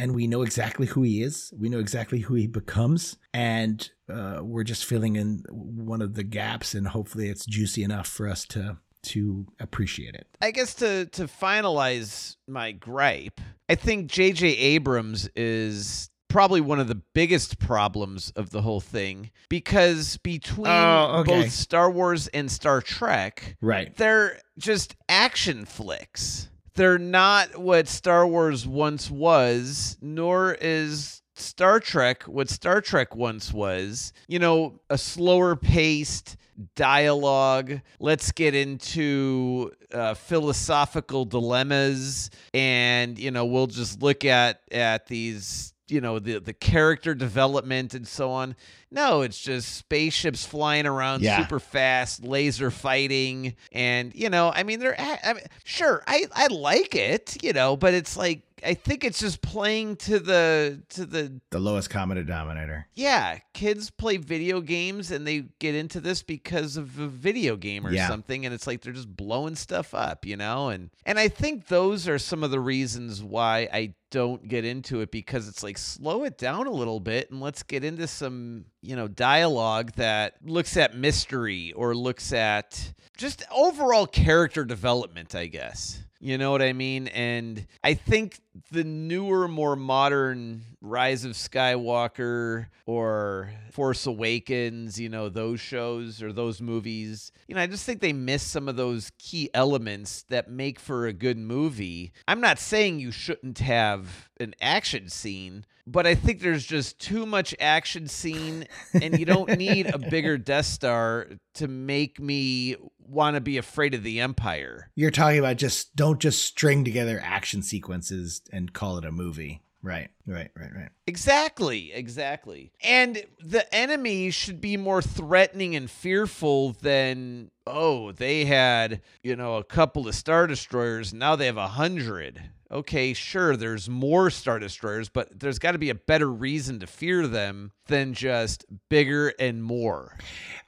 and 0.00 0.16
we 0.16 0.26
know 0.26 0.42
exactly 0.42 0.88
who 0.88 1.02
he 1.02 1.22
is. 1.22 1.52
We 1.56 1.68
know 1.68 1.78
exactly 1.78 2.20
who 2.20 2.34
he 2.34 2.48
becomes, 2.48 3.18
and 3.32 3.88
uh, 4.12 4.40
we're 4.42 4.64
just 4.64 4.84
filling 4.84 5.14
in 5.14 5.44
one 5.48 6.02
of 6.02 6.14
the 6.14 6.24
gaps, 6.24 6.74
and 6.74 6.88
hopefully, 6.88 7.28
it's 7.28 7.46
juicy 7.46 7.84
enough 7.84 8.08
for 8.08 8.28
us 8.28 8.44
to 8.46 8.78
to 9.04 9.46
appreciate 9.60 10.14
it. 10.14 10.26
I 10.40 10.50
guess 10.50 10.74
to 10.74 11.06
to 11.06 11.24
finalize 11.24 12.36
my 12.48 12.72
gripe, 12.72 13.40
I 13.68 13.74
think 13.74 14.10
J.J. 14.10 14.46
Abrams 14.48 15.28
is 15.36 16.10
probably 16.28 16.60
one 16.62 16.80
of 16.80 16.88
the 16.88 16.94
biggest 17.14 17.58
problems 17.58 18.30
of 18.36 18.50
the 18.50 18.62
whole 18.62 18.80
thing 18.80 19.30
because 19.50 20.16
between 20.18 20.66
Oh, 20.66 21.16
okay. 21.20 21.42
both 21.42 21.52
Star 21.52 21.90
Wars 21.90 22.26
and 22.28 22.50
Star 22.50 22.80
Trek, 22.80 23.56
Right. 23.60 23.94
they're 23.96 24.38
just 24.58 24.96
action 25.08 25.66
flicks. 25.66 26.48
They're 26.74 26.98
not 26.98 27.58
what 27.58 27.86
Star 27.86 28.26
Wars 28.26 28.66
once 28.66 29.10
was, 29.10 29.98
nor 30.00 30.54
is 30.58 31.21
Star 31.34 31.80
Trek 31.80 32.24
what 32.24 32.48
Star 32.50 32.80
Trek 32.80 33.14
once 33.16 33.52
was. 33.52 34.12
You 34.28 34.38
know, 34.38 34.80
a 34.90 34.98
slower 34.98 35.56
paced 35.56 36.36
dialogue. 36.76 37.80
Let's 37.98 38.32
get 38.32 38.54
into 38.54 39.72
uh, 39.92 40.14
philosophical 40.14 41.24
dilemmas, 41.24 42.30
and 42.52 43.18
you 43.18 43.30
know, 43.30 43.44
we'll 43.46 43.66
just 43.66 44.02
look 44.02 44.24
at 44.24 44.60
at 44.70 45.06
these. 45.06 45.68
You 45.88 46.00
know 46.00 46.18
the 46.18 46.38
the 46.38 46.54
character 46.54 47.14
development 47.14 47.92
and 47.92 48.08
so 48.08 48.30
on. 48.30 48.56
No, 48.90 49.20
it's 49.20 49.38
just 49.38 49.74
spaceships 49.74 50.46
flying 50.46 50.86
around 50.86 51.22
Yeah. 51.22 51.36
super 51.42 51.60
fast, 51.60 52.24
laser 52.24 52.70
fighting, 52.70 53.56
and 53.72 54.14
you 54.14 54.30
know, 54.30 54.50
I 54.54 54.62
mean, 54.62 54.80
they're 54.80 54.98
I 54.98 55.34
mean, 55.34 55.42
sure, 55.64 56.02
I 56.06 56.24
I 56.34 56.46
like 56.46 56.94
it, 56.94 57.36
you 57.42 57.52
know, 57.52 57.76
but 57.76 57.92
it's 57.92 58.16
like 58.16 58.40
I 58.64 58.74
think 58.74 59.04
it's 59.04 59.18
just 59.18 59.42
playing 59.42 59.96
to 59.96 60.18
the 60.18 60.82
to 60.90 61.04
the 61.04 61.40
The 61.50 61.58
lowest 61.58 61.90
common 61.90 62.16
denominator. 62.16 62.86
yeah, 62.94 63.38
kids 63.54 63.90
play 63.90 64.16
video 64.18 64.60
games 64.60 65.10
and 65.10 65.26
they 65.26 65.44
get 65.58 65.74
into 65.74 66.00
this 66.00 66.22
because 66.22 66.76
of 66.76 66.98
a 66.98 67.08
video 67.08 67.56
game 67.56 67.86
or 67.86 67.92
Yeah. 67.92 68.08
something 68.08 68.44
and 68.46 68.54
it's 68.54 68.66
like 68.66 68.80
they're 68.82 68.92
just 68.92 69.14
blowing 69.16 69.56
stuff 69.56 69.94
up, 69.94 70.24
you 70.24 70.36
know? 70.36 70.68
And 70.68 70.90
and 71.04 71.18
I 71.18 71.28
think 71.28 71.66
those 71.68 72.06
are 72.08 72.18
some 72.18 72.44
of 72.44 72.50
the 72.50 72.60
reasons 72.60 73.22
why 73.22 73.68
I 73.72 73.94
don't 74.10 74.46
get 74.46 74.64
into 74.66 75.00
it 75.00 75.10
because 75.10 75.48
it's 75.48 75.62
like 75.62 75.78
slow 75.78 76.24
it 76.24 76.36
down 76.36 76.66
a 76.66 76.70
little 76.70 77.00
bit 77.00 77.30
and 77.30 77.40
let's 77.40 77.62
get 77.62 77.82
into 77.82 78.06
some, 78.06 78.66
you 78.82 78.94
know, 78.94 79.08
dialogue 79.08 79.92
that 79.96 80.34
looks 80.44 80.76
at 80.76 80.94
mystery 80.94 81.72
or 81.72 81.94
looks 81.94 82.32
at 82.32 82.92
just 83.16 83.42
overall 83.50 84.06
character 84.06 84.64
development, 84.64 85.34
I 85.34 85.46
guess. 85.46 86.02
You 86.20 86.38
know 86.38 86.52
what 86.52 86.62
I 86.62 86.72
mean? 86.72 87.08
And 87.08 87.66
I 87.82 87.94
think 87.94 88.38
the 88.70 88.84
newer, 88.84 89.48
more 89.48 89.76
modern 89.76 90.62
Rise 90.80 91.24
of 91.24 91.32
Skywalker 91.32 92.66
or 92.86 93.50
Force 93.70 94.06
Awakens, 94.06 95.00
you 95.00 95.08
know, 95.08 95.28
those 95.28 95.60
shows 95.60 96.22
or 96.22 96.32
those 96.32 96.60
movies, 96.60 97.32
you 97.46 97.54
know, 97.54 97.60
I 97.60 97.66
just 97.66 97.86
think 97.86 98.00
they 98.00 98.12
miss 98.12 98.42
some 98.42 98.68
of 98.68 98.76
those 98.76 99.12
key 99.18 99.48
elements 99.54 100.24
that 100.28 100.50
make 100.50 100.78
for 100.78 101.06
a 101.06 101.12
good 101.12 101.38
movie. 101.38 102.12
I'm 102.28 102.40
not 102.40 102.58
saying 102.58 103.00
you 103.00 103.12
shouldn't 103.12 103.58
have 103.60 104.28
an 104.40 104.54
action 104.60 105.08
scene, 105.08 105.64
but 105.86 106.06
I 106.06 106.14
think 106.14 106.40
there's 106.40 106.66
just 106.66 106.98
too 106.98 107.26
much 107.26 107.54
action 107.58 108.06
scene, 108.06 108.66
and 108.94 109.18
you 109.18 109.24
don't 109.24 109.58
need 109.58 109.86
a 109.86 109.98
bigger 109.98 110.38
Death 110.42 110.66
Star 110.66 111.28
to 111.54 111.68
make 111.68 112.20
me 112.20 112.76
want 112.98 113.34
to 113.34 113.40
be 113.40 113.58
afraid 113.58 113.94
of 113.94 114.02
the 114.02 114.20
Empire. 114.20 114.90
You're 114.94 115.10
talking 115.10 115.38
about 115.38 115.56
just 115.56 115.94
don't 115.96 116.20
just 116.20 116.42
string 116.42 116.84
together 116.84 117.20
action 117.22 117.62
sequences 117.62 118.41
and 118.50 118.72
call 118.72 118.98
it 118.98 119.04
a 119.04 119.12
movie. 119.12 119.62
Right, 119.84 120.10
right, 120.26 120.50
right, 120.56 120.70
right. 120.74 120.90
Exactly, 121.08 121.92
exactly. 121.92 122.70
And 122.84 123.24
the 123.40 123.72
enemy 123.74 124.30
should 124.30 124.60
be 124.60 124.76
more 124.76 125.02
threatening 125.02 125.74
and 125.74 125.90
fearful 125.90 126.72
than 126.72 127.50
oh, 127.66 128.12
they 128.12 128.44
had, 128.44 129.00
you 129.22 129.34
know, 129.34 129.56
a 129.56 129.64
couple 129.64 130.06
of 130.06 130.14
star 130.14 130.46
destroyers, 130.46 131.12
now 131.12 131.34
they 131.36 131.46
have 131.46 131.56
a 131.56 131.68
hundred. 131.68 132.40
Okay, 132.72 133.12
sure, 133.12 133.54
there's 133.54 133.88
more 133.88 134.30
star 134.30 134.58
destroyers, 134.58 135.10
but 135.10 135.38
there's 135.38 135.58
got 135.58 135.72
to 135.72 135.78
be 135.78 135.90
a 135.90 135.94
better 135.94 136.30
reason 136.30 136.80
to 136.80 136.86
fear 136.86 137.26
them 137.26 137.72
than 137.86 138.14
just 138.14 138.64
bigger 138.88 139.34
and 139.38 139.62
more. 139.62 140.16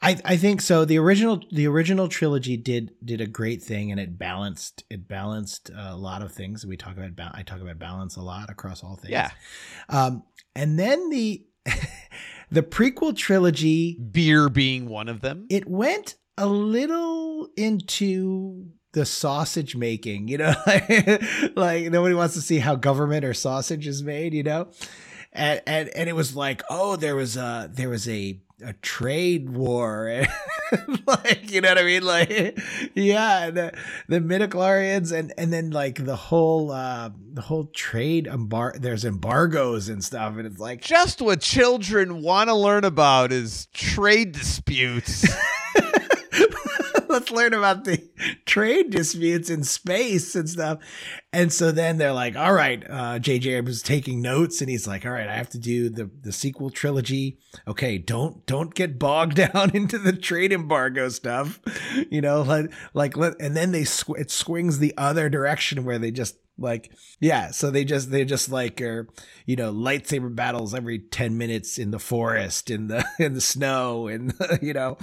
I, 0.02 0.20
I 0.24 0.36
think 0.36 0.60
so. 0.60 0.84
The 0.84 0.98
original 0.98 1.42
the 1.50 1.66
original 1.66 2.08
trilogy 2.08 2.58
did 2.58 2.92
did 3.02 3.22
a 3.22 3.26
great 3.26 3.62
thing, 3.62 3.90
and 3.90 3.98
it 3.98 4.18
balanced 4.18 4.84
it 4.90 5.08
balanced 5.08 5.70
a 5.74 5.96
lot 5.96 6.20
of 6.20 6.32
things. 6.32 6.66
We 6.66 6.76
talk 6.76 6.98
about 6.98 7.34
I 7.34 7.42
talk 7.42 7.60
about 7.60 7.78
balance 7.78 8.16
a 8.16 8.22
lot 8.22 8.50
across 8.50 8.84
all 8.84 8.96
things. 8.96 9.12
Yeah. 9.12 9.30
Um, 9.88 10.24
and 10.54 10.78
then 10.78 11.08
the 11.08 11.46
the 12.50 12.62
prequel 12.62 13.16
trilogy 13.16 13.98
Beer 13.98 14.50
being 14.50 14.88
one 14.88 15.08
of 15.08 15.22
them. 15.22 15.46
it 15.48 15.66
went 15.66 16.16
a 16.36 16.46
little 16.46 17.48
into 17.56 18.66
the 18.94 19.04
sausage 19.04 19.76
making, 19.76 20.28
you 20.28 20.38
know, 20.38 20.54
like 21.56 21.90
nobody 21.90 22.14
wants 22.14 22.34
to 22.34 22.40
see 22.40 22.58
how 22.58 22.76
government 22.76 23.24
or 23.24 23.34
sausage 23.34 23.86
is 23.86 24.02
made, 24.02 24.32
you 24.32 24.42
know, 24.42 24.68
and 25.32 25.60
and 25.66 25.88
and 25.90 26.08
it 26.08 26.14
was 26.14 26.34
like, 26.34 26.62
oh, 26.70 26.96
there 26.96 27.16
was 27.16 27.36
a 27.36 27.70
there 27.72 27.88
was 27.88 28.08
a 28.08 28.40
a 28.62 28.72
trade 28.74 29.50
war, 29.50 30.24
like 31.06 31.50
you 31.50 31.60
know 31.60 31.70
what 31.70 31.78
I 31.78 31.82
mean, 31.82 32.04
like 32.04 32.58
yeah, 32.94 33.50
the 33.50 33.72
the 34.08 34.20
midichlorians 34.20 35.12
and 35.12 35.34
and 35.36 35.52
then 35.52 35.70
like 35.70 36.04
the 36.04 36.16
whole 36.16 36.70
uh 36.70 37.10
the 37.32 37.42
whole 37.42 37.66
trade 37.66 38.26
embar 38.26 38.80
there's 38.80 39.04
embargoes 39.04 39.88
and 39.88 40.04
stuff, 40.04 40.36
and 40.36 40.46
it's 40.46 40.60
like 40.60 40.82
Just 40.82 41.20
what 41.20 41.40
children 41.40 42.22
want 42.22 42.48
to 42.48 42.54
learn 42.54 42.84
about 42.84 43.32
is 43.32 43.66
trade 43.74 44.32
disputes. 44.32 45.26
let's 47.14 47.30
learn 47.30 47.54
about 47.54 47.84
the 47.84 48.06
trade 48.44 48.90
disputes 48.90 49.48
in 49.48 49.64
space 49.64 50.34
and 50.34 50.50
stuff. 50.50 50.80
And 51.32 51.52
so 51.52 51.72
then 51.72 51.96
they're 51.96 52.12
like, 52.12 52.36
all 52.36 52.52
right, 52.52 52.84
uh, 52.88 53.18
JJ 53.18 53.66
is 53.68 53.82
taking 53.82 54.20
notes 54.20 54.60
and 54.60 54.68
he's 54.68 54.86
like, 54.86 55.06
all 55.06 55.12
right, 55.12 55.28
I 55.28 55.36
have 55.36 55.48
to 55.50 55.58
do 55.58 55.88
the, 55.88 56.10
the 56.20 56.32
sequel 56.32 56.70
trilogy. 56.70 57.38
Okay. 57.66 57.98
Don't, 57.98 58.44
don't 58.46 58.74
get 58.74 58.98
bogged 58.98 59.36
down 59.52 59.70
into 59.74 59.98
the 59.98 60.12
trade 60.12 60.52
embargo 60.52 61.08
stuff, 61.08 61.60
you 62.10 62.20
know, 62.20 62.42
like, 62.42 62.70
like, 62.92 63.16
and 63.16 63.56
then 63.56 63.72
they, 63.72 63.86
it 64.18 64.30
swings 64.30 64.78
the 64.78 64.92
other 64.98 65.28
direction 65.30 65.84
where 65.84 65.98
they 65.98 66.10
just, 66.10 66.36
like 66.56 66.92
yeah 67.20 67.50
so 67.50 67.70
they 67.70 67.84
just 67.84 68.10
they 68.10 68.24
just 68.24 68.50
like 68.50 68.80
are 68.80 69.08
you 69.44 69.56
know 69.56 69.72
lightsaber 69.72 70.34
battles 70.34 70.72
every 70.72 70.98
10 70.98 71.36
minutes 71.36 71.78
in 71.78 71.90
the 71.90 71.98
forest 71.98 72.70
in 72.70 72.86
the 72.86 73.04
in 73.18 73.34
the 73.34 73.40
snow 73.40 74.06
and 74.06 74.34
you 74.62 74.72
know 74.72 74.96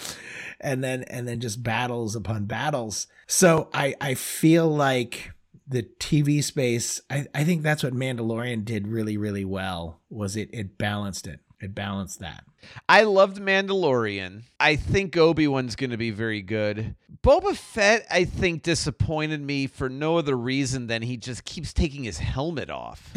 and 0.59 0.83
then 0.83 1.03
and 1.03 1.27
then 1.27 1.39
just 1.39 1.61
battles 1.61 2.15
upon 2.15 2.45
battles 2.45 3.07
so 3.27 3.69
i 3.73 3.93
i 3.99 4.13
feel 4.13 4.67
like 4.67 5.31
the 5.71 5.83
TV 5.99 6.43
space, 6.43 6.99
I, 7.09 7.27
I 7.33 7.45
think 7.45 7.63
that's 7.63 7.81
what 7.81 7.93
Mandalorian 7.93 8.65
did 8.65 8.89
really, 8.89 9.15
really 9.15 9.45
well. 9.45 10.01
Was 10.09 10.35
it 10.35 10.49
it 10.51 10.77
balanced 10.77 11.27
it. 11.27 11.39
It 11.62 11.76
balanced 11.76 12.20
that. 12.20 12.43
I 12.89 13.03
loved 13.03 13.38
Mandalorian. 13.38 14.43
I 14.59 14.76
think 14.76 15.16
Obi 15.16 15.47
Wan's 15.47 15.76
going 15.76 15.91
to 15.91 15.97
be 15.97 16.09
very 16.09 16.41
good. 16.41 16.95
Boba 17.24 17.55
Fett, 17.55 18.05
I 18.09 18.26
think, 18.26 18.64
disappointed 18.64 19.41
me 19.41 19.68
for 19.68 19.88
no 19.88 20.18
other 20.18 20.36
reason 20.36 20.88
than 20.88 21.03
he 21.03 21.18
just 21.18 21.45
keeps 21.45 21.72
taking 21.72 22.03
his 22.03 22.18
helmet 22.18 22.72
off. 22.72 23.14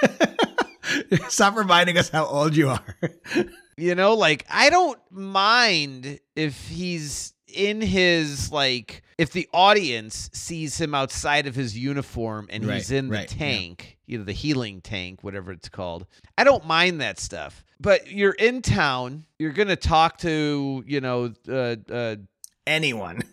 Stop 1.28 1.56
reminding 1.56 1.98
us 1.98 2.08
how 2.08 2.26
old 2.26 2.56
you 2.56 2.68
are. 2.68 2.96
you 3.76 3.94
know, 3.96 4.14
like 4.14 4.46
I 4.48 4.70
don't 4.70 5.00
mind 5.10 6.20
if 6.36 6.68
he's 6.68 7.34
in 7.48 7.80
his 7.80 8.52
like 8.52 9.02
if 9.18 9.32
the 9.32 9.48
audience 9.52 10.30
sees 10.32 10.80
him 10.80 10.94
outside 10.94 11.46
of 11.46 11.54
his 11.54 11.76
uniform 11.76 12.46
and 12.50 12.64
Right, 12.64 12.76
he's 12.76 12.90
in 12.90 13.08
the 13.08 13.14
right, 13.18 13.32
yeah. 13.32 13.38
tank, 13.38 13.98
you 14.06 14.18
know, 14.18 14.24
the 14.24 14.32
healing 14.32 14.80
tank, 14.80 15.22
whatever 15.22 15.50
it's 15.52 15.68
called. 15.68 16.06
I 16.38 16.44
don't 16.44 16.64
mind 16.66 17.00
that 17.00 17.18
stuff. 17.18 17.64
But 17.80 18.10
you're 18.10 18.32
in 18.32 18.62
town, 18.62 19.24
you're 19.38 19.52
going 19.52 19.68
to 19.68 19.76
talk 19.76 20.18
to, 20.18 20.82
you 20.86 21.00
know, 21.00 21.32
uh, 21.48 21.76
uh, 21.92 22.16
Anyone. 22.66 23.22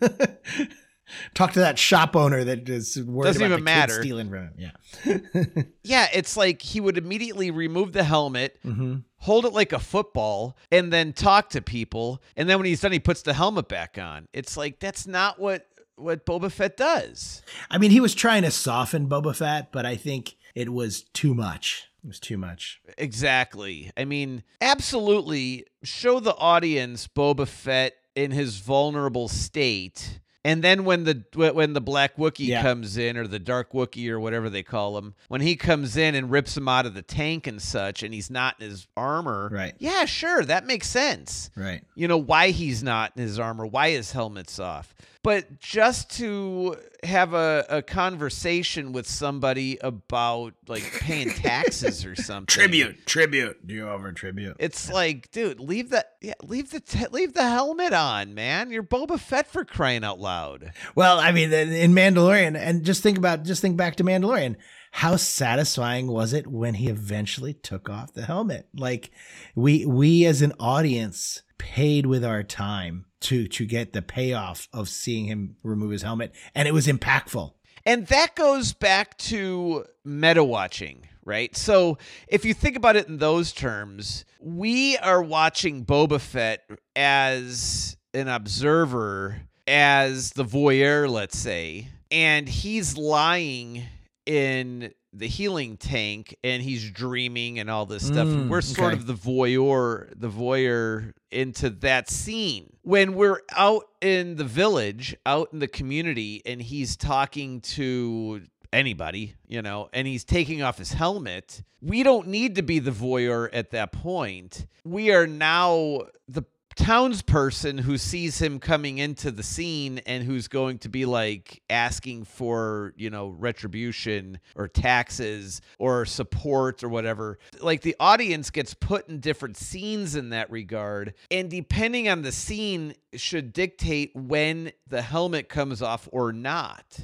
Talk 1.34 1.52
to 1.52 1.60
that 1.60 1.78
shop 1.78 2.16
owner 2.16 2.42
that 2.42 2.68
is 2.68 3.00
worried 3.00 3.26
Doesn't 3.28 3.42
about 3.42 3.52
even 3.52 3.64
matter. 3.64 3.92
stealing 4.02 4.28
from 4.28 4.48
him. 4.48 4.54
Yeah. 4.58 5.62
yeah, 5.84 6.08
it's 6.12 6.36
like 6.36 6.60
he 6.62 6.80
would 6.80 6.98
immediately 6.98 7.52
remove 7.52 7.92
the 7.92 8.02
helmet, 8.04 8.58
hmm 8.62 8.96
hold 9.18 9.44
it 9.44 9.52
like 9.52 9.72
a 9.72 9.78
football, 9.78 10.56
and 10.70 10.92
then 10.92 11.12
talk 11.12 11.50
to 11.50 11.60
people. 11.60 12.22
And 12.36 12.48
then 12.48 12.58
when 12.58 12.66
he's 12.66 12.80
done, 12.80 12.92
he 12.92 12.98
puts 13.00 13.22
the 13.22 13.34
helmet 13.34 13.66
back 13.68 13.98
on. 13.98 14.28
It's 14.32 14.56
like 14.56 14.78
that's 14.80 15.06
not 15.06 15.38
what 15.40 15.66
what 15.96 16.24
Boba 16.26 16.50
Fett 16.52 16.76
does. 16.76 17.42
I 17.70 17.78
mean, 17.78 17.90
he 17.90 18.00
was 18.00 18.14
trying 18.14 18.42
to 18.42 18.50
soften 18.50 19.08
Boba 19.08 19.34
Fett, 19.36 19.72
but 19.72 19.84
I 19.86 19.96
think 19.96 20.36
it 20.54 20.72
was 20.72 21.02
too 21.12 21.34
much. 21.34 21.88
It 22.04 22.06
was 22.06 22.20
too 22.20 22.38
much. 22.38 22.80
Exactly. 22.98 23.90
I 23.96 24.04
mean, 24.04 24.44
absolutely 24.60 25.66
show 25.82 26.20
the 26.20 26.36
audience 26.36 27.08
Boba 27.08 27.48
Fett 27.48 27.94
in 28.14 28.30
his 28.30 28.58
vulnerable 28.58 29.28
state. 29.28 30.20
And 30.44 30.62
then 30.62 30.84
when 30.84 31.02
the 31.02 31.24
when 31.34 31.72
the 31.72 31.80
black 31.80 32.16
Wookiee 32.16 32.46
Yeah. 32.46 32.62
comes 32.62 32.96
in, 32.96 33.16
or 33.16 33.26
the 33.26 33.40
dark 33.40 33.72
Wookiee, 33.72 34.08
or 34.10 34.20
whatever 34.20 34.48
they 34.48 34.62
call 34.62 34.96
him, 34.96 35.16
when 35.26 35.40
he 35.40 35.56
comes 35.56 35.96
in 35.96 36.14
and 36.14 36.30
rips 36.30 36.56
him 36.56 36.68
out 36.68 36.86
of 36.86 36.94
the 36.94 37.02
tank 37.02 37.48
and 37.48 37.60
such, 37.60 38.04
and 38.04 38.14
he's 38.14 38.30
not 38.30 38.54
in 38.60 38.70
his 38.70 38.86
armor, 38.96 39.48
Right. 39.50 39.74
Yeah, 39.80 40.04
sure, 40.04 40.44
that 40.44 40.64
makes 40.64 40.86
sense. 40.88 41.50
Right. 41.56 41.82
You 41.96 42.06
know 42.06 42.16
why 42.18 42.50
he's 42.50 42.80
not 42.84 43.10
in 43.16 43.24
his 43.24 43.40
armor, 43.40 43.66
why 43.66 43.90
his 43.90 44.12
helmet's 44.12 44.60
off. 44.60 44.94
But 45.26 45.58
just 45.58 46.18
to 46.18 46.76
have 47.02 47.34
a, 47.34 47.66
a 47.68 47.82
conversation 47.82 48.92
with 48.92 49.08
somebody 49.08 49.76
about 49.80 50.54
like 50.68 50.84
paying 51.00 51.30
taxes 51.34 52.04
or 52.04 52.14
something, 52.14 52.46
Tribute. 52.46 53.04
Tribute. 53.06 53.66
Do 53.66 53.74
you 53.74 53.88
over 53.88 54.12
tribute? 54.12 54.54
it's 54.60 54.88
like, 54.88 55.32
dude, 55.32 55.58
leave 55.58 55.90
the 55.90 56.06
yeah, 56.20 56.34
leave 56.44 56.70
the 56.70 56.78
te- 56.78 57.08
leave 57.10 57.34
the 57.34 57.42
helmet 57.42 57.92
on, 57.92 58.34
man. 58.34 58.70
You're 58.70 58.84
Boba 58.84 59.18
Fett 59.18 59.48
for 59.48 59.64
crying 59.64 60.04
out 60.04 60.20
loud. 60.20 60.70
Well, 60.94 61.18
I 61.18 61.32
mean, 61.32 61.52
in 61.52 61.72
in 61.72 61.92
Mandalorian, 61.92 62.56
and 62.56 62.84
just 62.84 63.02
think 63.02 63.18
about, 63.18 63.42
just 63.42 63.60
think 63.60 63.76
back 63.76 63.96
to 63.96 64.04
Mandalorian. 64.04 64.54
How 64.92 65.16
satisfying 65.16 66.06
was 66.06 66.34
it 66.34 66.46
when 66.46 66.74
he 66.74 66.86
eventually 66.86 67.52
took 67.52 67.90
off 67.90 68.14
the 68.14 68.26
helmet? 68.26 68.68
Like, 68.76 69.10
we 69.56 69.86
we 69.86 70.24
as 70.24 70.40
an 70.40 70.52
audience 70.60 71.42
paid 71.58 72.06
with 72.06 72.24
our 72.24 72.44
time 72.44 73.06
to 73.20 73.46
to 73.48 73.66
get 73.66 73.92
the 73.92 74.02
payoff 74.02 74.68
of 74.72 74.88
seeing 74.88 75.26
him 75.26 75.56
remove 75.62 75.90
his 75.90 76.02
helmet, 76.02 76.34
and 76.54 76.68
it 76.68 76.72
was 76.72 76.86
impactful. 76.86 77.52
And 77.84 78.06
that 78.08 78.34
goes 78.34 78.72
back 78.72 79.16
to 79.18 79.84
meta 80.04 80.42
watching, 80.42 81.06
right? 81.24 81.56
So 81.56 81.98
if 82.26 82.44
you 82.44 82.52
think 82.52 82.76
about 82.76 82.96
it 82.96 83.08
in 83.08 83.18
those 83.18 83.52
terms, 83.52 84.24
we 84.40 84.96
are 84.98 85.22
watching 85.22 85.84
Boba 85.84 86.20
Fett 86.20 86.68
as 86.96 87.96
an 88.12 88.28
observer, 88.28 89.42
as 89.68 90.32
the 90.32 90.44
voyeur, 90.44 91.08
let's 91.08 91.38
say, 91.38 91.88
and 92.10 92.48
he's 92.48 92.96
lying 92.96 93.84
in 94.24 94.92
the 95.18 95.26
healing 95.26 95.76
tank 95.76 96.36
and 96.44 96.62
he's 96.62 96.90
dreaming 96.90 97.58
and 97.58 97.70
all 97.70 97.86
this 97.86 98.06
stuff. 98.06 98.26
Mm, 98.26 98.48
we're 98.48 98.60
sort 98.60 98.92
okay. 98.92 99.00
of 99.00 99.06
the 99.06 99.14
voyeur, 99.14 100.12
the 100.14 100.28
voyeur 100.28 101.12
into 101.30 101.70
that 101.70 102.10
scene. 102.10 102.72
When 102.82 103.14
we're 103.14 103.40
out 103.54 103.84
in 104.00 104.36
the 104.36 104.44
village, 104.44 105.16
out 105.24 105.52
in 105.52 105.58
the 105.58 105.68
community, 105.68 106.42
and 106.44 106.60
he's 106.60 106.96
talking 106.96 107.60
to 107.62 108.42
anybody, 108.72 109.34
you 109.46 109.62
know, 109.62 109.88
and 109.92 110.06
he's 110.06 110.24
taking 110.24 110.62
off 110.62 110.78
his 110.78 110.92
helmet, 110.92 111.62
we 111.80 112.02
don't 112.02 112.28
need 112.28 112.56
to 112.56 112.62
be 112.62 112.78
the 112.78 112.90
voyeur 112.90 113.48
at 113.52 113.70
that 113.70 113.92
point. 113.92 114.66
We 114.84 115.12
are 115.12 115.26
now 115.26 116.02
the 116.28 116.44
townsperson 116.76 117.80
who 117.80 117.98
sees 117.98 118.40
him 118.40 118.58
coming 118.60 118.98
into 118.98 119.30
the 119.30 119.42
scene 119.42 119.98
and 120.06 120.22
who's 120.24 120.46
going 120.48 120.78
to 120.78 120.88
be 120.88 121.04
like 121.06 121.62
asking 121.70 122.24
for, 122.24 122.92
you 122.96 123.10
know, 123.10 123.28
retribution 123.28 124.38
or 124.54 124.68
taxes 124.68 125.60
or 125.78 126.04
support 126.04 126.84
or 126.84 126.88
whatever. 126.88 127.38
Like 127.60 127.80
the 127.82 127.96
audience 127.98 128.50
gets 128.50 128.74
put 128.74 129.08
in 129.08 129.20
different 129.20 129.56
scenes 129.56 130.14
in 130.14 130.30
that 130.30 130.50
regard. 130.50 131.14
And 131.30 131.50
depending 131.50 132.08
on 132.08 132.22
the 132.22 132.32
scene, 132.32 132.94
should 133.14 133.52
dictate 133.52 134.14
when 134.14 134.72
the 134.86 135.00
helmet 135.02 135.48
comes 135.48 135.80
off 135.80 136.08
or 136.12 136.32
not. 136.32 136.98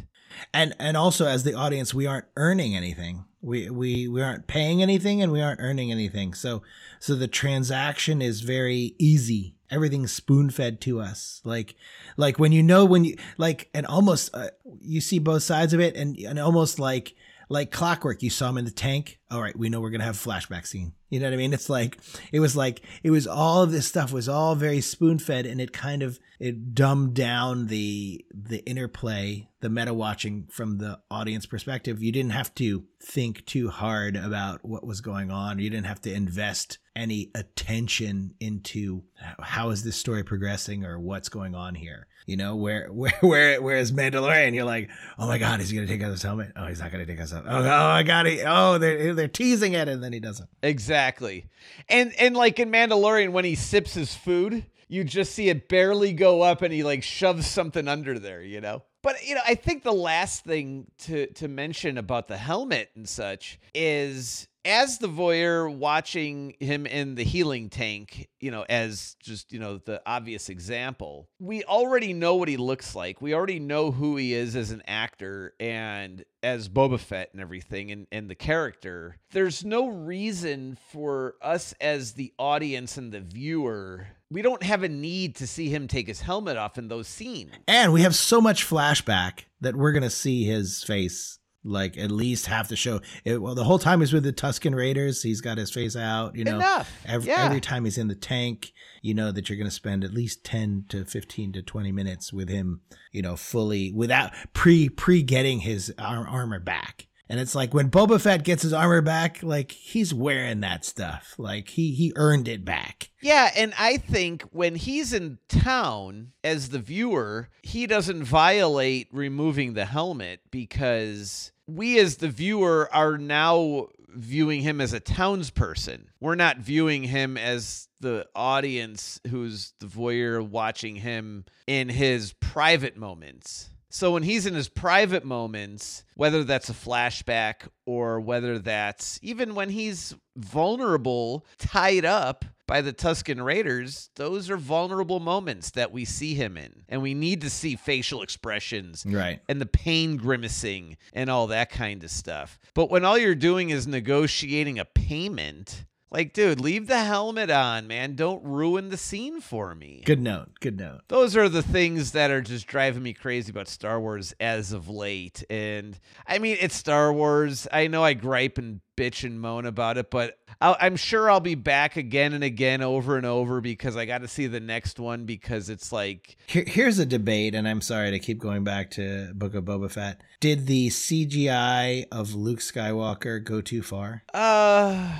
and 0.53 0.75
and 0.79 0.97
also 0.97 1.27
as 1.27 1.43
the 1.45 1.55
audience 1.55 1.95
we 1.95 2.07
aren't 2.07 2.27
earning 2.37 2.77
anything 2.77 3.25
we 3.41 3.71
we 3.71 4.09
we 4.09 4.23
aren't 4.23 4.47
paying 4.47 4.83
anything 4.83 5.23
and 5.23 5.33
we 5.33 5.41
aren't 5.41 5.61
earning 5.61 5.91
anything 5.91 6.35
so 6.35 6.63
so 7.01 7.15
the 7.15 7.29
transaction 7.29 8.21
is 8.23 8.41
very 8.43 8.95
easy 8.99 9.55
everything's 9.73 10.13
spoon 10.13 10.51
fed 10.51 10.81
to 10.83 11.01
us. 11.01 11.41
Like 11.45 11.75
like 12.17 12.39
when 12.39 12.53
you 12.53 12.63
know 12.63 12.85
when 12.85 13.05
you 13.05 13.17
like 13.39 13.71
and 13.75 13.87
almost 13.87 14.31
uh, 14.35 14.49
you 14.81 15.01
see 15.01 15.19
both 15.19 15.43
sides 15.43 15.73
of 15.73 15.81
it 15.81 15.97
and 15.97 16.17
and 16.19 16.39
almost 16.39 16.79
like 16.79 17.15
like 17.53 17.71
clockwork 17.71 18.23
you 18.23 18.31
saw 18.31 18.49
him 18.49 18.59
in 18.59 18.65
the 18.65 18.71
tank. 18.71 19.19
All 19.31 19.41
right 19.41 19.57
we 19.57 19.69
know 19.69 19.81
we're 19.81 19.91
gonna 19.91 20.05
have 20.05 20.27
a 20.27 20.29
flashback 20.29 20.67
scene. 20.67 20.93
You 21.11 21.21
know 21.21 21.27
what 21.27 21.35
i 21.35 21.37
mean? 21.37 21.53
It's 21.53 21.69
like 21.69 21.99
it 22.33 22.41
was 22.41 22.57
like 22.57 22.83
it 23.03 23.11
was 23.11 23.27
all 23.27 23.63
of 23.63 23.71
this 23.71 23.87
stuff 23.87 24.13
was 24.13 24.29
all 24.29 24.55
very 24.55 24.81
spoon 24.81 25.19
fed 25.19 25.45
and 25.45 25.61
it 25.61 25.73
kind 25.73 26.03
of 26.03 26.19
it 26.41 26.75
dumbed 26.75 27.15
down 27.15 27.67
the 27.67 28.25
the 28.33 28.59
interplay 28.65 29.49
the 29.61 29.69
meta 29.69 29.93
watching 29.95 30.49
from 30.51 30.79
the 30.79 31.01
audience 31.11 31.47
perspective. 31.47 32.03
You 32.03 32.11
didn't 32.11 32.33
have 32.33 32.55
to 32.57 32.85
think 33.01 33.45
too 33.45 33.69
hard 33.69 34.17
about 34.17 34.65
what 34.65 34.87
was 34.87 35.01
going 35.01 35.31
on. 35.31 35.59
You 35.59 35.71
didn't 35.71 35.87
have 35.87 36.01
to 36.03 36.13
invest 36.13 36.79
any 36.97 37.31
attention 37.35 38.35
into 38.41 39.05
how 39.41 39.71
is 39.71 39.85
this 39.85 39.97
story 39.97 40.25
progressing 40.25 40.85
or 40.85 40.99
what's 40.99 41.29
going 41.29 41.55
on 41.55 41.75
here 41.75 42.07
you 42.27 42.37
know 42.37 42.57
where 42.57 42.87
where 42.93 43.13
where 43.21 43.63
whereas 43.63 43.93
mandalorian? 43.93 44.55
You're 44.55 44.65
like 44.65 44.91
oh 45.19 45.27
my 45.27 45.39
god 45.39 45.61
is 45.61 45.71
he 45.71 45.77
gonna 45.77 45.89
take 45.89 46.03
out 46.03 46.11
his 46.11 46.23
helmet? 46.23 46.53
Oh 46.57 46.67
he's 46.67 46.81
not 46.81 46.93
gonna 46.93 47.07
take 47.07 47.21
us 47.21 47.33
out 47.33 47.45
oh, 47.47 47.65
oh 47.65 47.87
i 47.87 48.03
got 48.03 48.27
it. 48.27 48.45
Oh 48.47 48.79
they're, 48.79 49.15
they're 49.15 49.29
teasing 49.29 49.73
it 49.75 49.89
and 49.89 50.03
then 50.03 50.13
he 50.13 50.21
doesn't. 50.21 50.49
Exactly. 50.63 51.47
And 51.89 52.13
and 52.19 52.37
like 52.37 52.59
in 52.59 52.71
Mandalorian 52.71 53.33
when 53.33 53.45
he 53.45 53.55
sips 53.55 53.95
his 53.95 54.15
food, 54.15 54.67
you 54.89 55.05
just 55.05 55.35
see 55.35 55.49
it 55.49 55.69
barely 55.69 56.13
go 56.13 56.43
up 56.43 56.63
and 56.63 56.73
he 56.73 56.83
like 56.83 57.03
shoves 57.03 57.47
something 57.47 57.89
under 57.89 58.19
there, 58.19 58.43
you 58.43 58.61
know? 58.61 58.83
But 59.03 59.27
you 59.27 59.35
know, 59.35 59.41
I 59.47 59.55
think 59.55 59.83
the 59.83 59.93
last 59.93 60.45
thing 60.45 60.87
to 61.01 61.27
to 61.35 61.49
mention 61.49 61.99
about 61.99 62.29
the 62.29 62.37
helmet 62.37 62.91
and 62.95 63.09
such 63.09 63.59
is 63.75 64.49
as 64.65 64.99
the 64.99 65.09
voyeur 65.09 65.73
watching 65.73 66.55
him 66.61 66.87
in 66.87 67.15
the 67.15 67.25
healing 67.25 67.69
tank, 67.69 68.29
you 68.41 68.51
know, 68.51 68.65
as 68.69 69.17
just, 69.21 69.53
you 69.53 69.59
know, 69.59 69.79
the 69.79 70.01
obvious 70.07 70.49
example, 70.49 71.29
we 71.39 71.65
already 71.65 72.13
know 72.13 72.37
what 72.37 72.49
he 72.49 72.57
looks 72.57 72.95
like. 72.95 73.21
We 73.21 73.35
already 73.35 73.59
know 73.59 73.91
who 73.91 74.17
he 74.17 74.35
is 74.35 74.55
as 74.57 74.71
an 74.71 74.83
actor 74.87 75.55
and 75.59 76.25
as 76.43 76.69
Boba 76.69 76.99
Fett 76.99 77.31
and 77.33 77.41
everything 77.41 77.91
and, 77.91 78.07
and 78.13 78.29
the 78.29 78.35
character. 78.35 79.17
There's 79.33 79.65
no 79.65 79.89
reason 79.89 80.79
for 80.91 81.35
us 81.41 81.75
as 81.81 82.13
the 82.13 82.33
audience 82.39 82.97
and 82.97 83.13
the 83.13 83.21
viewer. 83.21 84.09
We 84.31 84.43
don't 84.43 84.63
have 84.63 84.83
a 84.83 84.89
need 84.89 85.37
to 85.37 85.47
see 85.47 85.69
him 85.69 85.89
take 85.89 86.07
his 86.07 86.21
helmet 86.21 86.57
off 86.57 86.79
in 86.79 86.89
those 86.89 87.09
scenes. 87.09 87.53
and 87.69 87.93
we 87.93 88.03
have 88.03 88.15
so 88.15 88.41
much 88.41 88.69
flashback 88.69 89.45
that 89.61 89.77
we're 89.77 89.93
gonna 89.93 90.11
see 90.11 90.45
his 90.45 90.83
face 90.83 91.39
like 91.65 91.97
at 91.97 92.11
least 92.11 92.47
half 92.47 92.69
the 92.69 92.77
show 92.77 93.01
it, 93.25 93.41
well 93.41 93.55
the 93.55 93.65
whole 93.65 93.79
time 93.79 94.01
he's 94.01 94.13
with 94.13 94.25
the 94.25 94.33
Tusken 94.33 94.75
Raiders 94.75 95.23
he's 95.23 95.41
got 95.41 95.59
his 95.59 95.71
face 95.71 95.95
out 95.97 96.35
you 96.37 96.45
know 96.45 96.57
Enough. 96.57 96.93
Every, 97.07 97.29
Yeah. 97.29 97.45
every 97.45 97.61
time 97.61 97.85
he's 97.85 97.99
in 97.99 98.09
the 98.09 98.15
tank, 98.15 98.73
you 99.01 99.15
know 99.15 99.31
that 99.33 99.49
you're 99.49 99.57
going 99.59 99.69
to 99.69 99.75
spend 99.75 100.03
at 100.05 100.13
least 100.13 100.45
10 100.45 100.87
to 100.89 101.05
15 101.05 101.53
to 101.53 101.63
20 101.63 101.93
minutes 101.93 102.33
with 102.33 102.49
him, 102.49 102.81
you 103.13 103.23
know, 103.23 103.37
fully 103.37 103.93
without 103.93 104.33
pre 104.53 104.89
pre 104.89 105.23
getting 105.23 105.61
his 105.61 105.93
ar- 105.99 106.27
armor 106.27 106.59
back. 106.61 107.07
And 107.33 107.41
it's 107.41 107.55
like 107.55 107.73
when 107.73 107.91
Boba 107.91 108.21
Fett 108.21 108.45
gets 108.45 108.63
his 108.63 108.75
armor 108.75 109.01
back, 109.01 109.43
like 109.43 109.73
he's 109.73 110.13
wearing 110.13 110.61
that 110.61 110.85
stuff. 110.85 111.35
Like 111.39 111.67
he 111.67 111.93
he 111.93 112.13
earned 112.15 112.47
it 112.47 112.63
back. 112.63 113.09
Yeah, 113.23 113.51
and 113.57 113.73
I 113.79 113.97
think 113.97 114.43
when 114.53 114.75
he's 114.75 115.15
in 115.15 115.39
town 115.49 116.33
as 116.45 116.69
the 116.69 116.79
viewer, 116.79 117.49
he 117.63 117.87
doesn't 117.87 118.25
violate 118.25 119.09
removing 119.13 119.73
the 119.73 119.87
helmet 119.87 120.41
because 120.51 121.53
we 121.67 121.99
as 121.99 122.19
the 122.19 122.29
viewer 122.29 122.87
are 122.93 123.17
now 123.17 123.89
viewing 124.11 124.61
him 124.61 124.79
as 124.83 124.93
a 124.93 125.01
townsperson. 125.01 126.09
We're 126.21 126.35
not 126.35 126.59
viewing 126.59 127.05
him 127.05 127.39
as 127.39 127.89
the 128.01 128.27
audience 128.35 129.21
who's 129.31 129.73
the 129.81 129.87
voyeur 129.87 130.47
watching 130.47 130.97
him 130.97 131.47
in 131.67 131.89
his 131.89 132.35
private 132.35 132.99
moments. 132.99 133.71
So 133.95 134.13
when 134.13 134.23
he's 134.23 134.47
in 134.47 134.55
his 134.55 134.71
private 134.71 135.23
moments, 135.23 136.03
whether 136.15 136.45
that's 136.45 136.71
a 136.71 136.73
flashback 136.73 137.69
or 137.85 138.21
whether 138.21 138.59
that's 138.59 139.19
even 139.23 139.55
when 139.55 139.69
he's 139.69 140.15
vulnerable, 140.35 141.45
tied 141.59 142.07
up 142.07 142.47
by 142.67 142.81
the 142.81 142.95
Tusken 142.95 143.45
Raiders, 143.45 144.09
those 144.17 144.49
are 144.49 144.57
vulnerable 144.57 145.21
moments 145.21 145.73
that 145.73 145.93
we 145.93 146.07
see 146.07 146.33
him 146.33 146.57
in. 146.57 146.85
And 146.89 147.03
we 147.03 147.13
need 147.13 147.43
to 147.43 147.51
see 147.51 147.77
facial 147.77 148.23
expressions 148.23 149.05
Right. 149.07 149.41
and 149.47 149.61
the 149.61 149.67
pain 149.67 150.17
grimacing 150.17 150.97
and 151.13 151.29
all 151.29 151.49
that 151.49 151.69
kind 151.71 152.03
of 152.03 152.11
stuff. 152.11 152.59
But 152.73 152.91
when 152.91 153.05
all 153.05 153.19
you're 153.19 153.35
doing 153.35 153.69
is 153.69 153.87
negotiating 153.87 154.79
a 154.79 154.87
payment, 154.87 155.85
like, 156.13 156.35
dude, 156.35 156.61
leave 156.61 156.89
the 156.89 157.05
helmet 157.05 157.51
on, 157.51 157.87
man. 157.87 158.15
Don't 158.15 158.45
ruin 158.45 158.91
the 158.91 158.99
scene 158.99 159.41
for 159.41 159.75
me. 159.75 160.03
Good 160.05 160.21
note. 160.21 160.51
Good 160.61 160.79
note. 160.79 161.01
Those 161.09 161.37
are 161.39 161.49
the 161.49 161.63
things 161.63 162.13
that 162.13 162.31
are 162.31 162.43
just 162.43 162.67
driving 162.67 163.03
me 163.03 163.15
crazy 163.15 163.51
about 163.51 163.67
Star 163.67 163.99
Wars 163.99 164.35
as 164.39 164.73
of 164.73 164.91
late. 164.91 165.43
And 165.49 165.99
I 166.27 166.39
mean, 166.39 166.59
it's 166.61 166.77
Star 166.77 167.13
Wars. 167.15 167.67
I 167.73 167.87
know 167.87 168.05
I 168.05 168.13
gripe 168.13 168.59
and 168.59 168.81
bitch 168.95 169.25
and 169.25 169.41
moan 169.41 169.65
about 169.65 169.97
it, 169.97 170.11
but 170.11 170.39
I'll, 170.61 170.77
I'm 170.79 170.97
sure 170.97 171.31
I'll 171.31 171.41
be 171.41 171.55
back 171.55 171.97
again 171.97 172.35
and 172.35 172.45
again 172.45 172.83
over 172.83 173.17
and 173.17 173.25
over 173.25 173.63
because 173.63 173.97
I 173.97 174.05
got 174.05 174.19
to 174.19 174.29
see 174.29 174.47
the 174.47 174.61
next 174.61 175.01
one 175.01 175.25
because 175.25 175.71
it's 175.71 175.93
like 175.93 176.37
Here, 176.47 176.65
here's 176.67 176.99
a 176.99 177.07
debate, 177.07 177.55
and 177.55 177.67
I'm 177.67 177.81
sorry 177.81 178.11
to 178.11 178.19
keep 178.19 178.39
going 178.39 178.65
back 178.65 178.91
to 178.93 179.33
Book 179.35 179.55
of 179.55 179.65
Boba 179.65 179.91
Fett. 179.91 180.21
Did 180.41 180.67
the 180.67 180.89
CGI 180.89 182.05
of 182.13 182.35
Luke 182.35 182.61
Skywalker 182.61 183.43
go 183.43 183.63
too 183.63 183.83
far? 183.83 184.25
Uh, 184.35 185.17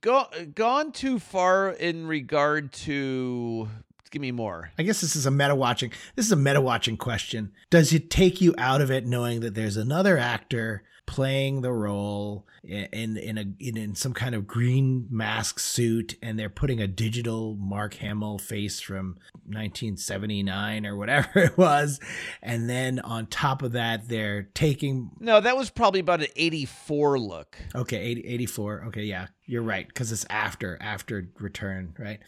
go 0.00 0.26
gone 0.54 0.92
too 0.92 1.18
far 1.18 1.70
in 1.70 2.06
regard 2.06 2.72
to. 2.72 3.68
Give 4.10 4.22
me 4.22 4.32
more. 4.32 4.72
I 4.76 4.82
guess 4.82 5.00
this 5.00 5.14
is 5.14 5.24
a 5.24 5.30
meta 5.30 5.54
watching. 5.54 5.92
This 6.16 6.26
is 6.26 6.32
a 6.32 6.36
meta 6.36 6.60
watching 6.60 6.96
question. 6.96 7.52
Does 7.70 7.92
it 7.92 8.10
take 8.10 8.40
you 8.40 8.54
out 8.58 8.80
of 8.80 8.90
it 8.90 9.06
knowing 9.06 9.38
that 9.40 9.54
there's 9.54 9.76
another 9.76 10.18
actor 10.18 10.82
playing 11.10 11.60
the 11.60 11.72
role 11.72 12.46
in 12.62 13.16
in 13.16 13.36
a 13.36 13.44
in, 13.58 13.76
in 13.76 13.94
some 13.96 14.14
kind 14.14 14.32
of 14.32 14.46
green 14.46 15.08
mask 15.10 15.58
suit, 15.58 16.16
and 16.22 16.38
they're 16.38 16.48
putting 16.48 16.80
a 16.80 16.86
digital 16.86 17.56
Mark 17.56 17.94
Hamill 17.94 18.38
face 18.38 18.78
from 18.78 19.16
1979 19.44 20.86
or 20.86 20.96
whatever 20.96 21.28
it 21.34 21.58
was, 21.58 21.98
and 22.42 22.70
then 22.70 23.00
on 23.00 23.26
top 23.26 23.62
of 23.62 23.72
that, 23.72 24.08
they're 24.08 24.44
taking 24.54 25.10
No, 25.18 25.40
that 25.40 25.56
was 25.56 25.68
probably 25.68 25.98
about 25.98 26.20
an 26.20 26.28
84 26.36 27.18
look. 27.18 27.58
Okay, 27.74 27.98
80, 27.98 28.26
84. 28.26 28.84
Okay, 28.86 29.02
yeah, 29.02 29.26
you're 29.46 29.62
right 29.62 29.88
because 29.88 30.12
it's 30.12 30.26
after 30.30 30.78
after 30.80 31.28
return, 31.40 31.92
right? 31.98 32.20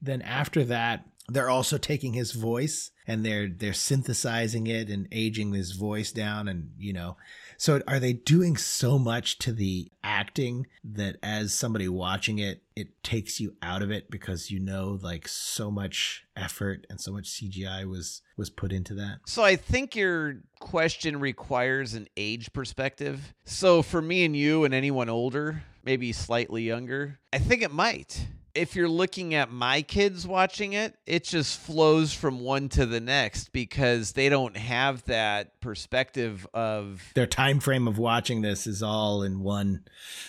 Then 0.00 0.22
after 0.22 0.64
that, 0.64 1.04
they're 1.32 1.50
also 1.50 1.78
taking 1.78 2.12
his 2.12 2.32
voice 2.32 2.90
and 3.06 3.24
they're 3.24 3.48
they're 3.48 3.72
synthesizing 3.72 4.66
it 4.66 4.88
and 4.88 5.08
aging 5.10 5.52
his 5.52 5.72
voice 5.72 6.12
down 6.12 6.48
and 6.48 6.70
you 6.78 6.92
know. 6.92 7.16
So 7.56 7.80
are 7.86 8.00
they 8.00 8.12
doing 8.12 8.56
so 8.56 8.98
much 8.98 9.38
to 9.38 9.52
the 9.52 9.90
acting 10.02 10.66
that 10.82 11.16
as 11.22 11.54
somebody 11.54 11.88
watching 11.88 12.38
it, 12.38 12.62
it 12.74 13.02
takes 13.04 13.38
you 13.38 13.54
out 13.62 13.82
of 13.82 13.90
it 13.90 14.10
because 14.10 14.50
you 14.50 14.58
know 14.58 14.98
like 15.00 15.28
so 15.28 15.70
much 15.70 16.24
effort 16.36 16.86
and 16.90 17.00
so 17.00 17.12
much 17.12 17.30
CGI 17.30 17.88
was 17.88 18.22
was 18.36 18.50
put 18.50 18.72
into 18.72 18.94
that. 18.94 19.18
So 19.26 19.42
I 19.42 19.56
think 19.56 19.94
your 19.94 20.42
question 20.58 21.20
requires 21.20 21.94
an 21.94 22.08
age 22.16 22.52
perspective. 22.52 23.34
So 23.44 23.82
for 23.82 24.02
me 24.02 24.24
and 24.24 24.36
you 24.36 24.64
and 24.64 24.74
anyone 24.74 25.08
older, 25.08 25.62
maybe 25.84 26.12
slightly 26.12 26.62
younger, 26.62 27.18
I 27.32 27.38
think 27.38 27.62
it 27.62 27.72
might. 27.72 28.26
If 28.54 28.76
you're 28.76 28.88
looking 28.88 29.34
at 29.34 29.50
my 29.50 29.82
kids 29.82 30.26
watching 30.26 30.74
it, 30.74 30.94
it 31.06 31.24
just 31.24 31.58
flows 31.58 32.12
from 32.12 32.40
one 32.40 32.68
to 32.70 32.84
the 32.84 33.00
next 33.00 33.52
because 33.52 34.12
they 34.12 34.28
don't 34.28 34.56
have 34.56 35.04
that 35.04 35.60
perspective 35.60 36.46
of 36.52 37.02
Their 37.14 37.26
time 37.26 37.60
frame 37.60 37.88
of 37.88 37.98
watching 37.98 38.42
this 38.42 38.66
is 38.66 38.82
all 38.82 39.22
in 39.22 39.40
one 39.40 39.84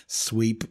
sweep. 0.08 0.64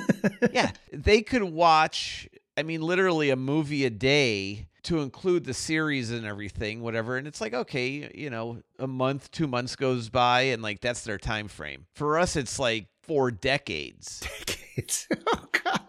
yeah, 0.52 0.70
they 0.92 1.22
could 1.22 1.44
watch, 1.44 2.28
I 2.56 2.62
mean, 2.62 2.82
literally 2.82 3.30
a 3.30 3.36
movie 3.36 3.84
a 3.86 3.90
day 3.90 4.68
to 4.84 5.00
include 5.00 5.44
the 5.44 5.54
series 5.54 6.10
and 6.10 6.24
everything, 6.26 6.80
whatever. 6.80 7.16
And 7.16 7.26
it's 7.26 7.40
like, 7.40 7.54
okay, 7.54 8.10
you 8.14 8.30
know, 8.30 8.62
a 8.78 8.86
month, 8.86 9.30
two 9.30 9.46
months 9.46 9.76
goes 9.76 10.08
by, 10.08 10.42
and 10.42 10.62
like 10.62 10.80
that's 10.80 11.02
their 11.02 11.18
time 11.18 11.48
frame. 11.48 11.86
For 11.94 12.18
us, 12.18 12.36
it's 12.36 12.58
like 12.58 12.86
four 13.02 13.30
decades. 13.30 14.20
decades. 14.46 15.08
Oh 15.26 15.44
God. 15.64 15.87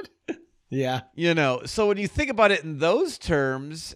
Yeah. 0.69 1.01
You 1.15 1.33
know, 1.33 1.61
so 1.65 1.87
when 1.87 1.97
you 1.97 2.07
think 2.07 2.29
about 2.29 2.51
it 2.51 2.63
in 2.63 2.77
those 2.79 3.17
terms, 3.17 3.95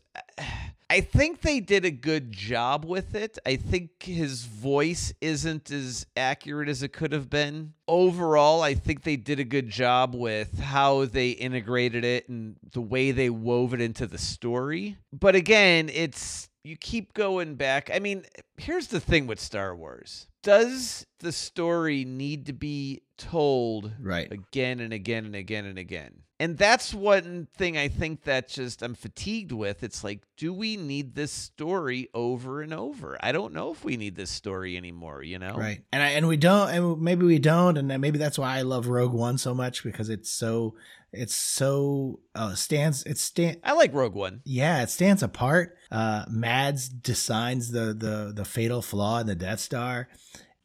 I 0.89 1.01
think 1.01 1.41
they 1.41 1.59
did 1.59 1.85
a 1.85 1.91
good 1.91 2.31
job 2.31 2.85
with 2.85 3.15
it. 3.15 3.37
I 3.45 3.55
think 3.55 4.03
his 4.03 4.45
voice 4.45 5.13
isn't 5.21 5.71
as 5.71 6.05
accurate 6.15 6.69
as 6.69 6.83
it 6.83 6.89
could 6.93 7.11
have 7.13 7.29
been. 7.29 7.73
Overall, 7.87 8.61
I 8.61 8.73
think 8.75 9.03
they 9.03 9.15
did 9.15 9.39
a 9.39 9.43
good 9.43 9.69
job 9.69 10.13
with 10.13 10.59
how 10.59 11.05
they 11.05 11.29
integrated 11.29 12.03
it 12.03 12.29
and 12.29 12.57
the 12.73 12.81
way 12.81 13.11
they 13.11 13.29
wove 13.29 13.73
it 13.73 13.81
into 13.81 14.05
the 14.05 14.17
story. 14.19 14.97
But 15.11 15.35
again, 15.35 15.89
it's 15.91 16.49
you 16.63 16.77
keep 16.77 17.13
going 17.13 17.55
back. 17.55 17.89
I 17.93 17.99
mean, 17.99 18.23
here's 18.57 18.87
the 18.87 18.99
thing 18.99 19.25
with 19.27 19.39
Star 19.39 19.75
Wars. 19.75 20.27
Does 20.43 21.05
the 21.19 21.31
story 21.31 22.05
need 22.05 22.45
to 22.47 22.53
be 22.53 23.01
told 23.17 23.93
Right. 23.99 24.31
again 24.31 24.79
and 24.79 24.93
again 24.93 25.25
and 25.25 25.35
again 25.35 25.65
and 25.65 25.77
again? 25.77 26.21
And 26.43 26.57
that's 26.57 26.93
one 26.93 27.47
thing 27.55 27.77
I 27.77 27.87
think 27.87 28.23
that 28.23 28.49
just 28.49 28.81
I'm 28.81 28.95
fatigued 28.95 29.53
with. 29.53 29.81
It's 29.81 30.03
like, 30.03 30.23
do 30.35 30.53
we 30.53 30.75
need 30.75 31.15
this 31.15 31.31
story 31.31 32.09
over 32.13 32.61
and 32.61 32.73
over? 32.73 33.17
I 33.23 33.31
don't 33.31 33.53
know 33.53 33.71
if 33.71 33.85
we 33.85 33.95
need 33.95 34.17
this 34.17 34.29
story 34.29 34.75
anymore, 34.75 35.23
you 35.23 35.39
know? 35.39 35.53
Right. 35.53 35.85
And 35.93 36.03
I, 36.03 36.09
and 36.09 36.27
we 36.27 36.35
don't 36.35 36.67
and 36.69 37.01
maybe 37.01 37.25
we 37.25 37.39
don't 37.39 37.77
and 37.77 37.87
maybe 38.01 38.17
that's 38.17 38.37
why 38.37 38.57
I 38.57 38.63
love 38.63 38.87
Rogue 38.87 39.13
One 39.13 39.37
so 39.37 39.53
much 39.53 39.85
because 39.85 40.09
it's 40.09 40.29
so 40.29 40.75
it's 41.13 41.33
so 41.33 42.19
uh 42.35 42.55
stands 42.55 43.03
it 43.03 43.19
stand 43.19 43.61
I 43.63 43.71
like 43.71 43.93
Rogue 43.93 44.15
One. 44.15 44.41
yeah, 44.43 44.83
it 44.83 44.89
stands 44.89 45.23
apart. 45.23 45.77
Uh 45.89 46.25
Mads 46.29 46.89
designs 46.89 47.71
the 47.71 47.93
the 47.93 48.33
the 48.35 48.43
fatal 48.43 48.81
flaw 48.81 49.19
in 49.19 49.27
the 49.27 49.35
Death 49.35 49.61
Star. 49.61 50.09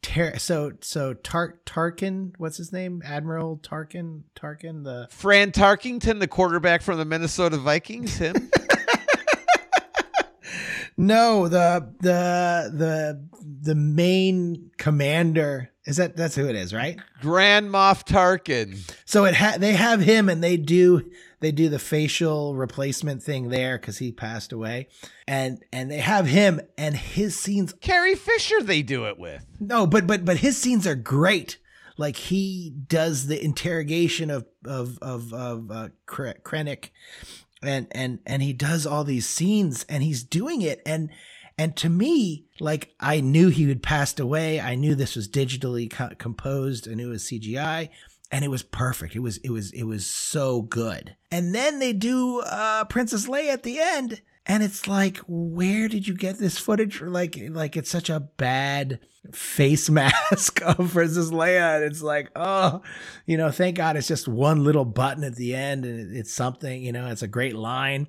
Ter- 0.01 0.37
so 0.37 0.71
so 0.81 1.13
Tar- 1.13 1.59
Tarkin, 1.65 2.33
what's 2.37 2.57
his 2.57 2.71
name? 2.71 3.01
Admiral 3.05 3.57
Tarkin, 3.57 4.23
Tarkin 4.35 4.83
the 4.83 5.07
Fran 5.11 5.51
Tarkington, 5.51 6.19
the 6.19 6.27
quarterback 6.27 6.81
from 6.81 6.97
the 6.97 7.05
Minnesota 7.05 7.57
Vikings, 7.57 8.17
him. 8.17 8.49
No, 10.97 11.47
the 11.47 11.93
the 12.01 12.71
the 12.75 13.25
the 13.61 13.75
main 13.75 14.69
commander 14.77 15.71
is 15.89 15.97
that 15.97 16.15
that's 16.15 16.35
who 16.35 16.47
it 16.47 16.55
is, 16.55 16.71
right? 16.71 16.99
Grand 17.19 17.71
Moff 17.71 18.05
Tarkin. 18.05 18.77
So 19.05 19.25
it 19.25 19.33
ha- 19.33 19.55
they 19.57 19.73
have 19.73 20.01
him 20.01 20.29
and 20.29 20.43
they 20.43 20.55
do 20.55 21.09
they 21.39 21.51
do 21.51 21.67
the 21.67 21.79
facial 21.79 22.55
replacement 22.55 23.23
thing 23.23 23.49
there 23.49 23.79
because 23.79 23.97
he 23.97 24.11
passed 24.11 24.51
away, 24.53 24.87
and 25.27 25.63
and 25.73 25.89
they 25.89 25.97
have 25.97 26.27
him 26.27 26.61
and 26.77 26.95
his 26.95 27.39
scenes. 27.39 27.73
Carrie 27.81 28.13
Fisher, 28.13 28.61
they 28.61 28.83
do 28.83 29.05
it 29.05 29.17
with. 29.17 29.43
No, 29.59 29.87
but 29.87 30.05
but 30.05 30.25
but 30.25 30.37
his 30.37 30.61
scenes 30.61 30.85
are 30.85 30.95
great. 30.95 31.57
Like 31.97 32.17
he 32.17 32.71
does 32.87 33.25
the 33.25 33.43
interrogation 33.43 34.29
of 34.29 34.45
of 34.65 34.99
of 35.01 35.33
of 35.33 35.71
uh, 35.71 35.89
Krennic, 36.07 36.89
and 37.63 37.87
and 37.91 38.19
and 38.27 38.43
he 38.43 38.53
does 38.53 38.85
all 38.85 39.03
these 39.03 39.27
scenes 39.27 39.85
and 39.89 40.03
he's 40.03 40.23
doing 40.23 40.61
it 40.61 40.81
and 40.85 41.09
and 41.59 41.75
to 41.75 41.89
me 41.89 42.45
like 42.59 42.93
i 42.99 43.19
knew 43.21 43.49
he 43.49 43.67
had 43.69 43.83
passed 43.83 44.19
away. 44.19 44.59
I 44.59 44.75
knew 44.75 44.95
this 44.95 45.15
was 45.15 45.27
digitally 45.27 45.89
co- 45.89 46.15
composed 46.17 46.89
i 46.89 46.93
knew 46.93 47.09
it 47.09 47.11
was 47.11 47.25
cgi 47.25 47.89
and 48.31 48.45
it 48.45 48.49
was 48.49 48.63
perfect. 48.63 49.15
It 49.15 49.19
was 49.19 49.37
it 49.37 49.49
was 49.49 49.71
it 49.71 49.83
was 49.83 50.05
so 50.05 50.61
good. 50.61 51.15
And 51.31 51.53
then 51.53 51.79
they 51.79 51.93
do 51.93 52.41
uh 52.41 52.85
princess 52.85 53.27
leia 53.27 53.49
at 53.49 53.63
the 53.63 53.79
end 53.79 54.21
and 54.45 54.63
it's 54.63 54.87
like 54.87 55.17
where 55.27 55.87
did 55.87 56.07
you 56.07 56.15
get 56.15 56.37
this 56.37 56.57
footage? 56.57 57.01
Like 57.01 57.39
like 57.49 57.75
it's 57.75 57.89
such 57.89 58.09
a 58.09 58.19
bad 58.19 58.99
face 59.31 59.89
mask 59.99 60.61
of 60.63 60.91
princess 60.91 61.31
leia 61.31 61.77
and 61.77 61.83
it's 61.83 62.01
like 62.01 62.29
oh 62.35 62.81
you 63.25 63.37
know 63.37 63.51
thank 63.51 63.75
god 63.75 63.97
it's 63.97 64.07
just 64.07 64.27
one 64.27 64.63
little 64.63 64.85
button 64.85 65.23
at 65.23 65.35
the 65.35 65.53
end 65.53 65.85
and 65.85 66.15
it's 66.15 66.33
something 66.33 66.81
you 66.81 66.91
know 66.91 67.07
it's 67.07 67.23
a 67.23 67.27
great 67.27 67.55
line. 67.55 68.07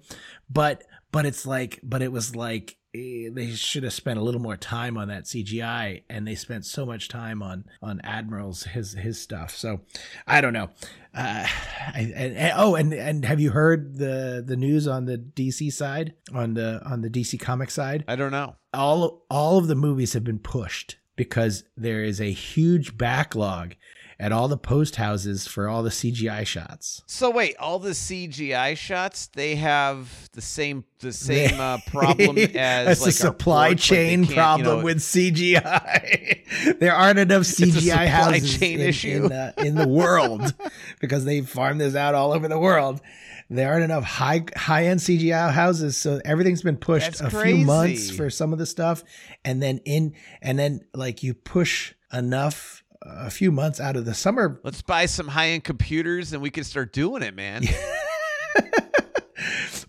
But 0.48 0.85
but 1.12 1.24
it's 1.24 1.47
like 1.47 1.81
but 1.82 2.02
it 2.02 2.12
was 2.12 2.36
like 2.36 2.77
they 2.92 3.52
should 3.54 3.84
have 3.84 3.92
spent 3.92 4.18
a 4.18 4.22
little 4.22 4.40
more 4.40 4.56
time 4.56 4.96
on 4.96 5.08
that 5.08 5.24
CGI 5.24 6.02
and 6.10 6.26
they 6.26 6.34
spent 6.34 6.64
so 6.64 6.84
much 6.84 7.08
time 7.08 7.42
on 7.42 7.64
on 7.82 8.00
Admiral's 8.02 8.64
his 8.64 8.94
his 8.94 9.20
stuff. 9.20 9.54
So 9.54 9.80
I 10.26 10.40
don't 10.40 10.52
know. 10.52 10.70
Uh 11.14 11.46
I, 11.94 12.12
and, 12.14 12.36
and- 12.36 12.52
oh 12.56 12.74
and 12.74 12.92
and 12.92 13.24
have 13.24 13.40
you 13.40 13.50
heard 13.50 13.96
the 13.98 14.42
the 14.46 14.56
news 14.56 14.88
on 14.88 15.04
the 15.04 15.18
DC 15.18 15.72
side? 15.72 16.14
On 16.34 16.54
the 16.54 16.80
on 16.84 17.02
the 17.02 17.10
DC 17.10 17.38
comic 17.38 17.70
side? 17.70 18.04
I 18.08 18.16
don't 18.16 18.32
know. 18.32 18.56
all 18.74 19.24
all 19.30 19.58
of 19.58 19.68
the 19.68 19.76
movies 19.76 20.12
have 20.14 20.24
been 20.24 20.38
pushed 20.40 20.96
because 21.16 21.64
there 21.76 22.02
is 22.02 22.20
a 22.20 22.32
huge 22.32 22.96
backlog 22.98 23.74
at 24.20 24.32
all 24.32 24.48
the 24.48 24.56
post 24.59 24.97
houses 24.97 25.47
for 25.47 25.66
all 25.66 25.82
the 25.82 25.88
CGI 25.88 26.47
shots. 26.47 27.02
So 27.06 27.30
wait, 27.30 27.56
all 27.56 27.78
the 27.78 27.90
CGI 27.90 28.76
shots 28.76 29.28
they 29.28 29.56
have 29.56 30.28
the 30.32 30.42
same 30.42 30.84
the 31.01 31.12
same 31.12 31.59
uh, 31.59 31.78
problem 31.86 32.36
as 32.55 33.01
like 33.01 33.09
a 33.09 33.12
supply 33.12 33.68
ports, 33.70 33.90
like 33.90 33.97
chain 33.98 34.24
can't, 34.26 34.36
problem 34.36 34.68
you 34.68 34.76
know, 34.76 34.84
with 34.84 34.98
CGI. 34.98 36.78
there 36.78 36.94
aren't 36.94 37.18
enough 37.18 37.42
CGI 37.42 38.09
houses 38.09 38.60
in, 38.60 39.24
in, 39.24 39.32
uh, 39.32 39.52
in 39.56 39.74
the 39.74 39.88
world 39.88 40.55
because 41.01 41.24
they 41.24 41.40
farm 41.40 41.78
this 41.78 41.94
out 41.94 42.14
all 42.14 42.32
over 42.32 42.47
the 42.47 42.59
world. 42.59 43.01
There 43.48 43.72
aren't 43.72 43.84
enough 43.84 44.05
high 44.05 44.44
high 44.55 44.86
end 44.86 45.01
CGI 45.01 45.51
houses, 45.51 45.97
so 45.97 46.20
everything's 46.26 46.62
been 46.62 46.76
pushed 46.76 47.18
That's 47.18 47.34
a 47.34 47.42
few 47.42 47.64
months 47.64 48.10
for 48.10 48.28
some 48.28 48.52
of 48.52 48.59
the 48.59 48.66
stuff, 48.66 49.02
and 49.47 49.62
then 49.62 49.78
in 49.86 50.14
and 50.42 50.59
then 50.59 50.82
like 50.94 51.22
you 51.22 51.32
push 51.32 51.94
enough 52.12 52.80
a 53.02 53.31
few 53.31 53.51
months 53.51 53.81
out 53.81 53.97
of 53.97 54.05
the 54.05 54.14
summer 54.14 54.60
Let's 54.62 54.82
buy 54.82 55.06
some 55.06 55.28
high 55.28 55.51
end 55.51 55.64
computers 55.64 56.32
and 56.32 56.43
we 56.43 56.51
can 56.51 56.64
start 56.64 56.93
doing 56.93 57.22
it, 57.22 57.35
man. 57.35 57.64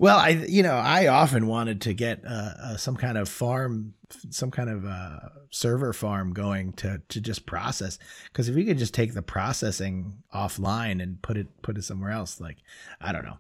Well, 0.01 0.17
I 0.17 0.29
you 0.29 0.63
know 0.63 0.73
I 0.73 1.07
often 1.07 1.45
wanted 1.45 1.81
to 1.81 1.93
get 1.93 2.23
uh, 2.25 2.53
uh, 2.59 2.77
some 2.77 2.95
kind 2.95 3.19
of 3.19 3.29
farm, 3.29 3.93
some 4.31 4.49
kind 4.49 4.67
of 4.67 4.83
uh, 4.83 5.19
server 5.51 5.93
farm 5.93 6.33
going 6.33 6.73
to 6.73 7.03
to 7.09 7.21
just 7.21 7.45
process. 7.45 7.99
Because 8.25 8.49
if 8.49 8.57
you 8.57 8.65
could 8.65 8.79
just 8.79 8.95
take 8.95 9.13
the 9.13 9.21
processing 9.21 10.23
offline 10.33 11.03
and 11.03 11.21
put 11.21 11.37
it 11.37 11.61
put 11.61 11.77
it 11.77 11.83
somewhere 11.83 12.09
else, 12.09 12.41
like 12.41 12.57
I 12.99 13.11
don't 13.11 13.25
know. 13.25 13.37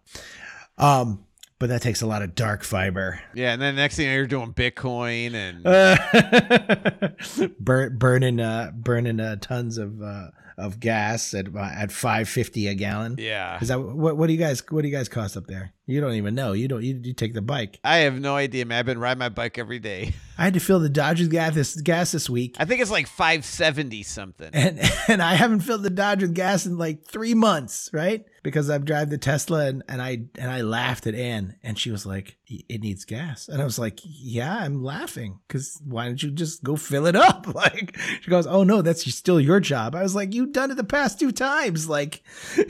Um, 0.77 1.25
but 1.61 1.69
that 1.69 1.83
takes 1.83 2.01
a 2.01 2.07
lot 2.07 2.23
of 2.23 2.33
dark 2.33 2.63
fiber. 2.63 3.21
Yeah, 3.35 3.53
and 3.53 3.61
then 3.61 3.75
next 3.75 3.95
thing 3.95 4.09
you're 4.11 4.25
doing 4.25 4.51
Bitcoin 4.51 5.35
and 5.35 5.61
Uh, 5.71 7.47
burn, 7.59 7.97
burning 7.99 8.39
uh, 8.39 8.71
burning 8.73 9.19
uh, 9.19 9.35
tons 9.39 9.77
of 9.77 10.01
uh, 10.01 10.29
of 10.61 10.79
gas 10.79 11.33
at 11.33 11.55
at 11.55 11.91
five 11.91 12.29
fifty 12.29 12.67
a 12.67 12.73
gallon. 12.75 13.15
yeah. 13.19 13.57
Is 13.61 13.67
that 13.69 13.81
what? 13.81 14.17
What 14.17 14.27
do 14.27 14.33
you 14.33 14.39
guys? 14.39 14.63
What 14.69 14.81
do 14.83 14.87
you 14.87 14.95
guys 14.95 15.09
cost 15.09 15.35
up 15.35 15.47
there? 15.47 15.73
You 15.87 15.99
don't 15.99 16.13
even 16.13 16.35
know. 16.35 16.53
You 16.53 16.67
don't. 16.67 16.83
You, 16.83 16.99
you 17.03 17.13
take 17.13 17.33
the 17.33 17.41
bike. 17.41 17.79
I 17.83 17.97
have 17.97 18.19
no 18.19 18.35
idea, 18.35 18.65
man. 18.65 18.79
I've 18.79 18.85
been 18.85 18.99
riding 18.99 19.19
my 19.19 19.29
bike 19.29 19.57
every 19.57 19.79
day. 19.79 20.13
I 20.37 20.45
had 20.45 20.53
to 20.53 20.59
fill 20.59 20.79
the 20.79 20.89
Dodge's 20.89 21.27
gas 21.27 21.53
this 21.53 21.75
gas 21.81 22.11
this 22.11 22.29
week, 22.29 22.55
I 22.57 22.65
think 22.65 22.81
it's 22.81 22.89
like 22.89 23.07
570 23.07 24.03
something. 24.03 24.49
and 24.53 24.79
and 25.07 25.21
I 25.21 25.35
haven't 25.35 25.61
filled 25.61 25.83
the 25.83 25.89
Dodge's 25.89 26.31
gas 26.31 26.65
in 26.65 26.77
like 26.77 27.03
three 27.05 27.33
months, 27.33 27.89
right? 27.93 28.23
Because 28.43 28.69
I've 28.69 28.85
drive 28.85 29.09
the 29.09 29.17
Tesla, 29.17 29.65
and 29.65 29.83
and 29.87 30.01
I 30.01 30.23
and 30.37 30.49
I 30.49 30.61
laughed 30.61 31.07
at 31.07 31.15
Ann, 31.15 31.57
and 31.63 31.77
she 31.77 31.91
was 31.91 32.05
like, 32.05 32.37
"It 32.69 32.81
needs 32.81 33.05
gas," 33.05 33.47
and 33.47 33.61
I 33.61 33.65
was 33.65 33.79
like, 33.79 33.99
"Yeah, 34.03 34.57
I'm 34.57 34.83
laughing 34.83 35.39
because 35.47 35.81
why 35.85 36.05
don't 36.05 36.21
you 36.21 36.31
just 36.31 36.63
go 36.63 36.75
fill 36.75 37.05
it 37.05 37.15
up?" 37.15 37.47
Like 37.61 37.97
she 38.21 38.29
goes, 38.29 38.47
"Oh 38.47 38.63
no, 38.63 38.81
that's 38.81 39.03
still 39.13 39.39
your 39.39 39.59
job." 39.59 39.95
I 39.95 40.03
was 40.03 40.15
like, 40.15 40.33
"You've 40.33 40.51
done 40.53 40.71
it 40.71 40.75
the 40.77 40.83
past 40.83 41.19
two 41.19 41.31
times," 41.31 41.87
like. 41.87 42.23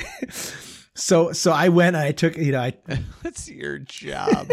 So 0.93 1.31
so 1.31 1.51
I 1.51 1.69
went 1.69 1.95
and 1.95 2.05
I 2.05 2.11
took 2.11 2.35
you 2.37 2.51
know 2.51 2.59
I 2.59 2.73
That's 3.23 3.49
your 3.49 3.79
job. 3.79 4.51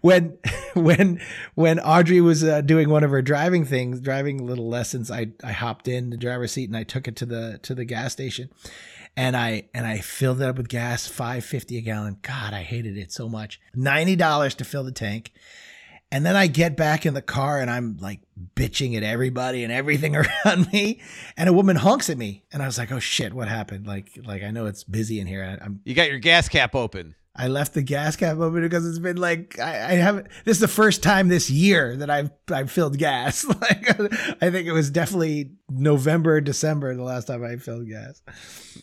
when 0.00 0.38
when 0.74 1.20
when 1.54 1.78
Audrey 1.80 2.20
was 2.20 2.42
uh, 2.42 2.62
doing 2.62 2.88
one 2.88 3.04
of 3.04 3.10
her 3.10 3.22
driving 3.22 3.64
things, 3.64 4.00
driving 4.00 4.44
little 4.46 4.68
lessons, 4.68 5.10
I 5.10 5.28
I 5.44 5.52
hopped 5.52 5.86
in 5.86 6.10
the 6.10 6.16
driver's 6.16 6.52
seat 6.52 6.70
and 6.70 6.76
I 6.76 6.84
took 6.84 7.06
it 7.06 7.16
to 7.16 7.26
the 7.26 7.60
to 7.62 7.74
the 7.74 7.84
gas 7.84 8.12
station, 8.12 8.48
and 9.16 9.36
I 9.36 9.68
and 9.74 9.86
I 9.86 9.98
filled 9.98 10.40
it 10.40 10.48
up 10.48 10.56
with 10.56 10.68
gas, 10.68 11.06
five 11.06 11.44
fifty 11.44 11.78
a 11.78 11.80
gallon. 11.80 12.18
God, 12.22 12.54
I 12.54 12.62
hated 12.62 12.96
it 12.96 13.12
so 13.12 13.28
much. 13.28 13.60
Ninety 13.74 14.16
dollars 14.16 14.54
to 14.56 14.64
fill 14.64 14.84
the 14.84 14.92
tank. 14.92 15.32
And 16.12 16.26
then 16.26 16.34
I 16.34 16.48
get 16.48 16.76
back 16.76 17.06
in 17.06 17.14
the 17.14 17.22
car 17.22 17.60
and 17.60 17.70
I'm 17.70 17.96
like 18.00 18.20
bitching 18.56 18.96
at 18.96 19.04
everybody 19.04 19.62
and 19.62 19.72
everything 19.72 20.16
around 20.44 20.72
me. 20.72 21.00
And 21.36 21.48
a 21.48 21.52
woman 21.52 21.76
honks 21.76 22.10
at 22.10 22.18
me. 22.18 22.42
And 22.52 22.62
I 22.62 22.66
was 22.66 22.78
like, 22.78 22.90
oh 22.90 22.98
shit, 22.98 23.32
what 23.32 23.46
happened? 23.46 23.86
Like, 23.86 24.18
like 24.24 24.42
I 24.42 24.50
know 24.50 24.66
it's 24.66 24.82
busy 24.82 25.20
in 25.20 25.28
here. 25.28 25.58
I'm 25.62 25.80
you 25.84 25.94
got 25.94 26.08
your 26.08 26.18
gas 26.18 26.48
cap 26.48 26.74
open. 26.74 27.14
I 27.40 27.46
left 27.48 27.72
the 27.72 27.80
gas 27.80 28.16
cap 28.16 28.36
open 28.36 28.60
because 28.60 28.86
it's 28.86 28.98
been 28.98 29.16
like 29.16 29.58
I, 29.58 29.70
I 29.70 29.94
haven't. 29.94 30.26
This 30.44 30.58
is 30.58 30.60
the 30.60 30.68
first 30.68 31.02
time 31.02 31.28
this 31.28 31.48
year 31.48 31.96
that 31.96 32.10
I've 32.10 32.30
I've 32.52 32.70
filled 32.70 32.98
gas. 32.98 33.44
like 33.60 33.88
I 34.42 34.50
think 34.50 34.66
it 34.66 34.72
was 34.72 34.90
definitely 34.90 35.52
November, 35.70 36.42
December 36.42 36.94
the 36.94 37.02
last 37.02 37.28
time 37.28 37.42
I 37.42 37.56
filled 37.56 37.88
gas. 37.88 38.20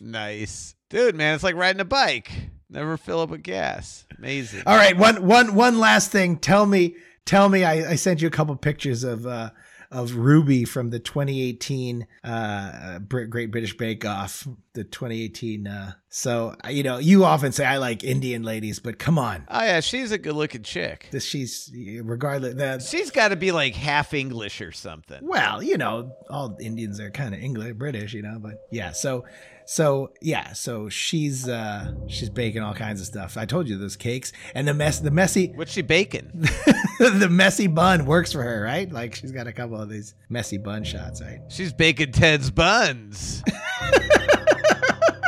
Nice. 0.02 0.74
Dude, 0.90 1.14
man, 1.14 1.36
it's 1.36 1.44
like 1.44 1.54
riding 1.54 1.82
a 1.82 1.86
bike. 1.86 2.32
Never 2.68 2.98
fill 2.98 3.22
up 3.22 3.30
with 3.30 3.44
gas. 3.44 4.08
Amazing. 4.18 4.64
All 4.66 4.76
right, 4.76 4.98
one 4.98 5.28
one 5.28 5.54
one 5.54 5.78
last 5.78 6.12
thing. 6.12 6.38
Tell 6.38 6.66
me, 6.66 6.96
tell 7.26 7.50
me. 7.50 7.64
I, 7.64 7.92
I 7.92 7.96
sent 7.96 8.24
you 8.24 8.28
a 8.28 8.32
couple 8.32 8.56
pictures 8.56 9.04
of 9.04 9.28
uh, 9.28 9.52
of 9.92 10.16
Ruby 10.16 10.66
from 10.66 10.90
the 10.90 11.00
2018 11.00 12.08
uh, 12.24 13.00
Great 13.00 13.52
British 13.52 13.76
Bake 13.78 14.06
Off. 14.06 14.48
The 14.74 14.84
2018. 14.84 15.66
Uh, 15.66 15.94
so 16.10 16.56
you 16.70 16.84
know, 16.84 17.00
you 17.00 17.26
often 17.26 17.52
say 17.52 17.66
I 17.66 17.78
like 17.78 18.04
Indian 18.04 18.44
ladies, 18.44 18.78
but 18.78 19.00
come 19.00 19.18
on, 19.18 19.46
Oh 19.50 19.64
yeah, 19.64 19.80
she's 19.80 20.12
a 20.12 20.20
good 20.20 20.36
looking 20.36 20.62
chick. 20.62 21.08
this 21.12 21.26
she's 21.26 21.72
regardless 22.04 22.54
that 22.56 22.84
She's 22.84 23.10
got 23.10 23.30
to 23.30 23.36
be 23.36 23.52
like 23.52 23.74
half 23.74 24.14
English 24.14 24.62
or 24.62 24.72
something. 24.72 25.20
Well, 25.24 25.64
you 25.64 25.78
know, 25.78 26.16
all 26.30 26.56
Indians 26.62 27.00
are 27.00 27.10
kind 27.10 27.34
of 27.34 27.42
English, 27.42 27.74
British, 27.74 28.14
you 28.14 28.22
know, 28.22 28.38
but 28.40 28.68
yeah. 28.72 28.92
So, 28.92 29.26
so 29.68 30.12
yeah, 30.22 30.54
so 30.54 30.88
she's 30.88 31.48
uh 31.48 31.94
she's 32.08 32.30
baking 32.30 32.62
all 32.62 32.74
kinds 32.74 33.02
of 33.02 33.08
stuff. 33.08 33.36
I 33.36 33.46
told 33.46 33.68
you 33.68 33.78
those 33.78 33.98
cakes 33.98 34.32
and 34.56 34.66
the 34.66 34.74
mess, 34.74 35.00
the 35.00 35.12
messy, 35.12 35.52
What's 35.56 35.74
she 35.74 35.82
baking? 35.82 36.32
the 37.00 37.28
messy 37.30 37.68
bun 37.68 38.06
works 38.06 38.32
for 38.32 38.42
her, 38.42 38.62
right? 38.64 38.90
Like 38.90 39.14
she's 39.16 39.34
got 39.34 39.46
a 39.46 39.52
couple 39.52 39.80
of 39.80 39.90
these 39.90 40.16
messy 40.30 40.58
bun 40.58 40.86
shots, 40.86 41.22
right? 41.22 41.42
She's 41.50 41.74
baking 41.74 42.14
Ted's 42.14 42.50
buns. 42.50 43.44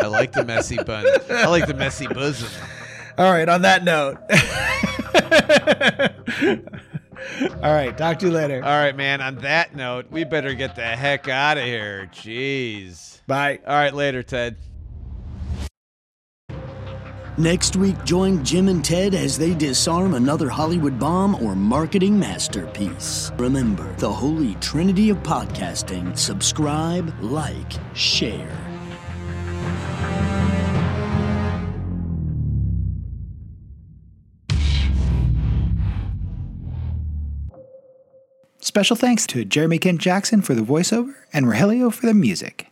I 0.02 0.08
like 0.08 0.32
the 0.32 0.46
messy 0.46 0.78
bun. 0.78 1.06
I 1.30 1.48
like 1.48 1.68
the 1.68 1.74
messy 1.74 2.08
bosom. 2.08 2.50
All 3.18 3.30
right. 3.30 3.50
On 3.50 3.64
that 3.64 3.84
note, 3.84 4.18
all 7.64 7.74
right. 7.74 7.98
Talk 7.98 8.20
to 8.20 8.28
you 8.28 8.32
later. 8.32 8.64
All 8.64 8.70
right, 8.70 8.96
man. 8.96 9.22
On 9.22 9.36
that 9.38 9.76
note, 9.76 10.08
we 10.12 10.24
better 10.24 10.54
get 10.54 10.76
the 10.76 10.82
heck 10.86 11.28
out 11.28 11.58
of 11.58 11.64
here. 11.64 12.10
Jeez. 12.14 13.22
Bye. 13.28 13.60
All 13.66 13.76
right, 13.76 13.94
later, 13.94 14.24
Ted. 14.24 14.58
Next 17.38 17.78
week, 17.78 18.04
join 18.04 18.44
Jim 18.44 18.68
and 18.68 18.84
Ted 18.84 19.16
as 19.16 19.38
they 19.38 19.54
disarm 19.54 20.14
another 20.14 20.50
Hollywood 20.50 21.00
bomb 21.00 21.36
or 21.36 21.56
marketing 21.56 22.20
masterpiece. 22.20 23.32
Remember, 23.38 23.96
the 23.96 24.12
holy 24.12 24.56
trinity 24.56 25.10
of 25.10 25.24
podcasting 25.24 26.18
subscribe, 26.18 27.14
like, 27.22 27.72
share. 27.94 28.58
Special 38.70 38.96
thanks 38.96 39.26
to 39.26 39.46
Jeremy 39.46 39.80
Kent 39.80 40.00
Jackson 40.00 40.44
for 40.44 40.54
the 40.54 40.62
voiceover 40.62 41.16
and 41.34 41.48
Rogelio 41.48 41.92
for 41.92 42.06
the 42.06 42.14
music. 42.14 42.69